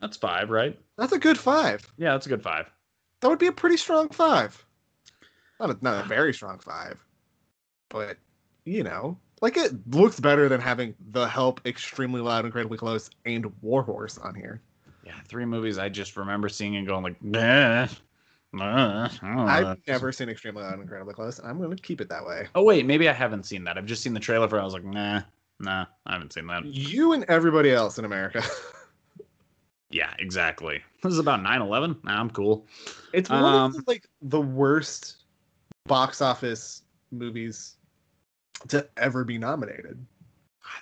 That's 0.00 0.16
five, 0.16 0.50
right? 0.50 0.78
That's 0.96 1.12
a 1.12 1.18
good 1.18 1.38
five. 1.38 1.80
Yeah, 1.96 2.12
that's 2.12 2.26
a 2.26 2.28
good 2.28 2.42
five. 2.42 2.70
That 3.20 3.28
would 3.28 3.38
be 3.38 3.46
a 3.46 3.52
pretty 3.52 3.76
strong 3.76 4.08
five. 4.08 4.64
Not 5.60 5.70
a, 5.70 5.76
not 5.80 6.04
a 6.04 6.08
very 6.08 6.34
strong 6.34 6.58
five, 6.58 6.98
but 7.88 8.16
you 8.64 8.82
know, 8.82 9.16
like 9.40 9.56
it 9.56 9.72
looks 9.94 10.18
better 10.18 10.48
than 10.48 10.60
having 10.60 10.94
the 11.12 11.28
help, 11.28 11.60
extremely 11.66 12.20
loud, 12.20 12.44
incredibly 12.44 12.78
close, 12.78 13.10
and 13.26 13.46
Warhorse 13.62 14.18
on 14.18 14.34
here. 14.34 14.60
Yeah, 15.04 15.14
three 15.28 15.44
movies 15.44 15.78
I 15.78 15.88
just 15.88 16.16
remember 16.16 16.48
seeing 16.48 16.74
and 16.76 16.86
going 16.86 17.04
like, 17.04 17.22
nah, 17.22 17.86
I've 18.60 19.78
never 19.86 20.12
seen 20.12 20.28
extremely 20.28 20.62
loud, 20.62 20.74
and 20.74 20.82
incredibly 20.82 21.14
close, 21.14 21.38
and 21.38 21.48
I'm 21.48 21.58
going 21.58 21.74
to 21.74 21.82
keep 21.82 22.00
it 22.00 22.08
that 22.10 22.24
way. 22.24 22.48
Oh 22.54 22.62
wait, 22.64 22.84
maybe 22.86 23.08
I 23.08 23.12
haven't 23.12 23.44
seen 23.46 23.64
that. 23.64 23.78
I've 23.78 23.86
just 23.86 24.02
seen 24.02 24.12
the 24.14 24.20
trailer 24.20 24.48
for. 24.48 24.58
it. 24.58 24.60
I 24.60 24.64
was 24.64 24.74
like, 24.74 24.84
nah, 24.84 25.22
nah, 25.60 25.86
I 26.06 26.12
haven't 26.12 26.32
seen 26.32 26.46
that. 26.48 26.64
You 26.64 27.12
and 27.14 27.24
everybody 27.28 27.70
else 27.70 27.98
in 27.98 28.04
America. 28.04 28.42
Yeah, 29.94 30.14
exactly. 30.18 30.82
This 31.02 31.12
is 31.12 31.18
about 31.18 31.40
9/11. 31.40 32.02
Nah, 32.02 32.18
I'm 32.18 32.30
cool. 32.30 32.66
It's 33.12 33.28
one 33.28 33.44
Um, 33.44 33.54
of 33.66 33.72
the, 33.74 33.82
like 33.86 34.06
the 34.22 34.40
worst 34.40 35.24
box 35.86 36.22
office 36.22 36.82
movies 37.10 37.76
to 38.68 38.88
ever 38.96 39.22
be 39.22 39.36
nominated. 39.36 40.02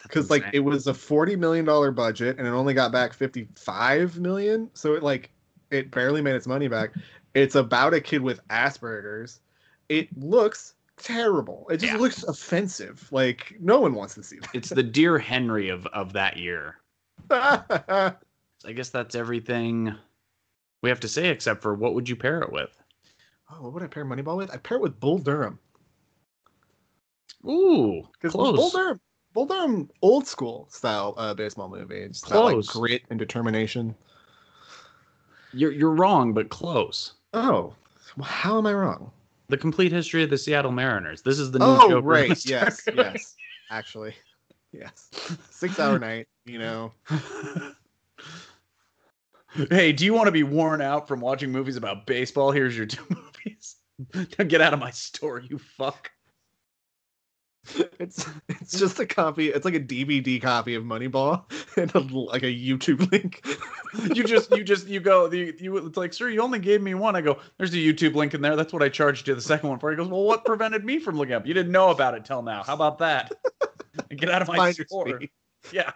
Because 0.05 0.31
like 0.31 0.45
it 0.53 0.61
was 0.61 0.87
a 0.87 0.95
forty 0.95 1.35
million 1.35 1.65
dollar 1.65 1.91
budget 1.91 2.39
and 2.39 2.47
it 2.47 2.51
only 2.51 2.73
got 2.73 2.93
back 2.93 3.13
fifty 3.13 3.49
five 3.57 4.17
million, 4.21 4.71
so 4.75 4.95
it 4.95 5.03
like 5.03 5.31
it 5.73 5.91
barely 5.91 6.23
made 6.23 6.37
its 6.37 6.47
money 6.47 6.69
back. 6.69 6.93
It's 7.35 7.55
about 7.55 7.95
a 7.95 8.01
kid 8.01 8.23
with 8.23 8.47
Asperger's. 8.49 9.41
It 9.89 10.09
looks 10.19 10.75
terrible. 10.97 11.67
It 11.71 11.79
just 11.79 11.93
Yeah. 11.93 11.99
looks 11.99 12.23
offensive. 12.25 13.09
Like 13.13 13.57
no 13.61 13.81
one 13.81 13.95
wants 13.95 14.15
to 14.17 14.23
see 14.23 14.39
that. 14.41 14.51
It's 14.55 14.69
the 14.71 14.83
Dear 14.83 15.19
Henry 15.19 15.69
of 15.69 15.87
of 15.89 16.13
that 16.15 16.37
year. 16.37 16.77
that. 17.29 18.21
I 18.67 18.73
guess 18.73 18.91
that's 18.91 19.15
everything 19.15 19.95
we 20.83 20.89
have 20.91 21.01
to 21.01 21.09
say, 21.09 21.29
except 21.29 21.63
for 21.63 21.75
what 21.75 21.95
would 21.95 22.09
you 22.09 22.17
pair 22.17 22.41
it 22.43 22.53
with? 22.53 22.71
oh, 23.53 23.63
what 23.63 23.73
would 23.73 23.83
I 23.83 23.87
pair 23.89 24.05
Moneyball 24.05 24.37
with? 24.37 24.51
I 24.53 24.57
pair 24.59 24.77
it 24.77 24.81
with 24.83 25.01
Bull 25.01 25.19
Durham. 25.19 25.59
Ooh, 27.47 28.03
Because 28.13 28.33
close. 28.33 28.57
Bull 28.57 28.71
Durham, 28.71 29.01
Bull 29.33 29.47
Durham, 29.47 29.91
old 30.03 30.27
school 30.27 30.69
style 30.71 31.15
uh, 31.17 31.35
baseball 31.35 31.69
movie. 31.69 31.97
It's 31.99 32.23
got, 32.23 32.45
like 32.45 32.67
grit 32.67 33.03
and 33.11 33.19
determination. 33.19 33.95
You're 35.53 35.73
you're 35.73 35.95
wrong, 35.95 36.33
but 36.33 36.49
close. 36.51 37.15
Oh, 37.33 37.75
well, 38.17 38.27
how 38.27 38.59
am 38.59 38.67
I 38.67 38.73
wrong? 38.75 39.11
The 39.49 39.57
complete 39.57 39.93
history 39.93 40.23
of 40.23 40.31
the 40.31 40.39
Seattle 40.39 40.73
Mariners. 40.73 41.23
This 41.23 41.39
is 41.39 41.51
the 41.51 41.59
new 41.59 41.65
Oh, 41.65 41.89
joke. 41.89 42.05
we're 42.05 42.21
right. 42.29 42.45
Yes, 42.47 42.83
yes. 42.95 43.35
Actually, 43.71 44.15
yes. 44.73 45.09
Six 45.51 45.79
hour 45.79 45.99
night. 46.01 46.27
You 46.45 46.59
know. 46.59 46.93
Hey, 49.71 49.93
do 49.93 50.05
you 50.05 50.15
want 50.15 50.27
to 50.27 50.33
be 50.33 50.45
worn 50.45 50.81
out 50.81 51.09
from 51.09 51.21
watching 51.21 51.51
movies 51.51 51.77
about 51.77 52.07
baseball? 52.07 52.53
Here's 52.53 52.77
your 52.77 52.87
two 52.87 53.05
movies. 53.11 53.77
Now 54.39 54.45
Get 54.45 54.61
out 54.61 54.73
of 54.73 54.79
my 54.81 54.91
store, 54.91 55.41
you 55.41 55.59
fuck. 55.59 56.11
It's 57.99 58.27
it's 58.49 58.79
just 58.79 58.99
a 58.99 59.07
copy. 59.07 59.49
It's 59.49 59.65
like 59.65 59.75
a 59.75 59.81
DVD 59.81 60.41
copy 60.41 60.75
of 60.75 60.85
Moneyball 60.85 61.45
and 61.77 61.95
a, 61.95 61.99
like 61.99 62.43
a 62.43 62.47
YouTube 62.47 63.11
link. 63.13 63.47
you 64.17 64.25
just 64.25 64.51
you 64.57 64.65
just 64.65 64.89
you 64.89 65.01
go 65.01 65.29
the 65.29 65.55
you 65.59 65.77
it's 65.77 65.97
like 65.97 66.15
sir 66.15 66.31
you 66.31 66.41
only 66.41 66.59
gave 66.59 66.81
me 66.81 66.95
one. 66.95 67.17
I 67.17 67.21
go 67.21 67.39
there's 67.59 67.75
a 67.75 67.77
youtube 67.77 68.15
link 68.15 68.35
in 68.35 68.41
there. 68.41 68.57
That's 68.57 68.73
what 68.73 68.83
i 68.83 68.89
charged 68.89 69.29
you 69.29 69.35
the 69.35 69.41
second 69.41 69.69
one 69.69 69.79
for. 69.79 69.91
He 69.91 69.97
goes 69.97 70.09
well 70.09 70.25
what 70.25 70.45
prevented 70.45 70.85
me 70.85 70.99
from 70.99 71.17
looking 71.17 71.35
up? 71.35 71.47
You 71.47 71.55
didn't 71.55 71.73
know 71.73 71.91
about 71.91 72.15
it 72.15 72.25
till 72.25 72.43
now. 72.43 72.63
How 72.63 72.75
about 72.75 72.99
that? 72.99 73.33
Get 74.17 74.31
out 74.31 74.43
of 74.43 74.49
my 74.49 74.73
store. 74.73 75.21
Yeah. 75.73 75.93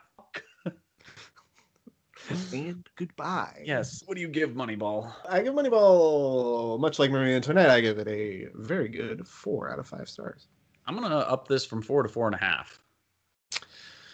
And 2.53 2.89
goodbye. 2.97 3.63
yes. 3.65 4.03
What 4.07 4.15
do 4.15 4.21
you 4.21 4.29
give 4.29 4.51
moneyball? 4.51 5.13
I 5.29 5.43
give 5.43 5.53
Moneyball, 5.53 6.81
much 6.81 6.99
like 6.99 7.11
Marie 7.11 7.35
Antoinette, 7.35 7.69
I 7.69 7.81
give 7.81 7.99
it 7.99 8.09
a 8.09 8.49
very 8.55 8.89
good 8.89 9.27
four 9.29 9.71
out 9.71 9.79
of 9.79 9.87
five 9.87 10.09
stars. 10.09 10.49
I'm 10.87 10.99
gonna 10.99 11.17
up 11.17 11.49
this 11.49 11.65
from 11.65 11.83
four 11.83 12.03
to 12.03 12.09
four 12.09 12.27
and 12.27 12.35
a 12.35 12.39
half 12.39 12.79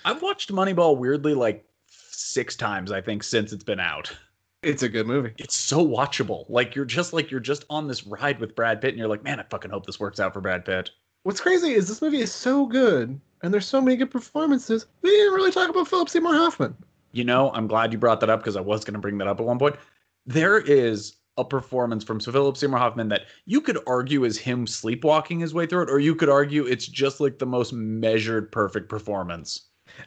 i've 0.04 0.22
watched 0.22 0.52
moneyball 0.52 0.96
weirdly 0.96 1.34
like 1.34 1.64
six 1.88 2.56
times 2.56 2.92
i 2.92 3.00
think 3.00 3.22
since 3.22 3.52
it's 3.52 3.64
been 3.64 3.80
out 3.80 4.14
It's 4.62 4.82
a 4.82 4.88
good 4.88 5.06
movie. 5.06 5.32
it's 5.38 5.56
so 5.56 5.86
watchable 5.86 6.44
like 6.48 6.74
you're 6.74 6.84
just 6.84 7.12
like 7.12 7.30
you're 7.30 7.40
just 7.40 7.64
on 7.70 7.88
this 7.88 8.06
ride 8.06 8.38
with 8.40 8.54
brad 8.54 8.80
pitt 8.80 8.90
and 8.90 8.98
you're 8.98 9.08
like 9.08 9.24
man 9.24 9.40
i 9.40 9.42
fucking 9.44 9.70
hope 9.70 9.86
this 9.86 10.00
works 10.00 10.20
out 10.20 10.32
for 10.32 10.40
brad 10.40 10.64
pitt 10.64 10.90
What's 11.22 11.40
crazy 11.40 11.72
is 11.74 11.86
this 11.86 12.00
movie 12.00 12.22
is 12.22 12.32
so 12.32 12.64
good, 12.64 13.20
and 13.42 13.52
there's 13.52 13.66
so 13.66 13.78
many 13.78 13.94
good 13.94 14.10
performances. 14.10 14.86
We 15.02 15.10
didn't 15.10 15.34
really 15.34 15.50
talk 15.52 15.68
about 15.68 15.86
Philip 15.86 16.08
Seymour 16.08 16.32
Hoffman. 16.32 16.74
You 17.12 17.24
know, 17.24 17.50
I'm 17.52 17.66
glad 17.66 17.92
you 17.92 17.98
brought 17.98 18.20
that 18.20 18.30
up 18.30 18.40
because 18.40 18.56
I 18.56 18.62
was 18.62 18.86
going 18.86 18.94
to 18.94 19.00
bring 19.00 19.18
that 19.18 19.28
up 19.28 19.38
at 19.38 19.44
one 19.44 19.58
point. 19.58 19.76
There 20.24 20.58
is 20.58 21.16
a 21.40 21.44
performance 21.44 22.04
from 22.04 22.20
Philip 22.20 22.56
Seymour 22.56 22.78
Hoffman 22.78 23.08
that 23.08 23.26
you 23.46 23.60
could 23.60 23.78
argue 23.86 24.24
is 24.24 24.38
him 24.38 24.66
sleepwalking 24.66 25.40
his 25.40 25.54
way 25.54 25.66
through 25.66 25.82
it, 25.82 25.90
or 25.90 25.98
you 25.98 26.14
could 26.14 26.28
argue 26.28 26.64
it's 26.64 26.86
just 26.86 27.20
like 27.20 27.38
the 27.38 27.46
most 27.46 27.72
measured, 27.72 28.52
perfect 28.52 28.88
performance. 28.88 29.62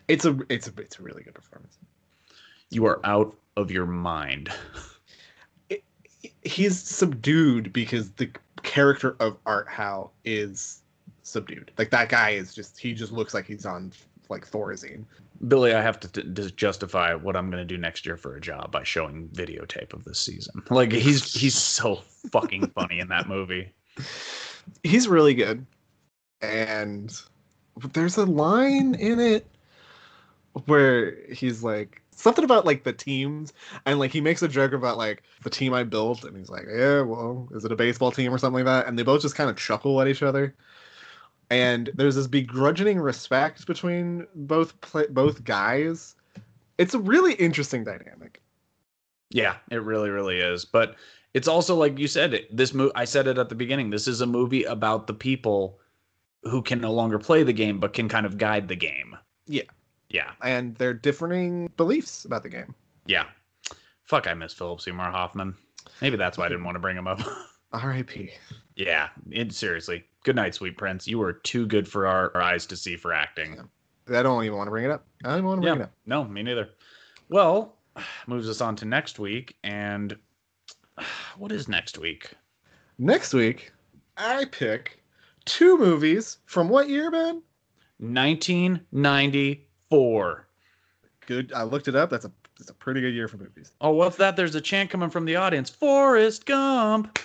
It's 0.07 0.25
a 0.25 0.37
it's 0.49 0.67
a 0.67 0.73
it's 0.77 0.99
a 0.99 1.03
really 1.03 1.23
good 1.23 1.33
performance. 1.33 1.77
You 2.69 2.85
are 2.85 2.99
out 3.03 3.35
of 3.57 3.69
your 3.69 3.85
mind. 3.85 4.49
He's 6.43 6.81
subdued 6.81 7.73
because 7.73 8.11
the 8.11 8.29
character 8.63 9.15
of 9.19 9.37
Art 9.45 9.67
Howe 9.67 10.09
is 10.25 10.81
subdued. 11.23 11.71
Like 11.77 11.89
that 11.91 12.09
guy 12.09 12.31
is 12.31 12.53
just 12.53 12.77
he 12.77 12.93
just 12.93 13.11
looks 13.11 13.33
like 13.33 13.45
he's 13.45 13.65
on 13.65 13.91
like 14.29 14.49
Thorazine. 14.49 15.05
Billy, 15.47 15.73
I 15.73 15.81
have 15.81 15.99
to, 16.01 16.07
t- 16.07 16.51
justify 16.55 17.13
what 17.13 17.35
I'm 17.35 17.49
going 17.49 17.61
to 17.61 17.65
do 17.65 17.77
next 17.77 18.05
year 18.05 18.17
for 18.17 18.35
a 18.35 18.41
job 18.41 18.71
by 18.71 18.83
showing 18.83 19.27
videotape 19.29 19.93
of 19.93 20.03
this 20.05 20.19
season. 20.19 20.63
Like 20.69 20.91
he's 20.91 21.33
he's 21.33 21.55
so 21.55 21.97
fucking 22.31 22.67
funny 22.69 22.99
in 22.99 23.09
that 23.09 23.27
movie. 23.27 23.71
He's 24.83 25.07
really 25.07 25.33
good. 25.33 25.65
And 26.41 27.13
there's 27.93 28.17
a 28.17 28.25
line 28.25 28.95
in 28.95 29.19
it 29.19 29.45
where 30.65 31.15
he's 31.31 31.63
like 31.63 32.01
something 32.15 32.43
about 32.43 32.65
like 32.65 32.83
the 32.83 32.93
teams 32.93 33.53
and 33.85 33.99
like 33.99 34.11
he 34.11 34.21
makes 34.21 34.41
a 34.41 34.47
joke 34.47 34.73
about 34.73 34.97
like 34.97 35.23
the 35.43 35.49
team 35.49 35.73
I 35.73 35.83
built 35.83 36.23
and 36.23 36.37
he's 36.37 36.49
like, 36.49 36.65
Yeah, 36.73 37.01
well, 37.01 37.47
is 37.51 37.65
it 37.65 37.71
a 37.71 37.75
baseball 37.75 38.11
team 38.11 38.33
or 38.33 38.37
something 38.37 38.63
like 38.63 38.83
that? 38.83 38.87
And 38.87 38.97
they 38.97 39.03
both 39.03 39.21
just 39.21 39.35
kind 39.35 39.49
of 39.49 39.57
chuckle 39.57 39.99
at 40.01 40.07
each 40.07 40.23
other. 40.23 40.55
And 41.49 41.89
there's 41.95 42.15
this 42.15 42.27
begrudging 42.27 42.99
respect 42.99 43.67
between 43.67 44.25
both 44.35 44.79
play- 44.81 45.07
both 45.09 45.43
guys. 45.43 46.15
It's 46.77 46.93
a 46.93 46.99
really 46.99 47.33
interesting 47.33 47.83
dynamic. 47.83 48.41
Yeah, 49.29 49.57
it 49.71 49.81
really, 49.83 50.09
really 50.09 50.39
is. 50.39 50.65
But 50.65 50.95
it's 51.33 51.47
also 51.47 51.75
like 51.75 51.97
you 51.99 52.07
said, 52.07 52.33
it, 52.33 52.55
this 52.55 52.73
movie. 52.73 52.91
I 52.95 53.05
said 53.05 53.27
it 53.27 53.37
at 53.37 53.49
the 53.49 53.55
beginning. 53.55 53.89
This 53.89 54.07
is 54.07 54.21
a 54.21 54.25
movie 54.25 54.63
about 54.63 55.07
the 55.07 55.13
people 55.13 55.79
who 56.43 56.61
can 56.61 56.81
no 56.81 56.91
longer 56.91 57.17
play 57.19 57.43
the 57.43 57.53
game, 57.53 57.79
but 57.79 57.93
can 57.93 58.09
kind 58.09 58.25
of 58.25 58.37
guide 58.37 58.67
the 58.67 58.75
game. 58.75 59.15
Yeah. 59.47 59.63
Yeah, 60.09 60.31
And 60.43 60.75
they're 60.75 60.93
differing 60.93 61.71
beliefs 61.75 62.23
about 62.25 62.43
the 62.43 62.49
game. 62.49 62.75
yeah. 63.07 63.25
Fuck, 64.03 64.27
I 64.27 64.33
miss 64.35 64.53
Philip 64.53 64.79
Seymour 64.81 65.05
Hoffman. 65.09 65.55
Maybe 66.01 66.17
that's 66.17 66.37
why 66.37 66.45
I 66.45 66.49
didn't 66.49 66.65
want 66.65 66.75
to 66.75 66.79
bring 66.79 66.95
him 66.97 67.07
up. 67.07 67.19
R.I.P. 67.73 68.31
yeah, 68.75 69.09
it, 69.31 69.53
seriously. 69.53 70.03
Good 70.23 70.35
night, 70.35 70.55
sweet 70.55 70.77
prince. 70.77 71.07
You 71.07 71.19
were 71.19 71.33
too 71.33 71.65
good 71.67 71.87
for 71.87 72.07
our, 72.07 72.31
our 72.35 72.41
eyes 72.41 72.65
to 72.67 72.75
see 72.77 72.95
for 72.95 73.13
acting. 73.13 73.59
I 74.13 74.21
don't 74.23 74.43
even 74.43 74.57
want 74.57 74.67
to 74.67 74.71
bring 74.71 74.85
it 74.85 74.91
up. 74.91 75.05
I 75.23 75.29
don't 75.29 75.37
even 75.39 75.47
want 75.47 75.61
to 75.61 75.65
bring 75.65 75.75
Yeah, 75.75 75.81
it 75.81 75.85
up. 75.85 75.91
no, 76.05 76.23
me 76.25 76.43
neither. 76.43 76.69
Well, 77.29 77.75
moves 78.27 78.49
us 78.49 78.61
on 78.61 78.75
to 78.77 78.85
next 78.85 79.19
week, 79.19 79.55
and 79.63 80.15
what 81.37 81.51
is 81.51 81.67
next 81.67 81.97
week? 81.97 82.31
Next 82.97 83.33
week, 83.33 83.71
I 84.17 84.45
pick 84.45 85.03
two 85.45 85.77
movies 85.77 86.37
from 86.45 86.69
what 86.69 86.87
year, 86.89 87.11
Ben? 87.11 87.41
1994. 87.99 90.47
Good. 91.25 91.53
I 91.53 91.63
looked 91.63 91.87
it 91.87 91.95
up. 91.95 92.09
That's 92.09 92.25
a 92.25 92.31
that's 92.59 92.69
a 92.69 92.73
pretty 92.73 93.01
good 93.01 93.13
year 93.15 93.27
for 93.27 93.37
movies. 93.37 93.71
Oh, 93.81 93.91
what's 93.91 94.17
that? 94.17 94.35
There's 94.35 94.53
a 94.55 94.61
chant 94.61 94.89
coming 94.91 95.09
from 95.09 95.25
the 95.25 95.35
audience. 95.37 95.69
Forrest 95.69 96.45
Gump. 96.45 97.17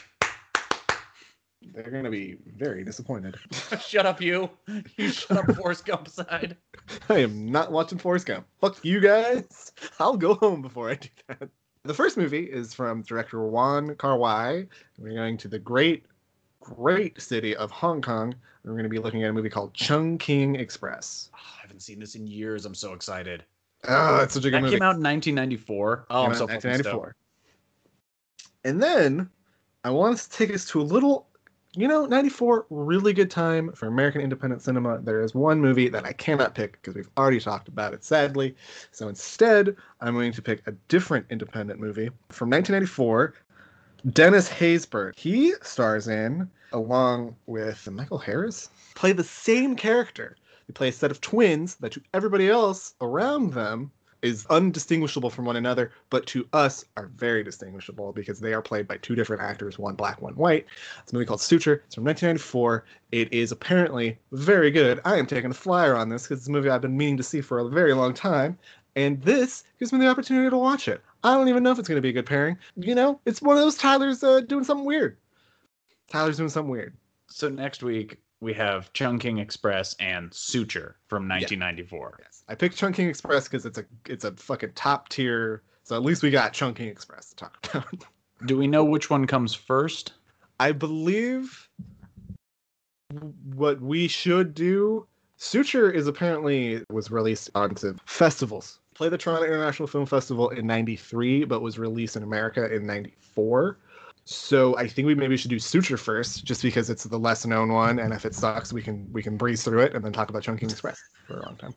They're 1.75 1.91
gonna 1.91 2.11
be 2.11 2.37
very 2.57 2.85
disappointed. 2.85 3.37
shut 3.81 4.07
up, 4.07 4.21
you. 4.21 4.51
You 4.97 5.11
shut 5.11 5.37
up, 5.39 5.57
Forrest 5.57 5.85
Gump 5.87 6.09
side. 6.09 6.57
I 7.09 7.19
am 7.19 7.51
not 7.51 7.71
watching 7.73 7.99
Forrest 7.99 8.27
Gump. 8.27 8.47
Fuck 8.61 8.85
you 8.85 9.01
guys. 9.01 9.73
I'll 10.01 10.17
go 10.17 10.35
home 10.35 10.63
before 10.63 10.91
I 10.91 10.95
do 10.95 11.09
that. 11.29 11.49
The 11.85 11.95
first 11.95 12.17
movie 12.17 12.45
is 12.45 12.75
from 12.75 13.03
director 13.03 13.47
Wong 13.47 13.95
Kar-wai. 13.95 14.67
We're 14.99 15.15
going 15.15 15.37
to 15.39 15.49
the 15.49 15.59
great, 15.59 16.05
great 16.61 17.21
city 17.21 17.57
of 17.57 17.71
Hong 17.71 18.03
Kong. 18.03 18.35
We're 18.65 18.73
going 18.73 18.83
to 18.83 18.91
be 18.91 18.99
looking 18.99 19.23
at 19.25 19.31
a 19.31 19.33
movie 19.33 19.49
called 19.49 19.73
Chung 19.73 20.19
King 20.19 20.57
Express. 20.57 21.31
Ah, 21.35 21.39
I 21.59 21.63
haven't 21.63 21.81
seen 21.81 21.99
this 21.99 22.15
in 22.15 22.27
years. 22.27 22.67
I'm 22.67 22.75
so 22.75 22.93
excited. 22.93 23.45
Oh, 23.87 24.19
it's 24.23 24.35
such 24.35 24.45
a 24.45 24.51
good 24.51 24.55
That 24.57 24.63
movie. 24.63 24.77
came 24.77 24.83
out 24.83 24.97
in 24.97 25.03
1994. 25.03 26.07
Oh, 26.11 26.23
I'm 26.25 26.31
Came 26.31 26.39
so 26.39 26.45
1994. 26.47 27.17
And 28.65 28.83
then 28.83 29.31
I 29.85 29.91
want 29.91 30.15
us 30.15 30.27
to 30.27 30.37
take 30.37 30.55
us 30.55 30.67
to 30.71 30.81
a 30.81 30.83
little, 30.83 31.28
you 31.75 31.87
know, 31.87 32.07
94, 32.07 32.67
really 32.71 33.13
good 33.13 33.31
time 33.31 33.73
for 33.73 33.87
American 33.87 34.21
independent 34.21 34.63
cinema. 34.63 34.99
There 34.99 35.23
is 35.23 35.35
one 35.35 35.61
movie 35.61 35.89
that 35.89 36.05
I 36.05 36.13
cannot 36.13 36.55
pick 36.55 36.73
because 36.73 36.95
we've 36.95 37.11
already 37.17 37.41
talked 37.41 37.69
about 37.69 37.93
it, 37.93 38.05
sadly. 38.05 38.57
So 38.91 39.09
instead, 39.09 39.77
I'm 40.01 40.15
going 40.15 40.33
to 40.33 40.43
pick 40.43 40.67
a 40.67 40.73
different 40.89 41.27
independent 41.31 41.79
movie 41.79 42.11
from 42.31 42.51
1994. 42.51 43.35
Dennis 44.13 44.49
Haysbert. 44.49 45.19
He 45.19 45.55
stars 45.63 46.09
in, 46.09 46.49
along 46.73 47.37
with 47.47 47.91
Michael 47.91 48.19
Harris, 48.19 48.71
play 48.95 49.13
the 49.13 49.25
same 49.25 49.77
character. 49.77 50.37
They 50.67 50.73
play 50.73 50.89
a 50.89 50.93
set 50.93 51.11
of 51.11 51.21
twins 51.21 51.77
that 51.77 51.93
to 51.93 52.03
everybody 52.15 52.49
else 52.49 52.95
around 53.01 53.53
them 53.53 53.91
is 54.23 54.47
undistinguishable 54.47 55.31
from 55.31 55.45
one 55.45 55.57
another, 55.57 55.93
but 56.11 56.27
to 56.27 56.49
us 56.53 56.85
are 56.97 57.07
very 57.17 57.43
distinguishable 57.45 58.13
because 58.13 58.41
they 58.41 58.53
are 58.53 58.63
played 58.63 58.89
by 58.89 58.97
two 58.99 59.15
different 59.15 59.43
actors, 59.43 59.79
one 59.79 59.95
black, 59.95 60.21
one 60.21 60.35
white. 60.35 60.67
It's 61.03 61.13
a 61.13 61.15
movie 61.15 61.27
called 61.27 61.41
Suture. 61.41 61.83
It's 61.87 61.95
from 61.95 62.05
1994. 62.05 62.85
It 63.13 63.33
is 63.33 63.53
apparently 63.53 64.19
very 64.33 64.71
good. 64.71 65.01
I 65.05 65.17
am 65.17 65.27
taking 65.27 65.51
a 65.51 65.55
flyer 65.55 65.95
on 65.95 66.09
this 66.09 66.25
because 66.25 66.39
it's 66.39 66.49
a 66.49 66.53
movie 66.53 66.69
I've 66.69 66.83
been 66.83 66.97
meaning 66.97 67.17
to 67.17 67.23
see 67.23 67.41
for 67.41 67.61
a 67.61 67.69
very 67.69 67.95
long 67.95 68.13
time, 68.13 68.59
and 68.97 69.23
this 69.23 69.65
gives 69.79 69.93
me 69.93 70.01
the 70.01 70.09
opportunity 70.09 70.51
to 70.51 70.59
watch 70.59 70.89
it. 70.89 71.01
I 71.23 71.35
don't 71.35 71.49
even 71.49 71.63
know 71.63 71.73
if 71.73 71.79
it's 71.79 71.89
going 71.89 71.97
to 71.97 72.03
be 72.03 72.11
a 72.11 72.13
good 72.13 72.27
pairing. 72.27 72.59
You 72.77 72.95
know, 72.95 73.21
it's 73.25 73.43
one 73.43 73.57
of 73.57 73.63
those 73.63 73.77
Tyler's 73.77 74.23
uh, 74.23 74.41
doing 74.41 74.65
something 74.65 74.87
weird. 74.87 75.17
Tyler's 76.11 76.37
doing 76.37 76.49
something 76.49 76.71
weird. 76.71 76.95
So 77.29 77.49
next 77.49 77.83
week 77.83 78.19
we 78.41 78.53
have 78.55 78.93
Chungking 78.93 79.39
Express 79.39 79.95
and 79.99 80.33
Suture 80.33 80.97
from 81.09 81.29
1994. 81.29 82.21
Yes, 82.23 82.45
I 82.49 82.55
picked 82.55 82.77
Chungking 82.77 83.09
Express 83.09 83.45
because 83.49 83.67
it's 83.67 83.79
a 83.79 83.85
it's 84.07 84.25
a 84.25 84.33
fucking 84.33 84.73
top 84.75 85.09
tier. 85.09 85.63
So 85.83 85.97
at 85.97 86.03
least 86.03 86.23
we 86.23 86.31
got 86.31 86.53
Chungking 86.53 86.89
Express 86.89 87.31
to 87.31 87.37
talk 87.37 87.59
about. 87.71 88.05
Do 88.47 88.57
we 88.57 88.69
know 88.69 88.85
which 88.85 89.11
one 89.11 89.27
comes 89.27 89.55
first? 89.55 90.13
I 90.61 90.71
believe 90.71 91.69
what 93.55 93.81
we 93.81 94.07
should 94.07 94.55
do. 94.55 95.07
Suture 95.37 95.91
is 95.91 96.07
apparently 96.07 96.85
was 96.91 97.11
released 97.11 97.51
onto 97.55 97.97
festivals. 98.07 98.81
Played 98.95 99.13
the 99.13 99.19
Toronto 99.19 99.47
International 99.47 99.87
Film 99.87 100.07
Festival 100.07 100.51
in 100.51 100.67
'93, 100.67 101.45
but 101.45 101.63
was 101.63 101.79
released 101.79 102.17
in 102.17 102.23
America 102.23 102.73
in 102.73 102.87
'94. 102.87 103.79
So 104.31 104.77
I 104.77 104.87
think 104.87 105.07
we 105.07 105.15
maybe 105.15 105.39
should 105.39 105.49
do 105.49 105.59
Suture 105.59 105.97
first, 105.97 106.45
just 106.45 106.61
because 106.61 106.91
it's 106.91 107.05
the 107.05 107.19
less 107.19 107.47
known 107.47 107.73
one, 107.73 107.99
and 107.99 108.13
if 108.13 108.27
it 108.27 108.35
sucks, 108.35 108.75
we 108.75 108.83
can 108.83 109.11
we 109.11 109.23
can 109.23 109.39
breeze 109.39 109.65
through 109.65 109.81
it 109.81 109.95
and 109.95 110.05
then 110.05 110.13
talk 110.13 110.29
about 110.29 110.43
Chungking 110.43 110.71
Express 110.71 111.01
for 111.27 111.39
a 111.39 111.43
long 111.47 111.57
time. 111.57 111.75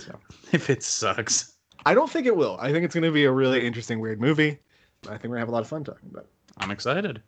So 0.00 0.12
If 0.52 0.68
it 0.68 0.82
sucks. 0.82 1.54
I 1.86 1.94
don't 1.94 2.10
think 2.10 2.26
it 2.26 2.36
will. 2.36 2.58
I 2.60 2.72
think 2.72 2.84
it's 2.84 2.92
going 2.92 3.04
to 3.04 3.10
be 3.10 3.24
a 3.24 3.32
really 3.32 3.66
interesting, 3.66 4.00
weird 4.00 4.20
movie. 4.20 4.58
I 5.04 5.12
think 5.12 5.24
we're 5.24 5.28
gonna 5.28 5.40
have 5.40 5.48
a 5.48 5.52
lot 5.52 5.62
of 5.62 5.68
fun 5.68 5.82
talking 5.82 6.10
about. 6.10 6.24
it. 6.24 6.30
I'm 6.58 6.70
excited. 6.70 7.22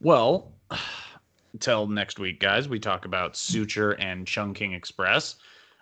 Well, 0.00 0.50
till 1.60 1.86
next 1.86 2.18
week, 2.18 2.40
guys, 2.40 2.68
we 2.68 2.80
talk 2.80 3.04
about 3.04 3.36
Suture 3.36 3.92
and 3.92 4.26
Chungking 4.26 4.72
Express, 4.72 5.36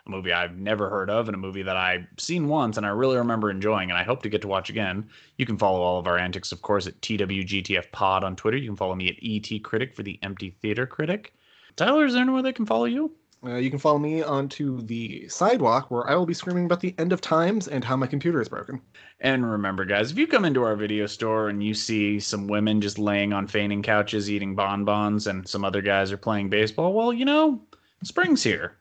a 0.07 0.11
movie 0.11 0.33
I've 0.33 0.57
never 0.59 0.91
heard 0.91 1.09
of 1.11 1.29
and 1.29 1.35
a 1.35 1.39
movie 1.39 1.63
that 1.63 1.77
I've 1.77 2.07
seen 2.19 2.49
once 2.49 2.77
and 2.77 2.85
I 2.85 2.91
really 2.91 3.17
remember 3.17 3.51
enjoying 3.51 3.91
and 3.91 3.99
I 3.99 4.03
hope 4.03 4.23
to 4.23 4.29
get 4.29 4.43
to 4.43 4.49
watch 4.49 4.71
again. 4.71 5.09
You 5.39 5.47
can 5.47 5.57
follow 5.57 5.81
all 5.81 5.99
of 5.99 6.07
our 6.07 6.19
antics, 6.19 6.53
of 6.53 6.63
course, 6.63 6.87
at 6.87 7.01
TWGTF 7.01 7.91
Pod 7.93 8.25
on 8.25 8.37
Twitter. 8.37 8.57
You 8.57 8.69
can 8.69 8.77
follow 8.77 8.95
me 8.95 9.09
at 9.09 9.17
ET 9.23 9.63
Critic 9.63 9.95
for 9.95 10.03
the 10.03 10.19
Empty 10.23 10.51
Theater 10.61 10.87
Critic. 10.87 11.35
Tyler, 11.77 12.05
is 12.05 12.13
there 12.13 12.23
anywhere 12.23 12.43
they 12.43 12.53
can 12.53 12.67
follow 12.67 12.85
you? 12.85 13.13
Uh, 13.45 13.57
you 13.57 13.69
can 13.69 13.79
follow 13.79 13.99
me 13.99 14.23
onto 14.23 14.81
the 14.83 15.29
sidewalk 15.29 15.91
where 15.91 16.09
I 16.09 16.15
will 16.15 16.25
be 16.25 16.33
screaming 16.33 16.65
about 16.65 16.81
the 16.81 16.95
end 16.97 17.13
of 17.13 17.21
times 17.21 17.69
and 17.69 17.85
how 17.85 17.95
my 17.95 18.07
computer 18.07 18.41
is 18.41 18.49
broken. 18.49 18.81
And 19.21 19.51
remember, 19.51 19.85
guys, 19.85 20.11
if 20.11 20.17
you 20.17 20.27
come 20.27 20.47
into 20.47 20.63
our 20.63 20.77
video 20.77 21.07
store 21.07 21.51
and 21.51 21.63
you 21.63 21.75
see 21.75 22.19
some 22.21 22.47
women 22.47 22.81
just 22.81 22.99
laying 22.99 23.35
on 23.35 23.47
fainting 23.47 23.83
couches 23.83 24.31
eating 24.31 24.55
bonbons 24.55 25.27
and 25.27 25.47
some 25.47 25.63
other 25.63 25.83
guys 25.83 26.11
are 26.11 26.17
playing 26.17 26.49
baseball, 26.49 26.95
well, 26.95 27.13
you 27.13 27.27
know, 27.27 27.61
spring's 28.03 28.43
here. 28.43 28.79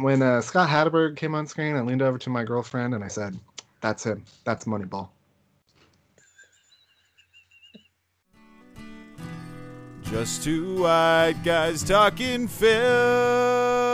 When 0.00 0.22
uh, 0.22 0.40
Scott 0.40 0.68
Hatteberg 0.68 1.16
came 1.16 1.34
on 1.34 1.46
screen, 1.46 1.76
I 1.76 1.82
leaned 1.82 2.00
over 2.00 2.16
to 2.18 2.30
my 2.30 2.42
girlfriend 2.42 2.94
and 2.94 3.04
I 3.04 3.08
said, 3.08 3.38
That's 3.82 4.04
him. 4.04 4.24
That's 4.44 4.64
Moneyball. 4.64 5.10
Just 10.04 10.42
two 10.42 10.82
white 10.82 11.36
guys 11.44 11.82
talking 11.82 12.48
film. 12.48 13.89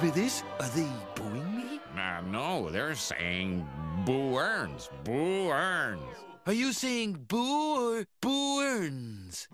Smithers, 0.00 0.42
are 0.58 0.68
they 0.68 0.88
booing 1.14 1.56
me? 1.56 1.80
Uh, 1.94 2.22
no, 2.22 2.70
they're 2.70 2.94
saying 2.94 3.68
Boo 4.06 4.38
Earns. 4.38 4.88
Boo 5.04 5.50
Earns. 5.50 6.00
Are 6.46 6.54
you 6.54 6.72
saying 6.72 7.26
boo 7.28 7.98
or 7.98 8.06
boo 8.22 8.62
earns? 8.62 9.46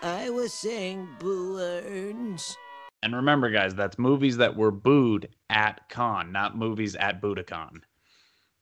I 0.00 0.30
was 0.30 0.52
saying 0.52 1.08
Boo 1.18 1.58
Earns. 1.58 2.56
And 3.02 3.16
remember, 3.16 3.50
guys, 3.50 3.74
that's 3.74 3.98
movies 3.98 4.36
that 4.36 4.56
were 4.56 4.70
booed 4.70 5.28
at 5.50 5.88
Cannes, 5.88 6.30
not 6.30 6.56
movies 6.56 6.94
at 6.94 7.20
Budokan, 7.20 7.80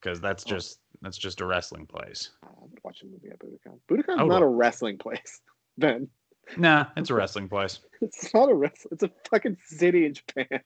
because 0.01 0.19
that's 0.19 0.45
just 0.45 0.81
that's 1.03 1.19
just 1.19 1.43
a 1.43 1.47
wrestling 1.47 1.85
place. 1.87 2.31
I 2.43 2.49
would 2.63 2.79
watch 2.83 3.03
a 3.03 3.07
movie 3.07 3.29
at 3.31 3.39
Budokan. 3.39 3.79
Budokan's 3.91 4.21
Oh, 4.21 4.27
not 4.27 4.43
a 4.43 4.47
wrestling 4.47 4.97
place, 4.97 5.43
Ben. 5.79 6.09
Nah, 6.57 6.87
it's 6.97 7.11
a 7.11 7.15
wrestling 7.15 7.49
place. 7.49 7.81
It's 8.01 8.35
not 8.35 8.51
a 8.51 8.55
wrestling. 8.55 8.91
It's 8.93 9.03
a 9.03 9.11
fucking 9.31 9.57
city 9.67 10.05
in 10.07 10.15
Japan. 10.15 10.47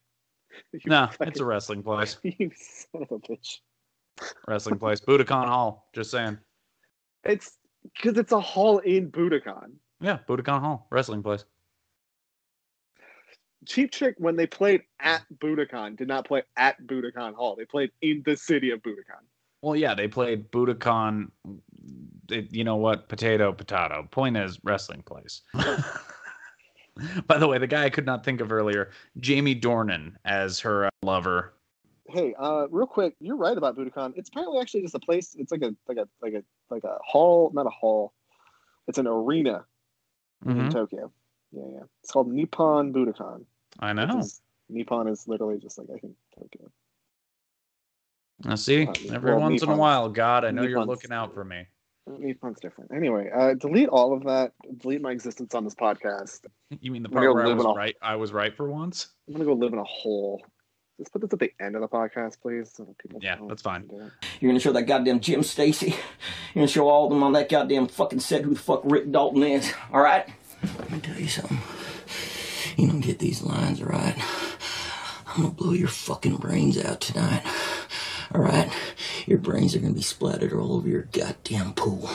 You 0.72 0.80
Nah, 0.86 1.06
fucking- 1.08 1.28
it's 1.28 1.40
a 1.40 1.44
wrestling 1.44 1.82
place. 1.84 2.16
You 2.24 2.50
son 2.56 3.02
of 3.02 3.12
a 3.12 3.18
bitch. 3.20 3.58
Wrestling 4.48 4.78
place. 4.78 5.00
Budokan 5.00 5.46
Hall. 5.46 5.88
Just 5.94 6.10
saying. 6.10 6.38
It's 7.22 7.52
because 7.84 8.18
it's 8.18 8.32
a 8.32 8.40
hall 8.40 8.78
in 8.78 9.10
Budokan. 9.12 9.74
Yeah, 10.00 10.18
Budokan 10.28 10.60
Hall. 10.60 10.88
Wrestling 10.90 11.22
place. 11.22 11.44
Cheap 13.66 13.92
Trick, 13.92 14.14
when 14.18 14.36
they 14.36 14.46
played 14.46 14.82
at 15.00 15.22
Budokan, 15.38 15.96
did 15.96 16.08
not 16.08 16.26
play 16.26 16.42
at 16.56 16.80
Budokan 16.86 17.34
Hall. 17.34 17.54
They 17.56 17.64
played 17.66 17.90
in 18.00 18.22
the 18.24 18.36
city 18.36 18.70
of 18.70 18.80
Budokan. 18.82 19.22
Well, 19.62 19.76
yeah, 19.76 19.94
they 19.94 20.08
played 20.08 20.50
Budokan. 20.50 21.30
It, 22.30 22.52
you 22.54 22.64
know 22.64 22.76
what? 22.76 23.08
Potato, 23.08 23.52
potato. 23.52 24.06
Point 24.10 24.36
is, 24.36 24.58
wrestling 24.64 25.02
place. 25.02 25.42
By 27.26 27.38
the 27.38 27.46
way, 27.46 27.58
the 27.58 27.66
guy 27.66 27.84
I 27.84 27.90
could 27.90 28.06
not 28.06 28.24
think 28.24 28.40
of 28.40 28.50
earlier, 28.52 28.90
Jamie 29.18 29.58
Dornan 29.58 30.14
as 30.24 30.58
her 30.60 30.86
uh, 30.86 30.90
lover. 31.02 31.54
Hey, 32.08 32.34
uh, 32.38 32.66
real 32.70 32.86
quick, 32.86 33.14
you're 33.20 33.36
right 33.36 33.56
about 33.56 33.76
Budokan. 33.76 34.14
It's 34.16 34.28
apparently 34.30 34.58
actually 34.60 34.82
just 34.82 34.94
a 34.94 34.98
place. 34.98 35.36
It's 35.38 35.52
like 35.52 35.62
a 35.62 35.74
like 35.86 35.98
a 35.98 36.08
like 36.22 36.34
a 36.34 36.42
like 36.70 36.84
a 36.84 36.96
hall, 37.04 37.50
not 37.54 37.66
a 37.66 37.70
hall. 37.70 38.14
It's 38.88 38.98
an 38.98 39.06
arena 39.06 39.64
in 40.44 40.54
Mhm. 40.68 40.72
Tokyo. 40.72 41.12
Yeah, 41.52 41.64
yeah. 41.72 41.82
It's 42.02 42.10
called 42.10 42.28
Nippon 42.32 42.92
Budokan. 42.92 43.44
I 43.78 43.92
know. 43.92 44.18
is- 44.18 44.40
Nippon 44.70 45.08
is 45.08 45.26
literally 45.28 45.58
just 45.58 45.78
like 45.78 45.88
I 45.94 45.98
think 45.98 46.16
Tokyo. 46.38 46.70
I 48.44 48.54
see, 48.54 48.86
Uh, 48.86 48.94
every 49.12 49.32
well, 49.32 49.40
once 49.40 49.62
in 49.62 49.68
a 49.68 49.76
while, 49.76 50.08
God, 50.08 50.44
I 50.44 50.50
know 50.50 50.62
you're 50.62 50.84
looking 50.84 51.12
out 51.12 51.34
for 51.34 51.44
me. 51.44 51.66
Nippon's 52.08 52.60
different. 52.60 52.90
Anyway, 52.94 53.30
uh, 53.34 53.54
delete 53.54 53.88
all 53.88 54.12
of 54.14 54.24
that. 54.24 54.52
Delete 54.78 55.00
my 55.02 55.10
existence 55.12 55.54
on 55.54 55.64
this 55.64 55.74
podcast. 55.74 56.40
You 56.80 56.90
mean 56.92 57.02
the 57.02 57.08
I'm 57.08 57.14
part 57.14 57.34
where 57.34 57.46
I 57.46 57.54
was 57.54 57.64
a- 57.64 57.68
right? 57.68 57.96
I 58.02 58.16
was 58.16 58.30
right 58.32 58.54
for 58.54 58.68
once. 58.70 59.08
I'm 59.26 59.32
gonna 59.34 59.46
go 59.46 59.54
live 59.54 59.72
in 59.72 59.78
a 59.78 59.84
hole. 59.84 60.42
Just 60.98 61.12
put 61.12 61.22
this 61.22 61.32
at 61.32 61.38
the 61.38 61.50
end 61.60 61.76
of 61.76 61.80
the 61.80 61.88
podcast, 61.88 62.40
please. 62.42 62.70
So 62.74 62.94
people 63.00 63.20
Yeah, 63.22 63.36
that's 63.48 63.62
fine. 63.62 63.88
You're 64.40 64.50
gonna 64.50 64.60
show 64.60 64.72
that 64.72 64.82
goddamn 64.82 65.20
Jim 65.20 65.42
Stacy. 65.42 65.90
You're 65.90 65.96
gonna 66.56 66.66
show 66.66 66.88
all 66.88 67.04
of 67.06 67.10
them 67.10 67.22
on 67.22 67.32
that 67.32 67.48
goddamn 67.48 67.86
fucking 67.88 68.20
set 68.20 68.42
who 68.42 68.52
the 68.54 68.60
fuck 68.60 68.82
Rick 68.84 69.10
Dalton 69.12 69.42
is. 69.44 69.72
All 69.92 70.00
right? 70.02 70.28
Let 70.78 70.90
me 70.90 71.00
tell 71.00 71.18
you 71.18 71.28
something. 71.28 71.58
You 72.76 72.88
don't 72.88 73.00
get 73.00 73.18
these 73.18 73.42
lines 73.42 73.82
right. 73.82 74.16
I'm 75.28 75.42
gonna 75.42 75.54
blow 75.54 75.72
your 75.72 75.88
fucking 75.88 76.36
brains 76.36 76.76
out 76.84 77.00
tonight. 77.00 77.42
Alright? 78.34 78.70
Your 79.26 79.38
brains 79.38 79.74
are 79.74 79.78
gonna 79.78 79.94
be 79.94 80.02
splattered 80.02 80.52
all 80.52 80.74
over 80.74 80.88
your 80.88 81.02
goddamn 81.12 81.72
pool. 81.74 82.10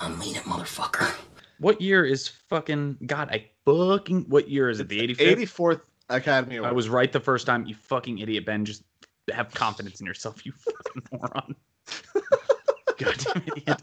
I 0.00 0.08
mean 0.08 0.36
it, 0.36 0.42
motherfucker. 0.42 1.14
What 1.58 1.80
year 1.80 2.04
is 2.04 2.28
fucking 2.28 2.98
God? 3.06 3.30
I 3.30 3.46
fucking 3.64 4.26
what 4.28 4.48
year 4.48 4.70
is 4.70 4.80
it? 4.80 4.88
The 4.88 5.00
85th. 5.00 5.36
84th 5.36 5.80
Academy 6.08 6.56
Award. 6.56 6.70
I 6.70 6.72
was 6.72 6.88
right 6.88 7.12
the 7.12 7.20
first 7.20 7.46
time. 7.46 7.66
You 7.66 7.74
fucking 7.74 8.18
idiot, 8.18 8.46
Ben. 8.46 8.64
Just 8.64 8.82
have 9.32 9.52
confidence 9.52 10.00
in 10.00 10.06
yourself, 10.06 10.46
you 10.46 10.52
fucking 10.52 11.02
moron. 11.12 11.56
goddamn 12.98 13.42
idiot. 13.56 13.82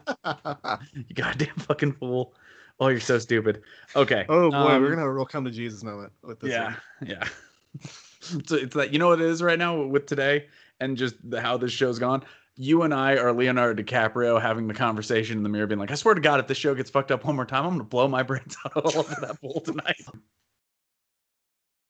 You 0.94 1.16
goddamn 1.16 1.56
fucking 1.56 1.94
fool. 1.94 2.34
Oh, 2.80 2.88
you're 2.88 3.00
so 3.00 3.20
stupid. 3.20 3.62
Okay. 3.96 4.26
Oh 4.28 4.52
boy, 4.52 4.58
um, 4.58 4.82
we're 4.82 4.90
gonna 4.90 5.02
have 5.02 5.10
a 5.10 5.14
real 5.14 5.26
come 5.26 5.46
to 5.46 5.52
Jesus 5.52 5.84
moment 5.84 6.12
with 6.24 6.40
this. 6.40 6.52
yeah, 6.52 6.76
one. 7.00 7.10
yeah. 7.10 7.28
so 8.46 8.56
it's 8.56 8.76
that 8.76 8.92
you 8.92 9.00
know 9.00 9.10
what 9.10 9.22
it 9.22 9.28
is 9.28 9.42
right 9.42 9.60
now 9.60 9.82
with 9.82 10.06
today 10.06 10.48
and 10.80 10.98
just 10.98 11.16
the, 11.30 11.42
how 11.42 11.58
this 11.58 11.72
show's 11.72 12.00
gone. 12.00 12.24
You 12.58 12.84
and 12.84 12.94
I 12.94 13.18
are 13.18 13.34
Leonardo 13.34 13.82
DiCaprio 13.84 14.42
having 14.42 14.68
the 14.68 14.74
conversation 14.74 15.38
in 15.38 15.44
the 15.44 15.50
mirror, 15.50 15.68
being 15.68 15.80
like, 15.80 15.92
"I 15.92 15.96
swear 15.96 16.16
to 16.16 16.22
God, 16.22 16.40
if 16.40 16.48
this 16.48 16.58
show 16.58 16.74
gets 16.74 16.90
fucked 16.90 17.12
up 17.12 17.26
one 17.26 17.36
more 17.36 17.46
time, 17.46 17.66
I'm 17.66 17.72
gonna 17.72 17.84
blow 17.84 18.08
my 18.08 18.24
brains 18.24 18.56
out 18.66 18.78
all 18.78 19.00
over 19.00 19.16
that 19.22 19.42
bowl 19.42 19.62
tonight." 19.62 20.06